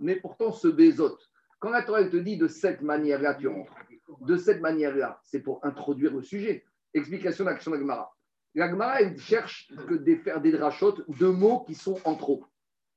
Mais 0.00 0.16
pourtant, 0.16 0.52
ce 0.52 0.68
Bezot, 0.68 1.18
quand 1.58 1.70
la 1.70 1.82
Torah 1.82 2.04
te 2.04 2.18
dit 2.18 2.36
de 2.36 2.46
cette 2.46 2.82
manière-là, 2.82 3.34
tu 3.34 3.48
rentres, 3.48 3.72
de 4.20 4.36
cette 4.36 4.60
manière-là, 4.60 5.18
c'est 5.22 5.40
pour 5.40 5.64
introduire 5.64 6.14
le 6.14 6.22
sujet. 6.22 6.64
Explication 6.92 7.46
d'action 7.46 7.70
d'Agmara. 7.70 8.14
L'Agmara, 8.54 9.00
elle 9.00 9.18
cherche 9.18 9.72
que 9.88 9.94
de 9.94 10.16
faire 10.16 10.42
des 10.42 10.52
drachotes 10.52 11.02
de 11.18 11.26
mots 11.26 11.64
qui 11.66 11.74
sont 11.74 11.98
en 12.04 12.14
trop. 12.14 12.44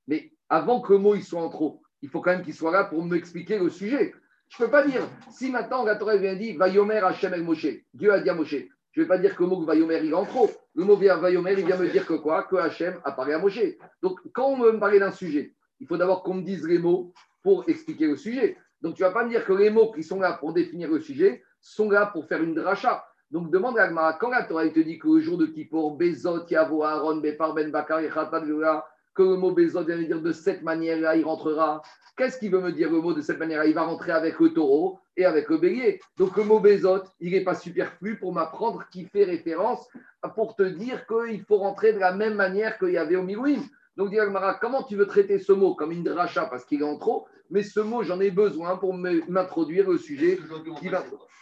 Mais 0.08 0.34
avant 0.50 0.82
que 0.82 0.94
le 0.94 1.00
mot 1.00 1.16
soit 1.16 1.42
en 1.42 1.50
trop, 1.50 1.82
il 2.02 2.10
faut 2.10 2.22
quand 2.22 2.32
même 2.32 2.44
qu'il 2.44 2.54
soit 2.54 2.72
là 2.72 2.84
pour 2.84 3.04
m'expliquer 3.04 3.58
le 3.58 3.70
sujet. 3.70 4.14
Je 4.50 4.64
ne 4.64 4.66
peux 4.66 4.72
pas 4.72 4.88
dire, 4.88 5.02
si 5.30 5.52
maintenant 5.52 5.84
la 5.84 5.96
Torah 5.96 6.18
vient 6.18 6.36
dire 6.36 6.58
Vayomer 6.58 7.00
Hashem 7.04 7.34
el 7.34 7.44
Moshe, 7.44 7.68
Dieu 7.94 8.12
a 8.12 8.20
dit 8.20 8.30
à 8.30 8.34
Moshe, 8.34 8.56
je 8.92 9.02
ne 9.02 9.06
vais 9.06 9.08
pas 9.08 9.18
dire 9.18 9.36
que 9.36 9.44
le 9.44 9.50
mot 9.50 9.64
Vayomer 9.64 10.00
il 10.04 10.12
est 10.12 10.14
en 10.14 10.26
trop. 10.26 10.50
Le 10.74 10.84
mot 10.84 10.96
Vayomer, 10.96 11.54
il 11.58 11.66
vient 11.66 11.78
me 11.78 11.90
dire 11.90 12.06
que 12.06 12.14
quoi? 12.14 12.44
Que 12.44 12.56
Hachem 12.56 13.00
apparaît 13.04 13.34
à 13.34 13.40
Moshe. 13.40 13.60
Donc 14.02 14.20
quand 14.34 14.48
on 14.48 14.60
veut 14.60 14.72
me 14.72 14.80
parler 14.80 15.00
d'un 15.00 15.12
sujet, 15.12 15.54
il 15.80 15.88
faut 15.88 15.98
d'abord 15.98 16.24
qu'on 16.24 16.36
me 16.36 16.42
dise 16.44 16.66
les 16.66 16.80
mots 16.80 17.14
pour 17.44 17.68
expliquer 17.68 18.08
le 18.08 18.16
sujet. 18.16 18.58
Donc 18.82 18.96
tu 18.96 19.04
ne 19.04 19.08
vas 19.08 19.14
pas 19.14 19.26
me 19.26 19.30
dire 19.30 19.46
que 19.46 19.54
les 19.54 19.70
mots 19.70 19.92
qui 19.92 20.04
sont 20.04 20.20
là 20.20 20.34
pour 20.34 20.54
définir 20.54 20.90
le 20.90 21.00
sujet 21.00 21.44
sont 21.62 21.90
là 21.90 22.08
pour 22.08 22.28
faire 22.28 22.42
une 22.42 22.56
dracha. 22.56 23.06
Donc 23.30 23.52
demande 23.52 23.78
à 23.78 23.84
Agmara, 23.84 24.14
quand 24.14 24.30
la 24.30 24.44
Torah 24.44 24.68
te 24.70 24.80
dit 24.80 24.98
que 24.98 25.08
le 25.08 25.20
jour 25.20 25.38
de 25.38 25.48
Kippour, 25.48 25.98
Bezot, 25.98 26.48
Yavo, 26.48 26.84
Aaron, 26.84 27.18
Bepar, 27.18 27.54
Ben 27.54 27.70
Bakar, 27.72 28.02
que 29.18 29.24
le 29.24 29.36
mot 29.36 29.52
Bezot 29.52 29.84
vient 29.84 29.98
dire 29.98 30.22
de 30.22 30.32
cette 30.32 30.62
manière-là, 30.62 31.16
il 31.16 31.26
rentrera. 31.26 31.82
Qu'est-ce 32.16 32.38
qu'il 32.38 32.52
veut 32.52 32.62
me 32.62 32.72
dire 32.72 32.92
le 32.92 33.02
mot 33.02 33.14
de 33.14 33.22
cette 33.22 33.40
manière-là? 33.40 33.66
Il 33.66 33.74
va 33.74 33.84
rentrer 33.84 34.12
avec 34.12 34.40
le 34.40 34.54
taureau 34.54 35.00
et 35.16 35.26
avec 35.26 35.50
le 35.50 35.58
bélier. 35.58 36.00
Donc 36.18 36.38
le 36.38 36.44
mot 36.44 36.60
Bezot, 36.60 37.04
il 37.20 37.32
n'est 37.32 37.44
pas 37.44 37.56
superflu 37.56 38.20
pour 38.20 38.32
m'apprendre 38.32 38.86
qui 38.92 39.06
fait 39.06 39.24
référence 39.24 39.88
pour 40.36 40.56
te 40.56 40.62
dire 40.62 41.08
qu'il 41.08 41.44
faut 41.46 41.58
rentrer 41.58 41.94
de 41.94 42.00
la 42.00 42.14
même 42.14 42.36
manière 42.36 42.78
qu'il 42.78 42.92
y 42.92 42.98
avait 42.98 43.16
au 43.16 43.24
Milouim. 43.24 43.64
Donc, 43.96 44.12
dit 44.12 44.18
comment 44.62 44.84
tu 44.84 44.96
veux 44.96 45.08
traiter 45.08 45.40
ce 45.40 45.52
mot? 45.52 45.74
Comme 45.74 45.92
une 45.92 46.04
dracha 46.04 46.46
parce 46.46 46.64
qu'il 46.64 46.82
est 46.82 46.86
en 46.86 47.00
trop 47.00 47.28
Mais 47.50 47.64
ce 47.64 47.80
mot, 47.80 48.04
j'en 48.04 48.20
ai 48.20 48.30
besoin 48.30 48.78
pour 48.78 48.94
m'introduire 48.94 49.90
le 49.90 49.98
sujet. 49.98 50.38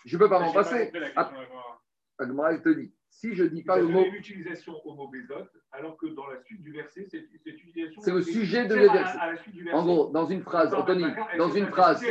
Je 0.05 0.15
ne 0.15 0.19
peux 0.19 0.29
pas 0.29 0.39
m'en 0.39 0.53
passer. 0.53 0.93
Agmara, 2.17 2.53
il 2.53 2.61
te 2.61 2.69
dit 2.69 2.93
si 3.25 3.35
je 3.35 3.43
ne 3.43 3.49
dis 3.49 3.63
pas 3.63 3.77
le 3.77 3.87
mot. 3.87 4.03
l'utilisation 4.11 4.73
alors 5.71 5.97
que 5.97 6.07
dans 6.07 6.27
la 6.27 6.41
suite 6.43 6.61
du 6.61 6.71
verset, 6.71 7.07
c'est 7.09 7.27
utilisation. 7.45 8.01
C'est 8.01 8.11
le 8.11 8.21
sujet 8.21 8.65
de 8.65 8.75
verset. 8.75 9.17
En 9.73 9.83
gros, 9.83 10.09
dans 10.11 10.25
une 10.27 10.41
phrase, 10.41 10.73
Anthony, 10.73 11.05
dans 11.37 11.51
une 11.51 11.67
phrase, 11.67 12.01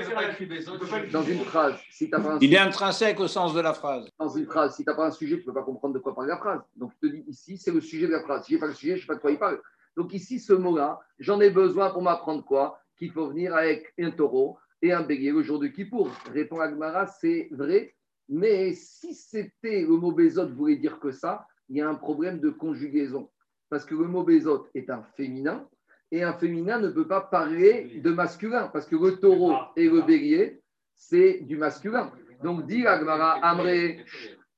dans 1.13 1.23
une 1.23 1.45
phrase, 1.45 1.79
si 1.91 2.11
tu 2.11 2.17
Il 2.41 2.55
est 2.55 2.59
intrinsèque 2.59 3.21
au 3.21 3.29
sens 3.29 3.55
de 3.55 3.61
la 3.61 3.73
phrase. 3.73 4.09
Dans 4.19 4.29
une 4.29 4.47
phrase, 4.47 4.77
si 4.77 4.85
tu 4.85 4.91
n'as 4.91 4.97
pas 4.97 5.07
un 5.07 5.11
sujet, 5.11 5.37
tu 5.37 5.43
ne 5.43 5.47
peux 5.47 5.55
pas 5.55 5.63
comprendre 5.63 5.95
de 5.95 5.99
quoi 5.99 6.15
parle 6.15 6.29
la 6.29 6.39
phrase. 6.39 6.61
Donc, 6.77 6.93
je 6.95 7.09
te 7.09 7.13
dis 7.13 7.25
ici, 7.29 7.57
c'est 7.57 7.73
le 7.73 7.81
sujet 7.81 8.07
de 8.07 8.13
la 8.13 8.23
phrase. 8.23 8.45
Si 8.45 8.53
je 8.53 8.57
n'ai 8.57 8.61
pas 8.61 8.67
le 8.67 8.75
sujet, 8.75 8.93
je 8.93 8.97
ne 8.97 9.01
sais 9.01 9.07
pas 9.07 9.15
de 9.15 9.21
quoi 9.21 9.31
il 9.31 9.39
parle. 9.39 9.61
Donc, 9.97 10.13
ici, 10.13 10.41
ce 10.41 10.53
mot-là, 10.53 11.01
j'en 11.19 11.41
ai 11.41 11.51
besoin 11.51 11.91
pour 11.91 12.03
m'apprendre 12.03 12.45
quoi? 12.45 12.79
Qu'il 12.99 13.11
faut 13.11 13.29
venir 13.29 13.55
avec 13.55 13.93
un 13.99 14.11
taureau 14.11 14.59
et 14.83 14.93
un 14.93 15.03
bélier 15.03 15.33
le 15.33 15.43
jour 15.43 15.59
de 15.59 15.69
Kippour. 15.69 16.11
Répond 16.33 16.61
Agmara, 16.61 17.07
c'est 17.07 17.49
vrai, 17.51 17.95
mais 18.29 18.73
si 18.75 19.15
c'était 19.15 19.83
le 19.83 19.97
mot 19.97 20.13
Bézot 20.13 20.49
voulait 20.49 20.77
dire 20.77 20.99
que 20.99 21.11
ça, 21.11 21.47
il 21.69 21.77
y 21.77 21.81
a 21.81 21.89
un 21.89 21.95
problème 21.95 22.41
de 22.41 22.51
conjugaison. 22.51 23.31
Parce 23.69 23.85
que 23.85 23.95
le 23.95 24.05
mot 24.05 24.23
Bézot 24.23 24.69
est 24.75 24.91
un 24.91 25.03
féminin 25.17 25.69
et 26.11 26.23
un 26.23 26.33
féminin 26.33 26.79
ne 26.79 26.91
peut 26.91 27.09
pas 27.09 27.21
parler 27.21 28.01
de 28.03 28.11
masculin 28.11 28.69
parce 28.69 28.87
que 28.87 28.97
le 28.97 29.17
taureau 29.17 29.55
et 29.77 29.89
le 29.89 30.03
bélier, 30.03 30.61
c'est 30.95 31.41
du 31.41 31.57
masculin. 31.57 32.13
Donc, 32.43 32.67
dit 32.67 32.87
Agmara, 32.87 33.45
Amré, 33.45 34.05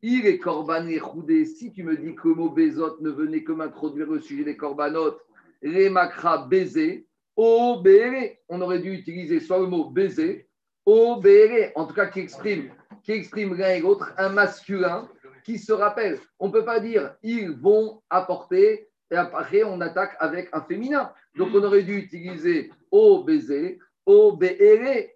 il 0.03 0.27
est 0.27 0.39
korban 0.39 0.87
et 0.87 1.45
Si 1.45 1.73
tu 1.73 1.83
me 1.83 1.97
dis 1.97 2.15
que 2.15 2.29
le 2.29 2.35
mot 2.35 2.51
Bézot 2.51 3.01
ne 3.01 3.11
venait 3.11 3.43
que 3.43 3.53
m'introduire 3.53 4.11
le 4.11 4.21
sujet 4.21 4.45
des 4.45 4.57
corbanotes, 4.57 5.21
les 5.63 5.89
makra 5.89 6.47
baiser, 6.47 7.07
au 7.37 7.83
on 8.49 8.61
aurait 8.61 8.81
dû 8.81 8.93
utiliser 8.93 9.41
soit 9.41 9.59
le 9.59 9.67
mot 9.67 9.91
baiser, 9.91 10.46
au 10.87 11.21
en 11.75 11.87
tout 11.87 11.95
cas 11.95 12.07
qui 12.07 12.21
exprime 12.21 12.71
qui 13.07 13.13
exprime 13.13 13.55
l'un 13.55 13.71
et 13.71 13.81
l'autre, 13.81 14.13
un 14.19 14.31
masculin 14.31 15.09
qui 15.45 15.59
se 15.59 15.73
rappelle. 15.73 16.19
On 16.41 16.49
ne 16.49 16.53
peut 16.53 16.65
pas 16.65 16.81
dire 16.81 17.15
ils 17.23 17.51
vont 17.53 18.03
apporter 18.11 18.89
et 19.13 19.15
après 19.17 19.63
on 19.63 19.81
attaque 19.81 20.17
avec 20.19 20.49
un 20.53 20.61
féminin. 20.63 21.13
Donc 21.37 21.51
on 21.55 21.63
aurait 21.63 21.85
dû 21.85 21.97
utiliser 21.97 22.73
au 22.91 23.23
baiser. 23.23 23.79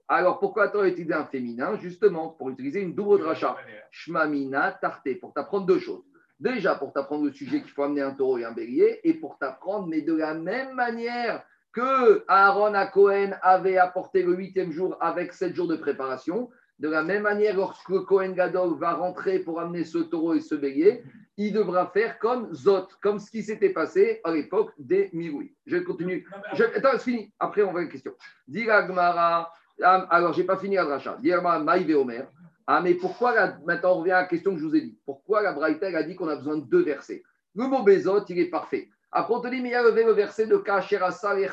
Alors 0.09 0.39
pourquoi 0.39 0.69
tu 0.69 0.79
as 0.79 0.87
utilisé 0.87 1.15
un 1.15 1.27
féminin 1.27 1.77
Justement 1.81 2.31
pour 2.31 2.51
utiliser 2.51 2.81
une 2.81 2.95
double 2.95 3.21
dracha? 3.21 3.57
Shmamina 3.91 4.73
tarté, 4.81 5.17
pour 5.17 5.33
t'apprendre 5.33 5.67
deux 5.67 5.79
choses. 5.79 6.05
Déjà 6.39 6.75
pour 6.75 6.93
t'apprendre 6.93 7.25
le 7.25 7.33
sujet 7.33 7.61
qu'il 7.61 7.71
faut 7.71 7.83
amener 7.83 8.01
un 8.01 8.13
taureau 8.13 8.39
et 8.39 8.45
un 8.45 8.53
bélier, 8.53 9.01
et 9.05 9.15
pour 9.15 9.37
t'apprendre, 9.39 9.87
mais 9.87 10.01
de 10.01 10.15
la 10.15 10.35
même 10.35 10.75
manière 10.75 11.45
que 11.73 12.25
Aaron 12.29 12.75
à 12.75 12.87
Cohen 12.87 13.31
avait 13.43 13.79
apporté 13.79 14.23
le 14.23 14.35
huitième 14.35 14.73
jour 14.73 14.97
avec 15.01 15.33
sept 15.33 15.55
jours 15.55 15.69
de 15.69 15.77
préparation, 15.77 16.51
de 16.81 16.89
la 16.89 17.03
même 17.03 17.25
manière, 17.25 17.57
lorsque 17.57 18.05
Cohen 18.07 18.33
Gadol 18.33 18.79
va 18.79 18.95
rentrer 18.95 19.41
pour 19.41 19.61
amener 19.61 19.85
ce 19.85 19.99
taureau 19.99 20.33
et 20.33 20.41
ce 20.41 20.55
bélier, 20.55 21.05
il 21.37 21.53
devra 21.53 21.87
faire 21.89 22.19
comme 22.19 22.53
Zot, 22.55 22.89
comme 23.03 23.19
ce 23.19 23.31
qui 23.31 23.43
s'était 23.43 23.69
passé 23.71 24.21
à 24.25 24.33
l'époque 24.33 24.73
des 24.79 25.11
Miroui. 25.13 25.55
Je 25.67 25.77
continue. 25.77 26.27
Je, 26.55 26.65
attends, 26.65 26.93
c'est 26.93 27.11
fini. 27.11 27.33
Après, 27.39 27.63
on 27.63 27.73
va 27.73 27.83
une 27.83 27.91
question. 27.91 28.13
Dira 28.49 28.83
Gmara. 28.85 29.53
Ah, 29.83 30.07
alors, 30.11 30.33
je 30.33 30.41
n'ai 30.41 30.47
pas 30.47 30.57
fini 30.57 30.79
à 30.79 30.85
Dracha. 30.85 31.19
Maïve 31.63 31.97
Omer. 31.97 32.27
Ah, 32.67 32.81
mais 32.81 32.95
pourquoi, 32.95 33.35
maintenant, 33.67 33.97
on 33.97 34.01
revient 34.01 34.13
à 34.13 34.23
la 34.23 34.27
question 34.27 34.55
que 34.55 34.61
je 34.61 34.65
vous 34.65 34.77
ai 34.77 34.81
dit. 34.81 34.99
Pourquoi 35.05 35.43
la 35.43 35.53
Braïta 35.53 35.87
a 35.87 36.03
dit 36.03 36.15
qu'on 36.17 36.29
a 36.29 36.37
besoin 36.37 36.57
de 36.57 36.65
deux 36.65 36.83
versets? 36.83 37.23
Le 37.55 37.67
mot 37.67 37.83
Bezot, 37.83 38.25
il 38.29 38.39
est 38.39 38.51
parfait. 38.51 38.89
Après, 39.13 39.35
on 39.35 39.41
te 39.41 39.49
dit, 39.49 39.61
mais 39.61 39.71
il 39.71 39.73
y 39.73 39.75
a 39.75 39.83
le 39.83 40.13
verset 40.13 40.47
de 40.47 40.57
Kacherasa 40.57 41.39
et. 41.41 41.49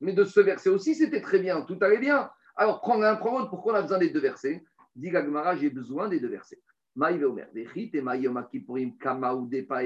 Mais 0.00 0.12
de 0.12 0.24
ce 0.24 0.40
verset 0.40 0.70
aussi, 0.70 0.94
c'était 0.94 1.20
très 1.20 1.38
bien. 1.38 1.62
Tout 1.62 1.78
allait 1.80 1.98
bien. 1.98 2.30
Alors, 2.56 2.80
prends 2.80 3.00
un, 3.02 3.16
prends. 3.16 3.46
Pourquoi 3.46 3.74
on 3.74 3.76
a 3.76 3.82
besoin 3.82 3.98
des 3.98 4.10
deux 4.10 4.20
versets? 4.20 4.64
Dit 4.96 5.10
Gagmara, 5.10 5.56
j'ai 5.56 5.70
besoin 5.70 6.08
des 6.08 6.18
deux 6.18 6.28
versets. 6.28 6.60
Maïve 6.96 7.24
Omer, 7.24 7.46
et 7.54 8.00
Maïom 8.00 8.36
Akipurim, 8.36 8.98
Kamaou 8.98 9.46
Depa 9.46 9.82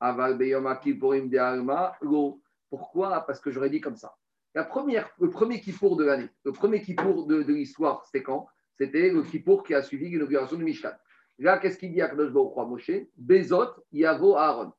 Aval 0.00 0.38
Beyom 0.38 0.66
Akipurim 0.66 1.28
de 1.28 1.38
Alma, 1.38 1.96
Lo. 2.00 2.40
Pourquoi? 2.70 3.20
Parce 3.26 3.40
que 3.40 3.50
j'aurais 3.50 3.68
dit 3.68 3.80
comme 3.80 3.96
ça. 3.96 4.14
La 4.54 4.64
première, 4.64 5.10
le 5.20 5.28
premier 5.28 5.60
Kippour 5.60 5.96
de 5.96 6.04
l'année, 6.04 6.28
le 6.44 6.52
premier 6.52 6.80
Kippour 6.82 7.26
de, 7.26 7.42
de 7.42 7.52
l'histoire, 7.52 8.04
c'était 8.04 8.22
quand? 8.22 8.46
C'était 8.78 9.10
le 9.10 9.22
Kippour 9.22 9.62
qui 9.64 9.74
a 9.74 9.82
suivi 9.82 10.08
l'inauguration 10.08 10.56
du 10.56 10.64
Mishkan. 10.64 10.92
Là, 11.40 11.58
qu'est-ce 11.58 11.78
qu'il 11.78 11.92
dit 11.92 12.02
à 12.02 12.08
Kadosh 12.08 12.32
Baruch 12.32 12.68
Moshe? 12.68 12.90
Bezot, 13.16 13.70
Yavo, 13.92 14.36
Aaron. 14.36 14.72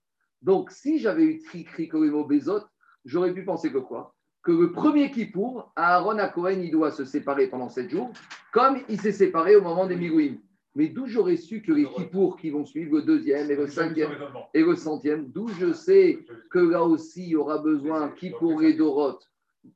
Donc, 0.43 0.69
si 0.69 0.99
j'avais 0.99 1.25
écrit 1.25 1.89
que 1.89 1.97
le 1.97 2.11
mot 2.11 2.23
Bezot, 2.23 2.61
j'aurais 3.03 3.33
pu 3.33 3.43
penser 3.43 3.71
que 3.71 3.79
quoi? 3.79 4.13
Que 4.43 4.51
le 4.51 4.71
premier 4.71 5.09
Kippour, 5.09 5.71
Aaron 5.75 6.19
à 6.19 6.27
Cohen, 6.27 6.59
il 6.61 6.69
doit 6.69 6.91
se 6.91 7.03
séparer 7.03 7.47
pendant 7.47 7.69
sept 7.69 7.89
jours, 7.89 8.11
comme 8.53 8.77
il 8.89 9.01
s'est 9.01 9.11
séparé 9.11 9.55
au 9.55 9.61
moment 9.61 9.87
des 9.87 9.95
Migouim. 9.95 10.37
Mais 10.75 10.87
d'où 10.87 11.07
j'aurais 11.07 11.35
su 11.35 11.63
que 11.63 11.73
les 11.73 11.85
Kippours 11.85 12.37
qui 12.37 12.51
vont 12.51 12.65
suivre, 12.65 12.95
le 12.97 13.01
deuxième 13.01 13.49
et 13.49 13.55
le 13.55 13.67
cinquième 13.67 14.11
et 14.53 14.61
le 14.61 14.75
centième, 14.75 15.27
d'où 15.29 15.47
je 15.59 15.73
sais 15.73 16.19
que 16.49 16.59
là 16.59 16.83
aussi 16.83 17.23
il 17.23 17.29
y 17.29 17.35
aura 17.35 17.57
besoin 17.57 18.09
Kippour 18.09 18.63
et 18.63 18.73
Dorot. 18.73 19.19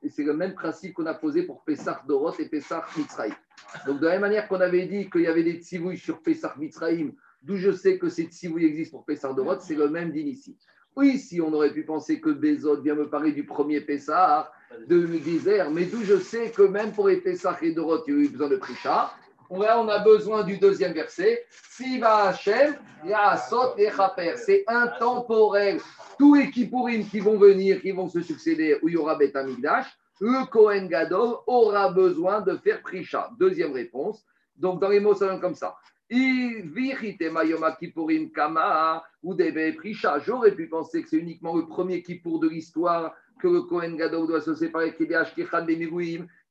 c'est 0.07 0.23
le 0.23 0.33
même 0.33 0.53
principe 0.53 0.93
qu'on 0.93 1.05
a 1.05 1.13
posé 1.13 1.43
pour 1.43 1.63
Pessah 1.65 2.01
Dorot 2.07 2.39
et 2.39 2.47
Pessah 2.47 2.85
Mitzraïm. 2.97 3.33
Donc 3.85 3.99
de 3.99 4.05
la 4.05 4.13
même 4.13 4.21
manière 4.21 4.47
qu'on 4.47 4.61
avait 4.61 4.85
dit 4.85 5.09
qu'il 5.09 5.21
y 5.21 5.27
avait 5.27 5.43
des 5.43 5.59
tsivouilles 5.61 5.97
sur 5.97 6.21
Pessah 6.21 6.55
Mitzraïm, 6.57 7.13
d'où 7.41 7.57
je 7.57 7.71
sais 7.71 7.97
que 7.97 8.09
ces 8.09 8.23
tsivouilles 8.23 8.65
existent 8.65 8.97
pour 8.97 9.05
Pessah 9.05 9.33
Dorot, 9.33 9.59
c'est 9.59 9.75
le 9.75 9.89
même 9.89 10.11
d'ici. 10.11 10.57
Oui, 10.95 11.19
si 11.19 11.41
on 11.41 11.51
aurait 11.51 11.73
pu 11.73 11.83
penser 11.83 12.21
que 12.21 12.29
Bézot 12.29 12.81
vient 12.81 12.95
me 12.95 13.09
parler 13.09 13.33
du 13.33 13.45
premier 13.45 13.81
Pessah, 13.81 14.49
de 14.87 15.05
désert, 15.17 15.69
mais 15.69 15.85
d'où 15.85 16.03
je 16.03 16.17
sais 16.17 16.51
que 16.51 16.61
même 16.61 16.91
pour 16.91 17.09
les 17.09 17.17
Pessah 17.17 17.57
et 17.61 17.71
Dorot, 17.71 18.03
il 18.07 18.13
y 18.13 18.17
a 18.17 18.19
eu 18.21 18.29
besoin 18.29 18.47
de 18.47 18.55
Prisha, 18.55 19.13
on 19.49 19.87
a 19.89 19.99
besoin 19.99 20.43
du 20.43 20.57
deuxième 20.57 20.93
verset. 20.93 21.45
Siva 21.69 22.29
Hashem, 22.29 22.75
Yaasot 23.05 23.77
et 23.77 23.91
Chaper. 23.91 24.33
C'est 24.37 24.63
intemporel. 24.67 25.79
Tous 26.17 26.35
les 26.35 26.49
Kippourim 26.49 27.05
qui 27.05 27.19
vont 27.19 27.37
venir, 27.37 27.81
qui 27.81 27.91
vont 27.91 28.07
se 28.07 28.21
succéder, 28.21 28.77
où 28.81 28.87
il 28.87 28.93
y 28.93 28.97
aura 28.97 29.15
Beth 29.15 29.35
Amikdash, 29.35 29.87
le 30.19 30.45
Kohen 30.47 30.87
Gadol 30.87 31.35
aura 31.47 31.91
besoin 31.91 32.41
de 32.41 32.55
faire 32.57 32.81
Prisha. 32.81 33.29
Deuxième 33.39 33.73
réponse. 33.73 34.25
Donc, 34.55 34.79
dans 34.79 34.89
les 34.89 34.99
mots, 34.99 35.13
ça 35.13 35.27
donne 35.27 35.41
comme 35.41 35.55
ça. 35.55 35.75
J'aurais 40.25 40.55
pu 40.55 40.67
penser 40.67 41.01
que 41.01 41.09
c'est 41.09 41.17
uniquement 41.17 41.55
le 41.55 41.65
premier 41.65 42.03
Kippour 42.03 42.39
de 42.39 42.47
l'histoire 42.47 43.13
que 43.41 43.47
le 43.47 43.63
Kohen 43.63 43.97
Gadol 43.97 44.27
doit 44.27 44.41
se 44.41 44.53
séparer 44.53 44.95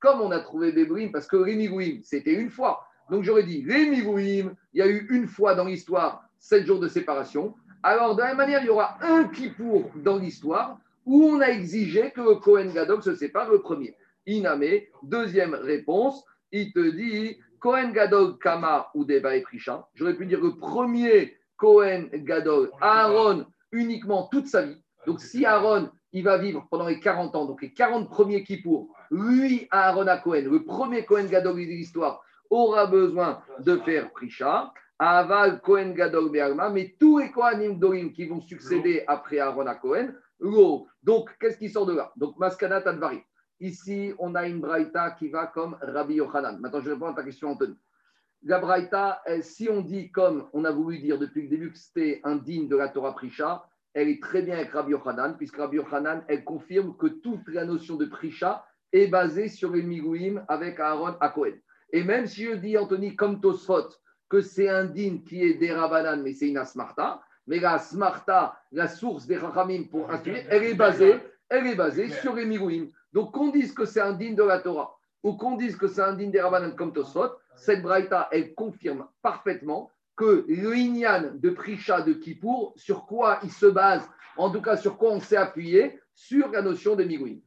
comme 0.01 0.21
on 0.21 0.31
a 0.33 0.41
trouvé 0.41 0.73
Bébouim, 0.73 1.09
parce 1.13 1.27
que 1.27 1.37
les 1.37 2.03
c'était 2.05 2.35
une 2.35 2.51
fois. 2.51 2.87
Donc 3.11 3.23
j'aurais 3.23 3.45
dit, 3.45 3.63
les 3.63 3.85
il 3.85 4.51
y 4.75 4.83
a 4.83 4.87
eu 4.87 5.07
une 5.11 5.29
fois 5.29 5.55
dans 5.55 5.65
l'histoire, 5.65 6.25
sept 6.39 6.67
jours 6.67 6.81
de 6.81 6.89
séparation. 6.89 7.55
Alors, 7.83 8.17
de 8.17 8.21
la 8.21 8.29
même 8.29 8.37
manière, 8.39 8.63
il 8.63 8.67
y 8.67 8.71
aura 8.71 8.99
un 9.03 9.29
Kippour 9.29 9.91
dans 9.97 10.19
l'histoire 10.19 10.79
où 11.07 11.25
on 11.25 11.41
a 11.41 11.49
exigé 11.49 12.11
que 12.11 12.21
le 12.21 12.37
Kohen 12.37 12.73
Gadol 12.73 13.03
se 13.03 13.15
sépare 13.15 13.51
le 13.51 13.61
premier. 13.61 13.97
Iname, 14.27 14.81
deuxième 15.03 15.55
réponse, 15.55 16.25
il 16.51 16.73
te 16.73 16.91
dit 16.91 17.37
Kohen 17.59 17.93
Gadol 17.93 18.39
Kama 18.39 18.89
ou 18.95 19.05
Deba 19.05 19.37
et 19.37 19.43
Prisha. 19.43 19.87
J'aurais 19.95 20.15
pu 20.15 20.27
dire 20.27 20.41
le 20.41 20.57
premier 20.57 21.37
Kohen 21.57 22.09
Gadol, 22.13 22.71
Aaron, 22.81 23.47
uniquement 23.73 24.29
toute 24.31 24.47
sa 24.47 24.63
vie. 24.63 24.83
Donc 25.07 25.21
si 25.21 25.45
Aaron, 25.45 25.91
il 26.13 26.25
va 26.25 26.39
vivre 26.39 26.67
pendant 26.71 26.87
les 26.87 27.01
40 27.01 27.35
ans, 27.37 27.45
donc 27.45 27.63
les 27.63 27.73
40 27.73 28.09
premiers 28.09 28.45
Kippour, 28.45 28.89
lui, 29.11 29.67
Aaron 29.71 30.07
à 30.07 30.19
Cohen, 30.19 30.45
le 30.51 30.65
premier 30.65 31.05
Kohen 31.05 31.27
Gadol 31.27 31.55
de 31.55 31.61
l'histoire, 31.61 32.23
aura 32.51 32.87
besoin 32.87 33.43
de 33.61 33.77
faire 33.79 34.11
Prisha. 34.13 34.73
Aval 34.99 35.61
Kohen 35.61 35.93
Gadol 35.93 36.31
Be'alma, 36.31 36.71
mais 36.71 36.95
tous 37.01 37.19
les 37.19 37.31
Kohanim 37.31 37.79
Dorim 37.79 38.13
qui 38.13 38.27
vont 38.27 38.41
succéder 38.41 39.03
après 39.09 39.41
Aaron 39.41 39.67
à 39.67 39.75
Cohen, 39.75 40.11
donc, 40.41 41.31
qu'est-ce 41.39 41.59
qui 41.59 41.69
sort 41.69 41.87
de 41.87 41.95
là? 41.95 42.13
Donc, 42.17 42.39
Maskanat 42.39 42.87
Advari. 42.89 43.21
Ici, 43.61 44.13
on 44.19 44.35
a 44.35 44.47
une 44.47 44.61
Braïta 44.61 45.13
qui 45.13 45.29
va 45.29 45.47
comme 45.47 45.77
Rabbi 45.81 46.15
Yochanan. 46.15 46.59
Maintenant, 46.61 46.81
je 46.81 46.91
réponds 46.91 47.07
à 47.07 47.15
ta 47.15 47.23
question, 47.23 47.51
Anthony. 47.51 47.77
La 48.43 48.59
Braïta, 48.59 49.23
si 49.41 49.71
on 49.71 49.81
dit 49.81 50.11
comme 50.11 50.49
on 50.53 50.65
a 50.65 50.71
voulu 50.71 50.99
dire 50.99 51.19
depuis 51.19 51.43
le 51.43 51.49
début 51.49 51.73
que 51.73 51.79
c'était 51.79 52.21
un 52.25 52.37
digne 52.37 52.69
de 52.69 52.77
la 52.77 52.89
Torah 52.89 53.15
Prisha, 53.15 53.65
elle 53.95 54.09
est 54.09 54.21
très 54.21 54.43
bien 54.43 54.57
avec 54.57 54.73
Rabbi 54.73 54.91
Yochanan, 54.91 55.37
puisque 55.37 55.57
Rabbi 55.57 55.77
Yochanan, 55.77 56.25
elle 56.29 56.45
confirme 56.45 56.97
que 56.97 57.07
toute 57.07 57.47
la 57.49 57.65
notion 57.65 57.97
de 57.97 58.07
Prisha 58.07 58.67
est 58.93 59.07
basée 59.07 59.49
sur 59.49 59.73
les 59.73 59.83
Migouim 59.83 60.45
avec 60.49 60.79
Aaron 60.81 61.17
à 61.21 61.29
Cohen. 61.31 61.55
Et 61.93 62.03
même 62.03 62.27
si 62.27 62.45
je 62.45 62.53
dis, 62.53 62.77
Anthony, 62.77 63.17
comme 63.17 63.41
Tosfot, 63.41 63.89
que 64.29 64.41
c'est 64.41 64.69
un 64.69 64.85
digne 64.85 65.23
qui 65.23 65.43
est 65.43 65.55
des 65.55 65.73
Rabanan, 65.73 66.23
mais 66.23 66.33
c'est 66.35 66.49
une 66.49 66.59
Asmarta, 66.59 67.23
mais 67.47 67.61
la 67.61 67.79
smarta, 67.79 68.59
la 68.73 68.89
source 68.89 69.27
des 69.27 69.37
rachamim 69.37 69.85
pour 69.85 70.11
instruire, 70.11 70.45
elle 70.49 70.65
est 70.65 70.75
basée, 70.75 71.19
elle 71.49 71.67
est 71.67 71.75
basée 71.75 72.11
sur 72.11 72.35
les 72.35 72.47
mirouim. 72.47 72.89
Donc 73.13 73.33
qu'on 73.33 73.51
dise 73.51 73.73
que 73.73 73.85
c'est 73.85 74.01
un 74.01 74.13
digne 74.13 74.35
de 74.35 74.43
la 74.43 74.61
Torah 74.61 74.97
ou 75.23 75.37
qu'on 75.37 75.57
dise 75.57 75.77
que 75.77 75.87
c'est 75.89 76.03
un 76.03 76.15
digne 76.15 76.31
des 76.31 76.41
Rabbanan 76.41 76.75
comme 76.75 76.93
Tosfot, 76.93 77.31
cette 77.57 77.83
braïta, 77.83 78.29
elle 78.33 78.55
confirme 78.55 79.09
parfaitement 79.23 79.91
que 80.17 80.45
le 80.49 81.39
de 81.39 81.51
Prisha 81.51 82.03
de 82.03 82.13
Kippour, 82.13 82.73
sur 82.77 83.07
quoi 83.07 83.41
il 83.43 83.51
se 83.51 83.67
base, 83.67 84.09
en 84.37 84.51
tout 84.51 84.63
cas 84.63 84.77
sur 84.77 84.97
quoi 84.97 85.13
on 85.13 85.21
s'est 85.21 85.37
appuyé, 85.37 85.99
sur 86.15 86.49
la 86.51 86.63
notion 86.63 86.95
de 86.95 87.05
mirouim. 87.05 87.39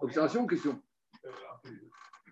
Observation 0.00 0.42
ou 0.42 0.46
question? 0.46 0.80
euh, 1.24 1.30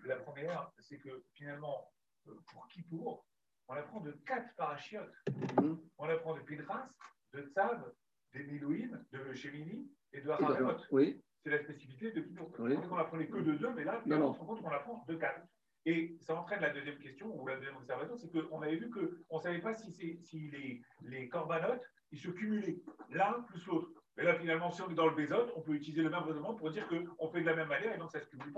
La 0.05 0.15
première, 0.17 0.71
c'est 0.79 0.97
que 0.97 1.23
finalement, 1.33 1.91
euh, 2.27 2.31
pour 2.51 2.67
Kippour, 2.67 3.25
on 3.73 3.79
apprend 3.79 3.99
de 4.01 4.11
quatre 4.25 4.53
parachiotes. 4.55 5.13
Mhm. 5.61 5.79
On 5.97 6.05
apprend 6.05 6.35
de 6.35 6.41
Pidras, 6.41 6.87
de 7.33 7.41
Tzav, 7.41 7.91
des 8.33 8.43
Milouim, 8.43 8.99
de 9.11 9.33
Shemini 9.33 9.91
et 10.11 10.21
de 10.21 10.29
Haramot. 10.29 10.77
Oui. 10.91 11.21
C'est 11.43 11.49
la 11.49 11.59
spécificité 11.59 12.11
de 12.11 12.21
Kippour. 12.21 12.51
Oui. 12.59 12.77
On 12.89 12.97
apprenait 12.97 13.27
que 13.27 13.37
de 13.37 13.53
deux, 13.53 13.73
mais 13.73 13.83
là, 13.83 14.01
on 14.05 14.33
se 14.33 14.39
rend 14.39 14.45
compte 14.45 14.61
qu'on 14.61 14.69
apprend 14.69 15.03
de 15.07 15.15
quatre. 15.15 15.41
Et 15.85 16.15
ça 16.21 16.35
entraîne 16.35 16.61
la 16.61 16.69
deuxième 16.69 16.97
question, 16.97 17.35
ou 17.37 17.45
la 17.45 17.57
deuxième 17.57 17.75
observation, 17.75 18.15
c'est 18.15 18.31
qu'on 18.31 18.61
avait 18.61 18.77
vu 18.77 18.89
qu'on 18.89 19.37
ne 19.37 19.41
savait 19.41 19.59
pas 19.59 19.73
si, 19.73 19.91
si 20.21 20.49
les, 20.49 20.81
les 21.01 21.27
corbanotes, 21.27 21.83
ils 22.11 22.19
se 22.19 22.29
cumulaient, 22.29 22.81
l'un 23.09 23.41
plus 23.49 23.65
l'autre. 23.65 23.89
Mais 24.15 24.23
là, 24.23 24.35
finalement, 24.35 24.71
si 24.71 24.81
on 24.83 24.89
est 24.91 24.95
dans 24.95 25.07
le 25.07 25.15
Bézot, 25.15 25.51
on 25.55 25.61
peut 25.61 25.73
utiliser 25.73 26.03
le 26.03 26.09
même 26.09 26.21
raisonnement 26.21 26.53
pour 26.53 26.69
dire 26.69 26.87
qu'on 26.87 27.27
fait 27.29 27.41
de 27.41 27.47
la 27.47 27.55
même 27.55 27.67
manière 27.67 27.95
et 27.95 27.97
donc 27.97 28.11
ça 28.11 28.21
se 28.21 28.27
cumule. 28.27 28.53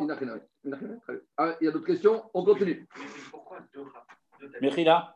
Ah, 1.37 1.55
il 1.61 1.65
y 1.65 1.67
a 1.67 1.71
d'autres 1.71 1.85
questions? 1.85 2.29
On 2.33 2.43
continue. 2.43 2.85
Mais 2.97 3.05
pourquoi 3.31 3.61
deux 3.73 3.85
Mechila. 4.61 5.15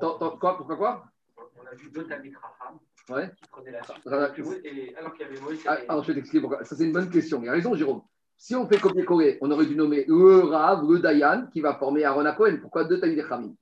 Quoi 0.00 0.56
Pourquoi 0.56 0.76
quoi? 0.76 1.04
On 1.36 1.66
a 1.66 1.74
vu 1.74 1.90
deux 1.90 2.04
Tamik 2.04 2.34
Raham 2.36 2.78
ouais. 3.10 3.30
qui 3.36 3.48
prenaient 3.48 3.72
la 3.72 3.82
suite. 3.82 4.06
alors 4.06 4.32
qu'il 4.32 4.44
y 4.44 5.28
avait 5.28 5.40
Moïse. 5.40 5.64
Ah, 5.66 5.78
alors 5.88 6.02
je 6.02 6.08
vais 6.08 6.14
t'expliquer 6.14 6.40
pourquoi. 6.40 6.64
Ça, 6.64 6.76
c'est 6.76 6.84
une 6.84 6.92
bonne 6.92 7.10
question. 7.10 7.42
Il 7.42 7.48
a 7.48 7.52
raison, 7.52 7.74
Jérôme. 7.74 8.02
Si 8.36 8.54
on 8.54 8.66
fait 8.66 8.78
copier-coller, 8.78 9.38
on 9.40 9.50
aurait 9.50 9.66
dû 9.66 9.74
nommer 9.74 10.04
le 10.06 10.40
Rav, 10.40 10.88
le 10.88 10.98
Dayan, 10.98 11.46
qui 11.52 11.60
va 11.60 11.74
former 11.74 12.04
Aaron 12.04 12.30
Cohen. 12.34 12.58
Pourquoi 12.60 12.84
deux 12.84 13.00
Tamik 13.00 13.22
Raham 13.22 13.54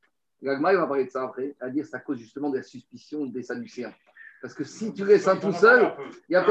L'Agma, 0.42 0.72
il 0.72 0.76
va 0.76 0.86
parler 0.86 1.06
de 1.06 1.10
ça 1.10 1.22
après, 1.22 1.54
à 1.60 1.70
dire 1.70 1.84
que 1.84 1.90
ça 1.90 2.00
cause 2.00 2.18
justement 2.18 2.50
de 2.50 2.58
la 2.58 2.62
suspicion 2.62 3.24
des 3.24 3.42
Sadducéens. 3.42 3.94
Parce 4.42 4.52
que 4.52 4.62
si 4.62 4.92
tu 4.92 5.06
laisses 5.06 5.26
un 5.26 5.36
tout 5.36 5.54
seul, 5.54 5.90
il, 6.28 6.34
y 6.34 6.36
a 6.36 6.44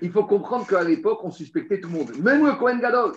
il 0.00 0.10
faut 0.10 0.24
comprendre 0.24 0.66
qu'à 0.66 0.82
l'époque, 0.82 1.20
on 1.22 1.30
suspectait 1.30 1.78
tout 1.78 1.90
le 1.90 1.94
monde, 1.94 2.16
même 2.16 2.46
le 2.46 2.52
Cohen 2.52 2.78
Gadol. 2.78 3.12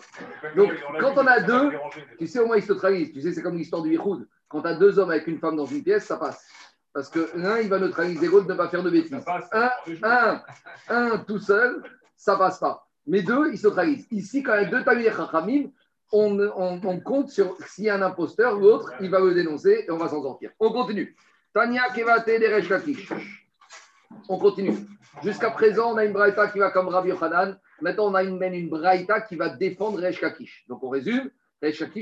Donc, 0.58 0.74
quand 1.00 1.14
on 1.16 1.26
a 1.26 1.40
deux, 1.40 1.72
tu 2.20 2.28
sais, 2.28 2.40
au 2.40 2.48
moins, 2.48 2.58
ils 2.58 2.64
se 2.64 2.74
trahissent. 2.74 3.14
Tu 3.14 3.22
sais, 3.22 3.32
c'est 3.32 3.42
comme 3.42 3.56
l'histoire 3.56 3.84
du 3.84 3.92
Yichoud. 3.92 4.28
Quand 4.56 4.62
tu 4.62 4.68
as 4.70 4.76
deux 4.76 4.98
hommes 5.00 5.12
avec 5.12 5.28
une 5.28 5.38
femme 5.38 5.58
dans 5.58 5.66
une 5.66 5.84
pièce, 5.84 6.06
ça 6.06 6.16
passe. 6.16 6.48
Parce 6.94 7.10
que 7.10 7.30
l'un, 7.36 7.60
il 7.60 7.68
va 7.68 7.78
neutraliser 7.78 8.28
l'autre, 8.28 8.48
ne 8.48 8.54
pas 8.54 8.70
faire 8.70 8.84
de 8.84 8.90
bêtises. 8.90 9.22
Un, 9.52 9.70
un, 10.02 10.42
un, 10.88 11.18
tout 11.18 11.40
seul, 11.40 11.84
ça 12.16 12.38
passe 12.38 12.60
pas. 12.60 12.88
Mais 13.06 13.22
deux, 13.22 13.52
ils 13.52 13.58
se 13.58 13.68
trahissent. 13.68 14.08
Ici, 14.12 14.44
quand 14.44 14.54
il 14.56 14.62
y 14.62 14.66
a 14.66 14.70
deux 14.70 14.82
Tamir 14.86 15.14
Chachamim, 15.14 15.72
on, 16.14 16.40
on, 16.40 16.80
on, 16.82 17.00
compte 17.02 17.32
sur 17.32 17.58
s'il 17.68 17.84
y 17.84 17.90
a 17.90 17.96
un 17.96 18.02
imposteur, 18.02 18.58
l'autre, 18.58 18.94
il 19.02 19.10
va 19.10 19.20
le 19.20 19.34
dénoncer 19.34 19.84
et 19.86 19.92
on 19.92 19.98
va 19.98 20.08
s'en 20.08 20.24
sortir. 20.24 20.52
On 20.58 20.72
continue. 20.72 21.18
Tania 21.54 21.90
Kevate 21.94 22.26
Deresh 22.26 22.70
Kakish. 22.70 23.12
On 24.30 24.40
continue. 24.40 24.78
Jusqu'à 25.22 25.52
présent, 25.52 25.92
on 25.92 25.98
a 25.98 26.06
une 26.06 26.14
braïta 26.14 26.48
qui 26.48 26.60
va 26.60 26.72
comme 26.72 26.88
Rabbi 26.88 27.10
Yochanan. 27.10 27.60
Maintenant, 27.82 28.06
on 28.06 28.16
a 28.16 28.24
une, 28.24 28.42
une 28.42 28.70
braïta 28.70 29.20
qui 29.20 29.36
va 29.36 29.50
défendre 29.50 30.00
Resh 30.00 30.22
Kakish. 30.22 30.64
Donc, 30.70 30.82
on 30.82 30.88
résume. 30.88 31.30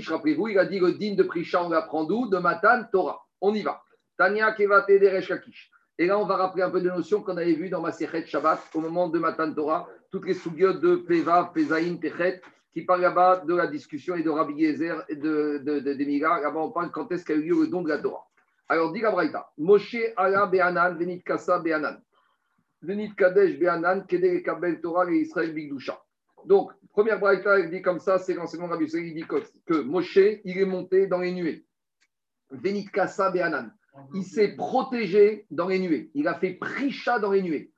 Rappelez-vous, 0.07 0.47
il 0.49 0.59
a 0.59 0.65
dit 0.65 0.79
le 0.79 0.93
digne 0.93 1.15
de 1.15 1.23
Prisha, 1.23 1.63
on 1.63 1.69
l'apprend 1.69 2.03
d'où? 2.03 2.27
De 2.27 2.37
Matan, 2.37 2.83
Torah. 2.91 3.19
On 3.41 3.53
y 3.53 3.61
va. 3.61 3.83
Tania 4.17 4.51
Kevate 4.53 4.99
de 4.99 5.07
Resh 5.07 5.27
Kakish. 5.27 5.71
Et 5.99 6.07
là, 6.07 6.17
on 6.17 6.25
va 6.25 6.37
rappeler 6.37 6.63
un 6.63 6.71
peu 6.71 6.81
de 6.81 6.89
notions 6.89 7.21
qu'on 7.21 7.37
avait 7.37 7.53
vues 7.53 7.69
dans 7.69 7.81
ma 7.81 7.91
Shabbat 7.91 8.59
au 8.73 8.79
moment 8.79 9.09
de 9.09 9.19
Matan 9.19 9.53
Torah, 9.53 9.87
toutes 10.11 10.25
les 10.25 10.33
sougiotes 10.33 10.81
de 10.81 10.95
Peva, 10.95 11.51
Pezaïn, 11.53 11.97
Techet, 11.97 12.41
qui 12.73 12.81
parlent 12.81 13.01
là-bas 13.01 13.43
de 13.45 13.53
la 13.53 13.67
discussion 13.67 14.15
et 14.15 14.23
de 14.23 14.29
Rabbi 14.29 14.55
Yezer 14.55 15.03
et 15.07 15.15
de, 15.15 15.61
de, 15.63 15.79
de, 15.79 15.93
de 15.93 16.19
Là-bas, 16.19 16.59
on 16.59 16.71
parle 16.71 16.91
quand 16.91 17.11
est-ce 17.11 17.23
qu'a 17.23 17.35
eu 17.35 17.43
lieu 17.43 17.61
le 17.61 17.67
don 17.67 17.83
de 17.83 17.89
la 17.89 17.99
Torah. 17.99 18.25
Alors, 18.69 18.91
dit 18.91 19.01
la 19.01 19.11
Braïta, 19.11 19.51
Moshe 19.57 19.97
ala 20.17 20.47
be'anan, 20.47 20.95
venit 20.97 21.21
kasa 21.21 21.59
be'anan. 21.59 22.01
Venit 22.81 23.13
kadesh 23.15 23.59
be'anan, 23.59 24.05
kede 24.07 24.41
kabel 24.41 24.81
Torah 24.81 25.09
et 25.11 25.17
Israël 25.17 25.53
bigdusha. 25.53 26.02
Donc, 26.45 26.71
première 26.91 27.19
Braïta, 27.19 27.59
il 27.59 27.69
dit 27.69 27.81
comme 27.81 27.99
ça, 27.99 28.19
c'est 28.19 28.33
l'enseignement 28.33 28.67
de 28.67 28.73
Rabbi 28.73 28.85
il 28.85 29.13
dit 29.13 29.25
que, 29.65 29.81
Moshe, 29.81 30.17
il 30.17 30.57
est 30.57 30.65
monté 30.65 31.07
dans 31.07 31.19
les 31.19 31.31
nuées. 31.31 31.65
Venit 32.49 32.85
kasa 32.85 33.31
be'anan. 33.31 33.71
Il 34.13 34.23
s'est 34.23 34.55
protégé 34.55 35.45
dans 35.51 35.67
les 35.67 35.79
nuées. 35.79 36.11
Il 36.13 36.27
a 36.27 36.35
fait 36.35 36.53
prisha 36.53 37.19
dans 37.19 37.31
les 37.31 37.41
nuées. 37.41 37.71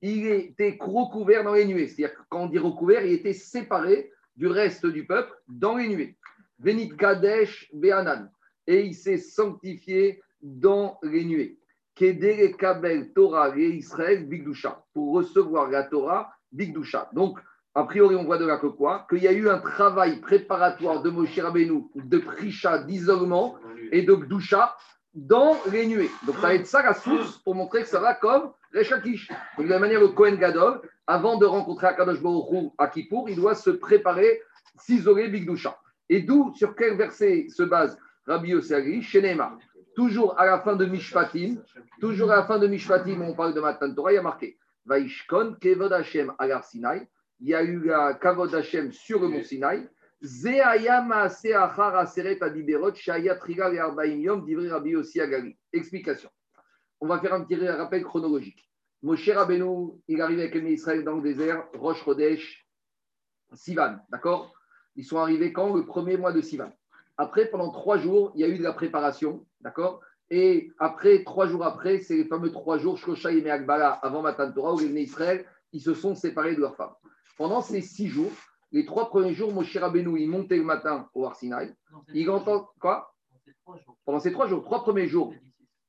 Il 0.00 0.26
était 0.26 0.76
recouvert 0.80 1.44
dans 1.44 1.54
les 1.54 1.64
nuées. 1.64 1.86
C'est-à-dire 1.86 2.14
que 2.14 2.22
quand 2.28 2.44
on 2.44 2.46
dit 2.46 2.58
recouvert, 2.58 3.04
il 3.04 3.12
était 3.12 3.32
séparé 3.32 4.10
du 4.36 4.46
reste 4.46 4.86
du 4.86 5.06
peuple 5.06 5.32
dans 5.48 5.76
les 5.76 5.88
nuées. 5.88 6.16
Venit 6.58 6.94
kadesh 6.96 7.70
be'anan. 7.72 8.30
Et 8.66 8.84
il 8.84 8.94
s'est 8.94 9.18
sanctifié 9.18 10.22
dans 10.42 10.98
les 11.02 11.24
nuées. 11.24 11.58
Kabel 11.94 13.12
Torah 13.12 13.56
et 13.56 13.68
Israël 13.68 14.26
Bigdusha, 14.26 14.84
pour 14.92 15.14
recevoir 15.14 15.70
la 15.70 15.84
Torah 15.84 16.32
Bigdusha. 16.50 17.10
Donc, 17.12 17.38
a 17.74 17.84
priori, 17.84 18.16
on 18.16 18.24
voit 18.24 18.38
de 18.38 18.44
là 18.44 18.58
que 18.58 18.66
Qu'il 19.08 19.22
y 19.22 19.28
a 19.28 19.32
eu 19.32 19.48
un 19.48 19.58
travail 19.58 20.20
préparatoire 20.20 21.02
de 21.02 21.10
Moshe 21.10 21.38
Rabbeinu, 21.38 21.84
de 21.94 22.18
Prisha, 22.18 22.78
d'isolement 22.78 23.56
et 23.90 24.02
de 24.02 24.14
Gdusha 24.14 24.76
dans 25.14 25.56
les 25.70 25.86
nuées. 25.86 26.10
Donc, 26.26 26.36
ça 26.36 26.42
va 26.42 26.54
être 26.54 26.66
ça 26.66 26.82
la 26.82 26.94
source 26.94 27.38
pour 27.38 27.54
montrer 27.54 27.82
que 27.82 27.88
ça 27.88 28.00
va 28.00 28.14
comme 28.14 28.52
Rechakish. 28.74 29.28
Donc, 29.56 29.66
de 29.66 29.70
la 29.70 29.78
manière, 29.78 30.00
le 30.00 30.08
Kohen 30.08 30.36
Gadol, 30.36 30.82
avant 31.06 31.36
de 31.38 31.46
rencontrer 31.46 31.86
Akadosh 31.86 32.22
Baruch 32.22 32.72
à 32.78 32.88
Kippour, 32.88 33.28
il 33.28 33.36
doit 33.36 33.54
se 33.54 33.70
préparer, 33.70 34.42
s'isoler 34.76 35.28
Bigdusha. 35.28 35.78
Et 36.08 36.20
d'où, 36.20 36.52
sur 36.54 36.74
quel 36.74 36.96
verset 36.96 37.46
se 37.48 37.62
base 37.62 37.98
Rabbi 38.26 38.50
Yossi 38.50 39.02
chez 39.02 39.22
Neymar 39.22 39.56
toujours 39.94 40.38
à 40.38 40.46
la 40.46 40.60
fin 40.60 40.76
de 40.76 40.86
Mishpatim, 40.86 41.56
toujours 42.00 42.30
à 42.32 42.36
la 42.36 42.44
fin 42.44 42.58
de 42.58 42.66
Mishpatim, 42.66 43.20
on 43.22 43.34
parle 43.34 43.54
de 43.54 43.60
Matan 43.60 43.92
Torah, 43.94 44.12
il 44.12 44.16
y 44.16 44.18
a 44.18 44.22
marqué 44.22 44.58
Vaishkon 44.86 45.56
Kevod 45.60 45.92
Hashem 45.92 46.32
Agar 46.38 46.64
Sinai. 46.64 47.08
Il 47.44 47.48
y 47.48 47.54
a 47.56 47.64
eu 47.64 47.82
la 47.84 48.14
Kavod 48.14 48.54
Hashem 48.54 48.92
sur 48.92 49.20
le 49.20 49.26
mont 49.26 49.42
Sinai. 49.42 49.88
Explication. 55.72 56.30
On 57.00 57.08
va 57.08 57.18
faire 57.18 57.34
un 57.34 57.42
petit 57.42 57.68
rappel 57.68 58.04
chronologique. 58.04 58.70
Moshe 59.02 59.28
Rabbeinu, 59.28 59.90
il 60.06 60.20
arrive 60.20 60.38
avec 60.38 60.54
les 60.54 60.74
Israël 60.74 61.02
dans 61.02 61.16
le 61.16 61.22
désert, 61.22 61.66
Roche 61.74 62.04
Chodesh, 62.04 62.64
Sivan, 63.54 63.96
d'accord? 64.08 64.54
Ils 64.94 65.04
sont 65.04 65.18
arrivés 65.18 65.52
quand? 65.52 65.74
Le 65.74 65.84
premier 65.84 66.16
mois 66.16 66.32
de 66.32 66.40
Sivan. 66.40 66.70
Après, 67.16 67.46
pendant 67.46 67.72
trois 67.72 67.98
jours, 67.98 68.30
il 68.36 68.42
y 68.42 68.44
a 68.44 68.48
eu 68.48 68.58
de 68.58 68.62
la 68.62 68.72
préparation, 68.72 69.44
d'accord? 69.60 70.00
Et 70.30 70.70
après, 70.78 71.24
trois 71.24 71.48
jours 71.48 71.64
après, 71.64 71.98
c'est 71.98 72.18
les 72.18 72.26
fameux 72.26 72.52
trois 72.52 72.78
jours, 72.78 72.98
Shosha 72.98 73.32
et 73.32 73.50
Akbala, 73.50 73.90
avant 73.90 74.22
Matan 74.22 74.52
Torah, 74.52 74.74
où 74.74 74.78
les 74.78 75.02
Israël, 75.02 75.44
ils 75.72 75.80
se 75.80 75.94
sont 75.94 76.14
séparés 76.14 76.54
de 76.54 76.60
leurs 76.60 76.76
femmes. 76.76 76.94
Pendant 77.36 77.60
ces 77.60 77.80
six 77.80 78.08
jours, 78.08 78.30
les 78.72 78.84
trois 78.84 79.08
premiers 79.08 79.34
jours, 79.34 79.52
Moshe 79.52 79.76
Rabbeinu, 79.76 80.20
il 80.20 80.28
montait 80.28 80.56
le 80.56 80.64
matin 80.64 81.08
au 81.14 81.26
Arsinaï. 81.26 81.74
Il 82.14 82.30
entend 82.30 82.68
quoi? 82.80 83.14
Pendant 84.04 84.20
ces 84.20 84.32
trois 84.32 84.46
jours, 84.46 84.62
trois 84.62 84.82
premiers 84.82 85.08
jours. 85.08 85.34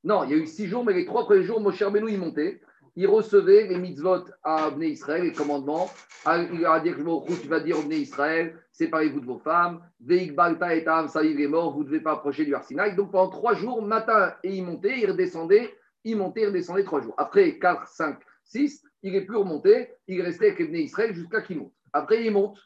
Non, 0.03 0.23
il 0.25 0.31
y 0.31 0.33
a 0.33 0.37
eu 0.37 0.47
six 0.47 0.67
jours, 0.67 0.83
mais 0.83 0.93
les 0.93 1.05
trois 1.05 1.25
premiers 1.25 1.43
jours, 1.43 1.61
Moshe 1.61 1.81
Rabbeinu, 1.81 2.11
il 2.11 2.19
montait 2.19 2.61
il 2.95 3.07
recevait 3.07 3.67
les 3.67 3.77
mitzvot 3.77 4.25
à 4.43 4.65
Abné 4.65 4.87
Israël, 4.87 5.23
les 5.23 5.31
commandements. 5.31 5.89
Ah, 6.25 6.37
il 6.37 6.61
leur 6.61 6.73
a 6.73 6.79
dit 6.79 6.91
que 6.91 7.41
tu 7.41 7.47
vas 7.47 7.59
dire 7.59 7.77
Abné 7.77 7.97
Israël, 7.97 8.55
séparez-vous 8.71 9.19
de 9.19 9.25
vos 9.25 9.39
femmes. 9.39 9.81
Veik 9.99 10.35
Balta 10.35 10.75
et 10.75 10.83
Tam, 10.83 11.07
Saïd 11.07 11.39
est 11.39 11.47
mort, 11.47 11.73
vous 11.73 11.81
ne 11.81 11.87
devez 11.87 11.99
pas 11.99 12.13
approcher 12.13 12.45
du 12.45 12.53
Arsinaï. 12.53 12.95
Donc 12.95 13.11
pendant 13.11 13.29
trois 13.29 13.55
jours, 13.55 13.81
matin 13.81 14.33
et 14.43 14.55
il 14.55 14.63
montait, 14.63 14.99
il 14.99 15.09
redescendait, 15.09 15.73
il 16.03 16.17
montait, 16.17 16.41
il 16.41 16.47
redescendait 16.47 16.83
trois 16.83 17.01
jours. 17.01 17.15
Après 17.17 17.57
4, 17.57 17.87
5, 17.87 18.19
6, 18.45 18.83
il 19.03 19.13
n'est 19.13 19.25
plus 19.25 19.37
remonté, 19.37 19.93
il 20.07 20.21
restait 20.21 20.47
avec 20.47 20.61
Abné 20.61 20.81
Israël 20.81 21.13
jusqu'à 21.13 21.41
qu'il 21.41 21.59
monte. 21.59 21.73
Après, 21.91 22.23
il 22.23 22.31
monte. 22.31 22.57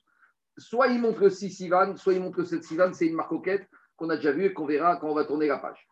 Soit 0.57 0.87
il 0.87 0.99
monte 0.99 1.19
le 1.19 1.29
6 1.29 1.51
Sivan, 1.51 1.95
soit 1.95 2.13
il 2.13 2.21
monte 2.21 2.37
le 2.37 2.45
7 2.45 2.63
Sivan, 2.63 2.93
c'est 2.93 3.05
une 3.05 3.15
marcoquette 3.15 3.67
qu'on 3.95 4.09
a 4.09 4.15
déjà 4.15 4.31
vue 4.31 4.45
et 4.45 4.53
qu'on 4.53 4.65
verra 4.65 4.97
quand 4.97 5.09
on 5.09 5.13
va 5.13 5.25
tourner 5.25 5.47
la 5.47 5.57
page. 5.57 5.87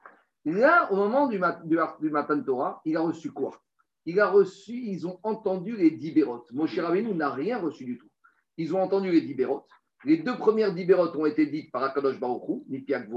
Là, 0.45 0.91
au 0.91 0.95
moment 0.95 1.27
du, 1.27 1.39
du 1.65 2.09
matin 2.09 2.37
de 2.37 2.43
Torah, 2.43 2.81
il 2.85 2.97
a 2.97 3.01
reçu 3.01 3.31
quoi? 3.31 3.61
Il 4.05 4.19
a 4.19 4.27
reçu, 4.27 4.73
ils 4.73 5.07
ont 5.07 5.19
entendu 5.23 5.75
les 5.75 5.91
dibérotes. 5.91 6.51
Moshe 6.51 6.77
Rabbeinu 6.77 7.13
n'a 7.13 7.31
rien 7.31 7.57
reçu 7.57 7.85
du 7.85 7.97
tout. 7.97 8.09
Ils 8.57 8.75
ont 8.75 8.81
entendu 8.81 9.11
les 9.11 9.21
dibérotes. 9.21 9.69
Les 10.03 10.17
deux 10.17 10.37
premières 10.37 10.73
dibérotes 10.73 11.15
ont 11.15 11.25
été 11.25 11.47
dites 11.47 11.71
par 11.71 11.83
Akadosh 11.83 12.19
Baruchou, 12.19 12.63
Nipiak 12.69 13.07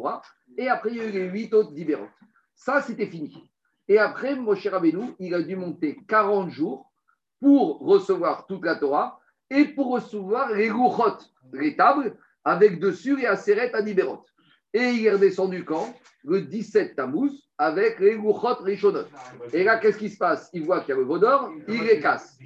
et 0.57 0.69
après 0.69 0.91
il 0.91 0.97
y 0.97 1.01
a 1.01 1.05
eu 1.05 1.13
les 1.13 1.29
huit 1.29 1.53
autres 1.53 1.73
dibérotes. 1.73 2.09
Ça, 2.55 2.81
c'était 2.81 3.07
fini. 3.07 3.51
Et 3.89 3.99
après, 3.99 4.37
Moshe 4.37 4.67
Rabbeinu, 4.67 5.15
il 5.19 5.35
a 5.35 5.43
dû 5.43 5.57
monter 5.57 5.99
40 6.07 6.51
jours 6.51 6.91
pour 7.41 7.81
recevoir 7.81 8.47
toute 8.47 8.65
la 8.65 8.77
Torah 8.77 9.19
et 9.51 9.65
pour 9.65 9.91
recevoir 9.91 10.53
les 10.53 10.69
louchot, 10.69 11.19
les 11.53 11.75
tables, 11.77 12.17
avec 12.45 12.81
dessus 12.81 13.17
les 13.17 13.27
aseret 13.27 13.73
à 13.75 13.83
dibérotes. 13.83 14.29
Et 14.75 14.91
il 14.91 15.07
est 15.07 15.13
redescendu 15.13 15.65
quand? 15.65 15.95
Le 16.25 16.43
17 16.43 16.97
Tammuz, 16.97 17.33
avec 17.57 17.99
les 18.01 18.17
Gouchot 18.17 18.63
Rishonot. 18.63 19.07
Et 19.53 19.65
là, 19.65 19.79
qu'est-ce 19.79 19.99
qui 19.99 20.11
se 20.11 20.19
passe? 20.19 20.51
Il 20.53 20.65
voit 20.65 20.81
qu'il 20.81 20.91
y 20.91 20.93
a 20.93 20.97
le 20.97 21.05
veau 21.05 21.19
d'or, 21.19 21.51
il 21.67 21.83
les 21.85 22.01
casse. 22.01 22.39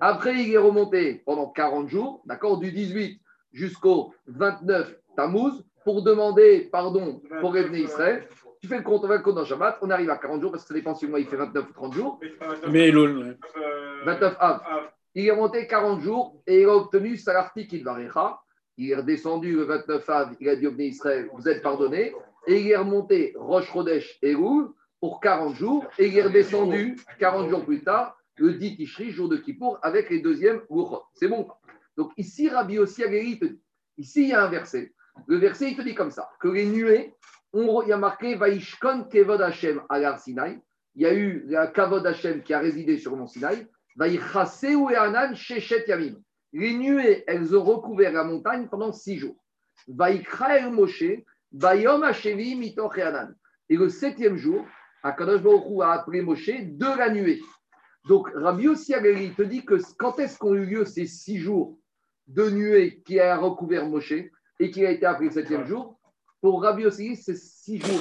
Après, 0.00 0.34
il 0.34 0.52
est 0.52 0.58
remonté 0.58 1.22
pendant 1.24 1.48
40 1.48 1.88
jours, 1.88 2.22
d'accord, 2.26 2.58
du 2.58 2.70
18 2.70 3.20
jusqu'au 3.52 4.12
29 4.26 4.94
Tammuz, 5.16 5.64
pour 5.84 6.02
demander 6.02 6.68
pardon 6.70 7.22
pour 7.40 7.54
revenir 7.54 7.86
Israël. 7.86 8.28
Tu 8.60 8.68
fais 8.68 8.76
le 8.76 8.82
compte, 8.82 9.04
on 9.04 9.08
va 9.08 9.16
le 9.16 9.22
compte 9.22 9.36
dans 9.36 9.44
Shabbat, 9.44 9.78
on 9.80 9.90
arrive 9.90 10.10
à 10.10 10.18
40 10.18 10.40
jours, 10.42 10.50
parce 10.50 10.64
que 10.64 10.68
ça 10.68 10.74
dépend 10.74 10.94
si 10.94 11.06
le 11.06 11.10
mois 11.10 11.20
il 11.20 11.26
fait 11.26 11.36
29 11.36 11.70
ou 11.70 11.72
30 11.72 11.94
jours. 11.94 12.20
Mais 12.68 12.90
29 12.90 14.36
Av. 14.38 14.60
Il 15.14 15.26
est 15.26 15.30
remonté 15.30 15.66
40 15.66 16.00
jours 16.00 16.42
et 16.46 16.62
il 16.62 16.68
a 16.68 16.76
obtenu 16.76 17.16
Salarti 17.16 17.66
Kilvarecha. 17.66 18.40
Il 18.76 18.90
est 18.90 18.96
redescendu 18.96 19.56
le 19.56 19.64
29 19.64 20.10
Av, 20.10 20.36
il 20.40 20.48
a 20.48 20.56
dit 20.56 20.66
au 20.66 20.74
Israël, 20.78 21.28
vous 21.34 21.48
êtes 21.48 21.62
pardonné 21.62 22.14
et 22.46 22.60
il 22.60 22.70
est 22.70 22.76
remonté 22.76 23.34
Roche 23.36 23.70
Rodesh 23.70 24.18
et 24.22 24.34
Roux 24.34 24.74
pour 25.00 25.20
40 25.20 25.54
jours, 25.54 25.86
et 25.98 26.08
il 26.08 26.18
est 26.18 26.22
redescendu 26.22 26.96
40 27.18 27.48
jours 27.48 27.64
plus 27.64 27.82
tard, 27.82 28.18
le 28.36 28.54
10 28.54 28.76
Tishri, 28.76 29.10
jour 29.10 29.28
de 29.28 29.38
Kippour, 29.38 29.78
avec 29.82 30.10
les 30.10 30.20
deuxièmes 30.20 30.60
Gouchot. 30.68 31.02
C'est 31.14 31.28
bon. 31.28 31.48
Donc 31.96 32.12
ici, 32.16 32.48
Rabbi 32.48 32.78
aussi 32.78 33.02
te 33.02 33.08
dit, 33.08 33.60
ici 33.96 34.22
il 34.22 34.28
y 34.28 34.32
a 34.34 34.44
un 34.44 34.48
verset. 34.48 34.92
Le 35.26 35.36
verset, 35.36 35.70
il 35.70 35.76
te 35.76 35.82
dit 35.82 35.94
comme 35.94 36.10
ça, 36.10 36.30
que 36.40 36.48
les 36.48 36.66
nuées, 36.66 37.14
on, 37.52 37.82
il 37.82 37.88
y 37.88 37.92
a 37.92 37.96
marqué 37.96 38.34
Vaishkon 38.36 39.04
Kevod 39.10 39.42
Hashem 39.42 39.82
à 39.88 40.16
Sinai. 40.18 40.60
Il 40.94 41.02
y 41.02 41.06
a 41.06 41.14
eu 41.14 41.44
la 41.48 41.68
Kavod 41.68 42.06
Hashem 42.06 42.42
qui 42.42 42.52
a 42.52 42.58
résidé 42.58 42.98
sur 42.98 43.12
le 43.12 43.18
mont 43.18 43.26
Sinaï. 43.26 43.66
ou 43.96 44.88
Anan 44.88 45.34
Shechet 45.34 45.84
Yamim. 45.86 46.16
Les 46.52 46.74
nuées, 46.74 47.22
elles 47.26 47.56
ont 47.56 47.62
recouvert 47.62 48.12
la 48.12 48.24
montagne 48.24 48.68
pendant 48.68 48.92
six 48.92 49.18
jours. 49.18 49.36
Moshe, 49.86 51.04
Bayom 51.52 52.04
Et 53.68 53.76
le 53.76 53.88
septième 53.88 54.36
jour, 54.36 54.66
Akadosh 55.02 55.42
Baruch 55.42 55.82
a 55.82 55.92
appelé 55.92 56.22
Moshe 56.22 56.50
de 56.50 56.98
la 56.98 57.10
nuée. 57.10 57.40
Donc 58.08 58.28
Rabbi 58.34 58.64
Yossi 58.64 58.92
te 58.92 59.42
dit 59.42 59.64
que 59.64 59.74
quand 59.96 60.18
est-ce 60.18 60.38
qu'ont 60.38 60.54
eu 60.54 60.64
lieu 60.64 60.84
ces 60.84 61.06
six 61.06 61.38
jours 61.38 61.78
de 62.26 62.50
nuée 62.50 63.02
qui 63.04 63.20
a 63.20 63.36
recouvert 63.36 63.86
Moshe 63.86 64.14
et 64.58 64.70
qui 64.70 64.84
a 64.84 64.90
été 64.90 65.06
appelé 65.06 65.28
le 65.28 65.34
septième 65.34 65.66
jour? 65.66 65.99
Pour 66.40 66.62
Rabbi 66.62 66.82
Yossi, 66.82 67.16
ces 67.16 67.36
six 67.36 67.78
jours, 67.78 68.00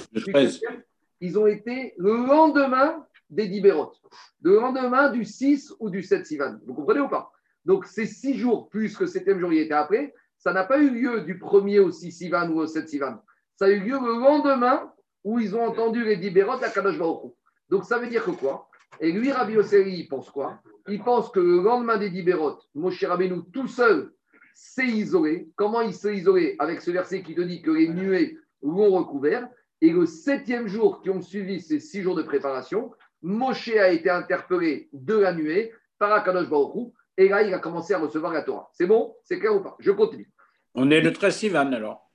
ils 1.22 1.38
ont 1.38 1.48
été 1.48 1.94
le 1.98 2.16
lendemain 2.26 3.06
des 3.30 3.48
Dibérot, 3.48 3.94
le 4.42 4.56
lendemain 4.56 5.10
du 5.10 5.26
6 5.26 5.74
ou 5.80 5.90
du 5.90 6.02
7 6.02 6.26
Sivan. 6.26 6.58
Vous 6.66 6.74
comprenez 6.74 7.02
ou 7.02 7.10
pas? 7.10 7.32
Donc 7.66 7.86
ces 7.86 8.06
six 8.06 8.38
jours 8.38 8.70
plus 8.70 8.96
que 8.96 9.04
le 9.04 9.10
septième 9.10 9.40
jour, 9.40 9.52
il 9.52 9.60
était 9.60 9.74
appelé, 9.74 10.14
ça 10.38 10.54
n'a 10.54 10.64
pas 10.64 10.80
eu 10.80 10.90
lieu 10.90 11.22
du 11.22 11.38
premier 11.38 11.80
au 11.80 11.92
6 11.92 12.12
Sivan 12.12 12.50
ou 12.50 12.60
au 12.60 12.68
7 12.68 12.88
Sivan. 12.88 13.20
Ça 13.58 13.66
a 13.66 13.70
eu 13.70 13.82
lieu 13.82 14.00
le 14.00 14.20
lendemain 14.20 14.92
où 15.24 15.40
ils 15.40 15.56
ont 15.56 15.64
entendu 15.64 16.04
les 16.04 16.16
dibérot 16.16 16.64
à 16.64 16.70
Kadosh 16.70 16.98
Baruch 16.98 17.34
Donc 17.70 17.84
ça 17.84 18.00
veut 18.00 18.08
dire 18.08 18.24
que 18.24 18.32
quoi? 18.32 18.70
Et 19.02 19.12
lui, 19.12 19.32
Rabbi 19.32 19.58
Oseri, 19.58 19.92
il 19.92 20.08
pense 20.08 20.30
quoi? 20.30 20.60
Il 20.88 21.04
pense 21.04 21.30
que 21.30 21.40
le 21.40 21.62
lendemain 21.62 21.98
des 21.98 22.10
dibérot, 22.10 22.58
Moshe 22.74 23.04
Rabbeinu 23.04 23.44
tout 23.52 23.68
seul 23.68 24.14
s'est 24.60 24.88
isolé. 24.88 25.48
Comment 25.56 25.82
il 25.82 25.94
s'est 25.94 26.16
isolé 26.16 26.56
Avec 26.60 26.82
ce 26.82 26.92
verset 26.92 27.24
qui 27.24 27.34
te 27.34 27.42
dit 27.42 27.62
que 27.62 27.72
les 27.72 27.88
nuées 27.88 28.38
l'ont 28.62 28.92
recouvert. 28.92 29.48
Et 29.82 29.92
le 29.92 30.06
septième 30.06 30.68
jour 30.68 31.02
qui 31.02 31.10
ont 31.10 31.22
suivi 31.22 31.62
ces 31.62 31.80
six 31.80 32.02
jours 32.02 32.16
de 32.16 32.24
préparation, 32.24 32.92
Moshe 33.22 33.70
a 33.70 33.90
été 33.90 34.10
interpellé 34.10 34.90
de 34.92 35.16
la 35.16 35.34
nuée 35.34 35.72
par 35.98 36.12
Akadosh 36.12 36.50
Baruch 36.50 36.92
Et 37.18 37.30
là, 37.30 37.42
il 37.44 37.54
a 37.54 37.60
commencé 37.60 37.94
à 37.94 38.00
recevoir 38.00 38.34
la 38.34 38.42
Torah. 38.42 38.70
C'est 38.74 38.86
bon? 38.86 39.16
C'est 39.24 39.40
clair 39.40 39.56
ou 39.56 39.62
pas? 39.62 39.78
Je 39.80 39.92
continue. 39.92 40.30
On 40.76 40.92
est 40.92 41.02
le 41.02 41.14
13 41.14 41.36
Sivan 41.36 41.72
alors 41.72 42.06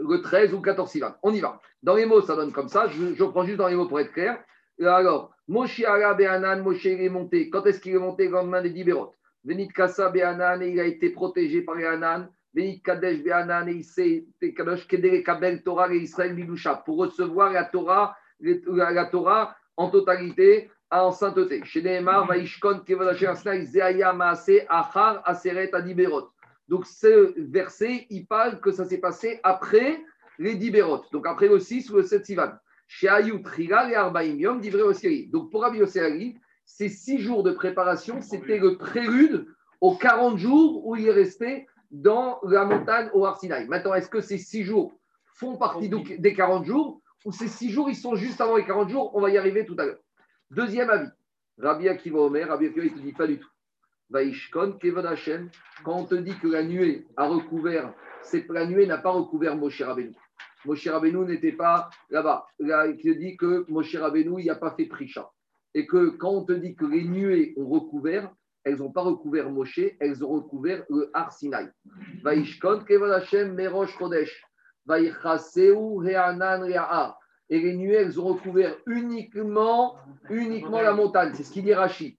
le 0.00 0.20
13 0.20 0.52
ou 0.54 0.60
14 0.60 0.90
Sivan. 0.90 1.14
On 1.22 1.32
y 1.32 1.38
va. 1.38 1.60
Dans 1.80 1.94
les 1.94 2.04
mots, 2.04 2.20
ça 2.20 2.34
donne 2.34 2.50
comme 2.50 2.68
ça. 2.68 2.88
Je, 2.88 3.14
je 3.14 3.24
prends 3.24 3.44
juste 3.44 3.58
dans 3.58 3.68
les 3.68 3.76
mots 3.76 3.86
pour 3.86 4.00
être 4.00 4.12
clair. 4.12 4.42
Alors, 4.82 5.32
Moshe 5.46 5.84
Ara 5.84 6.14
Be'anan, 6.14 6.62
Moshe 6.62 6.86
est 6.86 7.08
monté. 7.08 7.48
Quand 7.48 7.64
est-ce 7.64 7.78
qu'il 7.78 7.94
est 7.94 7.98
monté? 7.98 8.26
Le 8.26 8.32
lendemain 8.32 8.60
des 8.60 8.70
Dibérot. 8.70 9.14
Venit 9.44 9.68
Kassa 9.68 10.10
Be'anan, 10.10 10.62
et 10.62 10.70
il 10.70 10.80
a 10.80 10.84
été 10.84 11.10
protégé 11.10 11.62
par 11.62 11.74
les 11.74 11.84
Anan. 11.84 12.28
Venit 12.54 12.80
Kadesh 12.80 13.22
Be'anan, 13.22 13.68
et 13.68 13.74
il 13.74 13.84
s'est 13.84 14.26
Kadosh 14.40 14.86
Kedere 14.86 15.22
Kabel 15.22 15.62
Torah 15.62 15.92
et 15.92 15.98
Israël 15.98 16.34
Bidusha 16.34 16.82
pour 16.84 16.98
recevoir 16.98 17.52
la 17.52 17.64
Torah, 17.64 18.16
la, 18.40 19.04
Torah 19.06 19.56
en 19.76 19.90
totalité 19.90 20.70
en 20.90 21.12
sainteté. 21.12 21.62
Chez 21.64 21.82
Nehemar, 21.82 22.26
Vaishkon 22.26 22.80
Kevod 22.86 23.08
Asher 23.08 23.32
Zeaya 23.64 24.12
Maase 24.12 24.64
Achar 24.68 25.22
Aseret 25.24 25.74
Adiberot. 25.74 26.30
Donc, 26.68 26.86
ce 26.86 27.34
verset, 27.36 28.06
il 28.08 28.26
parle 28.26 28.60
que 28.60 28.70
ça 28.70 28.84
s'est 28.84 28.98
passé 28.98 29.40
après 29.42 30.02
les 30.38 30.54
Dibérot, 30.54 31.04
donc 31.12 31.26
après 31.26 31.48
le 31.48 31.58
6 31.58 31.90
ou 31.90 31.96
le 31.96 32.02
7 32.02 32.24
Sivan. 32.24 32.52
Chez 32.86 33.08
Ayut 33.08 33.42
Rigal 33.44 33.90
et 33.90 33.94
Arbaim 33.94 34.36
Yom, 34.36 34.60
divré 34.60 34.82
aussi. 34.82 35.26
Donc, 35.28 35.50
pour 35.50 35.62
Rabbi 35.62 35.82
Osiri, 35.82 36.38
ces 36.66 36.88
six 36.88 37.18
jours 37.18 37.42
de 37.42 37.52
préparation, 37.52 38.20
c'était 38.20 38.58
le 38.58 38.76
prélude 38.76 39.46
aux 39.80 39.96
40 39.96 40.38
jours 40.38 40.86
où 40.86 40.96
il 40.96 41.06
est 41.06 41.12
resté 41.12 41.66
dans 41.90 42.40
la 42.42 42.64
montagne 42.64 43.10
au 43.12 43.24
Arsinaï. 43.24 43.68
Maintenant, 43.68 43.94
est-ce 43.94 44.08
que 44.08 44.20
ces 44.20 44.38
six 44.38 44.64
jours 44.64 44.92
font 45.34 45.56
partie 45.56 45.88
des 45.88 46.34
40 46.34 46.64
jours 46.64 47.00
ou 47.24 47.32
ces 47.32 47.48
six 47.48 47.70
jours, 47.70 47.88
ils 47.88 47.96
sont 47.96 48.16
juste 48.16 48.40
avant 48.40 48.56
les 48.56 48.64
40 48.64 48.88
jours? 48.88 49.14
On 49.14 49.20
va 49.20 49.30
y 49.30 49.38
arriver 49.38 49.64
tout 49.64 49.76
à 49.78 49.84
l'heure. 49.84 50.00
Deuxième 50.50 50.90
avis. 50.90 51.10
Rabbi 51.58 51.88
Akiva 51.88 52.18
Omer, 52.18 52.48
Rabbi 52.48 52.66
Akiva, 52.66 52.86
il 52.86 52.92
ne 52.92 52.98
te 52.98 53.02
dit 53.02 53.12
pas 53.12 53.26
du 53.26 53.38
tout. 53.38 53.48
Vaishkon 54.10 54.72
Kevod 54.80 55.06
Hashem, 55.06 55.50
quand 55.84 55.96
on 55.96 56.04
te 56.04 56.14
dit 56.14 56.36
que 56.38 56.48
la 56.48 56.62
nuée 56.62 57.06
a 57.16 57.26
recouvert, 57.26 57.94
c'est 58.22 58.48
la 58.48 58.66
nuée 58.66 58.86
n'a 58.86 58.98
pas 58.98 59.10
recouvert 59.10 59.56
Moshe 59.56 59.82
Rabbeinu. 59.82 60.14
Moshe 60.64 60.86
Rabbeinu 60.86 61.24
n'était 61.24 61.52
pas 61.52 61.90
là-bas. 62.10 62.46
Là, 62.58 62.86
il 62.86 62.96
te 62.96 63.08
dit 63.08 63.36
que 63.36 63.64
Moshe 63.68 63.94
Rabbeinu, 63.96 64.40
il 64.40 64.46
n'a 64.46 64.54
pas 64.56 64.72
fait 64.72 64.86
Prisha. 64.86 65.30
Et 65.74 65.86
que 65.86 66.10
quand 66.10 66.30
on 66.30 66.44
te 66.44 66.52
dit 66.52 66.74
que 66.74 66.84
les 66.84 67.04
nuées 67.04 67.54
ont 67.56 67.66
recouvert, 67.66 68.32
elles 68.64 68.76
n'ont 68.76 68.92
pas 68.92 69.02
recouvert 69.02 69.50
Moshe, 69.50 69.80
elles 70.00 70.24
ont 70.24 70.30
recouvert 70.30 70.84
le 70.88 71.10
Har 71.12 71.32
Sinai. 71.32 71.66
Et 77.50 77.60
les 77.60 77.76
nuées, 77.76 77.94
elles 77.94 78.20
ont 78.20 78.24
recouvert 78.24 78.76
uniquement, 78.86 79.96
uniquement 80.30 80.80
la 80.80 80.92
montagne. 80.92 81.32
C'est 81.34 81.42
ce 81.42 81.52
qu'il 81.52 81.64
dit 81.64 81.74
Rachid. 81.74 82.16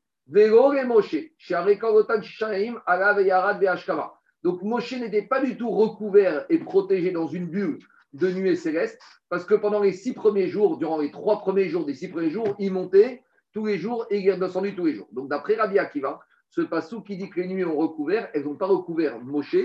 Donc 4.44 4.62
Moshe 4.64 4.94
n'était 4.94 5.22
pas 5.24 5.42
du 5.42 5.58
tout 5.58 5.70
recouvert 5.70 6.46
et 6.50 6.60
protégé 6.60 7.12
dans 7.12 7.28
une 7.28 7.48
bulle 7.48 7.80
de 8.14 8.32
nuée 8.32 8.56
céleste, 8.56 9.02
parce 9.30 9.46
que 9.46 9.56
pendant 9.56 9.82
les 9.82 9.92
six 9.92 10.14
premiers 10.14 10.48
jours, 10.48 10.78
durant 10.78 11.00
les 11.00 11.12
trois 11.12 11.40
premiers 11.40 11.68
jours 11.68 11.86
des 11.86 11.94
six 11.94 12.08
premiers 12.08 12.30
jours, 12.30 12.56
il 12.60 12.72
montait 12.72 13.24
tous 13.56 13.66
les 13.66 13.78
jours 13.78 14.06
et 14.10 14.20
il 14.20 14.38
descendu 14.38 14.76
tous 14.76 14.86
les 14.86 14.96
jours. 14.96 15.08
Donc 15.14 15.30
d'après 15.30 15.56
Rabbi 15.56 15.80
Akiva, 15.80 16.20
ce 16.50 16.60
passou 16.60 17.02
qui 17.02 17.16
dit 17.16 17.30
que 17.30 17.40
les 17.40 17.48
nuées 17.48 17.64
ont 17.64 17.78
recouvert, 17.78 18.30
elles 18.34 18.44
n'ont 18.44 18.58
pas 18.58 18.68
recouvert 18.68 19.18
Moshe, 19.22 19.56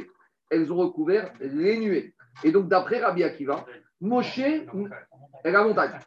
elles 0.49 0.73
ont 0.73 0.77
recouvert 0.77 1.33
les 1.41 1.77
nuées. 1.77 2.15
Et 2.45 2.53
donc 2.53 2.69
d'après 2.69 3.01
Rabbi 3.01 3.25
Akiva, 3.25 3.67
Moshe 4.01 4.39
est 4.39 4.65
la 5.45 5.65
montagne. 5.65 5.99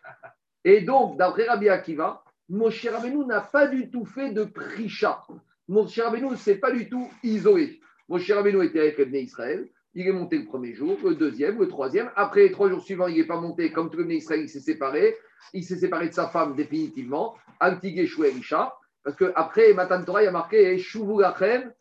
Et 0.64 0.80
donc 0.80 1.18
d'après 1.18 1.46
Rabbi 1.46 1.68
Akiva, 1.68 2.24
Moshe 2.48 2.88
Rabbeinu 2.88 3.26
n'a 3.26 3.42
pas 3.42 3.68
du 3.68 3.92
tout 3.92 4.06
fait 4.06 4.32
de 4.32 4.46
prisha. 4.46 5.22
Moshe 5.68 6.00
Rabbeinu 6.00 6.30
ne 6.30 6.36
s'est 6.38 6.60
pas 6.60 6.72
du 6.72 6.88
tout 6.88 7.10
isolé. 7.22 7.82
Moshe 8.08 8.32
Rabbeinu 8.32 8.64
était 8.64 8.80
avec 8.80 8.98
les 8.98 9.24
Israël. 9.24 9.68
Il 9.96 10.08
est 10.08 10.12
monté 10.12 10.40
le 10.40 10.46
premier 10.46 10.74
jour, 10.74 10.98
le 11.04 11.16
deuxième, 11.16 11.60
le 11.60 11.68
troisième. 11.68 12.12
Après 12.16 12.42
les 12.42 12.52
trois 12.52 12.70
jours 12.70 12.82
suivants, 12.82 13.08
il 13.08 13.18
n'est 13.18 13.28
pas 13.28 13.40
monté 13.40 13.72
comme 13.72 13.90
tout 13.92 13.98
le 13.98 14.12
Israël, 14.12 14.42
il 14.42 14.50
s'est 14.50 14.60
séparé. 14.60 15.16
Il 15.54 15.64
s'est 15.64 15.78
séparé 15.78 16.10
de 16.10 16.14
sa 16.14 16.28
femme 16.30 16.56
définitivement, 16.56 17.36
Antigé 17.60 18.10
Elisha. 18.26 18.74
Parce 19.04 19.18
qu'après 19.18 19.74
Matan 19.74 20.04
Torah, 20.04 20.24
il 20.24 20.28
a 20.28 20.32
marqué 20.32 20.78
Shuvu 20.80 21.22
Lachem, 21.22 21.72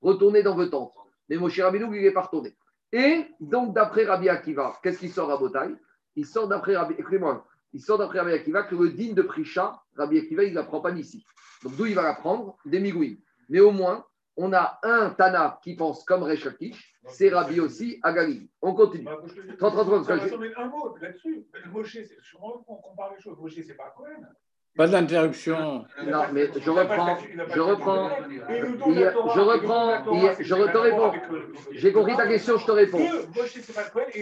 Retournez 0.00 0.42
dans 0.42 0.54
vos 0.54 0.66
tentes. 0.66 0.94
Mais 1.28 1.36
Moshe 1.36 1.60
Rabbeinu, 1.60 1.84
il 1.96 2.02
n'est 2.02 2.12
pas 2.12 2.22
retourné. 2.22 2.56
Et 2.92 3.26
donc, 3.40 3.74
d'après 3.74 4.04
Rabbi 4.04 4.28
Akiva, 4.28 4.78
qu'est-ce 4.82 4.98
qui 4.98 5.08
sort 5.08 5.30
à 5.30 5.36
Botaï? 5.36 5.74
Il 6.16 6.24
sort 6.24 6.48
d'après 6.48 6.76
Rabbi, 6.76 6.94
il 7.74 7.80
sort 7.82 7.98
d'après 7.98 8.20
Rabbi 8.20 8.32
Akiva 8.32 8.62
que 8.62 8.74
le 8.74 8.90
digne 8.90 9.14
de 9.14 9.22
Prisha, 9.22 9.82
Rabbi 9.96 10.18
Akiva, 10.18 10.44
il 10.44 10.50
ne 10.50 10.54
l'apprend 10.54 10.80
pas 10.80 10.92
d'ici. 10.92 11.24
Donc, 11.62 11.76
d'où 11.76 11.86
il 11.86 11.94
va 11.94 12.02
l'apprendre? 12.02 12.56
Des. 12.64 12.80
Mais 13.50 13.60
au 13.60 13.72
moins, 13.72 14.06
on 14.38 14.52
a 14.52 14.78
un 14.84 15.10
Tana 15.10 15.58
qui 15.62 15.74
pense 15.74 16.04
comme 16.04 16.22
Rechakish, 16.22 16.94
c'est 17.08 17.28
Rabbi 17.28 17.60
aussi 17.60 17.98
à 18.02 18.12
Galil. 18.12 18.48
On 18.62 18.72
continue. 18.72 19.04
30, 19.58 19.72
30, 19.72 20.04
30, 20.04 20.10
un 20.56 20.66
mot 20.68 20.96
là-dessus. 21.00 21.44
Moshe, 21.72 21.98
on 22.40 22.76
compare 22.76 23.12
les 23.16 23.22
choses. 23.22 23.36
Moshe, 23.38 23.54
c'est 23.66 23.76
pas 23.76 23.92
Cohen. 23.96 24.26
Pas 24.76 24.86
d'interruption. 24.86 25.84
Non, 26.06 26.22
mais 26.32 26.48
je 26.56 26.70
reprends. 26.70 27.18
Je 27.52 27.60
reprends. 27.60 28.10
Je 29.34 29.40
reprends. 29.40 30.04
Je 30.38 30.54
te 30.54 30.78
réponds. 30.78 31.12
J'ai 31.72 31.92
compris 31.92 32.16
ta 32.16 32.28
question, 32.28 32.58
je 32.58 32.66
te 32.66 32.70
réponds. 32.70 32.98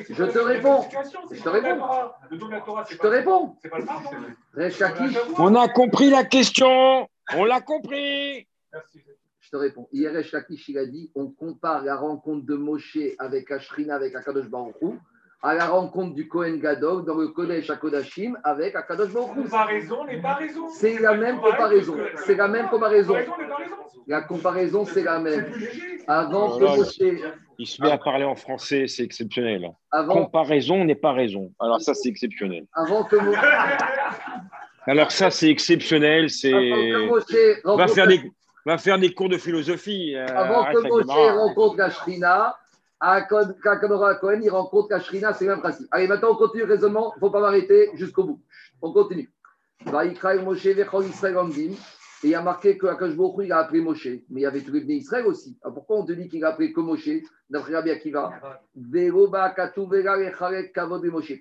Je 0.08 0.24
te 0.24 0.38
réponds. 0.38 0.84
Je 1.30 1.42
te 1.42 1.48
réponds. 1.50 1.86
Je 2.88 2.96
te 2.96 3.06
réponds. 3.06 3.56
On 5.36 5.54
a 5.56 5.68
compris 5.68 6.08
la 6.08 6.24
question. 6.24 7.06
On 7.34 7.44
l'a 7.44 7.60
compris. 7.60 8.48
Je 9.46 9.50
te 9.52 9.56
réponds. 9.56 9.86
Hier, 9.92 10.12
Shakish, 10.24 10.68
il 10.70 10.78
a 10.78 10.86
dit 10.86 11.12
on 11.14 11.28
compare 11.28 11.84
la 11.84 11.94
rencontre 11.94 12.44
de 12.44 12.56
Moshe 12.56 12.98
avec 13.20 13.48
Ashrina, 13.52 13.94
avec 13.94 14.16
Akadosh 14.16 14.48
Baruch 14.48 14.74
à 15.40 15.54
la 15.54 15.66
rencontre 15.66 16.14
du 16.14 16.26
Kohen 16.26 16.58
Gadol 16.58 17.04
dans 17.04 17.14
le 17.14 17.28
Kodesh 17.28 17.70
Akodashim 17.70 18.36
avec 18.42 18.74
Akadosh 18.74 19.12
Baruch 19.12 19.36
Comparaison 19.36 20.04
n'est 20.04 20.20
pas 20.20 20.34
raison. 20.34 20.68
C'est 20.68 20.98
la 20.98 21.14
même 21.14 21.40
comparaison. 21.40 21.94
C'est 22.24 22.34
la 22.34 22.48
même 22.48 22.68
comparaison. 22.68 23.14
La 24.08 24.22
comparaison, 24.22 24.84
c'est 24.84 25.04
la 25.04 25.20
même. 25.20 25.46
Avant 26.08 26.58
que 26.58 26.64
Moshe. 26.64 26.98
Il 27.58 27.66
se 27.68 27.80
met 27.80 27.92
à 27.92 27.98
parler 27.98 28.24
en 28.24 28.34
français, 28.34 28.88
c'est 28.88 29.04
exceptionnel. 29.04 29.70
Comparaison 30.08 30.84
n'est 30.84 30.96
pas 30.96 31.12
raison. 31.12 31.52
Alors 31.60 31.80
ça, 31.80 31.94
c'est 31.94 32.08
exceptionnel. 32.08 32.66
Avant 32.72 33.04
que 33.04 33.14
Moshe. 33.14 33.38
Alors 34.88 35.12
ça, 35.12 35.30
c'est 35.30 35.50
exceptionnel. 35.50 36.30
C'est. 36.30 36.50
Va 37.64 37.86
faire 37.86 38.08
des 38.08 38.32
va 38.66 38.78
faire 38.78 38.98
des 38.98 39.14
cours 39.14 39.28
de 39.28 39.38
philosophie. 39.38 40.14
Euh, 40.16 40.26
Avant 40.26 40.64
que 40.64 40.88
Moshe 40.88 41.06
rencontre 41.06 41.76
la 41.76 41.90
Shrina, 41.90 42.56
à 42.98 43.22
Cohen, 43.22 44.40
il 44.42 44.50
rencontre 44.50 44.88
Kashrina, 44.88 45.32
c'est 45.32 45.44
le 45.44 45.52
même 45.52 45.60
principe. 45.60 45.86
Allez, 45.90 46.08
maintenant, 46.08 46.32
on 46.32 46.36
continue 46.36 46.64
le 46.64 46.72
raisonnement. 46.72 47.12
Il 47.14 47.18
ne 47.18 47.20
faut 47.20 47.30
pas 47.30 47.40
m'arrêter 47.40 47.90
jusqu'au 47.94 48.24
bout. 48.24 48.42
On 48.82 48.92
continue. 48.92 49.30
Moshe 49.84 50.66
Et 50.66 51.74
il 52.24 52.34
a 52.34 52.42
marqué 52.42 52.78
que 52.78 52.86
Akash 52.86 53.12
il 53.42 53.52
a 53.52 53.58
appelé 53.58 53.80
Moshe. 53.82 54.08
Mais 54.30 54.40
il 54.40 54.42
y 54.42 54.46
avait 54.46 54.62
tous 54.62 54.72
les 54.72 54.80
bénis 54.80 55.00
Israël 55.00 55.26
aussi. 55.26 55.58
Alors 55.62 55.74
pourquoi 55.74 55.98
on 55.98 56.06
te 56.06 56.12
dit 56.12 56.28
qu'il 56.28 56.44
a 56.44 56.48
appelé 56.48 56.72
que 56.72 56.80
Moshe 56.80 57.08
D'après 57.50 57.74
Rabbi 57.74 57.90
Akiva? 57.90 58.30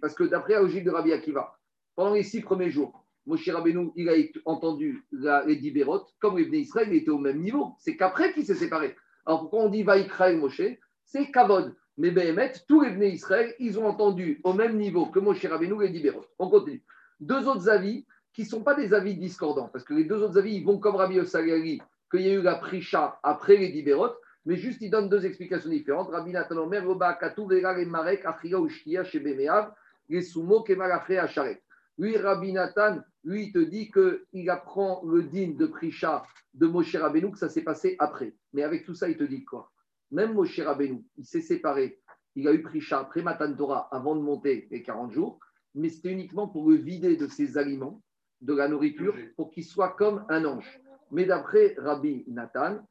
Parce 0.02 0.14
que 0.14 0.24
d'après 0.26 0.54
la 0.54 0.62
logique 0.62 0.84
de 0.84 0.92
Rabbi 0.92 1.14
Akiva, 1.14 1.56
pendant 1.96 2.14
les 2.14 2.24
six 2.24 2.42
premiers 2.42 2.70
jours, 2.70 3.05
Moshe 3.26 3.50
Rabbeinu, 3.50 3.92
il 3.96 4.10
a 4.10 4.14
entendu 4.46 5.06
les 5.12 5.56
Dibérot, 5.56 6.06
comme 6.20 6.38
les 6.38 6.60
Israël, 6.60 6.90
il 6.92 6.98
était 6.98 7.10
au 7.10 7.18
même 7.18 7.42
niveau. 7.42 7.74
C'est 7.80 7.98
qu'après 7.98 8.34
qu'il 8.34 8.46
s'est 8.46 8.56
séparé. 8.56 8.96
Alors 9.26 9.42
pourquoi 9.42 9.62
on 9.62 9.70
dit 9.70 9.84
Vaikraï 9.84 10.38
Moshe? 10.38 10.62
C'est 11.04 11.32
Kavod. 11.32 11.76
Mais 11.98 12.12
Béhémet, 12.12 12.52
tous 12.68 12.82
les 12.82 12.90
venus 12.90 13.14
Israël, 13.14 13.56
ils 13.58 13.80
ont 13.80 13.88
entendu 13.88 14.42
au 14.44 14.54
même 14.54 14.78
niveau 14.78 15.06
que 15.06 15.20
Moshe 15.20 15.46
Rabbeinu 15.46 15.84
et 15.84 15.90
Dibérot. 15.90 16.26
On 16.38 16.50
continue. 16.50 16.84
Deux 17.20 17.48
autres 17.48 17.70
avis 17.70 18.06
qui 18.34 18.42
ne 18.42 18.48
sont 18.48 18.64
pas 18.64 18.76
des 18.76 18.94
avis 18.94 19.16
discordants, 19.16 19.70
parce 19.70 19.86
que 19.86 19.94
les 19.94 20.04
deux 20.04 20.22
autres 20.22 20.38
avis, 20.38 20.58
ils 20.58 20.66
vont 20.66 20.78
comme 20.78 20.98
Rabbi 20.98 21.20
Osalari, 21.20 21.82
qu'il 22.12 22.22
y 22.22 22.30
a 22.30 22.34
eu 22.34 22.42
la 22.42 22.56
Prisha 22.56 23.18
après 23.24 23.56
les 23.56 23.70
Dibérot, 23.70 24.10
mais 24.46 24.58
juste 24.58 24.82
ils 24.82 24.90
donnent 24.90 25.08
deux 25.08 25.26
explications 25.26 25.70
différentes. 25.70 26.10
Rabbi 26.10 26.32
Nathan 26.32 26.58
Omer, 26.58 26.84
Katou, 27.18 27.48
Marek, 27.88 28.26
Achia, 28.26 28.60
Ushkia, 28.60 29.06
chez 29.06 29.22
Bemeav, 29.22 29.72
les 30.10 30.22
Sumo, 30.22 30.64
Kemal, 30.64 30.92
Achia, 30.92 31.28
Sharet. 31.28 31.62
Lui, 31.98 32.18
Rabbi 32.18 32.52
Nathan, 32.52 33.00
lui, 33.26 33.46
il 33.46 33.52
te 33.52 33.60
dit 33.60 33.92
qu'il 33.92 34.50
apprend 34.50 35.04
le 35.04 35.24
din 35.24 35.56
de 35.58 35.66
Prisha 35.66 36.24
de 36.54 36.68
Moshe 36.68 36.96
Rabbeinu, 36.96 37.32
que 37.32 37.40
ça 37.40 37.50
s'est 37.50 37.64
passé 37.64 37.96
après. 38.00 38.36
Mais 38.54 38.64
avec 38.64 38.86
tout 38.86 38.94
ça, 38.94 39.10
il 39.10 39.18
te 39.18 39.24
dit 39.24 39.44
quoi? 39.44 39.72
Même 40.12 40.34
Moshe 40.34 40.60
Rabbeinu, 40.60 41.04
il 41.18 41.26
s'est 41.26 41.42
séparé. 41.42 42.00
Il 42.36 42.48
a 42.48 42.54
eu 42.54 42.62
Prisha 42.62 43.00
après 43.00 43.24
Matan 43.24 43.54
Torah 43.54 43.90
avant 43.92 44.16
de 44.16 44.22
monter 44.22 44.68
les 44.70 44.84
40 44.84 45.12
jours, 45.12 45.40
mais 45.74 45.90
c'était 45.90 46.12
uniquement 46.12 46.48
pour 46.48 46.70
le 46.70 46.76
vider 46.76 47.18
de 47.18 47.28
ses 47.28 47.58
aliments, 47.58 48.02
de 48.42 48.54
la 48.54 48.68
nourriture, 48.68 49.16
pour 49.36 49.50
qu'il 49.52 49.64
soit 49.64 49.96
comme 49.98 50.24
un 50.30 50.46
ange. 50.46 50.80
Mais 51.12 51.26
d'après 51.26 51.76
Rabbi 51.78 52.26
Nathan, 52.28 52.88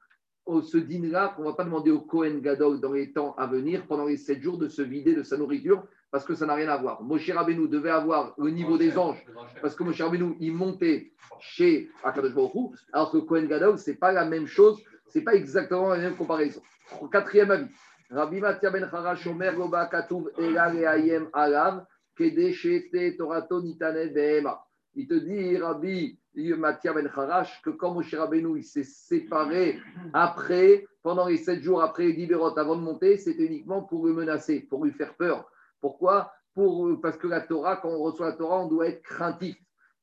ce 0.47 0.78
dîner-là, 0.78 1.35
on 1.39 1.43
ne 1.43 1.47
va 1.47 1.55
pas 1.55 1.64
demander 1.64 1.91
au 1.91 2.01
Kohen 2.01 2.41
Gadol 2.41 2.80
dans 2.80 2.93
les 2.93 3.12
temps 3.12 3.35
à 3.37 3.47
venir, 3.47 3.87
pendant 3.87 4.07
les 4.07 4.16
7 4.16 4.43
jours, 4.43 4.59
de 4.59 4.68
se 4.68 4.82
vider 4.82 5.14
de 5.14 5.22
sa 5.22 5.37
nourriture, 5.37 5.87
parce 6.15 6.25
que 6.25 6.37
ça 6.37 6.47
n'a 6.47 6.55
rien 6.55 6.69
à 6.69 6.77
voir. 6.77 7.03
Moshe 7.03 7.29
Rabbeinu 7.29 7.67
devait 7.67 7.91
avoir 7.91 8.35
le 8.39 8.49
niveau 8.49 8.79
des 8.79 8.97
anges, 8.97 9.27
parce 9.61 9.75
que 9.75 9.83
Moshe 9.83 10.01
Rabbeinu, 10.01 10.37
il 10.39 10.53
montait 10.53 11.11
chez 11.41 11.91
Akadosh 12.05 12.33
Baruch 12.33 12.77
alors 12.93 13.11
que 13.11 13.19
Kohen 13.19 13.49
Gadol, 13.49 13.81
ce 13.81 13.91
n'est 13.91 13.97
pas 13.97 14.12
la 14.12 14.25
même 14.25 14.47
chose, 14.47 14.81
ce 15.09 15.19
n'est 15.19 15.25
pas 15.25 15.35
exactement 15.35 15.89
la 15.89 15.99
même 15.99 16.15
comparaison. 16.15 16.62
Quatrième 17.11 17.51
avis. 17.51 17.67
Rabbi 18.11 18.39
Matia 18.39 18.71
ben 18.71 18.89
Harash 18.93 19.27
Omer 19.27 19.57
Goba 19.57 19.87
Katuv 19.87 20.31
Elal 20.39 21.29
Alav 21.33 21.85
Kedeshete 22.17 23.17
Torato 23.17 23.61
Nitane 23.61 24.12
Behema. 24.15 24.65
Il 24.95 25.09
te 25.09 25.15
dit, 25.15 25.57
Rabbi 25.57 26.17
Matia 26.37 26.93
ben 26.93 27.11
Harash, 27.12 27.61
que 27.61 27.71
quand 27.71 27.93
Moshe 27.93 28.15
Rabbeinu 28.15 28.57
il 28.57 28.62
s'est 28.62 28.85
séparé 28.85 29.81
après, 30.12 30.87
pendant 31.03 31.27
les 31.27 31.39
sept 31.39 31.61
jours 31.61 31.83
après 31.83 32.05
les 32.05 32.33
avant 32.33 32.77
de 32.77 32.83
monter, 32.83 33.17
c'était 33.17 33.47
uniquement 33.47 33.83
pour 33.83 34.07
le 34.07 34.12
menacer, 34.12 34.61
pour 34.61 34.85
lui 34.85 34.93
faire 34.93 35.15
peur. 35.15 35.51
Pourquoi 35.85 36.32
pour, 36.55 36.99
Parce 37.03 37.18
que 37.18 37.26
la 37.26 37.43
Torah, 37.43 37.76
quand 37.76 37.91
on 37.91 37.99
reçoit 37.99 38.30
la 38.30 38.37
Torah, 38.37 38.61
on 38.61 38.68
doit 38.68 38.89
être 38.89 39.03
craintif. 39.03 39.55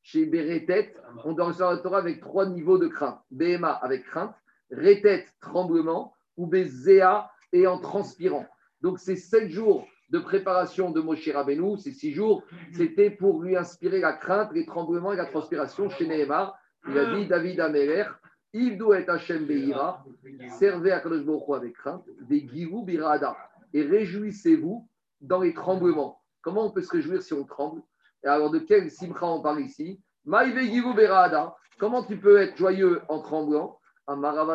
Chez 0.04 0.28
Beretet, 0.28 0.94
on 1.26 1.34
doit 1.34 1.48
recevoir 1.48 1.72
la 1.72 1.80
Torah 1.80 1.98
avec 1.98 2.22
trois 2.22 2.46
niveaux 2.46 2.78
de 2.78 2.88
crainte. 2.88 3.18
Behema 3.32 3.72
avec 3.72 4.04
crainte, 4.04 4.36
Retet, 4.70 5.26
tremblement, 5.40 6.14
ou 6.38 6.46
Bézéa 6.46 7.32
et 7.52 7.66
en 7.66 7.80
transpirant. 7.80 8.46
Donc, 8.82 9.00
ces 9.00 9.16
sept 9.16 9.50
jours 9.50 9.88
de 10.12 10.20
préparation 10.20 10.92
de 10.92 11.02
Moshe 11.02 11.28
Rabbeinu, 11.30 11.80
ces 11.80 11.94
six 11.94 12.12
jours, 12.12 12.44
c'était 12.74 13.10
pour 13.10 13.42
lui 13.42 13.58
inspirer 13.58 14.02
la 14.02 14.14
crainte, 14.14 14.52
les 14.54 14.68
tremblements 14.68 15.14
et 15.14 15.18
la 15.18 15.26
transpiration 15.26 15.90
chez 15.90 16.06
Nehemar. 16.08 16.56
Il 16.88 16.96
a 16.96 17.16
dit 17.16 17.26
David 17.26 17.60
Améler, 17.60 18.06
il 18.54 18.78
doit 18.78 19.00
être 19.00 19.10
Hachem 19.10 19.46
Beira, 19.46 20.06
servez 20.60 20.92
à 20.92 21.00
Kadosh 21.00 21.26
avec 21.56 21.74
crainte, 21.74 22.06
des 22.30 22.48
Girou 22.48 22.84
Birada, 22.84 23.36
et 23.74 23.82
réjouissez-vous 23.82 24.88
dans 25.22 25.40
les 25.40 25.54
tremblements. 25.54 26.22
Comment 26.42 26.66
on 26.66 26.72
peut 26.72 26.82
se 26.82 26.92
réjouir 26.92 27.22
si 27.22 27.34
on 27.34 27.46
tremble 27.46 27.82
Et 28.24 28.28
alors, 28.28 28.50
de 28.50 28.60
quel 28.60 28.90
simcha 28.92 29.26
on 29.26 29.42
parle 29.42 29.62
ici 29.62 30.02
comment 31.80 32.04
tu 32.04 32.18
peux 32.18 32.40
être 32.40 32.58
joyeux 32.58 33.02
en 33.08 33.22
tremblant. 33.22 33.80
Là 34.08 34.46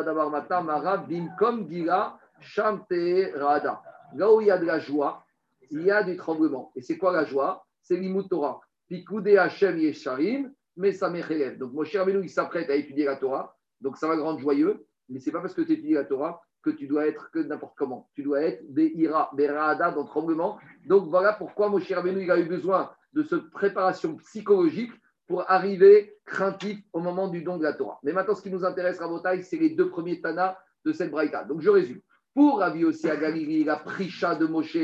où 4.33 4.41
il 4.41 4.47
y 4.47 4.51
a 4.51 4.57
de 4.57 4.65
la 4.65 4.79
joie, 4.79 5.25
il 5.69 5.81
y 5.83 5.91
a 5.91 6.03
du 6.03 6.15
tremblement. 6.15 6.71
Et 6.75 6.81
c'est 6.81 6.97
quoi 6.97 7.11
la 7.11 7.25
joie 7.25 7.65
C'est 7.81 7.97
l'imut 7.97 8.29
Torah. 8.29 8.61
Hashem 8.89 9.77
Yesharim, 9.77 10.53
mais 10.77 10.93
ça 10.93 11.09
Donc 11.09 11.73
mon 11.73 11.83
cher 11.83 12.07
il 12.07 12.29
s'apprête 12.29 12.69
à 12.69 12.75
étudier 12.75 13.05
la 13.05 13.17
Torah. 13.17 13.55
Donc 13.81 13.97
ça 13.97 14.07
va 14.07 14.15
rendre 14.21 14.39
joyeux. 14.39 14.85
Mais 15.09 15.19
c'est 15.19 15.31
pas 15.31 15.41
parce 15.41 15.53
que 15.53 15.61
tu 15.61 15.73
étudies 15.73 15.93
la 15.93 16.05
Torah 16.05 16.41
que 16.67 16.75
tu 16.75 16.87
dois 16.87 17.07
être 17.07 17.31
que 17.31 17.39
n'importe 17.39 17.75
comment. 17.77 18.09
Tu 18.13 18.23
dois 18.23 18.41
être 18.41 18.61
Be'ira, 18.69 19.31
Be'ra'ada, 19.33 19.91
dans 19.91 20.01
le 20.01 20.07
tremblement. 20.07 20.59
Donc 20.85 21.07
voilà 21.07 21.31
pourquoi 21.31 21.69
mon 21.69 21.79
cher 21.79 22.05
il 22.05 22.31
a 22.31 22.37
eu 22.37 22.43
besoin 22.43 22.91
de 23.13 23.23
cette 23.23 23.49
préparation 23.51 24.17
psychologique 24.17 24.91
pour 25.27 25.49
arriver 25.49 26.17
craintif 26.25 26.79
au 26.91 26.99
moment 26.99 27.29
du 27.29 27.41
don 27.41 27.57
de 27.57 27.63
la 27.63 27.73
Torah. 27.73 27.99
Mais 28.03 28.11
maintenant, 28.11 28.35
ce 28.35 28.41
qui 28.41 28.51
nous 28.51 28.65
intéresse, 28.65 28.99
Rabotai, 28.99 29.43
c'est 29.43 29.57
les 29.57 29.69
deux 29.69 29.89
premiers 29.89 30.19
Tana 30.19 30.57
de 30.83 30.91
cette 30.91 31.09
Braïta. 31.09 31.45
Donc, 31.45 31.61
je 31.61 31.69
résume. 31.69 32.01
Pour 32.33 32.59
Rabbi 32.59 32.83
aussi 32.83 33.09
à 33.09 33.15
Galilée, 33.15 33.63
la 33.63 33.77
prisha 33.77 34.35
de 34.35 34.45
Moshe, 34.45 34.77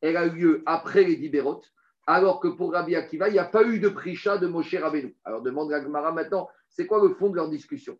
elle 0.00 0.16
a 0.16 0.26
eu 0.26 0.30
lieu 0.30 0.62
après 0.66 1.04
les 1.04 1.16
Dibérot, 1.16 1.62
alors 2.06 2.38
que 2.40 2.48
pour 2.48 2.72
Rabbi 2.72 2.94
Akiva, 2.96 3.28
il 3.28 3.32
n'y 3.32 3.38
a 3.38 3.44
pas 3.44 3.64
eu 3.64 3.80
de 3.80 3.88
prisha 3.88 4.36
de 4.36 4.46
Moshe 4.46 4.74
Rabbeinu. 4.74 5.16
Alors 5.24 5.42
demande 5.42 5.70
la 5.70 5.82
Gemara 5.82 6.12
maintenant, 6.12 6.48
c'est 6.68 6.86
quoi 6.86 7.02
le 7.02 7.14
fond 7.14 7.30
de 7.30 7.36
leur 7.36 7.48
discussion? 7.48 7.98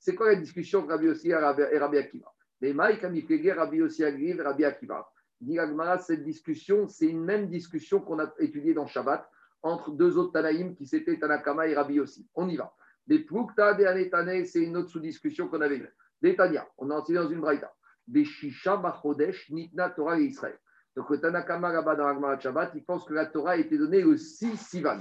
C'est 0.00 0.14
quoi 0.14 0.28
la 0.30 0.36
discussion 0.36 0.80
entre 0.80 0.88
Rabbi 0.88 1.08
aussi 1.08 1.28
et 1.28 1.34
Rabbi 1.34 1.98
Akiva 1.98 2.32
Bemaï 2.58 2.98
Kamiflege, 2.98 3.50
Rabbi 3.50 3.82
aussi 3.82 4.02
et 4.02 4.42
Rabbi 4.42 4.64
Akiva. 4.64 5.06
Dit 5.42 5.58
cette 6.00 6.24
discussion, 6.24 6.88
c'est 6.88 7.06
une 7.06 7.22
même 7.22 7.48
discussion 7.48 8.00
qu'on 8.00 8.18
a 8.18 8.32
étudiée 8.38 8.72
dans 8.72 8.86
Shabbat 8.86 9.28
entre 9.62 9.90
deux 9.90 10.16
autres 10.16 10.32
Tanaïm 10.32 10.74
qui 10.74 10.86
s'étaient 10.86 11.18
Tanakama 11.18 11.66
et 11.66 11.74
Rabbi 11.74 12.00
aussi. 12.00 12.26
On 12.34 12.48
y 12.48 12.56
va. 12.56 12.74
Des 13.06 13.20
Plukta, 13.20 13.74
des 13.74 13.84
Anetane, 13.84 14.46
c'est 14.46 14.62
une 14.62 14.76
autre 14.78 14.88
sous-discussion 14.88 15.48
qu'on 15.48 15.60
avait. 15.60 15.82
Des 16.22 16.34
Tania, 16.34 16.66
on 16.78 16.90
a 16.90 16.94
enseigné 16.94 17.18
dans 17.18 17.28
une 17.28 17.40
braïta. 17.40 17.70
Des 18.06 18.24
Shisha 18.24 18.78
Bachodesh, 18.78 19.50
Nitna 19.50 19.90
Torah 19.90 20.18
et 20.18 20.24
Israël. 20.24 20.58
Donc 20.96 21.10
le 21.10 21.20
Tanakama 21.20 21.72
là-bas 21.72 21.96
dans 21.96 22.06
l'Agmara 22.06 22.40
Shabbat, 22.40 22.72
il 22.74 22.84
pense 22.84 23.04
que 23.04 23.12
la 23.12 23.26
Torah 23.26 23.52
a 23.52 23.56
été 23.56 23.76
donnée 23.76 24.00
le 24.00 24.16
6 24.16 24.56
Sivan. 24.56 25.00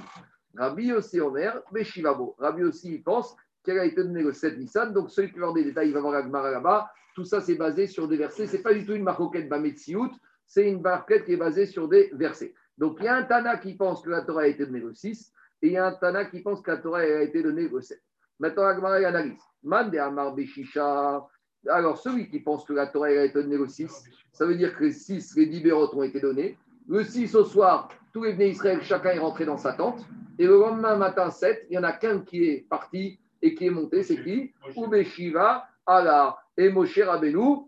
Rabbi 0.57 0.91
aussi 0.91 1.21
Omer, 1.21 1.61
Beshivabo. 1.71 2.35
Rabbi 2.37 2.63
aussi, 2.63 2.95
il 2.95 3.03
pense 3.03 3.35
qu'elle 3.69 3.79
a 3.79 3.85
été 3.85 4.03
donnée 4.03 4.23
le 4.23 4.33
7 4.33 4.57
Nissan. 4.57 4.93
Donc 4.93 5.11
celui 5.11 5.31
qui 5.31 5.39
veut 5.39 5.53
des 5.53 5.63
détails, 5.63 5.89
il 5.89 5.93
va 5.93 6.01
voir 6.01 6.13
l'Agmara 6.13 6.51
là-bas. 6.51 6.91
Tout 7.15 7.25
ça, 7.25 7.41
c'est 7.41 7.55
basé 7.55 7.87
sur 7.87 8.07
des 8.07 8.17
versets. 8.17 8.47
Ce 8.47 8.57
n'est 8.57 8.63
pas 8.63 8.73
du 8.73 8.85
tout 8.85 8.93
une 8.93 9.03
marquette 9.03 9.49
Bametsiout, 9.49 10.11
c'est 10.45 10.69
une 10.69 10.81
marquette 10.81 11.25
qui 11.25 11.33
est 11.33 11.37
basée 11.37 11.65
sur 11.65 11.87
des 11.87 12.09
versets. 12.13 12.53
Donc 12.77 12.97
il 12.99 13.05
y 13.05 13.07
a 13.07 13.15
un 13.15 13.23
Tana 13.23 13.57
qui 13.57 13.75
pense 13.75 14.01
que 14.01 14.09
la 14.09 14.21
Torah 14.21 14.43
a 14.43 14.47
été 14.47 14.65
donnée 14.65 14.79
le 14.79 14.93
6 14.93 15.33
et 15.61 15.67
il 15.67 15.73
y 15.73 15.77
a 15.77 15.87
un 15.87 15.91
Tana 15.93 16.25
qui 16.25 16.41
pense 16.41 16.61
que 16.61 16.71
la 16.71 16.77
Torah 16.77 16.99
a 16.99 17.21
été 17.21 17.43
donnée 17.43 17.67
le 17.67 17.81
7. 17.81 18.01
Maintenant, 18.39 18.63
Agmara 18.63 18.95
analyse. 18.95 19.41
Mande 19.63 19.95
Amar 19.95 20.33
Beshisha. 20.33 21.25
Alors, 21.67 21.97
celui 21.97 22.29
qui 22.29 22.39
pense 22.39 22.63
que 22.63 22.71
la 22.71 22.87
Torah 22.87 23.07
a 23.07 23.25
été 23.25 23.33
donnée 23.33 23.57
le 23.57 23.67
6, 23.67 24.05
ça 24.31 24.45
veut 24.45 24.55
dire 24.55 24.75
que 24.77 24.85
les 24.85 24.93
6, 24.93 25.35
les 25.35 25.47
10 25.47 25.73
ont 25.73 26.03
été 26.03 26.21
donnés. 26.21 26.57
Le 26.87 27.03
6 27.03 27.35
au 27.35 27.43
soir, 27.43 27.89
tous 28.13 28.23
les 28.23 28.31
venus 28.31 28.55
Israël, 28.55 28.81
chacun 28.81 29.11
est 29.11 29.19
rentré 29.19 29.45
dans 29.45 29.57
sa 29.57 29.73
tente. 29.73 30.05
Et 30.37 30.47
le 30.47 30.57
lendemain 30.57 30.95
matin 30.95 31.29
7, 31.29 31.67
il 31.69 31.75
y 31.75 31.77
en 31.77 31.83
a 31.83 31.91
qu'un 31.91 32.21
qui 32.21 32.45
est 32.45 32.65
parti 32.69 33.19
et 33.41 33.55
qui 33.55 33.67
est 33.67 33.71
monté, 33.71 34.03
c'est 34.03 34.21
qui 34.23 34.53
Ubeshiva, 34.75 35.67
Allah. 35.85 36.37
Et 36.57 36.69
Moshe 36.69 36.99
Rabbeinu, 36.99 37.67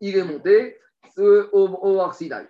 il 0.00 0.16
est 0.16 0.24
monté 0.24 0.78
euh, 1.18 1.48
au, 1.52 1.68
au 1.68 2.00
Arsinaï. 2.00 2.46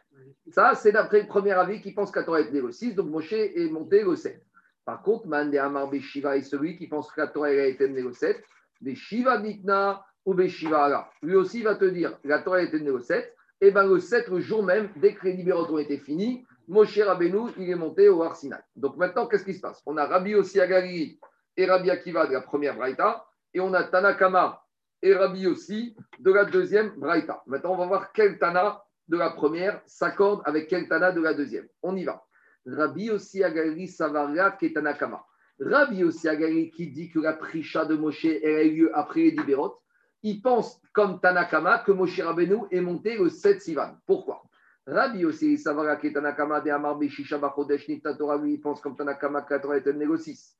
Ça, 0.50 0.74
c'est 0.74 0.92
d'après 0.92 1.22
le 1.22 1.26
premier 1.26 1.52
avis 1.52 1.80
qui 1.80 1.92
pense 1.92 2.14
la 2.14 2.22
Torah 2.22 2.40
est 2.40 2.50
le 2.50 2.70
6, 2.70 2.94
donc 2.94 3.08
Moshe 3.08 3.32
est 3.32 3.70
monté 3.70 4.04
au 4.04 4.14
7. 4.14 4.40
Par 4.84 5.02
contre, 5.02 5.26
Mande 5.26 5.54
Amar 5.56 5.88
Beshiva 5.88 6.36
est 6.36 6.42
celui 6.42 6.76
qui 6.76 6.86
pense 6.86 7.10
que 7.10 7.20
la 7.20 7.28
Torah 7.28 7.48
a 7.48 7.66
été 7.66 7.88
menée 7.88 8.02
au 8.02 8.12
7. 8.12 8.42
Beshiva 8.80 9.38
Nikna 9.38 10.04
ou 10.26 10.34
Beshiva 10.34 10.84
Allah. 10.84 11.10
Lui 11.22 11.36
aussi 11.36 11.62
va 11.62 11.74
te 11.76 11.86
dire 11.86 12.18
la 12.24 12.40
Torah 12.40 12.58
a 12.58 12.62
été 12.62 12.78
menée 12.78 12.90
au 12.90 13.00
7. 13.00 13.34
Et 13.62 13.70
bien 13.70 13.86
le 13.86 13.98
7, 13.98 14.28
le 14.28 14.40
jour 14.40 14.62
même, 14.62 14.90
dès 14.96 15.14
que 15.14 15.24
les 15.24 15.32
libéraux 15.32 15.64
ont 15.72 15.78
été 15.78 15.96
finis, 15.96 16.44
Moshe 16.68 16.98
Rabbeinu, 16.98 17.50
il 17.56 17.70
est 17.70 17.74
monté 17.74 18.10
au 18.10 18.22
Arsinaï. 18.22 18.60
Donc 18.76 18.96
maintenant, 18.96 19.26
qu'est-ce 19.26 19.44
qui 19.44 19.54
se 19.54 19.60
passe? 19.60 19.82
On 19.86 19.96
a 19.96 20.04
Rabbi 20.04 20.34
aussi 20.34 20.60
Agali 20.60 21.18
et 21.56 21.66
Rabbi 21.66 21.90
Akiva 21.90 22.26
de 22.26 22.32
la 22.32 22.40
première 22.40 22.76
Braïta, 22.76 23.26
et 23.52 23.60
on 23.60 23.72
a 23.74 23.84
Tanakama 23.84 24.64
et 25.04 25.14
Rabbi 25.14 25.46
aussi 25.46 25.94
de 26.18 26.32
la 26.32 26.46
deuxième 26.46 26.90
Braïta. 26.96 27.42
Maintenant, 27.46 27.74
on 27.74 27.76
va 27.76 27.86
voir 27.86 28.12
quel 28.12 28.38
Tana 28.38 28.82
de 29.08 29.18
la 29.18 29.30
première 29.30 29.82
s'accorde 29.86 30.40
avec 30.46 30.68
quel 30.68 30.88
Tana 30.88 31.12
de 31.12 31.20
la 31.20 31.34
deuxième. 31.34 31.68
On 31.82 31.94
y 31.94 32.04
va. 32.04 32.24
Rabbi 32.66 33.10
aussi 33.10 33.44
Agali 33.44 33.86
Savaria 33.86 34.52
Ketanakama. 34.52 35.22
Rabbi 35.60 36.04
aussi 36.04 36.26
Agali 36.28 36.70
qui 36.70 36.90
dit 36.90 37.10
que 37.10 37.20
la 37.20 37.34
prisha 37.34 37.84
de 37.84 37.96
Moshe 37.96 38.24
a 38.24 38.62
eu 38.64 38.76
lieu 38.76 38.98
après 38.98 39.20
les 39.20 39.32
Dibérot, 39.32 39.78
il 40.22 40.40
pense 40.40 40.80
comme 40.94 41.20
Tanakama 41.20 41.80
que 41.80 41.92
Moshe 41.92 42.18
Rabbeinu 42.20 42.62
est 42.70 42.80
monté 42.80 43.18
le 43.18 43.28
7 43.28 43.60
Sivan. 43.60 43.98
Pourquoi? 44.06 44.42
Rabbi 44.86 45.26
aussi 45.26 45.58
Savaria 45.58 45.96
Ketanakama 45.96 46.62
de 46.62 46.70
Amar 46.70 46.96
Beshisha 46.96 47.36
Bachodesh 47.36 47.86
Torah, 48.16 48.38
lui 48.38 48.54
il 48.54 48.60
pense 48.60 48.80
comme 48.80 48.96
Tanakama 48.96 49.42
que 49.42 49.52
la 49.52 49.60
Torah 49.60 49.78
le 49.78 50.16
6. 50.16 50.56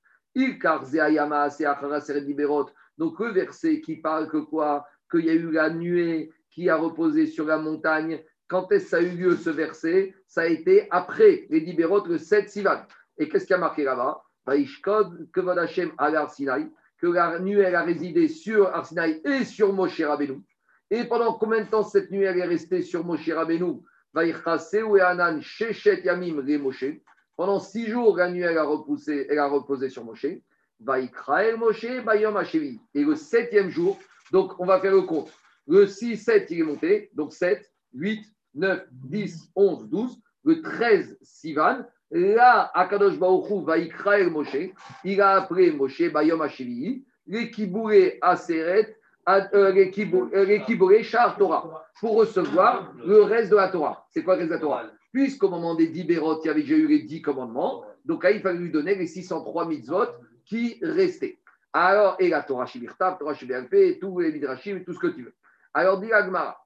Donc 2.99 3.21
le 3.21 3.33
verset 3.33 3.81
qui 3.81 3.97
parle 3.97 4.29
que 4.29 4.39
quoi? 4.39 4.87
Qu'il 5.11 5.25
y 5.25 5.31
a 5.31 5.35
eu 5.35 5.51
la 5.51 5.71
nuée 5.71 6.33
qui 6.51 6.69
a 6.69 6.77
reposé 6.77 7.27
sur 7.27 7.47
la 7.47 7.59
montagne. 7.59 8.23
Quand 8.49 8.71
est-ce 8.73 8.85
que 8.85 8.91
ça 8.91 8.97
a 8.99 9.01
eu 9.01 9.11
lieu 9.11 9.37
ce 9.37 9.51
verset? 9.51 10.15
Ça 10.27 10.43
a 10.43 10.47
été 10.47 10.89
après 10.91 11.47
les 11.51 11.61
Dibérot, 11.61 12.07
le 12.07 12.19
7 12.19 12.49
Sivan. 12.49 12.83
Et 13.19 13.29
qu'est-ce 13.29 13.47
qui 13.47 13.55
a 13.55 13.59
marqué 13.59 13.85
là-bas? 13.85 14.23
Que 14.47 14.53
la 17.07 17.39
elle 17.39 17.75
a 17.75 17.83
résidé 17.83 18.29
sur 18.29 18.69
Arsinaï 18.69 19.21
et 19.25 19.45
sur 19.45 19.73
Moshe 19.73 20.01
Rabbeinu. 20.01 20.43
Et 20.91 21.05
pendant 21.05 21.35
combien 21.35 21.65
de 21.65 21.69
temps 21.69 21.83
cette 21.83 22.13
elle 22.13 22.39
est 22.39 22.45
restée 22.45 22.83
sur 22.83 23.05
Moshe 23.05 23.31
Rabbeinu? 23.31 23.81
Pendant 27.37 27.61
six 27.61 27.87
jours, 27.87 28.17
la 28.17 28.31
nuit, 28.31 28.43
elle 28.43 28.59
a, 28.59 28.65
repoussé, 28.65 29.27
elle 29.29 29.39
a 29.39 29.47
reposé 29.47 29.89
sur 29.89 30.05
Moshe. 30.05 30.25
Et 30.25 30.41
le 33.05 33.15
septième 33.15 33.71
jour, 33.71 33.99
donc 34.33 34.59
on 34.59 34.67
va 34.67 34.81
faire 34.81 34.93
le 34.93 35.03
compte. 35.03 35.33
Le 35.67 35.87
6, 35.87 36.17
7, 36.17 36.51
il 36.51 36.61
est 36.61 36.65
monté. 36.65 37.11
Donc 37.15 37.33
7, 37.33 37.73
8, 37.95 38.25
9, 38.55 38.87
10, 38.91 39.51
11, 39.55 39.89
12, 39.89 40.21
le 40.45 40.63
13 40.63 41.19
Sivan, 41.23 41.85
là, 42.11 42.71
Akadosh 42.75 43.19
Baruchou 43.19 43.63
va 43.63 43.79
y 43.79 43.91
Moshe, 44.31 44.71
il 45.05 45.21
a 45.21 45.37
appelé 45.37 45.73
Moshe 45.73 46.11
Bayom 46.13 46.43
Hashevi, 46.43 47.05
les 47.27 47.51
Kibouré 47.51 48.19
Aseret, 48.21 48.97
euh, 49.29 49.73
les 49.73 49.91
Kibouré 49.91 51.03
Shar 51.03 51.37
Torah, 51.39 51.87
pour 51.99 52.17
recevoir 52.17 52.93
le 53.05 53.23
reste 53.23 53.51
de 53.51 53.57
la 53.57 53.69
Torah. 53.69 54.07
C'est 54.11 54.23
quoi 54.23 54.35
le 54.35 54.41
reste 54.41 54.51
de 54.51 54.55
la 54.55 54.61
Torah? 54.61 54.85
Puisqu'au 55.15 55.49
moment 55.49 55.77
des 55.77 55.87
dix 55.87 56.03
Bérot, 56.03 56.41
il 56.43 56.49
y 56.49 56.51
avait 56.51 56.63
déjà 56.63 56.75
eu 56.75 56.89
les 56.89 57.03
dix 57.03 57.23
commandements, 57.23 57.85
donc 58.05 58.25
là, 58.25 58.33
il 58.33 58.41
fallait 58.41 58.59
lui 58.59 58.73
donner 58.73 58.97
les 58.97 59.07
603 59.07 59.69
mitzvot 59.69 60.09
qui 60.45 60.77
restaient. 60.83 61.39
Alors, 61.73 62.17
et 62.19 62.29
la 62.29 62.43
Torah 62.43 62.67
Shibirtav, 62.67 63.19
Torah 63.19 63.33
Shibirtav, 63.33 63.69
tous 64.01 64.19
les 64.19 64.33
Midrashim, 64.33 64.83
tout 64.85 64.93
ce 64.93 64.99
que 64.99 65.07
tu 65.07 65.23
veux. 65.23 65.35
Alors, 65.73 66.01
dit 66.01 66.13
Agmara, 66.13 66.59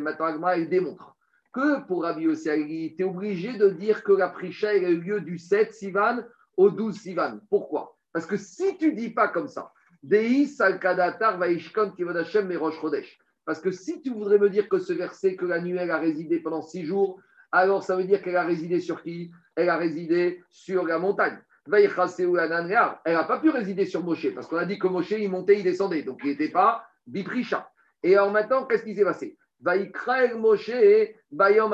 Maintenant, 0.00 0.26
Agma, 0.26 0.56
il 0.56 0.68
démontre 0.68 1.16
que 1.52 1.86
pour 1.86 2.02
Rabbi 2.02 2.22
Yossi 2.22 2.94
tu 2.96 3.02
es 3.02 3.04
obligé 3.04 3.56
de 3.56 3.68
dire 3.70 4.02
que 4.02 4.12
la 4.12 4.30
Prisha 4.30 4.70
a 4.70 4.74
eu 4.74 5.00
lieu 5.00 5.20
du 5.20 5.38
7 5.38 5.72
Sivan 5.72 6.24
au 6.56 6.68
12 6.68 6.96
Sivan. 6.96 7.38
Pourquoi? 7.48 7.96
Parce 8.12 8.26
que 8.26 8.36
si 8.36 8.76
tu 8.76 8.92
dis 8.92 9.10
pas 9.10 9.28
comme 9.28 9.46
ça, 9.46 9.72
parce 13.44 13.60
que 13.60 13.70
si 13.70 14.00
tu 14.02 14.10
voudrais 14.10 14.38
me 14.38 14.50
dire 14.50 14.68
que 14.68 14.78
ce 14.78 14.92
verset, 14.92 15.36
que 15.36 15.44
la 15.46 15.60
nuit, 15.60 15.76
elle 15.76 15.90
a 15.90 15.98
résidé 15.98 16.40
pendant 16.40 16.62
six 16.62 16.84
jours, 16.84 17.20
alors 17.52 17.82
ça 17.82 17.96
veut 17.96 18.04
dire 18.04 18.22
qu'elle 18.22 18.36
a 18.36 18.44
résidé 18.44 18.80
sur 18.80 19.02
qui? 19.02 19.30
Elle 19.54 19.68
a 19.68 19.76
résidé 19.76 20.42
sur 20.50 20.84
la 20.86 20.98
montagne. 20.98 21.38
Elle 21.72 21.88
n'a 23.14 23.24
pas 23.24 23.38
pu 23.38 23.48
résider 23.50 23.86
sur 23.86 24.02
Moshe, 24.04 24.34
parce 24.34 24.46
qu'on 24.46 24.56
a 24.56 24.66
dit 24.66 24.78
que 24.78 24.86
Moshe, 24.86 25.12
il 25.12 25.30
montait, 25.30 25.58
il 25.58 25.62
descendait. 25.62 26.02
Donc, 26.02 26.20
il 26.22 26.30
n'était 26.30 26.50
pas 26.50 26.84
Biprisha. 27.06 27.70
Et 28.02 28.16
alors 28.16 28.30
maintenant, 28.30 28.64
qu'est-ce 28.66 28.84
qui 28.84 28.94
s'est 28.94 29.04
passé? 29.04 29.38
Moshe 30.36 30.70
Bayom. 31.32 31.70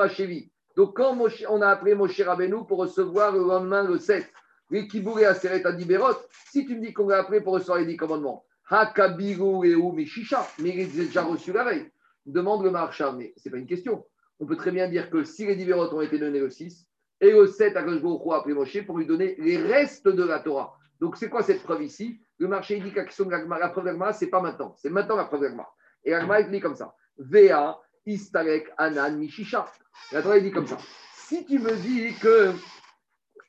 Donc 0.77 0.95
quand 0.95 1.17
on 1.49 1.61
a 1.61 1.67
appelé 1.67 1.95
Moshe 1.95 2.21
Rabbeinu 2.21 2.65
pour 2.65 2.77
recevoir 2.77 3.33
le 3.33 3.39
lendemain 3.39 3.83
le 3.83 3.97
7, 3.97 4.25
les 4.69 4.87
Kibouré 4.87 5.25
Aseret 5.25 5.65
Adiberot, 5.65 6.15
si 6.49 6.65
tu 6.65 6.75
me 6.75 6.81
dis 6.81 6.93
qu'on 6.93 7.09
l'a 7.09 7.19
appelé 7.19 7.41
pour 7.41 7.53
recevoir 7.53 7.79
les 7.79 7.85
10 7.85 7.97
commandements, 7.97 8.45
Hakabiru 8.71 9.67
et 9.67 9.75
Mishisha, 9.75 10.47
mais 10.59 10.69
il 10.69 10.79
est 10.79 11.05
déjà 11.05 11.23
reçu 11.23 11.51
la 11.51 11.65
veille. 11.65 11.91
Demande 12.25 12.63
le 12.63 12.71
marchand, 12.71 13.13
mais 13.13 13.33
ce 13.37 13.47
n'est 13.47 13.51
pas 13.51 13.57
une 13.57 13.67
question. 13.67 14.05
On 14.39 14.45
peut 14.45 14.55
très 14.55 14.71
bien 14.71 14.87
dire 14.87 15.09
que 15.09 15.23
si 15.23 15.45
les 15.45 15.55
Diberot 15.55 15.93
ont 15.93 16.01
été 16.01 16.17
donnés 16.17 16.39
le 16.39 16.49
6, 16.49 16.87
et 17.19 17.31
le 17.31 17.45
7, 17.45 17.77
à 17.77 17.81
a 17.81 18.35
appelé 18.35 18.55
Moshe 18.55 18.85
pour 18.85 18.97
lui 18.97 19.05
donner 19.05 19.35
les 19.37 19.57
restes 19.57 20.07
de 20.07 20.23
la 20.23 20.39
Torah. 20.39 20.75
Donc 20.99 21.17
c'est 21.17 21.29
quoi 21.29 21.43
cette 21.43 21.61
preuve 21.61 21.83
ici? 21.83 22.19
Le 22.39 22.47
marché 22.47 22.79
dit 22.79 22.91
que 22.91 22.99
la 22.99 23.69
preuve 23.69 23.85
d'Agma, 23.85 24.13
ce 24.13 24.25
n'est 24.25 24.31
pas 24.31 24.41
maintenant. 24.41 24.75
C'est 24.77 24.89
maintenant 24.89 25.15
la 25.15 25.25
preuve 25.25 25.41
d'Agma. 25.41 25.67
Et 26.03 26.13
Agma, 26.13 26.41
il 26.41 26.49
dit 26.49 26.59
comme 26.59 26.75
ça. 26.75 26.95
Vea, 27.17 27.79
Istarek, 28.07 28.71
Anan, 28.77 29.17
Mishisha. 29.17 29.71
La 30.11 30.23
Torah, 30.23 30.39
dit 30.39 30.51
comme 30.51 30.65
ça. 30.65 30.77
Si 31.13 31.45
tu 31.45 31.59
me 31.59 31.75
dis 31.75 32.15
que 32.19 32.51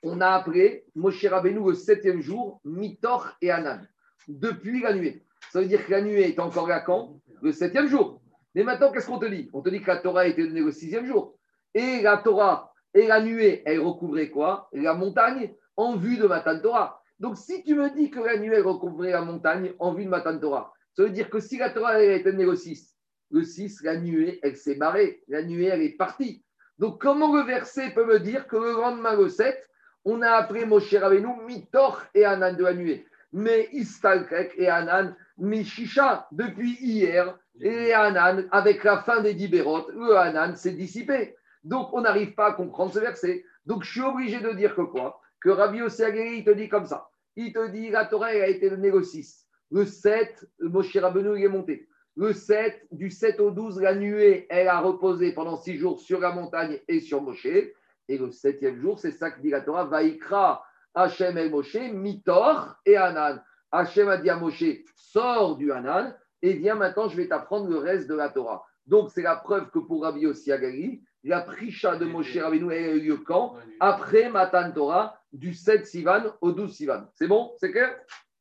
on 0.02 0.20
a 0.20 0.28
appelé 0.28 0.84
Moshe 0.94 1.24
Rabbeinu 1.24 1.70
le 1.70 1.74
septième 1.74 2.20
jour, 2.20 2.60
Mitor 2.64 3.30
et 3.40 3.50
Anan, 3.50 3.80
depuis 4.28 4.80
la 4.80 4.94
nuée. 4.94 5.24
Ça 5.50 5.60
veut 5.60 5.66
dire 5.66 5.84
que 5.84 5.90
la 5.90 6.02
nuée 6.02 6.28
est 6.28 6.40
encore 6.40 6.68
là 6.68 6.80
quand 6.80 7.20
Le 7.42 7.52
septième 7.52 7.88
jour. 7.88 8.22
Mais 8.54 8.64
maintenant, 8.64 8.92
qu'est-ce 8.92 9.06
qu'on 9.06 9.18
te 9.18 9.26
dit? 9.26 9.50
On 9.52 9.62
te 9.62 9.70
dit 9.70 9.80
que 9.80 9.88
la 9.88 9.98
Torah 9.98 10.22
a 10.22 10.26
été 10.26 10.46
donnée 10.46 10.60
le 10.60 10.72
sixième 10.72 11.06
jour. 11.06 11.36
Et 11.74 12.02
la 12.02 12.18
Torah 12.18 12.72
et 12.94 13.06
la 13.06 13.20
nuée, 13.22 13.62
elle 13.64 13.80
recouvrait 13.80 14.30
quoi? 14.30 14.68
La 14.72 14.94
montagne 14.94 15.54
en 15.76 15.96
vue 15.96 16.18
de 16.18 16.26
Matan 16.26 16.60
Torah. 16.60 17.02
Donc, 17.18 17.38
si 17.38 17.62
tu 17.64 17.74
me 17.74 17.90
dis 17.94 18.10
que 18.10 18.20
la 18.20 18.34
elle 18.34 18.62
recouvrait 18.62 19.12
la 19.12 19.22
montagne 19.22 19.72
en 19.78 19.94
vue 19.94 20.04
de 20.04 20.10
Matan 20.10 20.38
Torah, 20.38 20.72
ça 20.94 21.04
veut 21.04 21.10
dire 21.10 21.30
que 21.30 21.40
si 21.40 21.56
la 21.56 21.70
Torah 21.70 22.02
elle 22.02 22.20
était 22.20 22.32
née 22.32 22.44
le 22.44 22.56
6, 22.56 22.94
le 23.30 23.42
6, 23.42 23.82
la 23.82 23.96
nuée, 23.96 24.38
elle 24.42 24.56
s'est 24.56 24.74
barrée. 24.74 25.22
La 25.28 25.42
nuée, 25.42 25.66
elle 25.66 25.82
est 25.82 25.96
partie. 25.96 26.44
Donc, 26.78 27.00
comment 27.00 27.34
le 27.34 27.44
verset 27.44 27.90
peut 27.94 28.04
me 28.04 28.20
dire 28.20 28.46
que 28.46 28.56
le 28.56 28.72
lendemain, 28.72 29.16
le 29.16 29.28
7, 29.28 29.56
on 30.04 30.20
a 30.20 30.30
appris 30.30 30.66
Moshe 30.66 30.92
Rabbeinu, 30.92 31.28
Mitor 31.46 32.02
et 32.14 32.24
Anan 32.24 32.54
de 32.54 32.64
la 32.64 32.74
nuée? 32.74 33.06
Mais 33.32 33.68
Istalkrek 33.72 34.54
et 34.56 34.68
Anan, 34.68 35.14
Mishisha, 35.38 36.28
depuis 36.32 36.76
hier, 36.80 37.38
et 37.60 37.92
Hanan, 37.92 38.46
avec 38.50 38.84
la 38.84 38.98
fin 38.98 39.22
des 39.22 39.34
Dibérot, 39.34 39.90
le 39.90 40.16
Hanan 40.16 40.56
s'est 40.56 40.72
dissipé. 40.72 41.34
Donc, 41.64 41.92
on 41.92 42.02
n'arrive 42.02 42.34
pas 42.34 42.48
à 42.48 42.52
comprendre 42.52 42.92
ce 42.92 42.98
verset. 42.98 43.44
Donc, 43.66 43.84
je 43.84 43.92
suis 43.92 44.02
obligé 44.02 44.40
de 44.40 44.52
dire 44.52 44.74
que 44.74 44.82
quoi? 44.82 45.20
Que 45.40 45.50
Rabbi 45.50 45.82
Oseageri, 45.82 46.38
il 46.38 46.44
te 46.44 46.50
dit 46.50 46.68
comme 46.68 46.86
ça. 46.86 47.08
Il 47.36 47.52
te 47.52 47.68
dit, 47.70 47.90
la 47.90 48.04
Torah, 48.06 48.26
a 48.26 48.46
été 48.46 48.68
le 48.68 49.02
6. 49.02 49.46
Le 49.70 49.86
7, 49.86 50.46
Moshe 50.60 50.96
Rabbeinu, 50.96 51.38
il 51.38 51.44
est 51.44 51.48
monté. 51.48 51.88
Le 52.16 52.32
7, 52.32 52.88
du 52.90 53.10
7 53.10 53.40
au 53.40 53.50
12, 53.50 53.80
la 53.80 53.94
nuée, 53.94 54.46
elle 54.50 54.68
a 54.68 54.80
reposé 54.80 55.32
pendant 55.32 55.56
6 55.56 55.76
jours 55.78 56.00
sur 56.00 56.20
la 56.20 56.32
montagne 56.32 56.78
et 56.88 57.00
sur 57.00 57.22
Moshe. 57.22 57.46
Et 57.46 58.18
le 58.18 58.30
septième 58.30 58.78
jour, 58.80 58.98
c'est 58.98 59.12
ça 59.12 59.30
que 59.30 59.40
dit 59.40 59.48
la 59.48 59.62
Torah, 59.62 59.84
Vaikra 59.84 60.62
Hachem 60.95 61.36
el 61.38 61.51
Moshe, 61.51 61.93
Mitor 61.93 62.76
et 62.84 62.97
Hanan. 62.97 63.43
Hachem 63.70 64.09
a 64.09 64.18
dit 64.18 64.30
à 64.30 64.36
Moshe, 64.36 64.64
sors 64.95 65.57
du 65.57 65.72
Hanan 65.72 66.14
et 66.43 66.55
viens 66.55 66.74
maintenant, 66.74 67.09
je 67.09 67.16
vais 67.16 67.28
t'apprendre 67.28 67.68
le 67.68 67.78
reste 67.78 68.09
de 68.09 68.14
la 68.14 68.28
Torah. 68.28 68.66
Donc, 68.86 69.11
c'est 69.11 69.22
la 69.22 69.36
preuve 69.36 69.70
que 69.70 69.78
pour 69.78 70.03
Rabbi 70.03 70.26
aussi 70.26 70.51
Agali, 70.51 71.03
la 71.22 71.40
prisha 71.40 71.97
de 71.97 72.05
Moshe 72.05 72.36
Rabbeinu 72.36 72.72
a 72.72 72.95
eu 72.95 73.01
lieu 73.01 73.16
quand 73.18 73.55
Après 73.78 74.28
Matan 74.28 74.72
Torah, 74.72 75.16
du 75.32 75.55
7 75.55 75.86
Sivan 75.86 76.34
au 76.40 76.51
12 76.51 76.74
Sivan. 76.74 77.07
C'est 77.14 77.28
bon? 77.28 77.53
C'est 77.59 77.70
clair? 77.70 77.97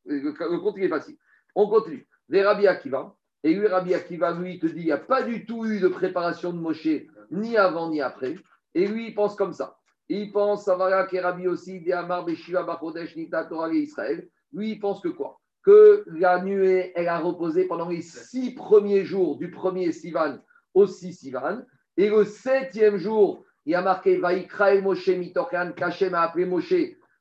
Le, 0.06 0.32
compte, 0.60 0.76
il 0.78 0.86
est 0.86 0.90
facile. 0.90 1.16
On 1.54 1.70
continue. 1.70 2.08
Les 2.28 2.44
Rabbi 2.44 2.68
Akiva. 2.68 3.16
Et 3.44 3.54
lui, 3.54 3.68
Rabbi 3.68 3.94
Akiva, 3.94 4.32
lui, 4.32 4.60
te 4.60 4.66
dit 4.66 4.82
il 4.82 4.86
n'y 4.86 4.92
a 4.92 4.98
pas 4.98 5.22
du 5.22 5.46
tout 5.46 5.66
eu 5.66 5.80
de 5.80 5.88
préparation 5.88 6.52
de 6.52 6.60
Moshe, 6.60 6.88
ni 7.30 7.56
avant 7.56 7.90
ni 7.90 8.02
après. 8.02 8.36
Et 8.74 8.88
lui, 8.88 9.10
il 9.10 9.14
pense 9.14 9.36
comme 9.36 9.54
ça. 9.54 9.78
Il 10.14 10.30
pense, 10.34 10.66
Savara 10.66 11.06
Rabbi 11.06 11.48
aussi, 11.48 11.90
Amar 11.94 12.26
Beshiva 12.26 12.64
Bachodesh 12.64 13.16
Nita 13.16 13.46
Torah 13.46 13.74
Israël. 13.74 14.28
Lui, 14.52 14.72
il 14.72 14.80
pense 14.82 15.00
que 15.00 15.08
quoi? 15.08 15.40
Que 15.64 16.04
la 16.08 16.44
nuée, 16.44 16.92
elle 16.96 17.08
a 17.08 17.18
reposé 17.18 17.64
pendant 17.64 17.88
les 17.88 18.02
six 18.02 18.54
premiers 18.54 19.06
jours 19.06 19.38
du 19.38 19.50
premier 19.50 19.94
Sivan 19.94 20.40
au 20.74 20.86
six 20.86 21.14
Sivan. 21.14 21.62
Et 21.96 22.10
le 22.10 22.26
septième 22.26 22.98
jour, 22.98 23.46
il 23.66 23.74
a 23.74 23.82
marqué 23.82 24.18
Vaikra 24.18 24.74
el 24.74 24.84
Moshe 24.84 25.08
Mitochan, 25.08 25.72
Kachem 25.78 26.14
a 26.14 26.24
appelé 26.24 26.46
Moshe 26.46 26.74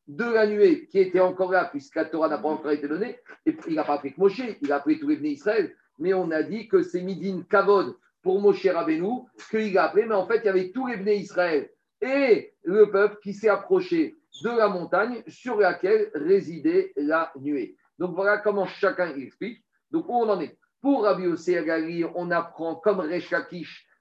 de 0.09 0.25
la 0.25 0.49
nuée 0.49 0.89
qui 0.89 0.99
était 0.99 1.21
encore 1.21 1.53
là, 1.53 1.67
puisque 1.67 1.95
la 1.95 2.07
Torah 2.07 2.29
n'a 2.29 2.39
pas 2.39 2.49
encore 2.49 2.73
été 2.73 2.89
donnée. 2.89 3.21
Et 3.47 3.57
il 3.69 3.77
n'a 3.77 3.85
pas 3.85 3.95
appelé 3.95 4.15
que 4.15 4.21
Moshe, 4.21 4.43
il 4.61 4.73
a 4.73 4.77
appelé 4.77 4.99
tous 4.99 5.07
les 5.07 5.15
venus 5.15 5.35
Israël. 5.35 5.77
Mais 6.01 6.13
on 6.13 6.33
a 6.33 6.43
dit 6.43 6.67
que 6.67 6.83
c'est 6.83 7.03
Midin 7.03 7.43
Kavod 7.49 7.95
pour 8.21 8.41
Moshe 8.41 8.67
Rabbeinu 8.67 9.29
qu'il 9.49 9.79
a 9.79 9.85
appelé, 9.85 10.07
mais 10.07 10.17
en 10.17 10.27
fait, 10.27 10.39
il 10.39 10.47
y 10.47 10.49
avait 10.49 10.73
tous 10.73 10.89
les 10.89 10.97
venus 10.97 11.21
Israël 11.21 11.71
et 12.01 12.55
le 12.65 12.91
peuple 12.91 13.19
qui 13.23 13.35
s'est 13.35 13.49
approché 13.49 14.17
de 14.43 14.51
la 14.51 14.69
montagne 14.69 15.23
sur 15.29 15.59
laquelle 15.59 16.11
résidait 16.15 16.93
la 16.97 17.33
nuée. 17.39 17.77
Donc 17.99 18.15
voilà 18.15 18.39
comment 18.39 18.67
chacun 18.67 19.15
explique. 19.15 19.63
Donc 19.91 20.09
où 20.09 20.15
on 20.15 20.29
en 20.29 20.41
est 20.41 20.57
Pour 20.81 21.05
Rabbi 21.05 21.27
Agali, 21.57 22.05
on 22.15 22.31
apprend 22.31 22.77
comme 22.77 23.01
Resh 23.01 23.35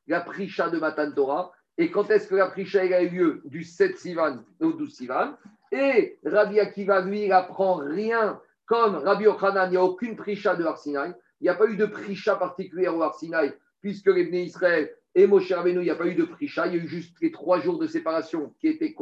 la 0.08 0.22
prisha 0.22 0.70
de 0.70 0.80
Matan 0.80 1.12
Torah. 1.12 1.52
Et 1.78 1.92
quand 1.92 2.10
est-ce 2.10 2.28
que 2.28 2.36
la 2.36 2.48
prisha 2.48 2.82
a 2.82 3.02
eu 3.02 3.10
lieu 3.10 3.42
Du 3.46 3.64
7 3.64 3.98
Sivan 3.98 4.40
au 4.60 4.74
12 4.74 4.94
Sivan? 4.94 5.36
Et 5.72 6.20
Rabbi 6.26 6.60
Akiva, 6.60 7.02
lui, 7.02 7.26
il 7.26 7.32
apprend 7.32 7.76
rien 7.76 8.40
comme 8.66 8.96
Rabbi 8.96 9.28
Ochanan, 9.28 9.68
il 9.68 9.72
n'y 9.72 9.78
a 9.78 9.84
aucune 9.84 10.16
prisha 10.16 10.56
de 10.56 10.64
Arsinaï. 10.64 11.14
Il 11.42 11.46
n'y 11.46 11.50
a 11.50 11.56
pas 11.56 11.66
eu 11.66 11.76
de 11.76 11.86
prisha 11.86 12.36
particulière 12.36 12.96
au 12.96 13.02
Arsinaï, 13.02 13.54
puisque 13.82 14.08
les 14.08 14.26
Israël 14.44 14.94
et 15.16 15.28
Moshe 15.28 15.52
Rabbeinu, 15.52 15.80
il 15.80 15.84
n'y 15.84 15.90
a 15.90 15.96
pas 15.96 16.08
eu 16.08 16.16
de 16.16 16.24
prisha. 16.24 16.68
Il 16.68 16.76
y 16.76 16.80
a 16.80 16.84
eu 16.84 16.88
juste 16.88 17.18
les 17.22 17.32
trois 17.32 17.60
jours 17.60 17.80
de 17.80 17.88
séparation 17.88 18.54
qui 18.60 18.68
étaient 18.68 18.96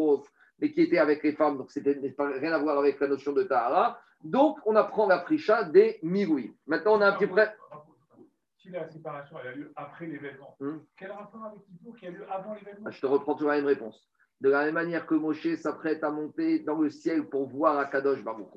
mais 0.60 0.72
qui 0.72 0.82
étaient 0.82 0.98
avec 0.98 1.24
les 1.24 1.34
femmes, 1.34 1.58
donc 1.58 1.72
c'était 1.72 2.00
rien 2.02 2.52
à 2.52 2.58
voir 2.58 2.80
avec 2.80 3.00
la 3.00 3.08
notion 3.08 3.32
de 3.32 3.44
Tahara. 3.44 4.00
Donc, 4.24 4.58
on 4.66 4.76
apprend 4.76 5.08
la 5.08 5.20
prisha 5.20 5.64
des 5.64 6.00
Miroui. 6.02 6.56
Maintenant, 6.66 6.98
on 6.98 7.02
a 7.02 7.10
un 7.10 7.12
petit 7.14 7.28
près. 7.28 7.56
Si 8.58 8.70
la 8.70 8.90
séparation 8.90 9.38
a 9.38 9.52
lieu 9.52 9.72
après 9.76 10.08
l'événement, 10.08 10.56
hmm. 10.60 10.80
quel 10.98 11.12
rapport 11.12 11.46
avec 11.46 11.64
Kippour 11.66 11.96
qui 11.96 12.08
a 12.08 12.10
lieu 12.10 12.26
avant 12.30 12.56
l'événement? 12.56 12.86
Ah, 12.88 12.92
Je 12.92 13.00
te 13.00 13.06
reprends 13.06 13.36
toujours 13.36 13.52
la 13.52 13.58
même 13.58 13.68
réponse. 13.68 14.10
De 14.42 14.50
la 14.50 14.66
même 14.66 14.74
manière 14.74 15.06
que 15.06 15.16
Moshe 15.16 15.56
s'apprête 15.56 16.04
à 16.04 16.12
monter 16.12 16.60
dans 16.60 16.80
le 16.80 16.90
ciel 16.90 17.30
pour 17.30 17.48
voir 17.48 17.78
Akadosh 17.78 18.24
Baruch 18.24 18.50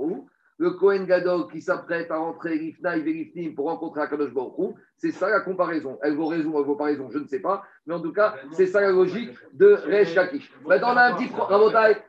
le 0.60 0.72
Kohen 0.72 1.06
Gadol 1.06 1.50
qui 1.50 1.62
s'apprête 1.62 2.10
à 2.10 2.18
rentrer 2.18 2.50
Rifnaï 2.50 3.00
Verifnim 3.00 3.54
pour 3.54 3.70
rencontrer 3.70 4.02
Akadosh 4.02 4.34
Baruch 4.34 4.76
c'est 4.98 5.10
ça 5.10 5.30
la 5.30 5.40
comparaison. 5.40 5.98
Elle 6.02 6.16
vaut 6.16 6.26
raison, 6.26 6.52
elle 6.58 6.66
vaut 6.66 6.76
pas 6.76 6.84
raison, 6.84 7.08
je 7.10 7.18
ne 7.18 7.26
sais 7.26 7.40
pas. 7.40 7.62
Mais 7.86 7.94
en 7.94 8.00
tout 8.00 8.12
cas, 8.12 8.34
c'est 8.52 8.66
ça 8.66 8.82
la 8.82 8.90
logique 8.90 9.30
de 9.54 9.72
Resh 9.72 10.14
Lakish. 10.14 10.52
Maintenant, 10.66 10.92
on 10.92 10.96
a 10.98 11.04
un 11.04 11.14
petit, 11.14 11.30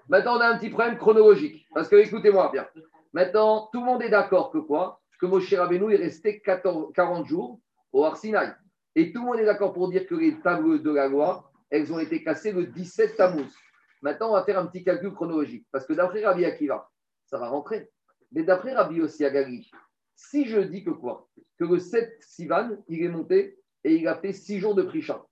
maintenant, 0.09 0.35
on 0.35 0.41
a 0.41 0.47
un 0.47 0.57
petit 0.57 0.69
problème 0.69 0.97
chronologique. 0.97 1.65
Parce 1.73 1.87
que, 1.87 1.95
écoutez-moi 1.95 2.49
bien. 2.51 2.67
Maintenant, 3.13 3.69
tout 3.71 3.79
le 3.79 3.85
monde 3.85 4.01
est 4.01 4.09
d'accord 4.09 4.51
que 4.51 4.57
quoi? 4.57 4.99
Que 5.21 5.27
Moshe 5.27 5.53
Rabbeinu 5.53 5.93
est 5.93 5.97
resté 5.97 6.41
40 6.41 7.25
jours 7.25 7.61
au 7.93 8.03
Arsinaï. 8.03 8.53
Et 8.95 9.13
tout 9.13 9.21
le 9.21 9.27
monde 9.27 9.39
est 9.39 9.45
d'accord 9.45 9.71
pour 9.71 9.89
dire 9.89 10.05
que 10.05 10.15
les 10.15 10.37
tables 10.41 10.83
de 10.83 10.91
la 10.91 11.07
loi, 11.07 11.49
elles 11.69 11.93
ont 11.93 11.99
été 11.99 12.21
cassées 12.21 12.51
le 12.51 12.65
17 12.65 13.15
Tammuz. 13.15 13.55
Maintenant, 14.01 14.31
on 14.31 14.33
va 14.33 14.43
faire 14.43 14.59
un 14.59 14.65
petit 14.65 14.83
calcul 14.83 15.13
chronologique. 15.13 15.65
Parce 15.71 15.85
que 15.85 15.93
d'après 15.93 16.25
Rabbi 16.25 16.43
Akiva, 16.43 16.89
ça 17.27 17.37
va 17.37 17.47
rentrer. 17.47 17.89
Mais 18.31 18.43
d'après 18.43 18.73
Rabbi 18.73 18.95
Yossi 18.95 19.25
Agali, 19.25 19.69
si 20.15 20.45
je 20.45 20.59
dis 20.59 20.83
que 20.83 20.91
quoi? 20.91 21.27
Que 21.59 21.65
le 21.65 21.79
7 21.79 22.17
Sivan, 22.21 22.69
il 22.87 23.03
est 23.03 23.09
monté 23.09 23.57
et 23.83 23.95
il 23.95 24.07
a 24.07 24.15
fait 24.15 24.33
6 24.33 24.59
jours 24.59 24.75
de 24.75 24.83
Prisha. 24.83 25.23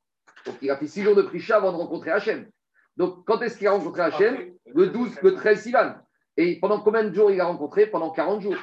Donc 0.46 0.56
il 0.62 0.70
a 0.70 0.78
fait 0.78 0.88
6 0.88 1.04
jours 1.04 1.16
de 1.16 1.22
Prisha 1.22 1.58
avant 1.58 1.72
de 1.72 1.78
rencontrer 1.78 2.12
Hachem. 2.12 2.50
Donc 2.98 3.26
quand 3.26 3.42
est-ce 3.42 3.58
qu'il 3.58 3.68
a 3.68 3.72
rencontré 3.72 4.02
Hachem? 4.02 4.54
Le 4.74 4.88
12, 4.88 5.22
le 5.22 5.36
13 5.36 5.62
Sivan. 5.62 5.96
Et 6.38 6.60
pendant 6.60 6.82
combien 6.82 7.04
de 7.04 7.14
jours 7.14 7.32
il 7.32 7.40
a 7.40 7.46
rencontré? 7.46 7.88
Pendant 7.88 8.12
40 8.12 8.42
jours. 8.42 8.58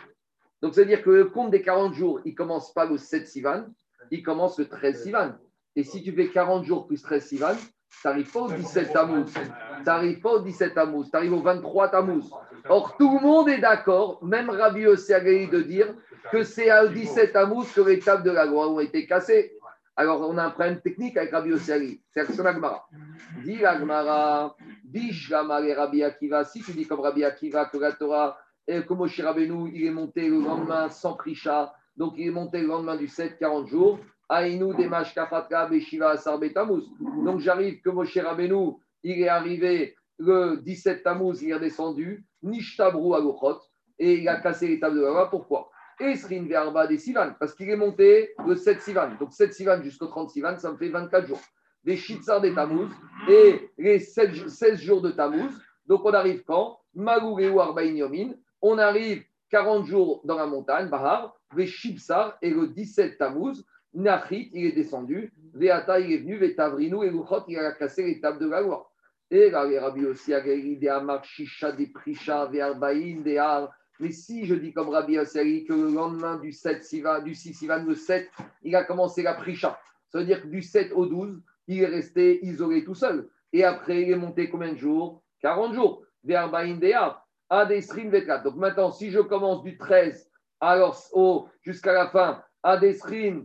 Donc 0.62 0.74
c'est-à-dire 0.74 1.02
que 1.02 1.10
le 1.10 1.26
compte 1.26 1.50
des 1.50 1.62
40 1.62 1.94
jours, 1.94 2.20
il 2.24 2.32
ne 2.32 2.36
commence 2.36 2.72
pas 2.72 2.86
le 2.86 2.98
7 2.98 3.26
Sivan, 3.26 3.66
il 4.10 4.22
commence 4.22 4.58
le 4.58 4.68
13 4.68 5.02
Sivan. 5.02 5.34
Et 5.74 5.84
si 5.84 6.02
tu 6.02 6.12
fais 6.12 6.28
40 6.28 6.64
jours 6.64 6.86
plus 6.86 7.02
13 7.02 7.26
Sivan, 7.26 7.54
tu 7.54 8.06
n'arrives 8.06 8.30
pas 8.32 8.40
au 8.40 8.50
17 8.50 8.92
Tammuz. 8.92 9.32
Tu 9.32 9.40
n'arrives 9.84 10.20
pas 10.20 10.32
au 10.32 10.40
17 10.40 10.74
Tammuz, 10.74 11.10
tu 11.10 11.16
arrives 11.16 11.34
au 11.34 11.42
23 11.42 11.88
Tammuz. 11.88 12.30
Or, 12.68 12.96
tout 12.96 13.18
le 13.18 13.20
monde 13.20 13.48
est 13.48 13.58
d'accord, 13.58 14.24
même 14.24 14.50
Rabbi 14.50 14.86
Ossiagari, 14.86 15.48
de 15.48 15.62
dire 15.62 15.94
que 16.32 16.42
c'est 16.42 16.70
au 16.80 16.88
17 16.88 17.32
Tammuz 17.32 17.72
que 17.72 17.80
les 17.80 17.98
tables 17.98 18.24
de 18.24 18.30
la 18.30 18.44
loi 18.44 18.68
ont 18.68 18.80
été 18.80 19.06
cassées. 19.06 19.52
Alors, 19.94 20.28
on 20.28 20.36
a 20.36 20.44
un 20.44 20.50
problème 20.50 20.80
technique 20.80 21.16
avec 21.16 21.32
Rabbi 21.32 21.52
Ossiagari. 21.52 22.00
C'est 22.10 22.30
son 22.32 22.44
Agmara. 22.44 22.86
Dis 23.44 23.58
l'Agmara, 23.58 24.56
dis 24.84 25.10
et 25.30 25.74
Rabbi 25.74 26.02
Akiva. 26.02 26.44
Si 26.44 26.62
tu 26.62 26.72
dis 26.72 26.86
comme 26.86 27.00
Rabbi 27.00 27.24
Akiva 27.24 27.66
que 27.66 27.78
la 27.78 27.92
Torah, 27.92 28.36
et 28.68 28.82
que 28.82 28.94
Moshe 28.94 29.20
Rabbeinu, 29.20 29.70
il 29.72 29.86
est 29.86 29.90
monté 29.90 30.28
le 30.28 30.40
lendemain 30.40 30.88
sans 30.88 31.14
Prisha, 31.14 31.72
donc 31.96 32.14
il 32.16 32.28
est 32.28 32.32
monté 32.32 32.60
le 32.60 32.66
lendemain 32.66 32.96
du 32.96 33.06
7, 33.06 33.38
40 33.38 33.68
jours. 33.68 33.98
Aïnou 34.28 34.74
Demash 34.74 35.14
Kafatka 35.14 35.66
Beshiva 35.66 36.10
Asar. 36.10 36.40
Donc 36.40 37.38
j'arrive 37.38 37.80
que 37.80 37.90
Moshe 37.90 38.18
Rabbeinu, 38.18 38.72
il 39.04 39.22
est 39.22 39.28
arrivé 39.28 39.94
le 40.18 40.56
17 40.62 41.02
Tammuz, 41.04 41.42
il 41.42 41.52
est 41.52 41.60
descendu, 41.60 42.24
Nishtabru 42.46 43.14
Agochot, 43.14 43.60
et 43.98 44.14
il 44.14 44.28
a 44.28 44.40
cassé 44.40 44.68
les 44.68 44.80
tables 44.80 44.96
de 44.96 45.02
la 45.02 45.26
Pourquoi? 45.26 45.70
Esrin 45.98 46.46
Verba 46.46 46.86
des 46.86 46.98
Sivan, 46.98 47.32
parce 47.38 47.54
qu'il 47.54 47.70
est 47.70 47.76
monté 47.76 48.34
le 48.46 48.54
7 48.54 48.82
Sivan. 48.82 49.10
Donc 49.18 49.32
7 49.32 49.52
Sivan 49.52 49.82
jusqu'au 49.82 50.06
30 50.06 50.30
Sivan, 50.30 50.56
ça 50.58 50.70
me 50.70 50.76
fait 50.76 50.88
24 50.88 51.26
jours. 51.26 51.40
Des 51.84 51.96
Shitzar 51.96 52.40
des 52.40 52.54
Tammuz 52.54 52.90
et 53.28 53.70
les 53.78 54.00
16 54.00 54.76
jours 54.80 55.00
de 55.00 55.10
Tammuz. 55.10 55.52
Donc 55.86 56.04
on 56.04 56.12
arrive 56.12 56.42
quand? 56.44 56.78
Magureu 56.94 57.84
Yomin. 57.84 58.32
On 58.60 58.76
arrive 58.78 59.22
40 59.50 59.86
jours 59.86 60.20
dans 60.24 60.36
la 60.36 60.46
montagne, 60.46 60.88
Bahar, 60.88 61.36
les 61.56 61.66
Shibsar 61.66 62.36
et 62.42 62.50
le 62.50 62.66
17 62.68 63.18
Tammuz. 63.18 63.64
Nachit, 63.94 64.50
il 64.52 64.66
est 64.66 64.72
descendu. 64.72 65.32
Veata, 65.54 66.00
il 66.00 66.12
est 66.12 66.18
venu. 66.18 66.36
Vetavrinu 66.36 67.06
et 67.06 67.10
Luchot, 67.10 67.44
il 67.48 67.56
a 67.58 67.72
cassé 67.72 68.04
les 68.04 68.20
tables 68.20 68.40
de 68.40 68.48
la 68.48 68.60
loi. 68.60 68.90
Et 69.30 69.50
là, 69.50 69.64
les 69.66 69.78
Rabbi 69.78 70.04
aussi. 70.06 70.32
Mais 73.98 74.12
si 74.12 74.44
je 74.44 74.54
dis 74.54 74.72
comme 74.72 74.90
Rabbi 74.90 75.18
Ossari 75.18 75.64
que 75.64 75.72
le 75.72 75.90
lendemain 75.90 76.36
du 76.36 76.52
7 76.52 76.84
Sivan, 76.84 77.22
du 77.22 77.34
6 77.34 77.54
Sivan, 77.54 77.82
le 77.84 77.94
7, 77.94 78.30
il 78.62 78.76
a 78.76 78.84
commencé 78.84 79.22
la 79.22 79.34
Prisha. 79.34 79.78
Ça 80.10 80.18
veut 80.18 80.26
dire 80.26 80.42
que 80.42 80.48
du 80.48 80.62
7 80.62 80.92
au 80.92 81.06
12, 81.06 81.42
il 81.68 81.82
est 81.82 81.86
resté 81.86 82.44
isolé 82.44 82.84
tout 82.84 82.94
seul. 82.94 83.28
Et 83.52 83.64
après, 83.64 84.02
il 84.02 84.10
est 84.10 84.16
monté 84.16 84.50
combien 84.50 84.72
de 84.72 84.78
jours? 84.78 85.22
40 85.40 85.74
jours. 85.74 86.04
Vetrat. 86.24 87.22
Donc 88.44 88.56
maintenant, 88.56 88.90
si 88.90 89.10
je 89.10 89.20
commence 89.20 89.62
du 89.62 89.78
13 89.78 90.30
alors, 90.60 91.50
jusqu'à 91.62 91.92
la 91.92 92.08
fin, 92.08 92.42
Adesrin 92.62 93.44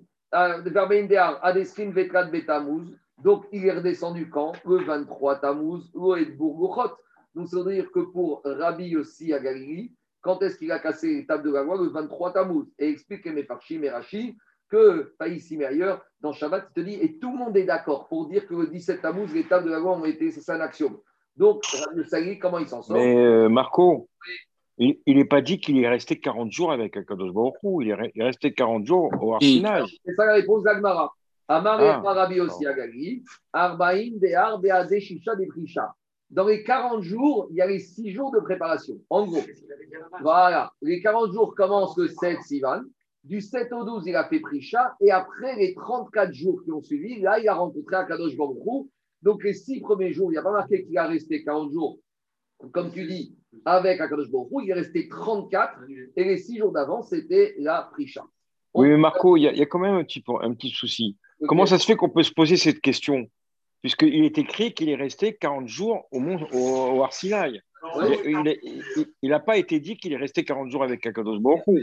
donc, 3.23 3.45
il 3.51 3.65
est 3.65 3.71
redescendu 3.71 4.29
quand 4.29 4.53
Le 4.65 4.77
23 4.77 5.35
Tammuz, 5.37 5.91
Donc, 5.93 7.47
ça 7.47 7.63
veut 7.63 7.73
dire 7.73 7.91
que 7.91 7.99
pour 7.99 8.41
Rabbi 8.43 8.95
aussi 8.95 9.33
à 9.33 9.39
Galilée, 9.39 9.91
quand 10.21 10.41
est-ce 10.41 10.57
qu'il 10.57 10.71
a 10.71 10.79
cassé 10.79 11.13
les 11.13 11.25
tables 11.25 11.43
de 11.43 11.51
la 11.51 11.63
loi 11.63 11.77
Le 11.77 11.89
23 11.89 12.33
Tammuz. 12.33 12.65
Et 12.79 12.89
explique 12.89 13.25
mes 13.25 13.45
et 13.85 13.89
Rashi 13.89 14.37
que, 14.69 15.13
pas 15.19 15.27
ici 15.27 15.57
mais 15.57 15.65
ailleurs, 15.65 16.01
dans 16.21 16.31
Shabbat, 16.31 16.67
il 16.69 16.73
te 16.81 16.87
dit, 16.87 16.95
et 16.95 17.19
tout 17.19 17.31
le 17.31 17.37
monde 17.37 17.57
est 17.57 17.65
d'accord 17.65 18.07
pour 18.07 18.27
dire 18.27 18.47
que 18.47 18.55
le 18.55 18.67
17 18.67 19.01
Tammuz, 19.01 19.33
les 19.33 19.43
tables 19.43 19.65
de 19.65 19.71
la 19.71 19.79
loi 19.79 19.97
ont 19.97 20.05
été, 20.05 20.31
c'est 20.31 20.51
un 20.51 20.61
axiome. 20.61 20.97
Donc, 21.35 21.63
Rabbi 21.65 22.01
Ossi, 22.01 22.39
comment 22.39 22.59
il 22.59 22.67
s'en 22.67 22.81
sort? 22.81 22.95
Mais 22.95 23.17
euh, 23.17 23.49
Marco, 23.49 24.09
Il 24.77 24.97
n'est 25.05 25.25
pas 25.25 25.41
dit 25.41 25.59
qu'il 25.59 25.77
est 25.77 25.87
resté 25.87 26.19
40 26.19 26.51
jours 26.51 26.71
avec 26.71 26.97
Akadosh 26.97 27.31
Baruch 27.31 27.55
Il 27.63 27.89
est 27.89 28.23
resté 28.23 28.53
40 28.53 28.85
jours 28.85 29.11
au 29.21 29.35
Arsinaï. 29.35 29.83
C'est 30.05 30.15
ça 30.15 30.25
la 30.25 30.33
réponse 30.33 30.63
d'Agmara. 30.63 31.13
Amar 31.51 31.81
ah, 31.81 32.13
Rabbi 32.13 32.39
aussi 32.39 32.65
Agali, 32.65 33.23
Arbaïn 33.51 34.17
de 34.17 34.99
Shisha 34.99 35.35
de 35.35 35.45
Prisha. 35.45 35.93
Dans 36.29 36.47
les 36.47 36.63
40 36.63 37.01
jours, 37.01 37.47
il 37.51 37.57
y 37.57 37.61
a 37.61 37.67
les 37.67 37.79
6 37.79 38.11
jours 38.11 38.31
de 38.31 38.39
préparation. 38.39 38.95
En 39.09 39.25
gros, 39.25 39.41
voilà. 40.21 40.71
Les 40.81 41.01
40 41.01 41.33
jours 41.33 41.53
commencent 41.53 41.97
le 41.97 42.07
7 42.07 42.41
Sivan. 42.43 42.83
Du 43.25 43.41
7 43.41 43.73
au 43.73 43.83
12, 43.83 44.07
il 44.07 44.15
a 44.15 44.29
fait 44.29 44.39
Prisha. 44.39 44.95
Et 45.01 45.11
après 45.11 45.57
les 45.57 45.75
34 45.75 46.31
jours 46.31 46.63
qui 46.63 46.71
ont 46.71 46.81
suivi, 46.81 47.19
là, 47.19 47.37
il 47.37 47.49
a 47.49 47.55
rencontré 47.55 47.97
Akadosh 47.97 48.37
Baruch 48.37 48.87
Donc, 49.21 49.43
les 49.43 49.53
6 49.53 49.81
premiers 49.81 50.13
jours, 50.13 50.31
il 50.31 50.35
n'y 50.35 50.37
a 50.37 50.43
pas 50.43 50.53
marqué 50.53 50.85
qu'il 50.85 50.97
a 50.97 51.05
resté 51.05 51.43
40 51.43 51.73
jours, 51.73 51.99
comme 52.71 52.91
tu 52.91 53.05
dis, 53.05 53.35
avec 53.65 53.99
Akadosh 53.99 54.31
Baruch 54.31 54.63
il 54.63 54.69
est 54.69 54.75
resté 54.75 55.09
34. 55.09 55.81
Et 56.15 56.23
les 56.23 56.37
6 56.37 56.59
jours 56.59 56.71
d'avant, 56.71 57.01
c'était 57.01 57.55
la 57.59 57.89
Prisha. 57.91 58.23
Oui, 58.73 58.87
mais 58.87 58.95
Marco, 58.95 59.35
il 59.35 59.41
y, 59.41 59.61
a 59.61 59.65
quand 59.65 59.79
même 59.79 59.95
un 59.95 60.03
petit, 60.05 60.23
un 60.41 60.53
petit 60.53 60.69
souci. 60.69 61.17
Comment 61.47 61.65
ça 61.65 61.79
se 61.79 61.85
fait 61.85 61.95
qu'on 61.95 62.09
peut 62.09 62.23
se 62.23 62.31
poser 62.31 62.57
cette 62.57 62.81
question? 62.81 63.27
Puisqu'il 63.81 64.25
est 64.25 64.37
écrit 64.37 64.73
qu'il 64.73 64.89
est 64.89 64.95
resté 64.95 65.35
40 65.35 65.67
jours 65.67 66.07
au, 66.11 66.19
mont, 66.19 66.47
au, 66.51 67.01
Arsinaï. 67.03 67.61
Il 69.23 69.29
n'a 69.29 69.39
pas 69.39 69.57
été 69.57 69.79
dit 69.79 69.97
qu'il 69.97 70.13
est 70.13 70.17
resté 70.17 70.45
40 70.45 70.69
jours 70.69 70.83
avec 70.83 71.05
Akados 71.05 71.39
Borou. 71.39 71.79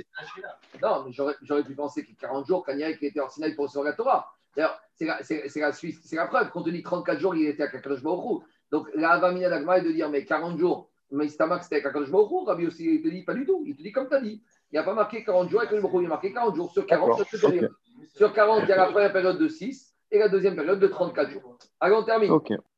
Non, 0.80 1.04
mais 1.04 1.12
j'aurais 1.42 1.64
pu 1.64 1.74
penser 1.74 2.04
que 2.04 2.12
40 2.20 2.46
jours, 2.46 2.64
quand 2.64 2.72
il 2.72 2.82
était 2.82 3.18
au 3.18 3.24
Arsinaï 3.24 3.54
pour 3.54 3.64
recevoir 3.64 3.84
la 3.84 3.94
Torah. 3.94 4.32
D'ailleurs, 4.56 4.80
c'est 4.94 5.04
la, 5.04 5.18
la, 5.20 5.72
c'est 5.72 6.16
la 6.16 6.26
preuve. 6.26 6.50
Quand 6.50 6.62
on 6.66 6.70
dit 6.70 6.82
34 6.82 7.20
jours, 7.20 7.34
il 7.34 7.46
était 7.46 7.64
à 7.64 7.66
Akadosh 7.66 8.02
Borou. 8.02 8.44
Donc, 8.70 8.88
la 8.94 9.10
Avamina 9.10 9.48
d'Agma 9.48 9.78
est 9.78 9.82
de 9.82 9.92
dire, 9.92 10.08
mais 10.08 10.24
40 10.24 10.58
jours, 10.58 10.90
mais 11.10 11.26
Istama, 11.26 11.60
c'était 11.62 11.76
à 11.76 11.88
Akadosh 11.88 12.10
Borou. 12.10 12.44
Rabbi 12.44 12.66
aussi, 12.66 12.84
il 12.84 13.02
te 13.02 13.08
dit 13.08 13.22
pas 13.22 13.34
du 13.34 13.44
tout. 13.44 13.64
Il 13.66 13.76
te 13.76 13.82
dit 13.82 13.92
comme 13.92 14.08
tu 14.08 14.14
as 14.14 14.20
dit. 14.20 14.42
Il 14.70 14.74
n'y 14.74 14.78
a 14.78 14.82
pas 14.82 14.94
marqué 14.94 15.24
40 15.24 15.50
jours 15.50 15.60
avec 15.60 15.72
le 15.72 15.80
Borou, 15.80 16.00
il 16.00 16.06
a 16.06 16.10
marqué 16.10 16.32
40 16.32 16.54
jours. 16.54 16.70
Sur 16.72 16.86
40, 16.86 17.20
okay. 17.20 17.68
Sur 18.14 18.32
40, 18.32 18.62
il 18.64 18.68
y 18.68 18.72
a 18.72 18.76
la 18.76 18.86
première 18.86 19.12
période 19.12 19.38
de 19.38 19.48
6 19.48 19.94
et 20.10 20.18
la 20.18 20.28
deuxième 20.28 20.56
période 20.56 20.80
de 20.80 20.86
34 20.86 21.30
jours. 21.30 21.58
Allez, 21.80 21.94
on 21.94 22.02
termine. 22.02 22.32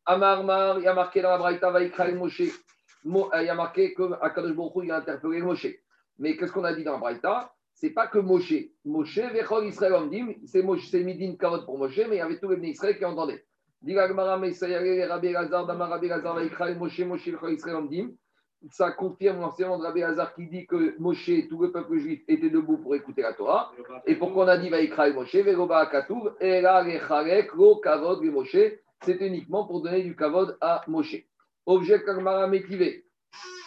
Amarmar, 0.06 0.78
il 0.78 0.84
y 0.84 0.88
a 0.88 0.94
marqué 0.94 1.22
dans 1.22 1.30
la 1.30 1.38
Braïta, 1.38 1.70
Vaikra 1.70 2.10
Moshe. 2.12 2.40
Euh, 2.40 3.28
il 3.40 3.46
y 3.46 3.48
a 3.48 3.54
marqué 3.54 3.94
que 3.94 4.12
Akadosh 4.20 4.52
Baruch 4.52 4.84
il 4.84 4.90
a 4.90 4.96
interpellé 4.96 5.40
Moshe. 5.40 5.68
Mais 6.18 6.36
qu'est-ce 6.36 6.52
qu'on 6.52 6.64
a 6.64 6.74
dit 6.74 6.84
dans 6.84 6.92
la 6.92 6.98
Braïta? 6.98 7.52
C'est 7.74 7.90
pas 7.90 8.08
que 8.08 8.18
Moshe. 8.18 8.54
Moshe, 8.84 9.18
Vechol 9.18 9.66
Israël 9.66 9.94
Omdim, 9.94 10.34
c'est 10.44 10.62
Midin 11.02 11.36
Kavod 11.36 11.64
pour 11.64 11.78
Moshe, 11.78 11.98
mais 12.08 12.16
il 12.16 12.18
y 12.18 12.20
avait 12.20 12.38
tous 12.38 12.50
les 12.50 12.68
Israël 12.68 12.98
qui 12.98 13.04
entendaient. 13.04 13.44
Dit 13.82 13.98
Agmara, 13.98 14.36
Mesayare, 14.38 15.08
Rabbi 15.08 15.32
Lazar, 15.32 15.66
Damar 15.66 15.88
Rabbi 15.88 16.08
Lazar, 16.08 16.34
Vaikra 16.34 16.74
Moshe, 16.74 17.00
Moshe, 17.00 17.28
Vechol 17.28 17.54
Israël 17.54 17.76
Omdim 17.76 18.10
ça 18.70 18.90
confirme 18.92 19.40
l'enseignement 19.40 19.78
de 19.78 19.84
Rabbi 19.84 20.02
Hazar 20.02 20.34
qui 20.34 20.46
dit 20.46 20.66
que 20.66 20.98
Moshe, 20.98 21.30
tout 21.48 21.60
le 21.62 21.72
peuple 21.72 21.98
juif, 21.98 22.20
était 22.28 22.50
debout 22.50 22.76
pour 22.76 22.94
écouter 22.94 23.22
la 23.22 23.32
Torah. 23.32 23.72
Et 24.06 24.16
pourquoi 24.16 24.44
on 24.44 24.48
a 24.48 24.58
dit 24.58 24.68
Vaikra 24.68 25.08
et 25.08 25.12
Moshe, 25.12 25.34
Veroba 25.34 25.90
et 26.40 26.60
là, 26.60 26.84
Lo 27.54 27.76
Kavod 27.76 28.22
et 28.22 28.30
Moshe, 28.30 28.56
c'est 29.02 29.20
uniquement 29.20 29.66
pour 29.66 29.80
donner 29.82 30.02
du 30.02 30.14
Kavod 30.14 30.58
à 30.60 30.82
Moshe. 30.88 31.16
Objet 31.64 32.02
Kagmara 32.02 32.46
Métivé, 32.48 33.04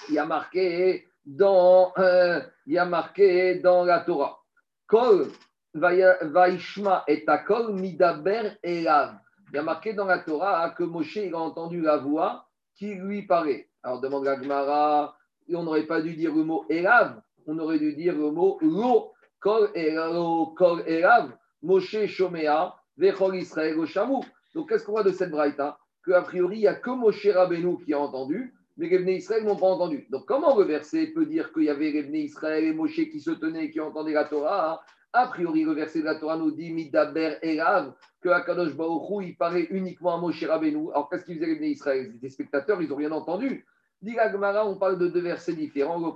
il 0.10 0.16
y 0.16 0.20
a 0.20 0.26
marqué 0.26 1.08
dans, 1.26 1.94
euh, 1.98 2.42
il 2.68 2.74
y 2.74 2.78
a 2.78 2.86
marqué 2.86 3.56
dans 3.56 3.84
la 3.84 4.02
Torah. 4.02 4.40
Kol 4.88 5.28
Vaishma 5.74 7.04
et 7.08 7.24
Akol 7.26 7.74
Midaber 7.74 8.52
Elav. 8.62 9.16
Il 9.50 9.56
y 9.56 9.60
a 9.60 9.64
marqué 9.64 9.94
dans 9.94 10.06
la 10.06 10.20
Torah 10.20 10.70
que 10.72 10.84
Moshe 10.84 11.18
a 11.18 11.38
entendu 11.38 11.82
la 11.82 11.98
voix 11.98 12.48
qui 12.76 12.94
lui 12.96 13.24
parlait. 13.24 13.70
Alors 13.84 14.00
demande 14.00 14.24
la 14.24 14.42
Gemara, 14.42 15.18
on 15.54 15.64
n'aurait 15.64 15.84
pas 15.84 16.02
dû 16.02 16.16
dire 16.16 16.34
le 16.34 16.44
mot 16.44 16.66
Elav, 16.70 17.22
on 17.48 17.60
aurait 17.60 17.80
dû 17.80 17.94
dire 17.94 18.16
le 18.16 18.32
mot 18.32 18.58
Lo, 18.62 19.12
Kol 19.42 19.70
Elav, 19.76 21.32
Moshe 21.62 22.06
Shomea, 22.06 22.76
Vechol 22.98 23.36
Israël 23.36 23.86
Shamu. 23.86 24.22
Donc 24.56 24.70
qu'est-ce 24.70 24.86
qu'on 24.86 24.94
voit 24.94 25.04
de 25.04 25.12
cette 25.12 25.32
braïta? 25.32 25.78
Qu'a 26.06 26.22
priori, 26.22 26.58
il 26.58 26.62
n'y 26.62 26.68
a 26.68 26.76
que 26.76 26.92
Moshe 26.92 27.28
Rabbeinu 27.28 27.78
qui 27.84 27.94
a 27.94 28.00
entendu, 28.00 28.54
mais 28.78 28.88
les 28.88 29.16
Israël 29.16 29.44
n'ont 29.44 29.58
pas 29.58 29.68
entendu. 29.68 30.08
Donc 30.10 30.26
comment 30.28 30.58
le 30.58 30.64
verset 30.64 31.08
peut 31.08 31.26
dire 31.26 31.52
qu'il 31.52 31.64
y 31.64 31.70
avait 31.70 31.92
les 31.92 32.20
Israël 32.20 32.64
et 32.64 32.74
Moshe 32.74 32.96
qui 32.96 33.20
se 33.20 33.32
tenaient 33.32 33.66
et 33.66 33.72
qui 33.72 33.82
entendaient 33.82 34.14
la 34.14 34.26
Torah? 34.26 34.82
A 35.12 35.28
priori, 35.28 35.64
le 35.64 35.74
verset 35.74 36.00
de 36.00 36.06
la 36.06 36.16
Torah 36.16 36.38
nous 36.38 36.52
dit 36.52 36.72
Midaber 36.72 37.36
Elav, 37.42 37.94
que 38.22 38.30
Akadosh 38.30 38.76
Baruch 38.76 39.26
il 39.28 39.38
parlait 39.38 39.68
uniquement 39.70 40.16
à 40.16 40.22
Moshe 40.22 40.44
Rabbeinu. 40.44 40.90
Alors 40.92 41.10
qu'est-ce 41.10 41.26
qu'ils 41.26 41.40
faisaient 41.40 41.54
les 41.56 41.70
Israël? 41.70 42.08
Ils 42.10 42.16
étaient 42.16 42.30
spectateurs, 42.30 42.82
ils 42.82 42.90
n'ont 42.90 42.96
rien 42.96 43.12
entendu. 43.12 43.66
Dit 44.04 44.18
on 44.66 44.76
parle 44.76 45.00
de 45.00 45.08
deux 45.08 45.22
versets 45.22 45.54
différents. 45.54 45.98
Le 45.98 46.12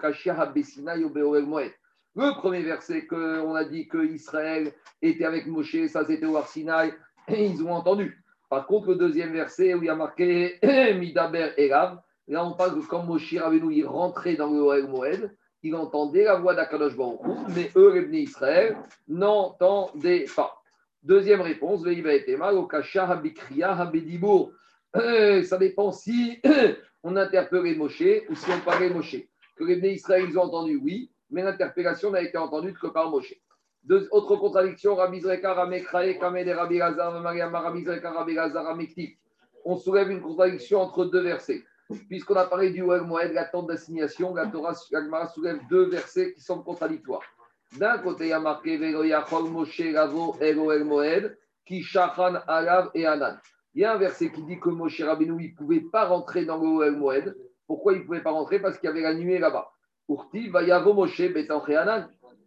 premier 2.36 2.62
verset, 2.62 3.06
que 3.06 3.40
on 3.40 3.56
a 3.56 3.64
dit 3.64 3.88
que 3.88 4.06
Israël 4.06 4.74
était 5.02 5.24
avec 5.24 5.48
Moshe, 5.48 5.88
ça 5.88 6.04
c'était 6.04 6.26
au 6.26 6.36
Arsinaï, 6.36 6.94
et 7.30 7.46
ils 7.46 7.64
ont 7.64 7.72
entendu. 7.72 8.22
Par 8.50 8.68
contre, 8.68 8.90
le 8.90 8.96
deuxième 8.96 9.32
verset 9.32 9.74
où 9.74 9.84
il 9.84 9.86
y 9.86 9.90
a 9.90 9.96
marqué 9.96 10.60
Midaber 11.00 11.52
Elav, 11.56 12.02
là 12.28 12.46
on 12.46 12.58
parle 12.58 12.78
que 12.78 12.86
quand 12.86 13.04
Moshe 13.04 13.32
il 13.32 13.86
rentrait 13.86 14.36
dans 14.36 14.52
le 14.52 14.88
Moed, 14.88 15.34
il 15.64 15.74
entendait 15.74 16.26
la 16.26 16.36
voix 16.36 16.56
d'Akadosh 16.56 16.98
Baruch 16.98 17.22
mais 17.56 17.72
eux, 17.78 17.94
les 17.94 18.02
Bnei 18.02 18.24
Israël, 18.24 18.76
n'entendaient 19.08 20.26
pas. 20.36 20.62
Deuxième 21.04 21.40
réponse, 21.40 21.86
Veiva 21.86 22.14
et 22.14 22.26
Tema, 22.26 22.52
Okasha 22.52 23.08
Habikriya 23.10 23.78
Habedibour. 23.78 24.52
Euh, 24.98 25.44
ça 25.44 25.58
dépend 25.58 25.92
si 25.92 26.42
on 27.04 27.16
interpellait 27.16 27.76
Moshe 27.76 28.24
ou 28.30 28.36
si 28.36 28.52
on 28.52 28.60
parlait 28.60 28.90
Moshe. 28.90 29.18
Que 29.56 29.64
les 29.64 29.94
Israël, 29.94 30.26
ont 30.38 30.44
entendu, 30.44 30.80
oui, 30.82 31.12
mais 31.30 31.44
l'interpellation 31.44 32.12
n'a 32.12 32.22
été 32.22 32.38
entendue 32.38 32.74
que 32.74 32.88
par 32.88 33.10
Moshe. 33.10 33.34
Autre 34.12 34.36
contradiction, 34.36 34.96
Rabbi 34.96 35.22
Zreka, 35.22 35.54
Lazar, 35.56 37.24
Rabbi 37.24 37.86
Rabbi 37.86 39.18
On 39.64 39.78
soulève 39.78 40.12
une 40.12 40.22
contradiction 40.22 40.82
entre 40.82 41.06
deux 41.06 41.22
versets. 41.22 41.64
Puisqu'on 42.10 42.36
a 42.36 42.46
parlé 42.46 42.72
du 42.72 42.82
Oel 42.82 43.04
Moed, 43.04 43.32
l'attente 43.32 43.68
d'assignation, 43.68 44.36
la 44.36 44.48
Torah, 44.48 44.74
la 44.92 45.28
soulève 45.28 45.60
deux 45.70 45.86
versets 45.86 46.34
qui 46.34 46.42
sont 46.42 46.62
contradictoires. 46.62 47.24
D'un 47.78 47.98
côté, 48.00 48.26
il 48.26 48.30
y 48.30 48.34
a 48.34 48.40
marqué 48.40 48.78
Velo 48.78 49.04
Moshe 49.48 49.82
Ravo 49.94 50.36
El 50.42 50.84
Moed, 50.84 51.38
qui 51.66 51.82
Shachan 51.82 52.36
Alav 52.48 52.92
et 52.94 53.06
Anan. 53.06 53.38
Il 53.78 53.82
y 53.82 53.86
a 53.86 53.94
un 53.94 53.98
verset 53.98 54.32
qui 54.32 54.42
dit 54.42 54.60
que 54.60 54.70
Moshe 54.70 55.00
Rabbeinu, 55.02 55.34
ne 55.34 55.56
pouvait 55.56 55.82
pas 55.82 56.08
rentrer 56.08 56.46
dans 56.46 56.58
le 56.58 56.90
Moed. 56.94 57.38
Pourquoi 57.68 57.94
il 57.94 58.00
ne 58.00 58.06
pouvait 58.06 58.24
pas 58.24 58.32
rentrer? 58.32 58.60
Parce 58.60 58.80
qu'il 58.80 58.88
y 58.88 58.92
avait 58.92 59.02
la 59.02 59.14
nuée 59.14 59.38
là-bas. 59.38 59.72
Urti, 60.10 60.50
Vayavo 60.50 60.96
Moshe. 60.96 61.20
Et 61.20 61.32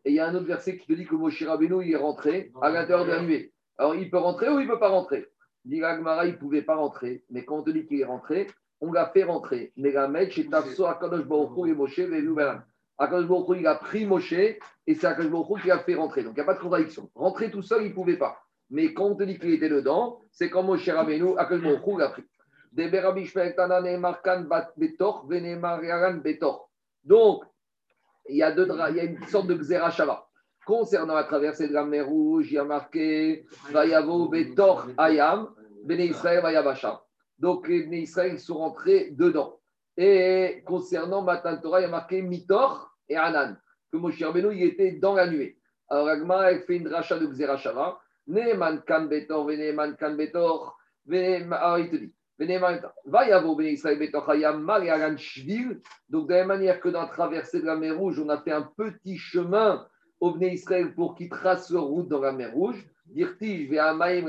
il 0.07 0.13
y 0.13 0.19
a 0.19 0.27
un 0.27 0.35
autre 0.35 0.47
verset 0.47 0.77
qui 0.77 0.89
te 0.89 0.93
dit 0.93 1.07
que 1.07 1.15
Moshe 1.15 1.41
Rabbeinu, 1.45 1.87
il 1.87 1.93
est 1.93 1.97
rentré 1.97 2.51
à 2.61 2.69
l'intérieur 2.69 3.07
de 3.07 3.13
la 3.13 3.23
nuée. 3.23 3.53
Alors, 3.79 3.95
il 3.95 4.11
peut 4.11 4.19
rentrer 4.19 4.49
ou 4.49 4.59
il 4.59 4.67
ne 4.67 4.73
peut 4.73 4.81
pas 4.81 4.89
rentrer? 4.89 5.29
Dit 5.65 5.77
il 5.77 5.83
ne 5.83 6.33
pouvait 6.33 6.63
pas 6.63 6.75
rentrer. 6.75 7.23
Mais 7.31 7.45
quand 7.45 7.59
on 7.59 7.63
te 7.63 7.71
dit 7.71 7.87
qu'il 7.87 8.01
est 8.01 8.05
rentré, 8.05 8.49
on 8.81 8.91
l'a 8.91 9.07
fait 9.07 9.23
rentrer. 9.23 9.73
Mais 9.77 9.91
et 9.91 11.75
Moshe, 11.75 12.01
Akadosh 12.99 13.57
il 13.57 13.67
a 13.69 13.75
pris 13.77 14.05
Moshe 14.05 14.33
et 14.33 14.59
c'est 14.89 15.07
Akadosh 15.07 15.63
qui 15.63 15.69
l'a 15.69 15.79
fait 15.79 15.95
rentrer. 15.95 16.25
Donc, 16.25 16.33
il 16.33 16.39
n'y 16.39 16.43
a 16.43 16.45
pas 16.47 16.55
de 16.55 16.61
contradiction. 16.61 17.09
Rentrer 17.15 17.53
tout 17.53 17.63
seul, 17.63 17.85
il 17.85 17.91
ne 17.91 17.95
pouvait 17.95 18.17
pas. 18.17 18.43
Mais 18.71 18.95
quand 18.95 19.07
on 19.07 19.17
te 19.17 19.25
dit 19.25 19.39
qu'il 19.39 19.53
était 19.53 19.69
dedans, 19.69 20.21
c'est 20.31 20.49
comme 20.49 20.67
Moshe 20.67 20.89
Rabbeinu, 20.89 21.35
Baruch 21.35 21.99
l'a 21.99 22.09
pris. 22.09 22.25
Donc, 27.03 27.45
il 28.29 28.37
y 28.37 28.43
a, 28.43 28.51
il 28.51 28.97
y 28.97 29.01
a 29.01 29.05
une 29.05 29.27
sorte 29.27 29.49
de 29.49 29.57
Xerashava. 29.57 30.27
Concernant 30.65 31.15
la 31.15 31.25
traversée 31.25 31.67
de 31.67 31.73
la 31.73 31.85
mer 31.85 32.07
Rouge, 32.07 32.53
il 32.53 32.55
y 32.55 32.59
a 32.59 32.65
marqué 32.65 33.45
Vayavo 33.71 34.29
Betor 34.29 34.87
Ayam, 34.97 35.49
Bene 35.85 36.03
Israël 36.03 36.43
Vayabasham. 36.43 36.97
Donc, 37.39 37.67
les 37.67 37.83
Bene 37.83 37.95
Israël 37.95 38.39
sont 38.39 38.59
rentrés 38.59 39.11
dedans. 39.11 39.59
Et 39.97 40.63
concernant 40.65 41.23
Matan 41.23 41.57
Torah, 41.57 41.81
il 41.81 41.85
y 41.85 41.87
a 41.87 41.91
marqué 41.91 42.23
Mitor 42.23 42.95
et 43.09 43.17
Anan, 43.17 43.57
que 43.91 43.97
Moshe 43.97 44.23
Rabbeinu, 44.23 44.55
il 44.55 44.63
était 44.63 44.93
dans 44.93 45.15
la 45.15 45.27
nuée. 45.27 45.59
Alors, 45.89 46.07
Agma, 46.07 46.53
elle 46.53 46.61
fait 46.61 46.77
une 46.77 46.85
dracha 46.85 47.19
de 47.19 47.27
Xerashava. 47.27 48.01
Neman 48.27 48.83
kan 48.87 49.07
betor, 49.09 49.47
veneman 49.47 49.97
kan 49.97 50.17
betor, 50.17 50.77
alors 51.11 51.79
il 51.79 51.91
te 51.91 51.97
dit, 51.97 52.13
va 53.07 53.29
y 53.29 53.33
avoir 53.33 53.61
Israël 53.63 53.99
betor 53.99 54.31
hayam 54.31 54.63
mal 54.63 55.19
shvil. 55.19 55.81
Donc 56.09 56.29
de 56.29 56.35
la 56.35 56.39
même 56.41 56.49
manière 56.49 56.81
que 56.81 56.89
dans 56.89 57.03
la 57.03 57.09
traversée 57.09 57.61
de 57.61 57.67
la 57.67 57.77
mer 57.77 57.99
Rouge, 57.99 58.19
on 58.19 58.29
a 58.29 58.41
fait 58.41 58.53
un 58.53 58.63
petit 58.77 59.19
chemin 59.19 59.87
au 60.21 60.33
Bnei 60.33 60.55
Israël 60.55 60.95
pour 60.95 61.15
qu'il 61.15 61.29
trace 61.29 61.71
leur 61.71 61.85
route 61.85 62.09
dans 62.09 62.21
la 62.21 62.33
mer 62.33 62.53
Rouge. 62.53 62.87
Dirti, 63.07 63.65
je 63.65 63.71
vais 63.71 63.79
à 63.79 63.93
Maïm 63.93 64.29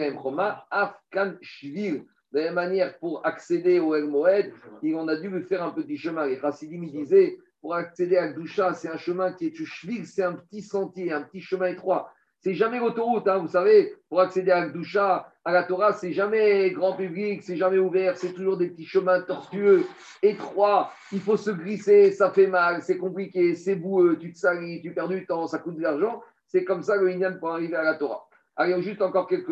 afkan 0.71 1.35
shvil. 1.41 2.05
De 2.31 2.39
la 2.39 2.45
même 2.45 2.53
manière, 2.55 2.97
pour 2.97 3.25
accéder 3.25 3.79
au 3.79 3.93
El 3.93 4.05
Moed, 4.05 4.53
on 4.83 5.07
a 5.07 5.15
dû 5.17 5.29
lui 5.29 5.43
faire 5.43 5.63
un 5.63 5.71
petit 5.71 5.97
chemin. 5.97 6.25
Et 6.27 6.39
Chassidim, 6.39 6.83
il 6.83 6.91
disait, 6.91 7.37
pour 7.59 7.75
accéder 7.75 8.17
à 8.17 8.29
Gdusha, 8.29 8.73
c'est 8.73 8.87
un 8.87 8.97
chemin 8.97 9.33
qui 9.33 9.47
est 9.47 9.49
du 9.51 9.65
shvil, 9.65 10.07
c'est 10.07 10.23
un 10.23 10.33
petit 10.33 10.61
sentier, 10.61 11.11
un 11.11 11.23
petit 11.23 11.41
chemin 11.41 11.67
étroit 11.67 12.11
C'est 12.41 12.55
jamais 12.55 12.79
l'autoroute, 12.79 13.27
hein, 13.27 13.37
vous 13.37 13.47
savez, 13.47 13.93
pour 14.09 14.19
accéder 14.19 14.49
à 14.49 14.67
Gdoucha, 14.67 15.31
à 15.45 15.51
la 15.51 15.63
Torah, 15.63 15.93
c'est 15.93 16.11
jamais 16.11 16.71
grand 16.71 16.95
public, 16.95 17.43
c'est 17.43 17.55
jamais 17.55 17.77
ouvert, 17.77 18.17
c'est 18.17 18.33
toujours 18.33 18.57
des 18.57 18.69
petits 18.69 18.85
chemins 18.85 19.21
tortueux, 19.21 19.85
étroits, 20.23 20.91
il 21.11 21.19
faut 21.19 21.37
se 21.37 21.51
glisser, 21.51 22.11
ça 22.11 22.31
fait 22.31 22.47
mal, 22.47 22.81
c'est 22.81 22.97
compliqué, 22.97 23.53
c'est 23.53 23.75
boueux, 23.75 24.17
tu 24.19 24.33
te 24.33 24.39
salis, 24.39 24.81
tu 24.81 24.91
perds 24.91 25.09
du 25.09 25.23
temps, 25.27 25.45
ça 25.45 25.59
coûte 25.59 25.75
de 25.77 25.83
l'argent. 25.83 26.23
C'est 26.47 26.65
comme 26.65 26.81
ça 26.81 26.95
le 26.97 27.11
Inyan 27.11 27.37
pour 27.39 27.51
arriver 27.51 27.75
à 27.75 27.83
la 27.83 27.93
Torah. 27.93 28.27
Allez, 28.55 28.81
juste 28.81 29.01
encore 29.01 29.27
quelques 29.27 29.47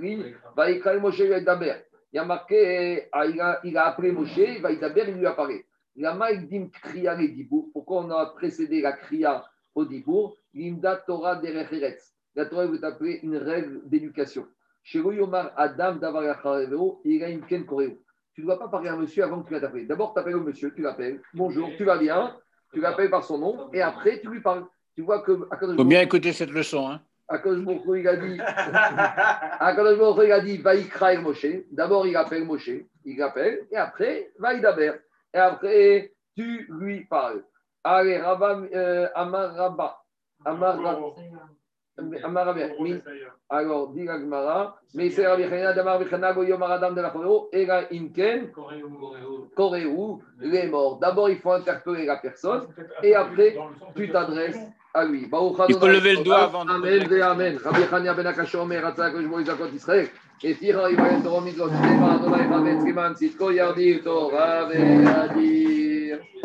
lignes. 0.00 0.34
Va. 0.54 0.70
Il 0.70 0.78
y 2.12 2.18
a 2.18 2.24
marqué, 2.24 3.08
ah, 3.10 3.26
il 3.26 3.40
a, 3.40 3.58
il 3.64 3.76
a 3.76 3.86
appelé 3.86 4.12
Moshe, 4.12 4.60
va 4.60 4.72
d'Aber, 4.74 5.06
il 5.08 5.14
lui 5.14 5.26
apparaît. 5.26 5.64
Il 5.96 6.06
a 6.06 6.14
Maïdim 6.14 6.68
Kriya 6.68 7.14
les 7.14 7.28
Dibour. 7.28 7.70
Pourquoi 7.72 8.02
on 8.02 8.10
a 8.10 8.26
précédé 8.26 8.82
la 8.82 8.92
Kriya 8.92 9.44
au 9.74 9.84
Dibour? 9.84 10.36
L'Imda 10.52 10.96
Torah 10.96 11.36
Derecheretz. 11.36 12.13
La 12.36 12.46
Torah 12.46 12.66
veut 12.66 12.84
appeler 12.84 13.20
une 13.22 13.36
règle 13.36 13.80
d'éducation. 13.88 14.46
Chez 14.82 14.98
Yomar 14.98 15.52
Adam 15.56 15.98
il 17.04 17.24
a 17.24 17.28
une 17.28 17.46
Ken 17.46 17.64
Koreo. 17.64 17.98
Tu 18.34 18.40
ne 18.40 18.46
dois 18.46 18.58
pas 18.58 18.68
parler 18.68 18.88
à 18.88 18.94
un 18.94 18.96
monsieur 18.96 19.24
avant 19.24 19.42
que 19.42 19.48
tu 19.48 19.54
l'aies 19.54 19.84
D'abord, 19.86 20.12
tu 20.12 20.20
appelles 20.20 20.34
au 20.34 20.42
monsieur, 20.42 20.74
tu 20.74 20.82
l'appelles. 20.82 21.22
Bonjour, 21.32 21.70
tu 21.76 21.84
vas 21.84 21.96
bien. 21.98 22.36
Tu 22.72 22.80
l'appelles 22.80 23.10
par 23.10 23.22
son 23.24 23.38
nom 23.38 23.70
et 23.72 23.80
après, 23.80 24.20
tu 24.20 24.28
lui 24.28 24.40
parles. 24.40 24.66
Tu 24.96 25.02
vois 25.02 25.22
que. 25.22 25.32
Il 25.62 25.76
faut 25.76 25.84
bien 25.84 26.00
écouter 26.00 26.32
cette 26.32 26.50
leçon. 26.50 26.88
Hein. 26.90 27.00
Akadosh 27.28 27.64
il 27.96 28.08
a 28.08 28.16
dit, 28.16 28.38
Akadosh 29.60 30.24
il 30.24 30.32
a 30.32 30.40
dit, 30.40 30.58
Vaïkra 30.58 31.14
Moshe. 31.16 31.46
D'abord, 31.70 32.06
il 32.06 32.16
appelle 32.16 32.44
Moshe, 32.44 32.70
il 33.04 33.16
l'appelle, 33.16 33.66
et 33.70 33.76
après, 33.76 34.32
Vaïdaber. 34.38 34.92
Et 35.32 35.38
après, 35.38 36.12
tu 36.36 36.66
lui 36.68 37.04
parles. 37.06 37.44
Allez, 37.82 38.18
Rabba, 38.18 38.60
euh, 38.74 39.08
Amar 39.14 39.54
Rabba. 39.54 39.98
Amar 40.44 40.80
Rabba. 40.80 41.14
Alors, 43.48 43.92
dit 43.92 44.04
la 44.04 44.18
Gemara, 44.18 44.80
mais 44.94 45.10
c'est 45.10 45.26
Rabbi 45.26 45.44
Chana 45.48 45.72
d'Amar 45.72 46.34
Goyom 46.34 46.62
Aradam 46.62 46.94
de 46.94 47.00
la 47.00 47.10
Choreo, 47.10 47.48
et 47.52 47.66
la 47.66 47.84
Inken, 47.92 48.50
Koreu, 49.54 49.80
les 50.40 50.66
morts. 50.66 50.98
D'abord, 50.98 51.30
il 51.30 51.38
faut 51.38 51.52
interpeller 51.52 52.06
la 52.06 52.16
personne, 52.16 52.62
et 53.02 53.14
après, 53.14 53.56
tu 53.94 54.10
t'adresses 54.10 54.58
à 54.92 55.04
lui. 55.04 55.28
Il 55.68 55.74
faut 55.76 55.86
lever 55.86 56.16
le 56.16 56.24
doigt 56.24 56.42
avant 56.42 56.64
de. 56.64 56.70
Amen, 56.70 57.06
ve 57.06 57.20
Amen. 57.20 57.58
Rabbi 57.62 57.82
ben 57.82 59.74
Israël. 59.74 60.08
Et 60.42 60.54
Tira, 60.56 60.90
il 60.90 60.96
va 60.96 61.12
être 61.12 61.26
Romizot, 61.26 61.68
Shema, 61.68 62.14
Adonai, 62.14 62.48
Chavetz, 62.48 62.84
Kiman, 62.84 63.16
Sitko, 63.16 63.50
Yardir, 63.50 64.02
Torah, 64.02 64.64
Ve'adir. 64.66 66.18